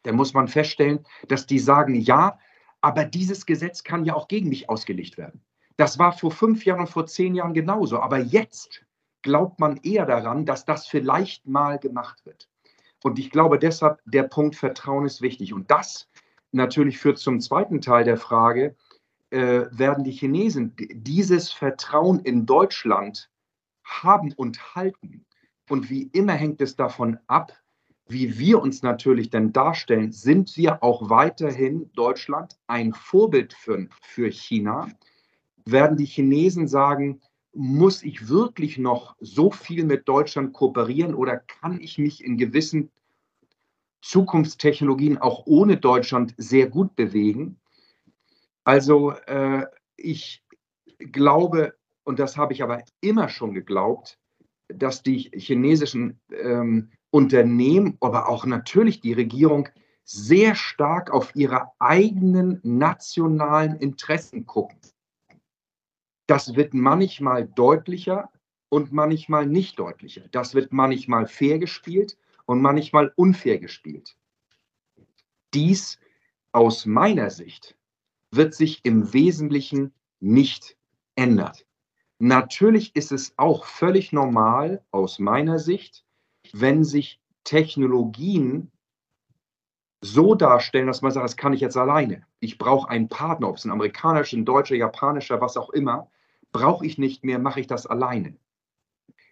dann 0.03 0.15
muss 0.15 0.33
man 0.33 0.47
feststellen, 0.47 1.05
dass 1.27 1.45
die 1.45 1.59
sagen, 1.59 1.95
ja, 1.95 2.37
aber 2.81 3.05
dieses 3.05 3.45
Gesetz 3.45 3.83
kann 3.83 4.05
ja 4.05 4.13
auch 4.13 4.27
gegen 4.27 4.49
mich 4.49 4.69
ausgelegt 4.69 5.17
werden. 5.17 5.41
Das 5.79 5.97
war 5.97 6.11
vor 6.11 6.31
fünf 6.31 6.65
Jahren 6.65 6.87
vor 6.87 7.05
zehn 7.05 7.35
Jahren 7.35 7.53
genauso. 7.53 8.01
Aber 8.01 8.17
jetzt 8.17 8.85
glaubt 9.21 9.61
man 9.61 9.77
eher 9.77 10.05
daran, 10.05 10.45
dass 10.45 10.65
das 10.65 10.85
vielleicht 10.85 11.47
mal 11.47 11.79
gemacht 11.79 12.25
wird. 12.25 12.49
Und 13.01 13.17
ich 13.17 13.31
glaube 13.31 13.57
deshalb, 13.57 14.01
der 14.03 14.23
Punkt 14.23 14.57
Vertrauen 14.57 15.05
ist 15.05 15.21
wichtig. 15.21 15.53
Und 15.53 15.71
das 15.71 16.09
natürlich 16.51 16.97
führt 16.97 17.17
zum 17.17 17.39
zweiten 17.39 17.79
Teil 17.79 18.03
der 18.03 18.17
Frage, 18.17 18.75
äh, 19.29 19.67
werden 19.71 20.03
die 20.03 20.11
Chinesen 20.11 20.75
dieses 20.75 21.49
Vertrauen 21.49 22.19
in 22.19 22.45
Deutschland 22.45 23.31
haben 23.85 24.33
und 24.33 24.75
halten? 24.75 25.25
Und 25.69 25.89
wie 25.89 26.09
immer 26.11 26.33
hängt 26.33 26.59
es 26.59 26.75
davon 26.75 27.19
ab, 27.27 27.53
wie 28.05 28.37
wir 28.37 28.61
uns 28.61 28.83
natürlich 28.83 29.29
denn 29.29 29.53
darstellen, 29.53 30.11
sind 30.11 30.57
wir 30.57 30.83
auch 30.83 31.09
weiterhin 31.09 31.89
Deutschland 31.93 32.59
ein 32.67 32.91
Vorbild 32.91 33.53
für, 33.53 33.87
für 34.01 34.29
China? 34.29 34.89
Werden 35.65 35.97
die 35.97 36.05
Chinesen 36.05 36.67
sagen, 36.67 37.21
muss 37.53 38.03
ich 38.03 38.29
wirklich 38.29 38.77
noch 38.77 39.15
so 39.19 39.51
viel 39.51 39.83
mit 39.83 40.07
Deutschland 40.07 40.53
kooperieren 40.53 41.15
oder 41.15 41.37
kann 41.37 41.79
ich 41.81 41.97
mich 41.97 42.23
in 42.23 42.37
gewissen 42.37 42.91
Zukunftstechnologien 44.01 45.17
auch 45.17 45.45
ohne 45.45 45.77
Deutschland 45.77 46.33
sehr 46.37 46.69
gut 46.69 46.95
bewegen? 46.95 47.59
Also 48.63 49.11
äh, 49.11 49.65
ich 49.97 50.43
glaube, 50.99 51.75
und 52.03 52.19
das 52.19 52.37
habe 52.37 52.53
ich 52.53 52.63
aber 52.63 52.83
immer 53.01 53.29
schon 53.29 53.53
geglaubt, 53.53 54.17
dass 54.67 55.03
die 55.03 55.31
chinesischen 55.33 56.19
ähm, 56.31 56.91
Unternehmen, 57.11 57.97
aber 57.99 58.29
auch 58.29 58.45
natürlich 58.45 59.01
die 59.01 59.13
Regierung 59.13 59.69
sehr 60.03 60.55
stark 60.55 61.11
auf 61.11 61.35
ihre 61.35 61.71
eigenen 61.79 62.59
nationalen 62.63 63.75
Interessen 63.77 64.45
gucken. 64.45 64.79
Das 66.29 66.55
wird 66.55 66.75
manchmal 66.75 67.47
deutlicher 67.47 68.29
und 68.69 68.91
manchmal 68.91 69.47
nicht 69.47 69.79
deutlicher. 69.79 70.21
Das 70.29 70.53
wird 70.53 70.71
manchmal 70.71 71.25
fair 71.25 71.57
gespielt 71.57 72.19
und 72.45 72.61
manchmal 72.61 73.11
unfair 73.15 73.57
gespielt. 73.57 74.15
Dies 75.55 75.99
aus 76.51 76.85
meiner 76.85 77.31
Sicht 77.31 77.75
wird 78.29 78.53
sich 78.53 78.81
im 78.83 79.11
Wesentlichen 79.11 79.91
nicht 80.19 80.77
ändern. 81.15 81.53
Natürlich 82.19 82.95
ist 82.95 83.11
es 83.11 83.33
auch 83.37 83.65
völlig 83.65 84.13
normal 84.13 84.83
aus 84.91 85.17
meiner 85.17 85.57
Sicht, 85.57 86.05
wenn 86.53 86.83
sich 86.83 87.19
Technologien 87.43 88.71
so 90.01 90.35
darstellen, 90.35 90.85
dass 90.85 91.01
man 91.01 91.11
sagt, 91.11 91.23
das 91.23 91.37
kann 91.37 91.53
ich 91.53 91.61
jetzt 91.61 91.75
alleine. 91.75 92.21
Ich 92.39 92.59
brauche 92.59 92.87
einen 92.87 93.09
Partner, 93.09 93.49
ob 93.49 93.57
es 93.57 93.65
ein 93.65 93.71
amerikanischer, 93.71 94.37
ein 94.37 94.45
deutscher, 94.45 94.75
japanischer, 94.75 95.41
was 95.41 95.57
auch 95.57 95.71
immer, 95.71 96.07
brauche 96.51 96.85
ich 96.85 96.97
nicht 96.97 97.23
mehr, 97.23 97.39
mache 97.39 97.59
ich 97.59 97.67
das 97.67 97.85
alleine. 97.85 98.35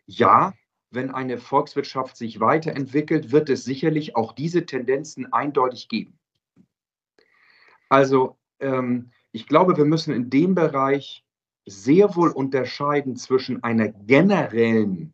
Ja, 0.05 0.53
wenn 0.89 1.11
eine 1.11 1.37
Volkswirtschaft 1.37 2.15
sich 2.15 2.39
weiterentwickelt, 2.39 3.31
wird 3.31 3.49
es 3.49 3.63
sicherlich 3.63 4.15
auch 4.15 4.33
diese 4.33 4.65
Tendenzen 4.65 5.31
eindeutig 5.33 5.89
geben. 5.89 6.17
Also 7.89 8.37
ähm, 8.59 9.11
ich 9.31 9.47
glaube, 9.47 9.77
wir 9.77 9.85
müssen 9.85 10.13
in 10.13 10.29
dem 10.29 10.55
Bereich 10.55 11.25
sehr 11.65 12.15
wohl 12.15 12.29
unterscheiden 12.29 13.17
zwischen 13.17 13.63
einer 13.63 13.89
generellen, 13.89 15.13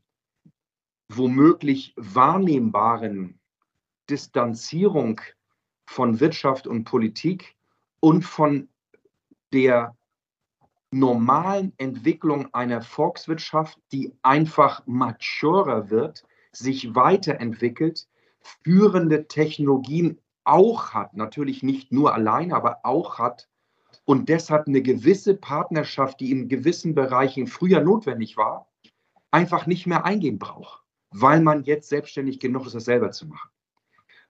womöglich 1.10 1.94
wahrnehmbaren 1.98 3.40
Distanzierung 4.10 5.20
von 5.86 6.20
Wirtschaft 6.20 6.68
und 6.68 6.84
Politik 6.84 7.56
und 8.00 8.24
von 8.24 8.70
der 9.52 9.96
normalen 10.94 11.74
Entwicklung 11.78 12.53
einer 12.53 12.82
Volkswirtschaft, 12.82 13.80
die 13.91 14.14
einfach 14.22 14.84
maturer 14.86 15.90
wird, 15.90 16.26
sich 16.52 16.95
weiterentwickelt, 16.95 18.07
führende 18.64 19.28
Technologien 19.28 20.20
auch 20.44 20.94
hat, 20.94 21.15
natürlich 21.15 21.64
nicht 21.64 21.91
nur 21.91 22.14
alleine, 22.14 22.56
aber 22.56 22.80
auch 22.84 23.18
hat 23.18 23.48
und 24.06 24.30
deshalb 24.30 24.68
eine 24.68 24.82
gewisse 24.82 25.36
Partnerschaft, 25.36 26.20
die 26.20 26.32
in 26.32 26.49
gewissen 26.49 26.94
Bereichen 26.94 27.48
früher 27.48 27.82
notwendig 27.82 28.38
war, 28.38 28.68
einfach 29.32 29.65
nicht 29.65 29.88
mehr 29.88 30.06
eingehen 30.06 30.40
braucht, 30.40 30.84
weil 31.11 31.41
man 31.41 31.64
jetzt 31.64 31.90
selbstständig 31.90 32.40
genug 32.40 32.65
ist, 32.65 32.76
das 32.76 32.86
selber 32.86 33.11
zu 33.11 33.28
machen. 33.28 33.49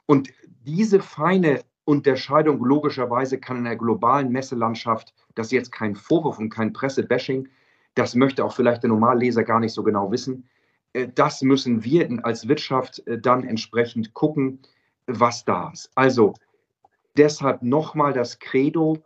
Und 0.06 0.30
diese 0.62 1.02
feine 1.02 1.64
Unterscheidung 1.86 2.64
logischerweise 2.64 3.40
kann 3.40 3.58
in 3.58 3.64
der 3.66 3.76
globalen 3.76 4.32
Messelandschaft, 4.32 5.14
das 5.36 5.48
ist 5.48 5.52
jetzt 5.52 5.72
kein 5.72 5.96
Vorwurf 5.96 6.40
und 6.40 6.50
kein 6.50 6.74
Pressebashing, 6.74 7.50
das 7.96 8.16
möchte 8.16 8.44
auch 8.44 8.56
vielleicht 8.56 8.84
der 8.84 8.90
Normalleser 8.90 9.44
gar 9.44 9.60
nicht 9.60 9.74
so 9.74 9.84
genau 9.84 10.12
wissen. 10.12 10.50
Äh, 10.94 11.10
das 11.14 11.42
müssen 11.42 11.84
wir 11.84 12.08
als 12.24 12.48
Wirtschaft 12.48 13.06
äh, 13.08 13.20
dann 13.20 13.44
entsprechend 13.44 14.14
gucken, 14.14 14.60
was 15.06 15.46
da 15.46 15.72
ist. 15.72 15.92
Also 15.96 16.34
deshalb 17.18 17.62
nochmal 17.62 18.14
das 18.14 18.40
Credo, 18.40 18.98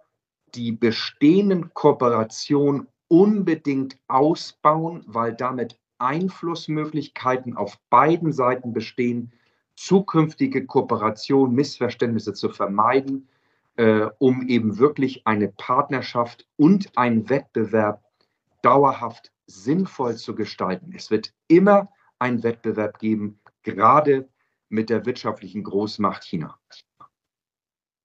die 0.56 0.72
bestehenden 0.72 1.74
Kooperationen 1.74 2.88
unbedingt 3.08 3.98
ausbauen, 4.08 5.04
weil 5.08 5.34
damit 5.34 5.80
Einflussmöglichkeiten 5.98 7.56
auf 7.56 7.80
beiden 7.90 8.32
Seiten 8.32 8.74
bestehen 8.74 9.32
zukünftige 9.78 10.66
Kooperation, 10.66 11.54
Missverständnisse 11.54 12.34
zu 12.34 12.50
vermeiden, 12.50 13.30
äh, 13.78 14.08
um 14.18 14.48
eben 14.48 14.78
wirklich 14.80 15.26
eine 15.26 15.48
Partnerschaft 15.48 16.46
und 16.58 16.98
einen 16.98 17.30
Wettbewerb 17.30 18.04
dauerhaft 18.64 19.32
sinnvoll 19.46 20.16
zu 20.16 20.36
gestalten. 20.36 20.94
Es 20.96 21.10
wird 21.12 21.32
immer 21.48 21.90
einen 22.20 22.44
Wettbewerb 22.44 23.00
geben, 23.00 23.40
gerade 23.64 24.28
mit 24.70 24.90
der 24.90 25.06
wirtschaftlichen 25.06 25.64
Großmacht 25.64 26.24
China. 26.24 26.58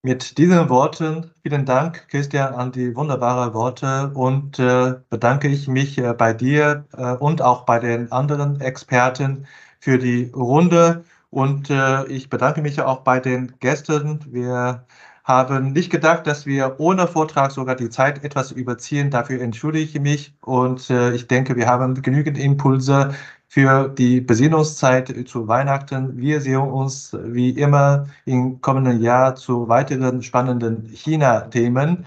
Mit 0.05 0.37
diesen 0.37 0.69
Worten 0.69 1.31
vielen 1.43 1.65
Dank, 1.65 2.09
Christian, 2.09 2.55
an 2.55 2.73
die 2.73 2.95
wunderbaren 2.95 3.55
Worte 3.55 4.11
und 4.15 4.59
äh, 4.59 4.95
bedanke 5.09 5.49
ich 5.49 5.69
mich 5.69 5.97
äh, 5.97 6.13
bei 6.13 6.33
dir 6.33 6.87
äh, 6.93 7.15
und 7.15 7.41
auch 7.41 7.65
bei 7.65 7.79
den 7.79 8.11
anderen 8.11 8.61
Experten 8.61 9.47
für 9.79 9.99
die 9.99 10.31
Runde. 10.35 11.05
Und 11.33 11.71
äh, 11.71 12.05
ich 12.09 12.29
bedanke 12.29 12.61
mich 12.61 12.81
auch 12.83 13.01
bei 13.01 13.19
den 13.19 13.55
Gästen. 13.59 14.21
Wir 14.31 14.85
haben 15.25 15.73
nicht 15.73 15.91
gedacht, 15.91 16.27
dass 16.27 16.45
wir 16.45 16.77
ohne 16.79 17.07
Vortrag 17.07 17.53
sogar 17.53 17.75
die 17.75 17.89
Zeit 17.89 18.23
etwas 18.23 18.53
überziehen. 18.53 19.11
Dafür 19.11 19.41
entschuldige 19.41 19.85
ich 19.85 19.99
mich. 19.99 20.35
Und 20.43 20.91
äh, 20.91 21.13
ich 21.15 21.29
denke, 21.29 21.57
wir 21.57 21.67
haben 21.67 22.03
genügend 22.03 22.37
Impulse 22.37 23.15
für 23.49 23.89
die 23.89 24.21
Besinnungszeit 24.21 25.27
zu 25.27 25.49
Weihnachten. 25.49 26.19
Wir 26.19 26.43
sehen 26.43 26.61
uns 26.61 27.17
wie 27.23 27.51
immer 27.51 28.07
im 28.27 28.61
kommenden 28.61 29.01
Jahr 29.01 29.35
zu 29.35 29.67
weiteren 29.69 30.23
spannenden 30.23 30.87
China-Themen 30.89 32.05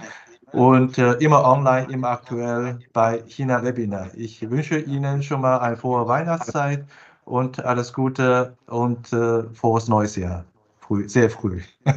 und 0.51 0.99
äh, 0.99 1.13
immer 1.13 1.43
online, 1.43 1.91
immer 1.91 2.09
aktuell 2.09 2.79
bei 2.93 3.23
China 3.27 3.63
Webinar. 3.63 4.09
Ich 4.15 4.47
wünsche 4.49 4.77
Ihnen 4.79 5.23
schon 5.23 5.41
mal 5.41 5.57
eine 5.59 5.77
frohe 5.77 6.07
Weihnachtszeit 6.07 6.85
und 7.25 7.63
alles 7.65 7.91
Gute 7.93 8.55
und 8.67 9.11
äh, 9.11 9.43
frohes 9.53 9.87
neues 9.87 10.15
Jahr. 10.15 10.45
Früh, 10.79 11.09
sehr 11.09 11.29
früh. 11.29 11.61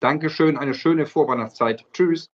Dankeschön, 0.00 0.56
eine 0.58 0.74
schöne 0.74 1.06
Vorweihnachtszeit. 1.06 1.86
Tschüss. 1.92 2.26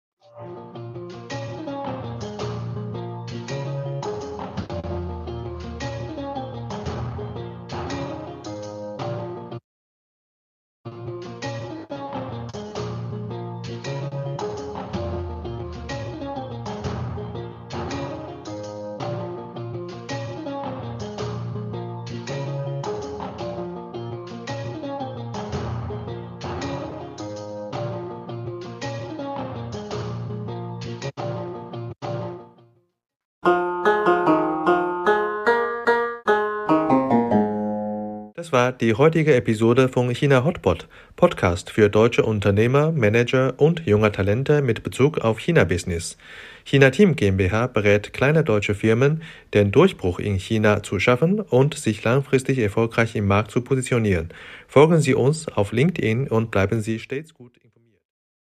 Die 38.81 38.95
heutige 38.95 39.35
Episode 39.35 39.91
von 39.91 40.09
China 40.15 40.43
Hotpot, 40.43 40.89
Podcast 41.15 41.71
für 41.71 41.91
deutsche 41.91 42.23
Unternehmer, 42.23 42.93
Manager 42.93 43.53
und 43.59 43.85
junge 43.87 44.11
Talente 44.11 44.63
mit 44.63 44.83
Bezug 44.83 45.19
auf 45.19 45.39
China-Business. 45.39 46.17
China 46.65 46.89
Team 46.91 47.15
GmbH 47.15 47.67
berät 47.67 48.15
kleine 48.15 48.43
deutsche 48.43 48.75
Firmen, 48.75 49.23
den 49.53 49.71
Durchbruch 49.71 50.19
in 50.19 50.39
China 50.39 50.83
zu 50.83 50.99
schaffen 50.99 51.41
und 51.41 51.75
sich 51.75 52.03
langfristig 52.05 52.59
erfolgreich 52.59 53.15
im 53.17 53.27
Markt 53.27 53.51
zu 53.51 53.61
positionieren. 53.61 54.31
Folgen 54.67 55.01
Sie 55.01 55.15
uns 55.15 55.49
auf 55.49 55.73
LinkedIn 55.73 56.29
und 56.29 56.51
bleiben 56.51 56.81
Sie 56.81 56.99
stets 56.99 57.35
gut. 57.35 57.60